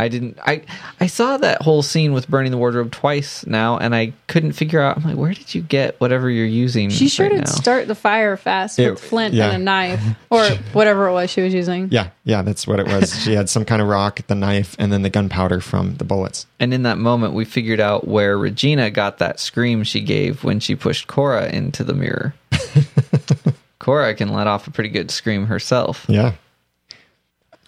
I 0.00 0.06
didn't. 0.08 0.38
I 0.46 0.62
I 1.00 1.08
saw 1.08 1.36
that 1.38 1.60
whole 1.62 1.82
scene 1.82 2.12
with 2.12 2.28
burning 2.28 2.52
the 2.52 2.56
wardrobe 2.58 2.92
twice 2.92 3.44
now, 3.46 3.78
and 3.78 3.94
I 3.96 4.12
couldn't 4.28 4.52
figure 4.52 4.80
out. 4.80 4.96
I'm 4.96 5.02
like, 5.02 5.16
where 5.16 5.34
did 5.34 5.54
you 5.54 5.60
get 5.60 6.00
whatever 6.00 6.30
you're 6.30 6.46
using? 6.46 6.88
she 6.90 7.08
sure 7.08 7.26
right 7.26 7.32
did 7.34 7.46
now? 7.46 7.50
start 7.50 7.88
the 7.88 7.96
fire 7.96 8.36
fast 8.36 8.78
It- 8.78 8.90
with 8.90 9.00
flint 9.00 9.34
yeah. 9.34 9.46
and 9.50 9.56
a 9.56 9.64
knife, 9.64 10.00
or 10.30 10.44
whatever 10.72 11.08
it 11.08 11.12
was 11.12 11.30
she 11.30 11.40
was 11.40 11.52
using. 11.52 11.88
Yeah, 11.90 12.10
yeah, 12.22 12.42
that's 12.42 12.64
what 12.66 12.78
it 12.78 12.86
was. 12.86 13.12
she 13.24 13.32
had 13.32 13.48
some 13.50 13.64
kind 13.64 13.82
of 13.82 13.88
rock, 13.88 14.24
the 14.28 14.36
knife, 14.36 14.76
and 14.78 14.92
then 14.92 15.02
the 15.02 15.10
gunpowder 15.10 15.60
from 15.60 15.96
the 15.96 16.04
bullets. 16.04 16.46
And 16.60 16.72
in 16.72 16.84
that 16.84 16.98
moment, 16.98 17.34
we 17.34 17.44
figured 17.44 17.80
out 17.80 18.06
where 18.06 18.38
Regina 18.38 18.90
got 18.90 19.18
that 19.18 19.40
scream 19.40 19.82
she 19.82 20.00
gave 20.00 20.44
when 20.44 20.60
she 20.60 20.76
pushed 20.76 21.08
Cora 21.08 21.48
into 21.48 21.82
the 21.82 21.94
mirror. 21.94 22.34
Cora 23.80 24.14
can 24.14 24.28
let 24.32 24.46
off 24.46 24.66
a 24.66 24.70
pretty 24.70 24.90
good 24.90 25.10
scream 25.10 25.46
herself. 25.46 26.04
Yeah. 26.08 26.34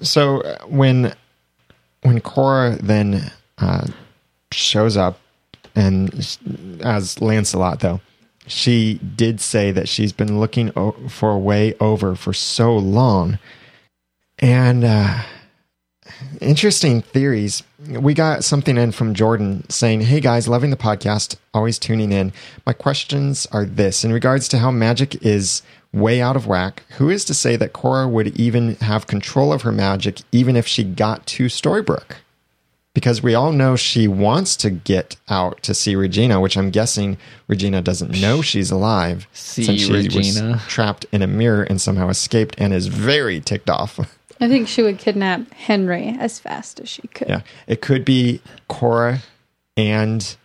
So 0.03 0.41
uh, 0.43 0.59
when 0.67 1.15
when 2.03 2.21
Cora 2.21 2.77
then 2.81 3.31
uh, 3.59 3.87
shows 4.53 4.97
up, 4.97 5.19
and 5.75 6.13
as 6.83 7.21
Lancelot 7.21 7.81
though, 7.81 8.01
she 8.47 8.95
did 9.17 9.41
say 9.41 9.71
that 9.71 9.89
she's 9.89 10.13
been 10.13 10.41
looking 10.41 10.73
o- 10.77 10.97
for 11.09 11.31
a 11.31 11.39
way 11.39 11.75
over 11.81 12.15
for 12.15 12.33
so 12.33 12.77
long, 12.77 13.39
and 14.39 14.85
uh, 14.85 15.23
interesting 16.41 17.03
theories. 17.03 17.63
We 17.89 18.15
got 18.15 18.45
something 18.45 18.77
in 18.77 18.93
from 18.93 19.15
Jordan 19.15 19.69
saying, 19.71 20.03
Hey 20.03 20.21
guys, 20.21 20.49
loving 20.49 20.71
the 20.71 20.77
podcast, 20.77 21.37
always 21.55 21.79
tuning 21.79 22.13
in. 22.13 22.33
My 22.67 22.73
questions 22.73 23.47
are 23.53 23.65
this 23.65 24.05
in 24.05 24.13
regards 24.13 24.49
to 24.49 24.59
how 24.59 24.71
magic 24.71 25.25
is 25.25 25.63
way 25.93 26.21
out 26.21 26.37
of 26.37 26.47
whack, 26.47 26.85
who 26.99 27.11
is 27.11 27.25
to 27.27 27.35
say 27.35 27.57
that 27.57 27.73
Cora 27.73 28.07
would 28.09 28.39
even 28.39 28.77
have 28.77 29.07
control 29.07 29.53
of 29.53 29.63
her 29.63 29.73
magic 29.73 30.21
even 30.33 30.57
if 30.57 30.67
she 30.67 30.85
got 30.85 31.27
to 31.27 31.47
Storybrooke? 31.47 32.17
Because 32.93 33.23
we 33.23 33.35
all 33.37 33.53
know 33.53 33.77
she 33.77 34.09
wants 34.09 34.57
to 34.57 34.71
get 34.71 35.17
out 35.29 35.63
to 35.63 35.75
see 35.75 35.95
Regina, 35.95 36.41
which 36.41 36.57
I'm 36.57 36.71
guessing 36.71 37.19
Regina 37.47 37.83
doesn't 37.83 38.21
know 38.21 38.43
she's 38.43 38.71
alive 38.73 39.29
See 39.33 39.63
since 39.63 39.81
she 39.83 39.93
Regina. 39.93 40.53
was 40.53 40.67
trapped 40.67 41.07
in 41.13 41.23
a 41.23 41.29
mirror 41.29 41.63
and 41.63 41.81
somehow 41.81 42.09
escaped 42.09 42.57
and 42.59 42.73
is 42.75 42.89
very 42.89 43.41
ticked 43.41 43.71
off. 43.71 44.01
I 44.41 44.49
think 44.49 44.67
she 44.67 44.83
would 44.83 44.99
kidnap 44.99 45.53
Henry 45.53 46.17
as 46.19 46.41
fast 46.41 46.81
as 46.81 46.89
she 46.89 47.03
could. 47.09 47.29
Yeah. 47.29 47.43
It 47.69 47.81
could 47.81 48.05
be 48.05 48.43
Cora 48.69 49.21
and 49.77 50.37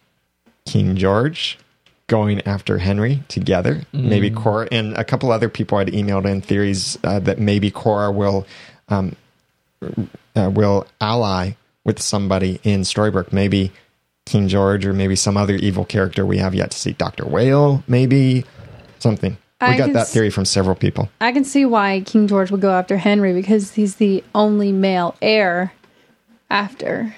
King 0.66 0.96
George 0.96 1.58
going 2.08 2.42
after 2.42 2.78
Henry 2.78 3.24
together. 3.28 3.82
Maybe 3.92 4.30
Cora 4.30 4.68
and 4.72 4.96
a 4.96 5.04
couple 5.04 5.32
other 5.32 5.50
people 5.50 5.78
had 5.80 5.88
emailed 5.88 6.26
in 6.26 6.42
theories 6.42 7.00
uh, 7.04 7.20
that 7.20 7.40
maybe 7.40 7.72
Cora 7.72 8.12
will 8.12 8.46
um, 8.90 9.16
uh, 10.36 10.52
will 10.54 10.86
ally 11.02 11.54
with 11.84 12.02
somebody 12.02 12.60
in 12.64 12.82
Storybrooke. 12.82 13.34
Maybe 13.34 13.72
King 14.26 14.48
George 14.48 14.86
or 14.86 14.94
maybe 14.94 15.16
some 15.16 15.38
other 15.38 15.56
evil 15.56 15.86
character 15.86 16.26
we 16.26 16.38
have 16.38 16.54
yet 16.54 16.72
to 16.72 16.78
see. 16.78 16.94
Doctor 16.94 17.26
Whale, 17.26 17.84
maybe 17.88 18.46
something. 19.00 19.38
We 19.62 19.68
I 19.68 19.78
got 19.78 19.94
that 19.94 20.08
theory 20.08 20.30
from 20.30 20.46
several 20.46 20.76
people. 20.76 21.10
I 21.22 21.32
can 21.32 21.46
see 21.46 21.66
why 21.66 22.02
King 22.02 22.28
George 22.28 22.52
would 22.52 22.62
go 22.62 22.72
after 22.72 22.98
Henry 22.98 23.34
because 23.34 23.74
he's 23.74 23.96
the 23.96 24.24
only 24.36 24.72
male 24.72 25.16
heir 25.22 25.74
after. 26.50 27.16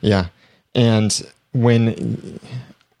Yeah. 0.00 0.26
And 0.74 1.20
when 1.52 2.38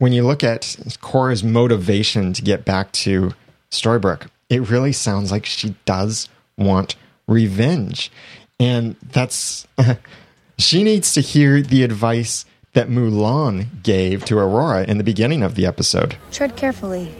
when 0.00 0.14
you 0.14 0.26
look 0.26 0.42
at 0.42 0.76
Cora's 1.02 1.44
motivation 1.44 2.32
to 2.32 2.40
get 2.40 2.64
back 2.64 2.90
to 2.92 3.34
Storybrooke, 3.70 4.28
it 4.48 4.68
really 4.70 4.92
sounds 4.92 5.30
like 5.30 5.44
she 5.44 5.76
does 5.84 6.26
want 6.56 6.96
revenge. 7.28 8.10
And 8.58 8.96
that's 9.02 9.68
she 10.58 10.82
needs 10.82 11.12
to 11.12 11.20
hear 11.20 11.60
the 11.60 11.84
advice 11.84 12.46
that 12.72 12.88
Mulan 12.88 13.82
gave 13.82 14.24
to 14.24 14.38
Aurora 14.38 14.84
in 14.84 14.96
the 14.96 15.04
beginning 15.04 15.42
of 15.42 15.54
the 15.54 15.66
episode. 15.66 16.16
Tread 16.32 16.56
carefully. 16.56 17.14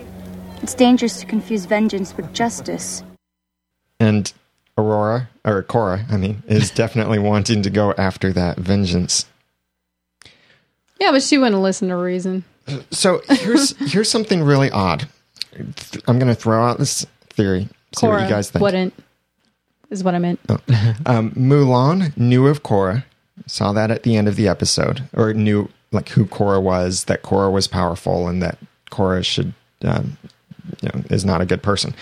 It's 0.62 0.74
dangerous 0.74 1.20
to 1.20 1.26
confuse 1.26 1.66
vengeance 1.66 2.16
with 2.16 2.32
justice. 2.32 3.02
And 3.98 4.32
Aurora, 4.78 5.28
or 5.44 5.62
Cora, 5.64 6.06
I 6.10 6.16
mean, 6.16 6.42
is 6.46 6.70
definitely 6.74 7.18
wanting 7.18 7.60
to 7.60 7.70
go 7.70 7.92
after 7.98 8.32
that 8.32 8.56
vengeance. 8.56 9.26
Yeah, 10.98 11.12
but 11.12 11.22
she 11.22 11.36
wouldn't 11.36 11.60
listen 11.60 11.88
to 11.88 11.96
reason. 11.96 12.44
So 12.90 13.22
here's 13.28 13.76
here's 13.92 14.10
something 14.10 14.42
really 14.42 14.70
odd. 14.70 15.08
I'm 16.06 16.18
going 16.18 16.28
to 16.28 16.34
throw 16.34 16.62
out 16.64 16.78
this 16.78 17.06
theory. 17.30 17.68
See 17.96 18.06
what 18.06 18.22
you 18.22 18.28
guys 18.28 18.50
think. 18.50 18.62
wouldn't. 18.62 18.94
Is 19.90 20.04
what 20.04 20.14
I 20.14 20.18
meant. 20.18 20.40
Um, 21.06 21.32
Mulan 21.32 22.16
knew 22.16 22.46
of 22.46 22.62
Cora, 22.62 23.04
saw 23.46 23.72
that 23.72 23.90
at 23.90 24.04
the 24.04 24.16
end 24.16 24.28
of 24.28 24.36
the 24.36 24.46
episode, 24.46 25.02
or 25.12 25.34
knew 25.34 25.68
like 25.90 26.10
who 26.10 26.26
Cora 26.26 26.60
was, 26.60 27.04
that 27.04 27.22
Cora 27.22 27.50
was 27.50 27.66
powerful, 27.66 28.28
and 28.28 28.40
that 28.42 28.58
Cora 28.90 29.24
should, 29.24 29.52
um, 29.82 30.16
you 30.80 30.88
know, 30.88 31.02
is 31.10 31.24
not 31.24 31.40
a 31.40 31.46
good 31.46 31.62
person. 31.62 31.94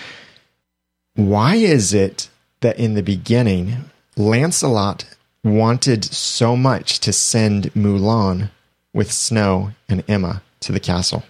Why 1.15 1.55
is 1.55 1.93
it 1.93 2.29
that 2.61 2.77
in 2.77 2.93
the 2.93 3.01
beginning, 3.01 3.85
Lancelot 4.15 5.05
wanted 5.43 6.05
so 6.05 6.55
much 6.55 6.99
to 6.99 7.11
send 7.11 7.73
Mulan 7.73 8.51
with 8.93 9.11
Snow 9.11 9.71
and 9.87 10.03
Emma 10.07 10.43
to 10.61 10.71
the 10.71 10.79
castle? 10.79 11.23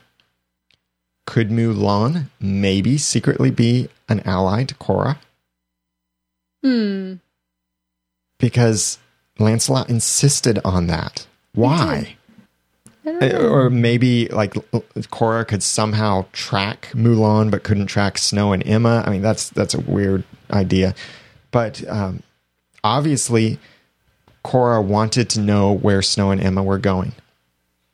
Could 1.26 1.50
Mulan 1.50 2.26
maybe 2.40 2.98
secretly 2.98 3.52
be 3.52 3.90
an 4.08 4.22
ally 4.26 4.64
to 4.64 4.76
Cora? 4.76 5.20
Hmm. 6.64 7.14
because 8.38 9.00
Lancelot 9.38 9.90
insisted 9.90 10.60
on 10.66 10.88
that. 10.88 11.26
Why? 11.54 12.16
I 13.06 13.12
don't 13.12 13.20
know. 13.20 13.50
Or 13.50 13.70
maybe 13.70 14.28
like 14.28 14.56
Cora 15.10 15.46
could 15.46 15.64
somehow 15.64 16.26
track 16.34 16.90
Mulan, 16.94 17.50
but 17.50 17.64
couldn't 17.64 17.88
track 17.88 18.18
Snow 18.18 18.52
and 18.52 18.66
Emma. 18.68 19.04
I 19.06 19.10
mean, 19.12 19.22
that's 19.22 19.50
that's 19.50 19.74
a 19.74 19.80
weird 19.80 20.26
idea. 20.52 20.94
But 21.52 21.88
um, 21.88 22.24
obviously, 22.84 23.58
Cora 24.44 24.82
wanted 24.82 25.30
to 25.32 25.40
know 25.40 25.72
where 25.72 26.02
Snow 26.02 26.32
and 26.32 26.42
Emma 26.42 26.62
were 26.62 26.78
going. 26.78 27.14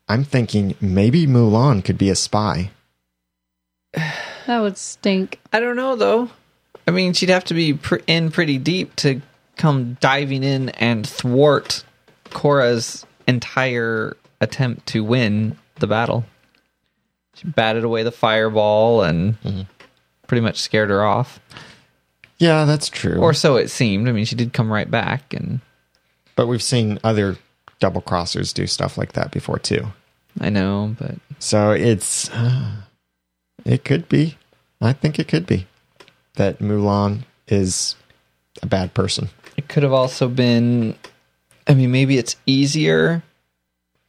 I'm 0.08 0.24
thinking 0.24 0.76
maybe 0.80 1.26
Mulan 1.26 1.84
could 1.84 1.98
be 1.98 2.10
a 2.10 2.16
spy. 2.16 2.72
That 4.48 4.60
would 4.60 4.78
stink. 4.78 5.40
I 5.52 5.60
don't 5.60 5.76
know 5.76 5.96
though. 5.96 6.30
I 6.88 6.92
mean, 6.92 7.14
she'd 7.14 7.30
have 7.30 7.46
to 7.46 7.56
be 7.56 7.74
pr- 7.74 7.96
in 8.06 8.30
pretty 8.30 8.60
deep 8.60 8.96
to 8.98 9.24
come 9.58 9.98
diving 10.00 10.44
in 10.44 10.70
and 10.70 11.08
thwart 11.08 11.84
Cora's 12.30 13.08
entire 13.28 14.16
attempt 14.40 14.86
to 14.90 15.04
win 15.04 15.58
the 15.80 15.88
battle. 15.88 16.26
She 17.34 17.48
batted 17.48 17.84
away 17.84 18.04
the 18.04 18.12
fireball 18.12 19.02
and 19.02 19.42
mm-hmm. 19.42 19.62
pretty 20.28 20.42
much 20.42 20.62
scared 20.62 20.92
her 20.92 21.04
off, 21.04 21.40
Yeah, 22.38 22.66
that's 22.66 22.88
true. 22.88 23.18
or 23.18 23.34
so 23.34 23.56
it 23.56 23.70
seemed. 23.70 24.08
I 24.08 24.12
mean, 24.12 24.26
she 24.26 24.36
did 24.36 24.54
come 24.54 24.72
right 24.72 24.90
back, 24.90 25.34
and 25.34 25.60
but 26.36 26.46
we've 26.46 26.62
seen 26.62 27.00
other 27.04 27.38
double 27.80 28.02
crossers 28.02 28.54
do 28.54 28.68
stuff 28.68 28.98
like 28.98 29.14
that 29.14 29.32
before 29.32 29.60
too. 29.60 29.88
I 30.40 30.50
know, 30.50 30.96
but 31.00 31.16
So 31.40 31.72
it's 31.72 32.30
uh, 32.32 32.72
it 33.64 33.84
could 33.84 34.10
be. 34.10 34.38
I 34.82 34.94
think 34.94 35.20
it 35.20 35.28
could 35.28 35.48
be 35.48 35.68
that 36.36 36.60
Mulan 36.60 37.24
is 37.48 37.96
a 38.62 38.66
bad 38.66 38.94
person. 38.94 39.30
It 39.58 39.68
could 39.68 39.84
have 39.84 39.94
also 39.94 40.28
been. 40.28 40.96
I 41.68 41.74
mean, 41.74 41.92
maybe 41.92 42.18
it's 42.18 42.36
easier 42.46 43.24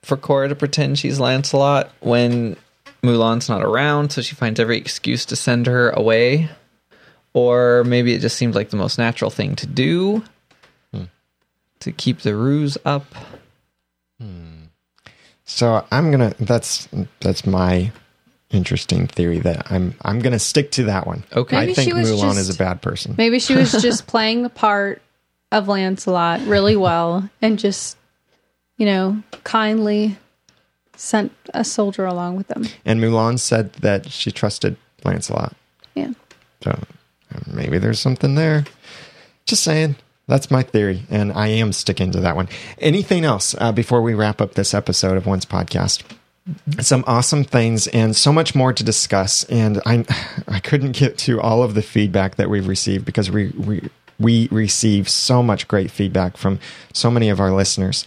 for 0.03 0.17
Cora 0.17 0.49
to 0.49 0.55
pretend 0.55 0.99
she's 0.99 1.19
Lancelot 1.19 1.91
when 2.01 2.57
Mulan's 3.03 3.49
not 3.49 3.63
around, 3.63 4.13
so 4.13 4.21
she 4.21 4.35
finds 4.35 4.61
every 4.61 4.77
excuse 4.77 5.25
to 5.27 5.37
send 5.37 5.67
her 5.67 5.91
away. 5.91 6.51
Or 7.33 7.85
maybe 7.85 8.15
it 8.15 8.21
just 8.21 8.37
seemed 8.37 8.55
like 8.55 8.71
the 8.71 8.77
most 8.77 8.99
natural 8.99 9.31
thing 9.31 9.57
to 9.57 9.67
do 9.67 10.23
hmm. 10.93 11.05
to 11.81 11.93
keep 11.93 12.21
the 12.21 12.35
ruse 12.35 12.77
up. 12.85 13.05
So 15.47 15.87
I'm 15.91 16.11
gonna. 16.11 16.35
That's 16.39 16.89
that's 17.21 17.47
my 17.47 17.93
interesting 18.51 19.07
theory 19.07 19.39
that 19.41 19.71
I'm 19.71 19.95
I'm 20.03 20.19
gonna 20.21 20.39
stick 20.39 20.71
to 20.73 20.85
that 20.85 21.07
one. 21.07 21.25
Okay. 21.33 21.57
I 21.57 21.73
think 21.73 21.89
she 21.89 21.93
was 21.93 22.11
Mulan 22.11 22.35
just- 22.35 22.39
is 22.41 22.55
a 22.55 22.59
bad 22.59 22.83
person. 22.83 23.15
Maybe 23.17 23.39
she 23.39 23.55
was 23.55 23.73
just 23.83 24.07
playing 24.07 24.43
the 24.43 24.51
part 24.51 25.01
of 25.53 25.69
Lancelot 25.69 26.41
really 26.47 26.77
well 26.77 27.31
and 27.41 27.59
just, 27.59 27.97
you 28.77 28.87
know, 28.87 29.23
kindly 29.45 30.19
sent 30.97 31.33
a 31.55 31.63
soldier 31.65 32.05
along 32.05 32.37
with 32.37 32.49
them. 32.49 32.65
And 32.85 33.01
Mulan 33.01 33.39
said 33.39 33.73
that 33.75 34.11
she 34.11 34.33
trusted 34.33 34.77
Lancelot. 35.05 35.55
Yeah. 35.95 36.11
So 36.65 36.71
uh, 36.73 37.39
maybe 37.47 37.79
there's 37.79 38.01
something 38.01 38.35
there. 38.35 38.65
Just 39.47 39.63
saying. 39.63 39.95
That's 40.29 40.51
my 40.51 40.65
theory, 40.65 41.05
and 41.09 41.33
I 41.33 41.47
am 41.49 41.73
sticking 41.73 42.11
to 42.11 42.21
that 42.21 42.35
one. 42.35 42.49
Anything 42.79 43.25
else 43.25 43.55
uh, 43.59 43.71
before 43.71 44.03
we 44.03 44.13
wrap 44.13 44.41
up 44.41 44.55
this 44.55 44.75
episode 44.75 45.17
of 45.17 45.25
Once 45.25 45.45
Podcast? 45.45 46.03
Some 46.81 47.05
awesome 47.07 47.45
things 47.45 47.87
and 47.89 48.15
so 48.17 48.33
much 48.33 48.53
more 48.53 48.73
to 48.73 48.83
discuss. 48.83 49.45
And 49.45 49.81
I, 49.87 50.05
I 50.49 50.59
couldn't 50.59 50.93
get 50.93 51.17
to 51.19 51.41
all 51.41 51.63
of 51.63 51.75
the 51.75 51.83
feedback 51.83 52.37
that 52.37 52.51
we've 52.51 52.67
received 52.67 53.05
because 53.05 53.31
we 53.31 53.49
we 53.51 53.89
we 54.19 54.49
receive 54.51 55.09
so 55.09 55.43
much 55.45 55.69
great 55.69 55.93
feedback 55.93 56.37
from 56.37 56.59
so 56.93 57.09
many 57.09 57.29
of 57.29 57.39
our 57.39 57.53
listeners. 57.53 58.05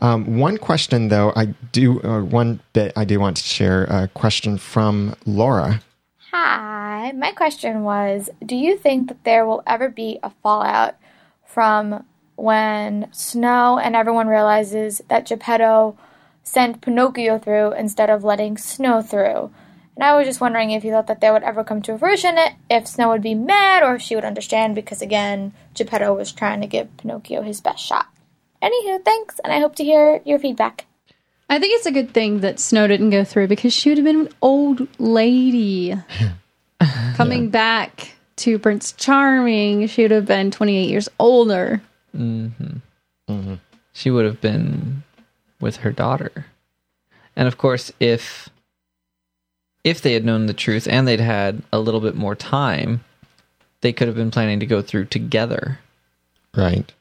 Um, 0.00 0.38
one 0.38 0.56
question, 0.56 1.08
though, 1.08 1.32
I 1.34 1.46
do 1.72 2.00
uh, 2.02 2.22
one 2.22 2.60
bit 2.72 2.92
I 2.96 3.04
do 3.04 3.20
want 3.20 3.36
to 3.38 3.42
share. 3.42 3.84
A 3.84 4.08
question 4.08 4.56
from 4.56 5.16
Laura. 5.26 5.82
Hi, 6.30 7.12
my 7.12 7.32
question 7.32 7.82
was 7.82 8.30
Do 8.46 8.56
you 8.56 8.78
think 8.78 9.08
that 9.08 9.24
there 9.24 9.44
will 9.44 9.62
ever 9.66 9.90
be 9.90 10.18
a 10.22 10.30
fallout 10.42 10.94
from 11.48 12.04
when 12.36 13.08
Snow 13.10 13.78
and 13.78 13.96
everyone 13.96 14.28
realizes 14.28 15.00
that 15.08 15.26
Geppetto 15.26 15.98
sent 16.44 16.82
Pinocchio 16.82 17.38
through 17.38 17.72
instead 17.72 18.10
of 18.10 18.22
letting 18.22 18.58
Snow 18.58 19.02
through? 19.02 19.50
And 19.96 20.04
I 20.04 20.16
was 20.16 20.26
just 20.26 20.40
wondering 20.40 20.70
if 20.70 20.84
you 20.84 20.92
thought 20.92 21.08
that 21.08 21.20
there 21.20 21.32
would 21.32 21.42
ever 21.42 21.64
come 21.64 21.82
to 21.82 21.94
a 21.94 21.98
fruition, 21.98 22.36
if 22.70 22.86
Snow 22.86 23.08
would 23.08 23.22
be 23.22 23.34
mad 23.34 23.82
or 23.82 23.96
if 23.96 24.02
she 24.02 24.14
would 24.14 24.24
understand 24.24 24.76
because, 24.76 25.02
again, 25.02 25.52
Geppetto 25.74 26.14
was 26.14 26.30
trying 26.30 26.60
to 26.60 26.68
give 26.68 26.96
Pinocchio 26.98 27.42
his 27.42 27.60
best 27.60 27.84
shot. 27.84 28.06
Anywho, 28.62 29.04
thanks, 29.04 29.40
and 29.42 29.52
I 29.52 29.58
hope 29.58 29.74
to 29.76 29.84
hear 29.84 30.20
your 30.24 30.38
feedback. 30.38 30.86
I 31.48 31.58
think 31.58 31.76
it's 31.76 31.86
a 31.86 31.92
good 31.92 32.12
thing 32.12 32.40
that 32.40 32.60
Snow 32.60 32.86
didn't 32.86 33.10
go 33.10 33.24
through 33.24 33.48
because 33.48 33.72
she 33.72 33.88
would 33.88 33.98
have 33.98 34.04
been 34.04 34.26
an 34.26 34.34
old 34.42 34.86
lady 35.00 35.96
coming 37.16 37.48
back 37.50 38.17
to 38.38 38.58
Prince 38.58 38.92
Charming. 38.92 39.86
She 39.86 40.02
would 40.02 40.10
have 40.10 40.26
been 40.26 40.50
28 40.50 40.88
years 40.88 41.08
older. 41.18 41.82
Mm-hmm. 42.16 42.78
Mm-hmm. 43.28 43.54
She 43.92 44.10
would 44.10 44.24
have 44.24 44.40
been 44.40 45.02
with 45.60 45.76
her 45.78 45.92
daughter. 45.92 46.46
And 47.36 47.46
of 47.46 47.58
course, 47.58 47.92
if 48.00 48.48
if 49.84 50.02
they 50.02 50.12
had 50.12 50.24
known 50.24 50.46
the 50.46 50.54
truth 50.54 50.86
and 50.88 51.06
they'd 51.06 51.20
had 51.20 51.62
a 51.72 51.78
little 51.78 52.00
bit 52.00 52.14
more 52.14 52.34
time, 52.34 53.04
they 53.80 53.92
could 53.92 54.08
have 54.08 54.16
been 54.16 54.30
planning 54.30 54.60
to 54.60 54.66
go 54.66 54.82
through 54.82 55.06
together. 55.06 55.78
Right. 56.56 56.92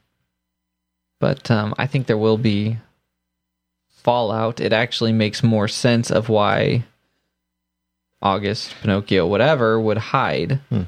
But 1.19 1.49
um, 1.49 1.73
I 1.77 1.87
think 1.87 2.05
there 2.05 2.17
will 2.17 2.37
be 2.37 2.77
fallout. 3.89 4.59
It 4.59 4.73
actually 4.73 5.11
makes 5.11 5.43
more 5.43 5.67
sense 5.67 6.11
of 6.11 6.29
why 6.29 6.85
August, 8.21 8.75
Pinocchio, 8.81 9.25
whatever, 9.27 9.79
would 9.79 9.97
hide. 9.97 10.59
Hmm. 10.69 10.83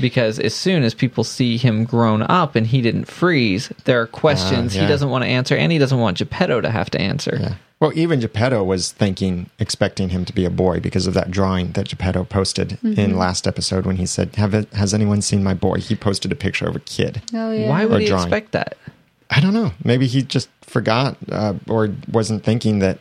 Because 0.00 0.38
as 0.38 0.54
soon 0.54 0.82
as 0.82 0.94
people 0.94 1.22
see 1.22 1.56
him 1.56 1.84
grown 1.84 2.22
up 2.22 2.56
and 2.56 2.66
he 2.66 2.80
didn't 2.82 3.04
freeze, 3.04 3.70
there 3.84 4.00
are 4.00 4.06
questions 4.06 4.74
yeah. 4.74 4.82
he 4.82 4.88
doesn't 4.88 5.10
want 5.10 5.22
to 5.24 5.28
answer 5.28 5.56
and 5.56 5.70
he 5.70 5.78
doesn't 5.78 5.98
want 5.98 6.18
Geppetto 6.18 6.60
to 6.60 6.70
have 6.70 6.90
to 6.90 7.00
answer. 7.00 7.36
Yeah. 7.40 7.54
Well, 7.78 7.92
even 7.94 8.20
Geppetto 8.20 8.64
was 8.64 8.90
thinking, 8.90 9.50
expecting 9.58 10.08
him 10.08 10.24
to 10.24 10.32
be 10.32 10.46
a 10.46 10.50
boy 10.50 10.80
because 10.80 11.06
of 11.06 11.12
that 11.14 11.30
drawing 11.30 11.72
that 11.72 11.88
Geppetto 11.88 12.24
posted 12.24 12.78
in 12.82 13.18
last 13.18 13.46
episode 13.46 13.84
when 13.84 13.96
he 13.96 14.06
said, 14.06 14.34
Have 14.36 14.54
it, 14.54 14.72
Has 14.72 14.94
anyone 14.94 15.20
seen 15.20 15.44
my 15.44 15.52
boy? 15.52 15.78
He 15.78 15.94
posted 15.94 16.32
a 16.32 16.36
picture 16.36 16.66
of 16.66 16.74
a 16.74 16.80
kid. 16.80 17.22
Oh, 17.34 17.52
yeah. 17.52 17.68
Why 17.68 17.84
would 17.84 17.98
Or 17.98 18.00
he 18.00 18.06
drawing. 18.06 18.22
expect 18.22 18.52
that? 18.52 18.78
I 19.28 19.40
don't 19.40 19.52
know. 19.52 19.72
Maybe 19.84 20.06
he 20.06 20.22
just 20.22 20.48
forgot 20.62 21.18
uh, 21.30 21.54
or 21.68 21.90
wasn't 22.10 22.44
thinking 22.44 22.78
that 22.78 22.98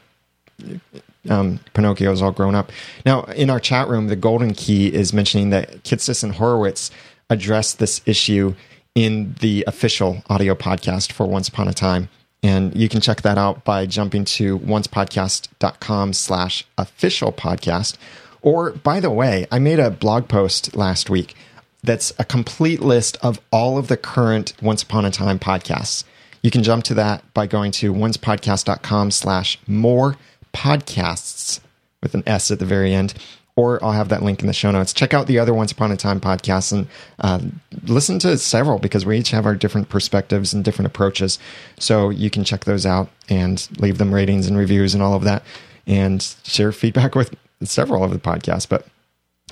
um, 1.30 1.60
Pinocchio 1.74 2.12
is 2.12 2.22
all 2.22 2.32
grown 2.32 2.56
up. 2.56 2.72
Now, 3.06 3.24
in 3.24 3.50
our 3.50 3.60
chat 3.60 3.88
room, 3.88 4.08
the 4.08 4.16
Golden 4.16 4.54
Key 4.54 4.94
is 4.94 5.14
mentioning 5.14 5.50
that 5.52 5.84
Kitsis 5.84 6.24
and 6.24 6.34
Horowitz 6.34 6.92
addressed 7.30 7.80
this 7.80 8.02
issue 8.06 8.56
in 8.94 9.36
the 9.42 9.64
official 9.68 10.24
audio 10.30 10.56
podcast 10.56 11.12
for 11.12 11.26
Once 11.26 11.48
Upon 11.50 11.68
a 11.68 11.74
Time. 11.74 12.10
And 12.42 12.76
you 12.76 12.88
can 12.90 13.02
check 13.02 13.24
that 13.24 13.38
out 13.38 13.64
by 13.64 13.86
jumping 13.86 14.24
to 14.26 14.60
oncepodcast.com 14.60 16.14
slash 16.14 16.66
official 16.78 17.32
podcast. 17.32 17.98
Or, 18.42 18.72
by 18.72 19.00
the 19.00 19.10
way, 19.10 19.48
I 19.52 19.60
made 19.60 19.80
a 19.80 19.90
blog 19.90 20.28
post 20.28 20.76
last 20.76 21.10
week 21.10 21.36
that's 21.84 22.14
a 22.20 22.26
complete 22.26 22.82
list 22.82 23.18
of 23.22 23.40
all 23.52 23.78
of 23.78 23.88
the 23.88 23.98
current 23.98 24.54
Once 24.62 24.84
Upon 24.84 25.06
a 25.06 25.12
Time 25.12 25.40
podcasts. 25.40 26.04
You 26.42 26.52
can 26.52 26.62
jump 26.62 26.84
to 26.86 26.94
that 26.96 27.24
by 27.34 27.48
going 27.48 27.72
to 27.74 27.94
oncepodcast.com 27.94 29.12
slash 29.12 29.60
more 29.66 30.16
podcasts 30.56 31.60
with 32.02 32.16
an 32.16 32.24
S 32.26 32.50
at 32.50 32.60
the 32.60 32.66
very 32.66 32.94
end. 32.94 33.14
Or 33.58 33.82
I'll 33.82 33.94
have 33.94 34.10
that 34.10 34.22
link 34.22 34.42
in 34.42 34.48
the 34.48 34.54
show 34.54 34.70
notes. 34.72 34.94
Check 34.94 35.14
out 35.14 35.28
the 35.28 35.40
other 35.40 35.54
Once 35.54 35.72
Upon 35.72 35.90
a 35.90 35.96
Time 35.96 36.20
podcasts 36.20 36.74
and 36.74 36.88
uh, 37.20 37.40
listen 37.84 38.20
to 38.20 38.38
several 38.38 38.80
because 38.80 39.06
we 39.06 39.18
each 39.18 39.32
have 39.32 39.46
our 39.46 39.56
different 39.56 39.88
perspectives 39.88 40.54
and 40.54 40.62
different 40.62 40.88
approaches. 40.88 41.40
So 41.80 42.10
you 42.10 42.30
can 42.30 42.44
check 42.44 42.66
those 42.66 42.86
out 42.86 43.10
and 43.30 43.66
leave 43.80 43.98
them 43.98 44.14
ratings 44.14 44.48
and 44.48 44.58
reviews 44.58 44.94
and 44.94 45.02
all 45.02 45.14
of 45.14 45.24
that 45.24 45.42
and 45.88 46.22
share 46.44 46.74
feedback 46.74 47.16
with 47.16 47.34
several 47.64 48.04
of 48.04 48.12
the 48.12 48.20
podcasts. 48.20 48.68
But 48.68 48.88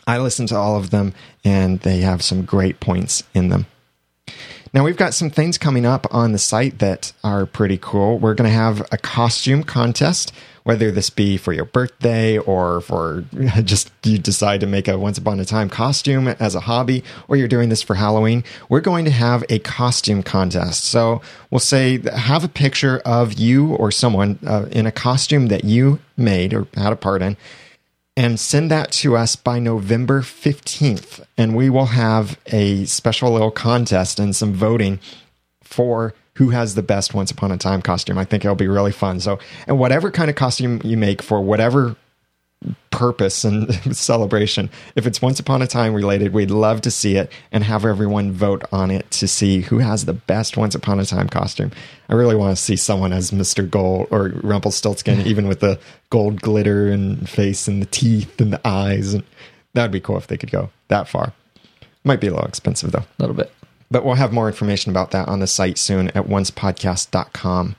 I 0.06 0.18
listen 0.18 0.48
to 0.48 0.56
all 0.56 0.76
of 0.76 0.90
them, 0.90 1.14
and 1.46 1.80
they 1.80 2.00
have 2.00 2.22
some 2.22 2.44
great 2.44 2.82
points 2.82 3.24
in 3.34 3.50
them. 3.50 3.68
Now, 4.74 4.84
we've 4.84 4.98
got 4.98 5.14
some 5.14 5.30
things 5.30 5.58
coming 5.58 5.86
up 5.86 6.08
on 6.14 6.32
the 6.32 6.40
site 6.40 6.80
that 6.80 7.14
are 7.24 7.46
pretty 7.46 7.78
cool. 7.78 8.18
We're 8.18 8.34
going 8.34 8.50
to 8.50 8.56
have 8.56 8.82
a 8.92 8.98
costume 8.98 9.64
contest, 9.64 10.34
whether 10.64 10.92
this 10.92 11.10
be 11.10 11.38
for 11.38 11.54
your 11.54 11.66
birthday 11.66 12.38
or 12.38 12.82
for 12.82 13.26
just 13.64 13.92
you 14.04 14.18
decide 14.18 14.60
to 14.62 14.68
make 14.68 14.88
a 14.88 14.98
once 14.98 15.18
upon 15.18 15.40
a 15.40 15.46
time 15.46 15.70
costume 15.70 16.28
as 16.28 16.56
a 16.56 16.62
hobby, 16.62 17.04
or 17.28 17.36
you're 17.36 17.48
doing 17.48 17.70
this 17.70 17.82
for 17.82 17.96
Halloween. 17.96 18.44
We're 18.70 18.82
going 18.82 19.06
to 19.06 19.12
have 19.12 19.44
a 19.50 19.60
costume 19.60 20.24
contest. 20.24 20.86
So 20.86 21.22
we'll 21.52 21.60
say, 21.60 22.00
have 22.16 22.44
a 22.44 22.50
picture 22.50 23.02
of 23.06 23.34
you 23.34 23.76
or 23.76 23.92
someone 23.92 24.40
uh, 24.46 24.66
in 24.72 24.86
a 24.86 24.92
costume 24.92 25.48
that 25.48 25.64
you 25.64 26.00
made 26.18 26.54
or 26.54 26.68
had 26.76 26.94
a 26.94 26.98
part 26.98 27.22
in 27.22 27.38
and 28.16 28.40
send 28.40 28.70
that 28.70 28.92
to 28.92 29.18
us 29.18 29.36
by 29.36 29.60
November 29.60 30.22
15th. 30.22 31.26
And 31.38 31.56
we 31.56 31.70
will 31.70 31.88
have 31.88 32.38
a 32.48 32.86
special 32.86 33.32
little 33.32 33.52
contest 33.52 34.20
and 34.20 34.36
some 34.36 34.54
voting 34.54 35.00
for 35.64 36.14
who 36.36 36.50
has 36.50 36.76
the 36.76 36.84
best 36.84 37.14
Once 37.14 37.32
Upon 37.32 37.52
a 37.52 37.58
Time 37.58 37.82
costume. 37.82 38.18
I 38.18 38.26
think 38.26 38.44
it'll 38.44 38.56
be 38.56 38.68
really 38.68 38.92
fun. 38.92 39.20
So, 39.20 39.40
and 39.68 39.78
whatever 39.78 40.12
kind 40.12 40.30
of 40.30 40.36
costume 40.36 40.82
you 40.84 40.98
make 40.98 41.22
for 41.22 41.42
whatever 41.42 41.96
purpose 42.92 43.44
and 43.44 43.74
celebration. 43.96 44.70
If 44.96 45.06
it's 45.06 45.22
Once 45.22 45.40
Upon 45.40 45.62
a 45.62 45.68
Time 45.68 45.94
related, 45.94 46.34
we'd 46.34 46.52
love 46.52 46.82
to 46.82 46.92
see 46.92 47.16
it 47.18 47.32
and 47.52 47.64
have 47.64 47.86
everyone 47.86 48.32
vote 48.32 48.64
on 48.72 48.92
it 48.92 49.10
to 49.12 49.28
see 49.28 49.62
who 49.62 49.80
has 49.80 50.06
the 50.06 50.14
best 50.14 50.58
Once 50.58 50.76
Upon 50.76 51.00
a 51.00 51.06
Time 51.06 51.30
costume. 51.30 51.72
I 52.10 52.14
really 52.14 52.36
want 52.36 52.56
to 52.56 52.62
see 52.62 52.76
someone 52.76 53.14
as 53.14 53.32
Mr. 53.32 53.70
Gold 53.70 54.08
or 54.12 54.30
Rumpelstiltskin, 54.30 55.22
even 55.28 55.48
with 55.48 55.60
the 55.60 55.80
gold 56.10 56.42
glitter 56.42 56.90
and 56.90 57.28
face 57.30 57.68
and 57.68 57.82
the 57.82 57.88
teeth 57.88 58.40
and 58.40 58.54
the 58.54 58.68
eyes. 58.68 59.14
And 59.14 59.24
that 59.74 59.84
would 59.84 59.92
be 59.92 60.00
cool 60.00 60.18
if 60.18 60.28
they 60.28 60.38
could 60.38 60.52
go 60.52 60.70
that 60.88 61.08
far. 61.08 61.34
Might 62.04 62.20
be 62.20 62.28
a 62.28 62.32
little 62.32 62.48
expensive 62.48 62.92
though. 62.92 63.00
A 63.00 63.20
little 63.20 63.36
bit. 63.36 63.52
But 63.94 64.04
we'll 64.04 64.16
have 64.16 64.34
more 64.34 64.48
information 64.48 64.90
about 64.90 65.12
that 65.12 65.28
on 65.28 65.40
the 65.40 65.46
site 65.46 65.78
soon 65.78 66.08
at 66.10 66.26
oncepodcast.com. 66.26 67.76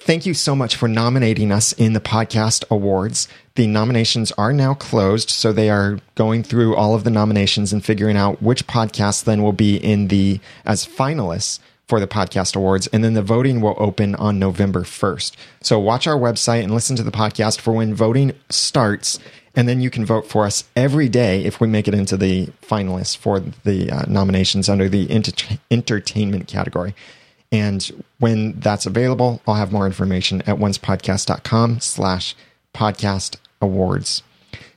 Thank 0.00 0.26
you 0.26 0.34
so 0.34 0.56
much 0.56 0.74
for 0.74 0.88
nominating 0.88 1.52
us 1.52 1.72
in 1.72 1.92
the 1.92 2.00
podcast 2.00 2.64
awards. 2.68 3.28
The 3.54 3.68
nominations 3.68 4.32
are 4.32 4.52
now 4.52 4.74
closed, 4.74 5.30
so 5.30 5.52
they 5.52 5.70
are 5.70 6.00
going 6.16 6.42
through 6.42 6.74
all 6.74 6.96
of 6.96 7.04
the 7.04 7.10
nominations 7.10 7.72
and 7.72 7.84
figuring 7.84 8.16
out 8.16 8.42
which 8.42 8.66
podcast 8.66 9.22
then 9.22 9.40
will 9.40 9.52
be 9.52 9.76
in 9.76 10.08
the 10.08 10.40
as 10.64 10.84
finalists 10.84 11.60
for 11.86 12.00
the 12.00 12.08
podcast 12.08 12.56
awards 12.56 12.88
and 12.88 13.04
then 13.04 13.14
the 13.14 13.22
voting 13.22 13.60
will 13.60 13.76
open 13.78 14.16
on 14.16 14.40
November 14.40 14.80
1st. 14.80 15.36
So 15.60 15.78
watch 15.78 16.08
our 16.08 16.18
website 16.18 16.64
and 16.64 16.74
listen 16.74 16.96
to 16.96 17.04
the 17.04 17.12
podcast 17.12 17.60
for 17.60 17.72
when 17.72 17.94
voting 17.94 18.32
starts 18.50 19.20
and 19.56 19.66
then 19.66 19.80
you 19.80 19.88
can 19.88 20.04
vote 20.04 20.26
for 20.26 20.44
us 20.44 20.64
every 20.76 21.08
day 21.08 21.42
if 21.44 21.60
we 21.60 21.66
make 21.66 21.88
it 21.88 21.94
into 21.94 22.16
the 22.16 22.46
finalists 22.62 23.16
for 23.16 23.40
the 23.64 23.90
uh, 23.90 24.02
nominations 24.06 24.68
under 24.68 24.88
the 24.88 25.10
enter- 25.10 25.58
entertainment 25.70 26.46
category. 26.46 26.94
And 27.50 28.04
when 28.18 28.60
that's 28.60 28.84
available, 28.84 29.40
I'll 29.46 29.54
have 29.54 29.72
more 29.72 29.86
information 29.86 30.42
at 30.42 30.58
oncepodcast.com 30.58 31.80
slash 31.80 32.36
podcast 32.74 33.36
awards. 33.62 34.22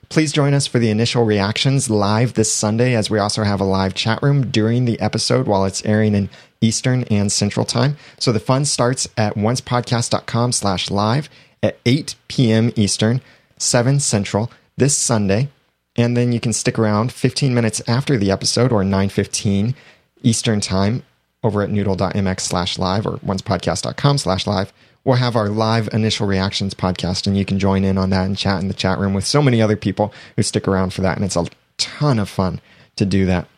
Please 0.08 0.32
join 0.32 0.54
us 0.54 0.66
for 0.66 0.78
the 0.78 0.90
initial 0.90 1.24
reactions 1.24 1.90
live 1.90 2.34
this 2.34 2.52
Sunday, 2.52 2.94
as 2.94 3.10
we 3.10 3.18
also 3.18 3.44
have 3.44 3.60
a 3.60 3.64
live 3.64 3.94
chat 3.94 4.20
room 4.22 4.50
during 4.50 4.84
the 4.84 4.98
episode 4.98 5.46
while 5.46 5.64
it's 5.64 5.84
airing 5.84 6.14
in 6.14 6.30
Eastern 6.60 7.04
and 7.04 7.30
Central 7.30 7.64
Time. 7.64 7.96
So 8.18 8.32
the 8.32 8.40
fun 8.40 8.64
starts 8.64 9.06
at 9.16 9.34
oncepodcast.com 9.34 10.52
slash 10.52 10.90
live 10.90 11.28
at 11.62 11.78
8 11.86 12.16
p.m. 12.26 12.72
Eastern, 12.74 13.20
7 13.58 14.00
Central 14.00 14.50
this 14.76 14.96
Sunday. 14.96 15.48
And 15.96 16.16
then 16.16 16.32
you 16.32 16.40
can 16.40 16.52
stick 16.52 16.78
around 16.78 17.12
15 17.12 17.52
minutes 17.54 17.82
after 17.88 18.16
the 18.16 18.30
episode 18.30 18.72
or 18.72 18.82
9.15 18.82 19.74
Eastern 20.22 20.60
Time 20.60 21.02
over 21.42 21.62
at 21.62 21.70
noodle.mx 21.70 22.40
slash 22.40 22.78
live 22.78 23.06
or 23.06 23.18
oncepodcast.com 23.18 24.18
slash 24.18 24.46
live. 24.46 24.72
We'll 25.04 25.16
have 25.16 25.36
our 25.36 25.48
live 25.48 25.88
initial 25.92 26.26
reactions 26.26 26.74
podcast, 26.74 27.26
and 27.26 27.36
you 27.36 27.46
can 27.46 27.58
join 27.58 27.84
in 27.84 27.96
on 27.96 28.10
that 28.10 28.26
and 28.26 28.36
chat 28.36 28.60
in 28.60 28.68
the 28.68 28.74
chat 28.74 28.98
room 28.98 29.14
with 29.14 29.26
so 29.26 29.40
many 29.40 29.62
other 29.62 29.76
people 29.76 30.12
who 30.36 30.42
stick 30.42 30.68
around 30.68 30.92
for 30.92 31.00
that. 31.00 31.16
And 31.16 31.24
it's 31.24 31.36
a 31.36 31.46
ton 31.78 32.18
of 32.18 32.28
fun 32.28 32.60
to 32.96 33.06
do 33.06 33.24
that. 33.26 33.48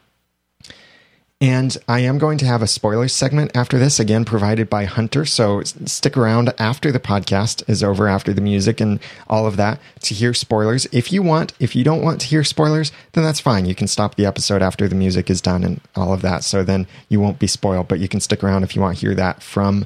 And 1.43 1.77
I 1.89 1.98
am 1.98 2.19
going 2.19 2.39
to 2.39 2.47
have 2.47 2.62
a 2.62 2.69
spoiler 2.69 3.09
segment 3.09 3.51
after 3.56 3.77
this, 3.77 3.98
again, 3.98 4.24
provided 4.24 4.70
by 4.70 4.85
Hunter. 4.85 5.24
So 5.24 5.64
stick 5.64 6.16
around 6.16 6.55
after 6.56 6.93
the 6.93 7.01
podcast 7.01 7.69
is 7.69 7.82
over, 7.82 8.06
after 8.06 8.32
the 8.32 8.40
music 8.40 8.81
and 8.81 9.01
all 9.27 9.44
of 9.44 9.56
that, 9.56 9.81
to 10.02 10.14
hear 10.14 10.35
spoilers. 10.35 10.86
If 10.93 11.12
you 11.12 11.20
want, 11.20 11.52
if 11.59 11.74
you 11.74 11.82
don't 11.82 12.01
want 12.01 12.20
to 12.20 12.28
hear 12.28 12.44
spoilers, 12.44 12.93
then 13.14 13.24
that's 13.24 13.40
fine. 13.40 13.66
You 13.66 13.74
can 13.74 13.89
stop 13.89 14.14
the 14.14 14.24
episode 14.24 14.62
after 14.62 14.86
the 14.86 14.94
music 14.94 15.28
is 15.31 15.40
done 15.40 15.64
and 15.64 15.81
all 15.97 16.12
of 16.12 16.23
that. 16.23 16.44
So 16.44 16.62
then 16.62 16.86
you 17.09 17.19
won't 17.19 17.40
be 17.40 17.48
spoiled, 17.48 17.89
but 17.89 17.98
you 17.98 18.06
can 18.06 18.20
stick 18.20 18.44
around 18.44 18.62
if 18.62 18.77
you 18.77 18.81
want 18.81 18.98
to 18.98 19.05
hear 19.05 19.16
that 19.16 19.43
from 19.43 19.85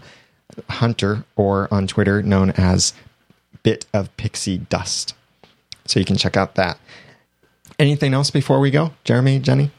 Hunter 0.68 1.24
or 1.36 1.72
on 1.72 1.86
Twitter, 1.86 2.22
known 2.22 2.50
as 2.50 2.92
Bit 3.62 3.86
of 3.94 4.14
Pixie 4.18 4.58
Dust. 4.58 5.14
So 5.86 6.00
you 6.00 6.04
can 6.04 6.18
check 6.18 6.36
out 6.36 6.54
that. 6.56 6.78
Anything 7.78 8.12
else 8.12 8.30
before 8.30 8.60
we 8.60 8.70
go, 8.70 8.92
Jeremy, 9.04 9.38
Jenny? 9.38 9.70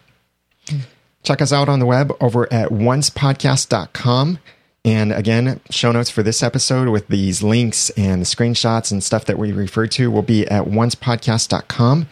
Check 1.24 1.42
us 1.42 1.52
out 1.52 1.68
on 1.70 1.80
the 1.80 1.86
web 1.86 2.14
over 2.22 2.52
at 2.52 2.70
oncepodcast.com. 2.70 4.40
And 4.86 5.12
again, 5.12 5.60
show 5.70 5.92
notes 5.92 6.10
for 6.10 6.24
this 6.24 6.42
episode 6.42 6.88
with 6.88 7.08
these 7.10 7.44
links 7.44 7.90
and 7.92 8.22
the 8.22 8.26
screenshots 8.26 8.92
and 8.92 9.04
stuff 9.04 9.26
that 9.26 9.38
we 9.38 9.52
referred 9.52 9.92
to 9.92 10.10
will 10.10 10.22
be 10.22 10.48
at 10.48 10.66
oncepodcast.com 10.66 12.08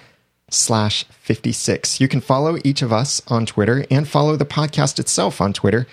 slash 0.50 1.06
56. 1.06 2.02
You 2.02 2.08
can 2.08 2.20
follow 2.20 2.58
each 2.66 2.82
of 2.82 2.92
us 2.92 3.22
on 3.28 3.46
Twitter 3.46 3.86
and 3.90 4.08
follow 4.08 4.36
the 4.36 4.46
podcast 4.46 5.00
itself 5.00 5.40
on 5.40 5.54
Twitter 5.54 5.88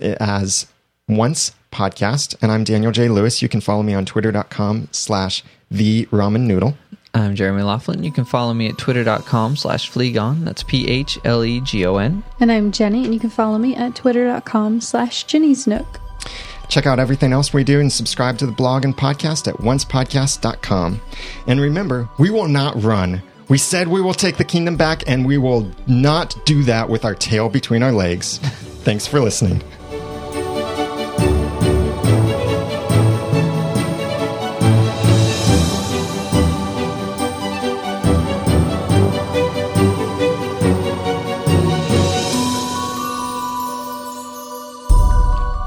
eh, 0.00 0.16
as 0.20 0.66
Once 1.08 1.52
Podcast. 1.72 2.36
And 2.42 2.52
I'm 2.52 2.64
Daniel 2.64 2.92
J. 2.92 3.08
Lewis. 3.08 3.40
You 3.40 3.48
can 3.48 3.60
follow 3.60 3.82
me 3.82 3.94
on 3.94 4.04
twitter.com 4.04 4.88
slash 4.92 5.42
the 5.70 6.04
ramen 6.06 6.42
noodle. 6.42 6.76
I'm 7.12 7.34
Jeremy 7.34 7.62
Laughlin. 7.62 8.04
You 8.04 8.12
can 8.12 8.24
follow 8.24 8.54
me 8.54 8.68
at 8.68 8.78
twitter.com 8.78 9.56
slash 9.56 9.90
phlegon. 9.90 10.44
That's 10.44 10.62
P 10.62 10.88
H 10.88 11.18
L 11.24 11.44
E 11.44 11.60
G 11.60 11.84
O 11.84 11.96
N. 11.96 12.22
And 12.38 12.52
I'm 12.52 12.70
Jenny, 12.70 13.04
and 13.04 13.12
you 13.12 13.20
can 13.20 13.30
follow 13.30 13.58
me 13.58 13.74
at 13.74 13.96
twitter.com 13.96 14.80
slash 14.80 15.24
Jenny's 15.24 15.66
Nook. 15.66 16.00
Check 16.68 16.86
out 16.86 17.00
everything 17.00 17.32
else 17.32 17.52
we 17.52 17.64
do 17.64 17.80
and 17.80 17.92
subscribe 17.92 18.38
to 18.38 18.46
the 18.46 18.52
blog 18.52 18.84
and 18.84 18.96
podcast 18.96 19.48
at 19.48 19.56
oncepodcast.com. 19.56 21.00
And 21.48 21.60
remember, 21.60 22.08
we 22.18 22.30
will 22.30 22.46
not 22.46 22.80
run. 22.80 23.22
We 23.48 23.58
said 23.58 23.88
we 23.88 24.00
will 24.00 24.14
take 24.14 24.36
the 24.36 24.44
kingdom 24.44 24.76
back, 24.76 25.02
and 25.08 25.26
we 25.26 25.36
will 25.36 25.68
not 25.88 26.36
do 26.46 26.62
that 26.64 26.88
with 26.88 27.04
our 27.04 27.16
tail 27.16 27.48
between 27.48 27.82
our 27.82 27.90
legs. 27.90 28.38
Thanks 28.84 29.08
for 29.08 29.18
listening. 29.18 29.60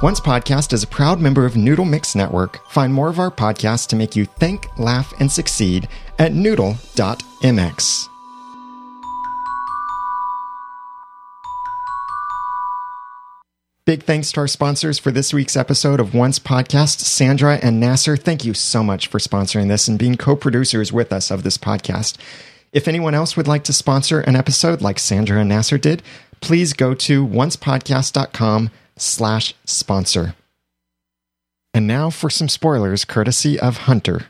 Once 0.04 0.20
Podcast 0.20 0.74
is 0.74 0.84
a 0.84 0.88
proud 0.88 1.22
member 1.22 1.46
of 1.46 1.56
Noodle 1.56 1.86
Mix 1.86 2.14
Network. 2.14 2.60
Find 2.70 2.94
more 2.94 3.08
of 3.08 3.20
our 3.20 3.32
podcasts 3.32 3.88
to 3.88 3.96
make 3.96 4.18
you 4.18 4.26
think, 4.26 4.68
laugh, 4.78 5.14
and 5.22 5.32
succeed 5.32 5.88
at 6.20 6.34
noodle.mx. 6.34 8.10
Big 13.86 14.04
thanks 14.04 14.34
to 14.34 14.42
our 14.42 14.48
sponsors 14.50 15.00
for 15.00 15.10
this 15.10 15.34
week's 15.34 15.56
episode 15.56 16.02
of 16.02 16.14
Once 16.14 16.38
Podcast, 16.38 17.00
Sandra 17.00 17.56
and 17.64 17.80
Nasser. 17.80 18.18
Thank 18.18 18.44
you 18.44 18.54
so 18.54 18.84
much 18.84 19.08
for 19.08 19.20
sponsoring 19.20 19.70
this 19.70 19.88
and 19.88 19.98
being 19.98 20.18
co 20.18 20.36
producers 20.36 20.92
with 20.92 21.14
us 21.14 21.32
of 21.32 21.44
this 21.44 21.58
podcast. 21.58 22.18
If 22.74 22.90
anyone 22.90 23.16
else 23.16 23.38
would 23.38 23.48
like 23.48 23.64
to 23.64 23.74
sponsor 23.74 24.20
an 24.20 24.36
episode 24.36 24.82
like 24.82 25.00
Sandra 25.00 25.40
and 25.40 25.48
Nasser 25.48 25.78
did, 25.78 26.04
please 26.42 26.74
go 26.74 26.94
to 26.94 27.26
oncepodcast.com 27.26 28.70
slash 28.98 29.54
sponsor. 29.66 30.36
And 31.74 31.88
now 31.88 32.10
for 32.10 32.30
some 32.30 32.50
spoilers 32.50 33.06
courtesy 33.06 33.60
of 33.60 33.78
Hunter. 33.78 34.28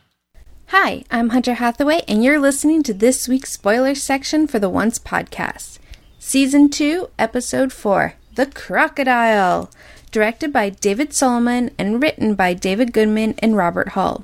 Hi, 0.68 1.03
I'm 1.11 1.30
Hunter 1.30 1.56
Hathaway, 1.56 2.02
and 2.07 2.23
you're 2.23 2.40
listening 2.40 2.84
to 2.84 2.94
this 2.94 3.27
week's 3.27 3.52
spoiler 3.52 3.95
section 3.95 4.48
for 4.48 4.60
the 4.60 4.69
Once 4.69 4.98
podcast. 4.98 5.77
Season 6.19 6.69
2, 6.69 7.10
Episode 7.19 7.73
4 7.73 8.15
The 8.35 8.48
Crocodile, 8.48 9.69
directed 10.11 10.53
by 10.53 10.69
David 10.69 11.14
Solomon 11.14 11.72
and 11.77 12.02
written 12.02 12.34
by 12.34 12.53
David 12.53 12.94
Goodman 12.94 13.35
and 13.40 13.57
Robert 13.57 13.90
Hull. 13.90 14.23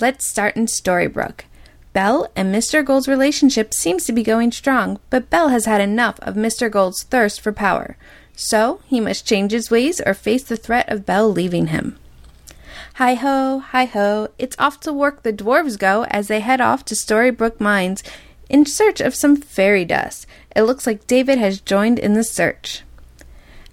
Let's 0.00 0.26
start 0.26 0.56
in 0.56 0.66
Storybrooke. 0.66 1.42
Belle 1.92 2.30
and 2.34 2.54
Mr. 2.54 2.84
Gold's 2.84 3.08
relationship 3.08 3.74
seems 3.74 4.04
to 4.04 4.12
be 4.12 4.22
going 4.22 4.52
strong, 4.52 5.00
but 5.10 5.30
Belle 5.30 5.48
has 5.48 5.66
had 5.66 5.80
enough 5.80 6.18
of 6.20 6.34
Mr. 6.34 6.70
Gold's 6.70 7.02
thirst 7.02 7.40
for 7.40 7.52
power. 7.52 7.96
So 8.40 8.80
he 8.86 9.00
must 9.00 9.26
change 9.26 9.50
his 9.50 9.68
ways 9.68 10.00
or 10.00 10.14
face 10.14 10.44
the 10.44 10.56
threat 10.56 10.88
of 10.88 11.04
Belle 11.04 11.28
leaving 11.28 11.66
him. 11.66 11.98
Hi 12.94 13.14
ho, 13.14 13.58
hi 13.58 13.84
ho, 13.84 14.28
it's 14.38 14.54
off 14.60 14.78
to 14.80 14.92
work 14.92 15.24
the 15.24 15.32
dwarves 15.32 15.76
go 15.76 16.04
as 16.04 16.28
they 16.28 16.38
head 16.38 16.60
off 16.60 16.84
to 16.84 16.94
Storybrooke 16.94 17.58
Mines 17.58 18.04
in 18.48 18.64
search 18.64 19.00
of 19.00 19.16
some 19.16 19.34
fairy 19.34 19.84
dust. 19.84 20.24
It 20.54 20.62
looks 20.62 20.86
like 20.86 21.08
David 21.08 21.38
has 21.38 21.60
joined 21.60 21.98
in 21.98 22.14
the 22.14 22.22
search. 22.22 22.84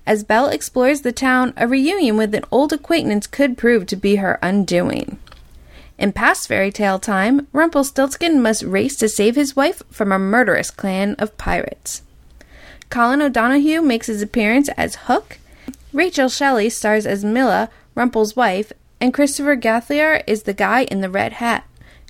As 0.08 0.24
Belle 0.24 0.50
explores 0.50 1.02
the 1.02 1.12
town, 1.12 1.54
a 1.56 1.68
reunion 1.68 2.18
with 2.18 2.34
an 2.34 2.46
old 2.52 2.74
acquaintance 2.74 3.28
could 3.28 3.60
prove 3.60 3.86
to 3.86 3.96
be 3.96 4.16
her 4.16 4.40
undoing. 4.42 5.20
In 6.00 6.12
past 6.12 6.48
fairy 6.48 6.72
tale 6.72 6.98
time, 6.98 7.48
Rumpelstiltskin 7.54 8.42
must 8.42 8.64
race 8.64 8.96
to 8.98 9.10
save 9.10 9.36
his 9.36 9.56
wife 9.56 9.84
from 9.92 10.12
a 10.12 10.18
murderous 10.18 10.72
clan 10.72 11.14
of 11.20 11.38
pirates. 11.38 12.02
Colin 12.90 13.22
O'Donoghue 13.22 13.82
makes 13.82 14.08
his 14.08 14.22
appearance 14.22 14.70
as 14.70 14.96
Hook. 14.96 15.40
Rachel 15.94 16.30
Shelley 16.30 16.70
stars 16.70 17.06
as 17.06 17.24
Milah, 17.24 17.70
Rumpel's 17.96 18.36
wife, 18.36 18.72
and 19.00 19.14
Christopher 19.14 19.56
Gauthier 19.56 20.24
is 20.28 20.44
the 20.44 20.54
guy 20.54 20.84
in 20.84 21.02
the 21.02 21.10
red 21.10 21.34
hat. 21.34 21.66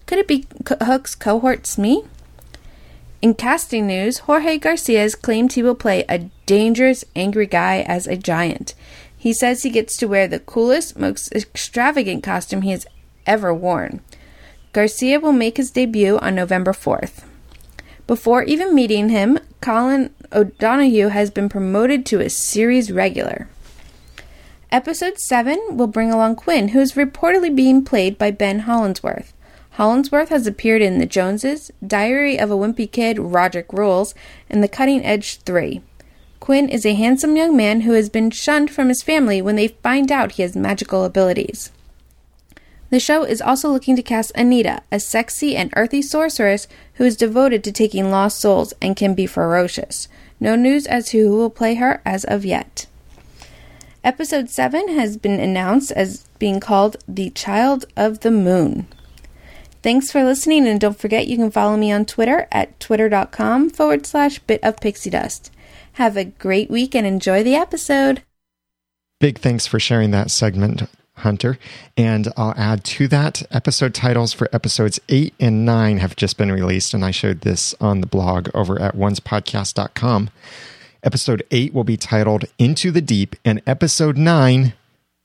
Could 0.05 0.19
it 0.19 0.27
be 0.27 0.45
Hook's 0.81 1.15
cohort 1.15 1.65
Smee? 1.65 2.03
In 3.21 3.33
casting 3.33 3.87
news, 3.87 4.19
Jorge 4.19 4.59
Garcia 4.59 4.99
has 4.99 5.15
claimed 5.15 5.53
he 5.53 5.63
will 5.63 5.75
play 5.75 6.05
a 6.07 6.29
dangerous, 6.45 7.03
angry 7.15 7.47
guy 7.47 7.81
as 7.87 8.05
a 8.05 8.17
giant. 8.17 8.75
He 9.17 9.33
says 9.33 9.63
he 9.63 9.71
gets 9.71 9.97
to 9.97 10.07
wear 10.07 10.27
the 10.27 10.39
coolest, 10.39 10.99
most 10.99 11.31
extravagant 11.33 12.23
costume 12.23 12.61
he 12.61 12.71
has 12.71 12.85
ever 13.25 13.51
worn. 13.51 14.01
Garcia 14.73 15.19
will 15.19 15.31
make 15.31 15.57
his 15.57 15.71
debut 15.71 16.19
on 16.19 16.35
November 16.35 16.71
4th. 16.71 17.23
Before 18.05 18.43
even 18.43 18.75
meeting 18.75 19.09
him, 19.09 19.39
Colin 19.61 20.13
O'Donoghue 20.31 21.09
has 21.09 21.29
been 21.29 21.49
promoted 21.49 22.05
to 22.05 22.19
a 22.19 22.29
series 22.29 22.91
regular. 22.91 23.47
Episode 24.71 25.17
7 25.19 25.77
will 25.77 25.87
bring 25.87 26.11
along 26.11 26.35
Quinn, 26.35 26.69
who 26.69 26.79
is 26.79 26.93
reportedly 26.93 27.55
being 27.55 27.83
played 27.83 28.17
by 28.17 28.31
Ben 28.31 28.59
Hollingsworth. 28.59 29.33
Hollingsworth 29.71 30.29
has 30.29 30.47
appeared 30.47 30.81
in 30.81 30.99
The 30.99 31.05
Joneses, 31.05 31.71
Diary 31.85 32.39
of 32.39 32.49
a 32.49 32.55
Wimpy 32.55 32.91
Kid, 32.91 33.17
Rodrick 33.17 33.73
Rules, 33.73 34.15
and 34.49 34.63
The 34.63 34.67
Cutting 34.67 35.05
Edge 35.05 35.37
3. 35.41 35.81
Quinn 36.39 36.69
is 36.69 36.85
a 36.85 36.93
handsome 36.93 37.35
young 37.35 37.57
man 37.57 37.81
who 37.81 37.93
has 37.93 38.09
been 38.09 38.31
shunned 38.31 38.69
from 38.71 38.89
his 38.89 39.03
family 39.03 39.41
when 39.41 39.55
they 39.55 39.69
find 39.69 40.11
out 40.11 40.33
he 40.33 40.43
has 40.43 40.55
magical 40.55 41.03
abilities. 41.03 41.71
The 42.89 42.99
show 42.99 43.23
is 43.23 43.41
also 43.41 43.69
looking 43.69 43.95
to 43.95 44.03
cast 44.03 44.31
Anita, 44.35 44.81
a 44.91 44.99
sexy 44.99 45.55
and 45.55 45.73
earthy 45.75 46.01
sorceress 46.01 46.67
who 46.95 47.03
is 47.03 47.17
devoted 47.17 47.63
to 47.63 47.71
taking 47.71 48.11
lost 48.11 48.39
souls 48.39 48.73
and 48.81 48.95
can 48.95 49.15
be 49.15 49.25
ferocious. 49.25 50.07
No 50.39 50.55
news 50.55 50.85
as 50.85 51.09
to 51.09 51.19
who 51.19 51.35
will 51.37 51.49
play 51.49 51.75
her 51.75 52.01
as 52.05 52.23
of 52.25 52.45
yet. 52.45 52.85
Episode 54.03 54.49
7 54.49 54.89
has 54.89 55.17
been 55.17 55.39
announced 55.39 55.91
as 55.91 56.27
being 56.37 56.59
called 56.59 56.97
The 57.07 57.31
Child 57.31 57.85
of 57.97 58.19
the 58.19 58.29
Moon. 58.29 58.87
Thanks 59.81 60.11
for 60.11 60.23
listening, 60.23 60.67
and 60.67 60.79
don't 60.79 60.97
forget 60.97 61.27
you 61.27 61.37
can 61.37 61.51
follow 61.51 61.77
me 61.77 61.91
on 61.91 62.05
Twitter 62.05 62.47
at 62.51 62.79
twitter.com 62.79 63.71
forward 63.71 64.05
slash 64.05 64.39
bit 64.39 64.63
of 64.63 64.79
pixie 64.79 65.09
dust. 65.09 65.51
Have 65.93 66.17
a 66.17 66.25
great 66.25 66.69
week 66.69 66.95
and 66.95 67.07
enjoy 67.07 67.43
the 67.43 67.55
episode. 67.55 68.21
Big 69.19 69.39
thanks 69.39 69.65
for 69.65 69.79
sharing 69.79 70.11
that 70.11 70.29
segment, 70.29 70.83
Hunter. 71.17 71.57
And 71.97 72.27
I'll 72.37 72.53
add 72.57 72.83
to 72.85 73.07
that 73.09 73.43
episode 73.51 73.93
titles 73.93 74.33
for 74.33 74.49
episodes 74.53 74.99
eight 75.09 75.33
and 75.39 75.65
nine 75.65 75.97
have 75.97 76.15
just 76.15 76.37
been 76.37 76.51
released, 76.51 76.93
and 76.93 77.03
I 77.03 77.11
showed 77.11 77.41
this 77.41 77.73
on 77.79 78.01
the 78.01 78.07
blog 78.07 78.49
over 78.53 78.81
at 78.81 78.95
oncepodcast.com. 78.95 80.29
Episode 81.03 81.43
eight 81.51 81.73
will 81.73 81.83
be 81.83 81.97
titled 81.97 82.45
Into 82.57 82.91
the 82.91 83.01
Deep, 83.01 83.35
and 83.45 83.61
episode 83.67 84.17
nine, 84.17 84.73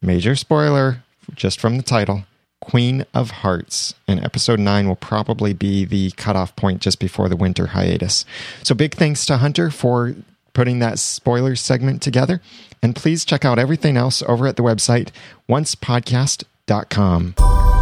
major 0.02 0.36
spoiler 0.36 1.02
just 1.34 1.60
from 1.60 1.76
the 1.76 1.82
title, 1.82 2.24
Queen 2.60 3.06
of 3.14 3.30
Hearts. 3.30 3.94
And 4.06 4.22
episode 4.22 4.60
9 4.60 4.88
will 4.88 4.96
probably 4.96 5.52
be 5.52 5.84
the 5.84 6.10
cutoff 6.12 6.54
point 6.56 6.80
just 6.80 6.98
before 6.98 7.28
the 7.28 7.36
winter 7.36 7.68
hiatus. 7.68 8.24
So 8.62 8.74
big 8.74 8.94
thanks 8.94 9.24
to 9.26 9.38
Hunter 9.38 9.70
for 9.70 10.14
putting 10.52 10.80
that 10.80 10.98
spoiler 10.98 11.56
segment 11.56 12.02
together. 12.02 12.42
And 12.82 12.96
please 12.96 13.24
check 13.24 13.44
out 13.44 13.58
everything 13.58 13.96
else 13.96 14.22
over 14.22 14.46
at 14.46 14.56
the 14.56 14.62
website 14.62 15.10
oncepodcast.com. 15.48 17.79